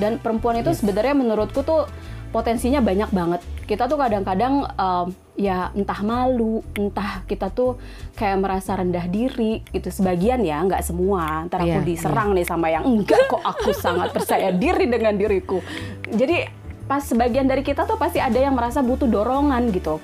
dan 0.00 0.20
perempuan 0.20 0.60
itu 0.60 0.72
sebenarnya 0.72 1.14
menurutku 1.16 1.60
tuh 1.64 1.88
potensinya 2.32 2.80
banyak 2.80 3.12
banget. 3.12 3.40
Kita 3.68 3.84
tuh 3.86 4.00
kadang-kadang 4.00 4.64
um, 4.76 5.12
ya 5.36 5.68
entah 5.76 6.00
malu 6.00 6.64
entah 6.76 7.24
kita 7.28 7.52
tuh 7.52 7.76
kayak 8.16 8.40
merasa 8.40 8.72
rendah 8.76 9.04
diri 9.06 9.60
gitu. 9.68 9.92
Sebagian 9.92 10.40
ya 10.40 10.64
nggak 10.64 10.80
semua. 10.80 11.44
Ntar 11.48 11.64
aku 11.64 11.80
Iya, 11.80 11.84
diserang 11.84 12.32
nih 12.32 12.48
sama 12.48 12.72
yang 12.72 12.88
enggak 12.88 13.28
kok 13.28 13.44
aku 13.44 13.70
sangat 13.84 14.16
percaya 14.16 14.48
diri 14.52 14.88
dengan 14.88 15.12
diriku. 15.12 15.60
Jadi 16.08 16.64
pas 16.88 17.04
sebagian 17.04 17.46
dari 17.46 17.62
kita 17.62 17.86
tuh 17.86 17.96
pasti 17.96 18.18
ada 18.18 18.36
yang 18.36 18.58
merasa 18.58 18.82
butuh 18.82 19.06
dorongan 19.06 19.70
gitu 19.70 20.02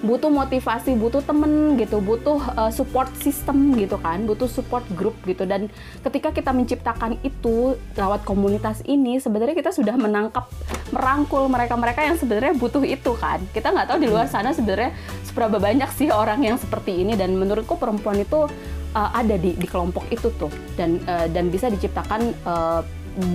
butuh 0.00 0.32
motivasi, 0.32 0.96
butuh 0.96 1.20
temen 1.20 1.76
gitu, 1.76 2.00
butuh 2.00 2.40
uh, 2.56 2.72
support 2.72 3.12
system 3.20 3.76
gitu 3.76 4.00
kan, 4.00 4.24
butuh 4.24 4.48
support 4.48 4.84
group 4.96 5.12
gitu. 5.28 5.44
Dan 5.44 5.68
ketika 6.00 6.32
kita 6.32 6.56
menciptakan 6.56 7.20
itu 7.20 7.76
lewat 8.00 8.24
komunitas 8.24 8.80
ini, 8.88 9.20
sebenarnya 9.20 9.52
kita 9.52 9.76
sudah 9.76 9.92
menangkap, 10.00 10.48
merangkul 10.88 11.52
mereka-mereka 11.52 12.00
yang 12.00 12.16
sebenarnya 12.16 12.56
butuh 12.56 12.80
itu 12.80 13.12
kan. 13.20 13.44
Kita 13.52 13.76
nggak 13.76 13.92
tahu 13.92 13.98
di 14.00 14.08
luar 14.08 14.24
sana 14.24 14.56
sebenarnya 14.56 14.96
seberapa 15.28 15.60
banyak 15.60 15.90
sih 15.92 16.08
orang 16.08 16.40
yang 16.48 16.56
seperti 16.56 17.04
ini. 17.04 17.12
Dan 17.12 17.36
menurutku 17.36 17.76
perempuan 17.76 18.24
itu 18.24 18.48
uh, 18.96 19.10
ada 19.12 19.36
di 19.36 19.52
di 19.52 19.66
kelompok 19.68 20.08
itu 20.08 20.32
tuh, 20.40 20.50
dan 20.80 20.96
uh, 21.04 21.28
dan 21.28 21.52
bisa 21.52 21.68
diciptakan 21.68 22.32
uh, 22.48 22.80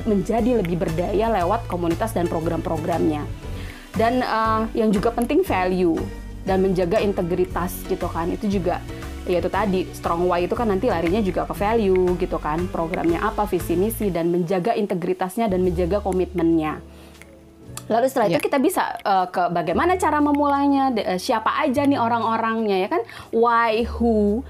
menjadi 0.10 0.66
lebih 0.66 0.82
berdaya 0.82 1.30
lewat 1.30 1.70
komunitas 1.70 2.10
dan 2.18 2.26
program-programnya. 2.26 3.22
Dan 3.94 4.26
uh, 4.26 4.66
yang 4.74 4.90
juga 4.90 5.14
penting 5.14 5.46
value 5.46 6.24
dan 6.45 6.61
menjaga 6.61 7.01
integritas 7.01 7.73
gitu 7.89 8.05
kan 8.05 8.30
itu 8.30 8.45
juga 8.47 8.80
ya 9.26 9.41
itu 9.41 9.49
tadi 9.49 9.89
strong 9.91 10.30
why 10.30 10.45
itu 10.45 10.53
kan 10.53 10.69
nanti 10.69 10.85
larinya 10.88 11.19
juga 11.19 11.49
ke 11.49 11.53
value 11.57 12.13
gitu 12.22 12.38
kan 12.38 12.69
programnya 12.69 13.26
apa 13.26 13.49
visi 13.49 13.73
misi 13.73 14.13
dan 14.13 14.30
menjaga 14.30 14.77
integritasnya 14.77 15.49
dan 15.49 15.65
menjaga 15.65 15.99
komitmennya 16.05 16.77
lalu 17.89 18.05
setelah 18.05 18.30
yeah. 18.30 18.38
itu 18.38 18.41
ya. 18.41 18.45
kita 18.45 18.59
bisa 18.61 18.84
uh, 19.01 19.27
ke 19.30 19.49
bagaimana 19.49 19.97
cara 19.97 20.22
memulainya 20.22 20.93
uh, 20.93 21.19
siapa 21.22 21.57
aja 21.65 21.85
nih 21.89 21.97
orang-orangnya 21.97 22.77
ya 22.85 22.89
kan 22.89 23.01
why 23.34 23.81
who 23.97 24.45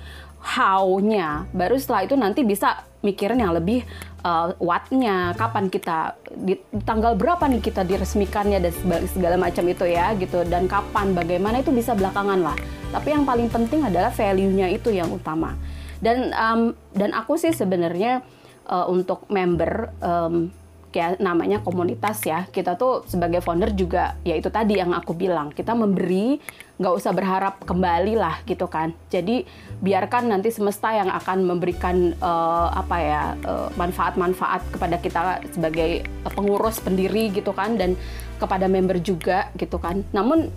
how-nya 0.45 1.47
baru 1.55 1.79
setelah 1.79 2.05
itu 2.05 2.15
nanti 2.19 2.43
bisa 2.43 2.83
mikirin 3.05 3.37
yang 3.37 3.53
lebih 3.53 3.85
uh, 4.25 4.57
wattnya, 4.57 5.37
kapan 5.37 5.69
kita 5.69 6.17
di 6.33 6.57
tanggal 6.81 7.13
berapa 7.13 7.45
nih 7.45 7.61
kita 7.61 7.85
diresmikannya 7.85 8.57
dan 8.57 8.73
segala 9.05 9.37
macam 9.37 9.61
itu 9.69 9.85
ya 9.85 10.17
gitu 10.17 10.41
dan 10.49 10.65
kapan 10.65 11.13
bagaimana 11.13 11.61
itu 11.61 11.69
bisa 11.69 11.93
belakangan 11.93 12.41
lah. 12.41 12.57
Tapi 12.89 13.13
yang 13.13 13.23
paling 13.23 13.53
penting 13.53 13.85
adalah 13.85 14.09
value-nya 14.09 14.73
itu 14.73 14.89
yang 14.89 15.13
utama. 15.13 15.53
Dan 16.01 16.33
um, 16.33 16.73
dan 16.97 17.13
aku 17.13 17.37
sih 17.37 17.53
sebenarnya 17.53 18.25
uh, 18.65 18.89
untuk 18.89 19.29
member 19.29 19.93
um, 20.01 20.49
kayak 20.95 21.19
namanya 21.19 21.59
komunitas 21.59 22.23
ya. 22.23 22.47
Kita 22.47 22.79
tuh 22.79 23.03
sebagai 23.03 23.43
founder 23.43 23.75
juga 23.75 24.15
ya 24.23 24.39
itu 24.39 24.47
tadi 24.47 24.79
yang 24.79 24.95
aku 24.95 25.11
bilang 25.11 25.51
kita 25.51 25.75
memberi 25.75 26.39
nggak 26.79 26.93
usah 26.95 27.11
berharap 27.11 27.67
kembali 27.67 28.15
lah 28.15 28.39
gitu 28.47 28.71
kan. 28.71 28.95
Jadi 29.11 29.43
biarkan 29.83 30.31
nanti 30.31 30.55
semesta 30.55 30.95
yang 30.95 31.11
akan 31.11 31.43
memberikan 31.43 32.15
uh, 32.23 32.71
apa 32.71 32.97
ya 33.03 33.23
uh, 33.43 33.67
manfaat-manfaat 33.75 34.63
kepada 34.71 34.95
kita 35.03 35.43
sebagai 35.51 36.07
pengurus 36.31 36.79
pendiri 36.79 37.35
gitu 37.35 37.51
kan 37.51 37.75
dan 37.75 37.99
kepada 38.39 38.71
member 38.71 39.03
juga 39.03 39.51
gitu 39.59 39.75
kan. 39.75 40.07
Namun 40.15 40.47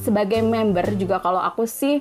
sebagai 0.00 0.40
member 0.40 0.96
juga 0.96 1.20
kalau 1.20 1.44
aku 1.44 1.68
sih 1.68 2.00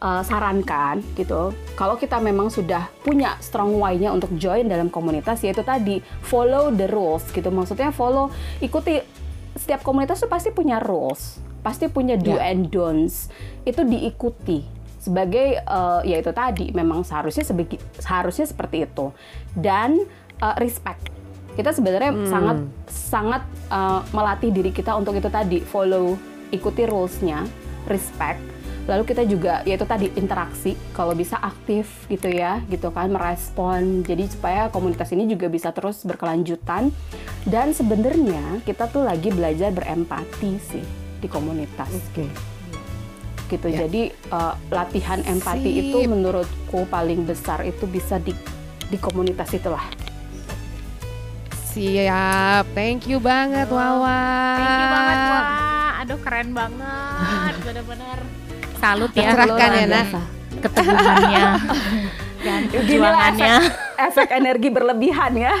uh, 0.00 0.24
sarankan 0.24 1.04
gitu. 1.14 1.54
Kalau 1.76 1.94
kita 2.00 2.18
memang 2.18 2.48
sudah 2.48 2.88
punya 3.04 3.36
strong 3.38 3.76
why-nya 3.78 4.10
untuk 4.10 4.32
join 4.40 4.66
dalam 4.66 4.88
komunitas 4.88 5.44
yaitu 5.46 5.62
tadi 5.62 6.02
follow 6.24 6.72
the 6.74 6.88
rules 6.88 7.24
gitu. 7.30 7.52
Maksudnya 7.52 7.92
follow 7.94 8.32
ikuti 8.58 8.98
setiap 9.54 9.84
komunitas 9.84 10.20
tuh 10.24 10.30
pasti 10.30 10.50
punya 10.50 10.80
rules 10.80 11.50
pasti 11.60 11.92
punya 11.92 12.16
do 12.16 12.36
yeah. 12.36 12.50
and 12.50 12.72
don'ts. 12.72 13.28
Itu 13.62 13.84
diikuti 13.84 14.64
sebagai 15.00 15.64
uh, 15.64 16.04
ya 16.04 16.20
itu 16.20 16.32
tadi 16.32 16.72
memang 16.76 17.04
seharusnya 17.04 17.44
sebegi, 17.44 17.76
seharusnya 18.00 18.48
seperti 18.48 18.88
itu. 18.88 19.12
Dan 19.52 20.00
uh, 20.40 20.56
respect. 20.60 21.12
Kita 21.54 21.76
sebenarnya 21.76 22.12
hmm. 22.16 22.28
sangat 22.28 22.58
sangat 22.88 23.42
uh, 23.68 24.00
melatih 24.16 24.48
diri 24.48 24.72
kita 24.72 24.96
untuk 24.96 25.16
itu 25.16 25.28
tadi 25.28 25.60
follow 25.60 26.16
ikuti 26.50 26.88
rulesnya 26.88 27.44
respect 27.86 28.49
lalu 28.88 29.02
kita 29.04 29.22
juga 29.28 29.60
yaitu 29.68 29.84
tadi 29.84 30.08
interaksi 30.16 30.78
kalau 30.96 31.12
bisa 31.12 31.36
aktif 31.36 32.08
gitu 32.08 32.30
ya 32.30 32.64
gitu 32.72 32.88
kan 32.94 33.12
merespon 33.12 34.00
jadi 34.06 34.24
supaya 34.30 34.62
komunitas 34.72 35.12
ini 35.12 35.28
juga 35.28 35.52
bisa 35.52 35.74
terus 35.74 36.02
berkelanjutan 36.06 36.88
dan 37.44 37.76
sebenarnya 37.76 38.64
kita 38.64 38.88
tuh 38.88 39.04
lagi 39.04 39.28
belajar 39.28 39.74
berempati 39.74 40.52
sih 40.58 40.84
di 41.20 41.28
komunitas 41.28 41.92
okay. 42.10 42.28
gitu 43.52 43.68
ya. 43.68 43.84
jadi 43.84 44.02
uh, 44.32 44.54
latihan 44.72 45.20
empati 45.26 45.70
Sip. 45.70 45.82
itu 45.92 45.98
menurutku 46.08 46.88
paling 46.88 47.28
besar 47.28 47.66
itu 47.66 47.84
bisa 47.84 48.16
di 48.16 48.32
di 48.88 48.96
komunitas 48.96 49.52
itulah 49.52 49.84
Siap, 51.70 52.66
thank 52.74 53.06
you 53.06 53.22
banget 53.22 53.70
Wawa. 53.70 54.58
Thank 54.58 54.74
you 54.74 54.88
banget 54.90 55.18
Wawa. 55.22 55.70
Aduh 56.02 56.18
keren 56.18 56.50
banget, 56.50 57.54
bener-bener 57.62 58.18
salut 58.80 59.12
ya 59.12 59.36
cerahkan 59.36 59.70
ya 59.76 59.84
Nak. 59.86 60.08
Keteguhannya. 60.60 61.44
Dan 62.44 62.72
perjuangannya. 62.72 63.54
efek, 63.68 64.00
efek 64.00 64.28
energi 64.32 64.68
berlebihan 64.72 65.32
ya. 65.36 65.52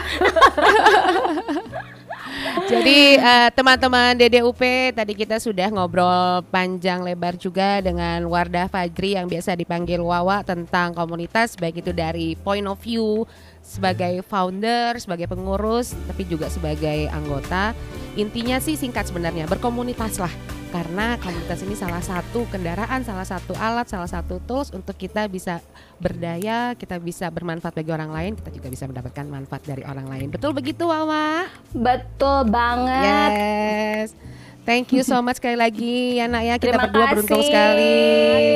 Jadi 2.70 3.20
uh, 3.20 3.50
teman-teman 3.52 4.16
DDUP 4.16 4.62
tadi 4.96 5.12
kita 5.12 5.36
sudah 5.36 5.68
ngobrol 5.68 6.40
panjang 6.48 7.04
lebar 7.04 7.36
juga 7.36 7.84
dengan 7.84 8.24
Wardah 8.24 8.70
Fajri 8.70 9.18
yang 9.18 9.28
biasa 9.28 9.58
dipanggil 9.58 10.00
Wawa 10.00 10.40
tentang 10.40 10.96
komunitas 10.96 11.58
baik 11.58 11.84
itu 11.84 11.92
dari 11.92 12.38
point 12.40 12.64
of 12.64 12.80
view 12.80 13.28
sebagai 13.70 14.26
founder, 14.26 14.98
sebagai 14.98 15.30
pengurus, 15.30 15.94
tapi 16.10 16.26
juga 16.26 16.50
sebagai 16.50 17.06
anggota. 17.14 17.70
Intinya 18.18 18.58
sih 18.58 18.74
singkat 18.74 19.06
sebenarnya 19.06 19.46
berkomunitas 19.46 20.18
lah 20.18 20.34
karena 20.70 21.18
komunitas 21.18 21.62
ini 21.66 21.74
salah 21.74 22.02
satu 22.02 22.46
kendaraan, 22.50 23.02
salah 23.02 23.26
satu 23.26 23.54
alat, 23.58 23.90
salah 23.90 24.06
satu 24.10 24.42
tools 24.46 24.70
untuk 24.70 24.94
kita 24.94 25.26
bisa 25.26 25.58
berdaya, 25.98 26.78
kita 26.78 26.98
bisa 27.02 27.26
bermanfaat 27.30 27.74
bagi 27.74 27.90
orang 27.90 28.10
lain, 28.10 28.32
kita 28.38 28.50
juga 28.54 28.68
bisa 28.70 28.86
mendapatkan 28.86 29.26
manfaat 29.26 29.62
dari 29.66 29.82
orang 29.86 30.06
lain. 30.06 30.26
Betul 30.30 30.54
begitu, 30.54 30.86
Wawa? 30.86 31.46
Betul 31.74 32.50
banget. 32.50 33.30
Yes. 33.34 34.08
Thank 34.70 34.94
you 34.94 35.02
so 35.02 35.18
much 35.18 35.42
sekali 35.42 35.58
lagi 35.58 36.22
ya 36.22 36.30
nak 36.30 36.46
ya 36.46 36.54
kita 36.54 36.78
Terima 36.78 36.86
berdua 36.86 37.02
kasih. 37.02 37.10
beruntung 37.10 37.42
sekali. 37.42 37.98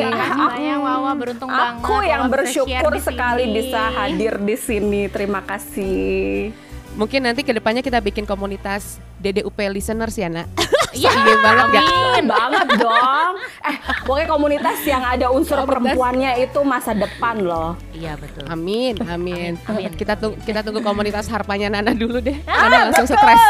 Terima 0.07 0.77
Wawa 0.79 1.11
beruntung 1.19 1.51
aku 1.51 1.59
banget. 1.59 1.83
Aku 1.83 1.97
yang 2.07 2.23
bersyukur 2.31 2.93
sekali 3.03 3.45
bisa 3.51 3.83
hadir 3.91 4.39
di 4.39 4.55
sini. 4.55 5.11
Terima 5.11 5.43
kasih. 5.43 6.55
Mungkin 6.95 7.27
nanti 7.27 7.43
ke 7.43 7.51
depannya 7.51 7.83
kita 7.83 7.99
bikin 7.99 8.23
komunitas 8.23 9.03
DDUP 9.19 9.59
listeners 9.71 10.15
ya 10.15 10.31
nak. 10.31 10.47
Iya 10.95 11.11
banget 11.43 11.67
ya. 11.75 11.83
banget 12.23 12.69
dong. 12.79 13.35
Eh, 13.67 13.77
pokoknya 14.07 14.31
komunitas 14.31 14.79
yang 14.87 15.03
ada 15.03 15.27
unsur 15.27 15.59
komunitas. 15.59 15.91
perempuannya 15.91 16.31
itu 16.39 16.63
masa 16.63 16.95
depan 16.95 17.43
loh. 17.43 17.75
Iya 17.91 18.15
betul. 18.15 18.47
Amin, 18.47 18.95
amin. 19.11 19.59
amin. 19.67 19.91
Kita 19.99 20.15
tunggu 20.15 20.39
kita 20.47 20.63
tunggu 20.63 20.87
komunitas 20.87 21.27
harpanya 21.27 21.67
Nana 21.67 21.99
dulu 21.99 22.23
deh. 22.23 22.39
Ah, 22.47 22.71
Nana 22.71 22.95
langsung 22.95 23.11
stres. 23.11 23.43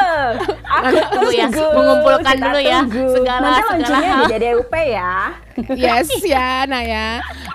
Aku 0.64 0.96
tunggu 1.12 1.30
ya, 1.36 1.52
mengumpulkan 1.52 2.34
dulu 2.40 2.58
ya 2.64 2.80
segala 3.12 3.44
Nanti 3.44 3.62
segala 3.76 3.98
hal. 4.00 4.20
di 4.24 4.24
DDUP 4.40 4.72
ya. 4.72 5.12
Yes 5.78 6.10
ya, 6.24 6.64
Nah 6.64 6.82
ya. 6.82 7.08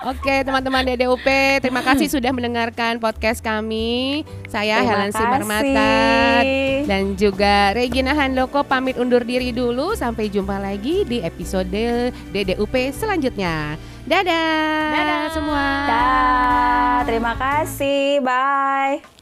Oke, 0.08 0.44
teman-teman 0.44 0.84
DDUP, 0.84 1.26
terima 1.60 1.84
kasih 1.84 2.08
sudah 2.08 2.32
mendengarkan 2.32 2.96
podcast 2.96 3.44
kami. 3.44 4.24
Saya 4.48 4.80
terima 4.80 4.88
Helen 4.96 5.12
Simarmata 5.12 6.00
dan 6.88 7.14
juga 7.20 7.76
Regina 7.76 8.16
Handoko 8.16 8.64
pamit 8.64 8.96
undur 8.96 9.20
diri 9.20 9.52
dulu 9.52 9.70
dulu. 9.70 9.92
Sampai 9.92 10.32
jumpa 10.32 10.56
lagi 10.56 11.04
di 11.04 11.20
episode 11.20 12.12
DDUP 12.32 12.74
selanjutnya. 12.96 13.76
Dadah, 14.08 14.90
Dadah 14.96 15.24
semua. 15.36 15.66
Dadah. 15.86 16.96
Terima 17.04 17.32
kasih. 17.36 18.24
Bye. 18.24 19.19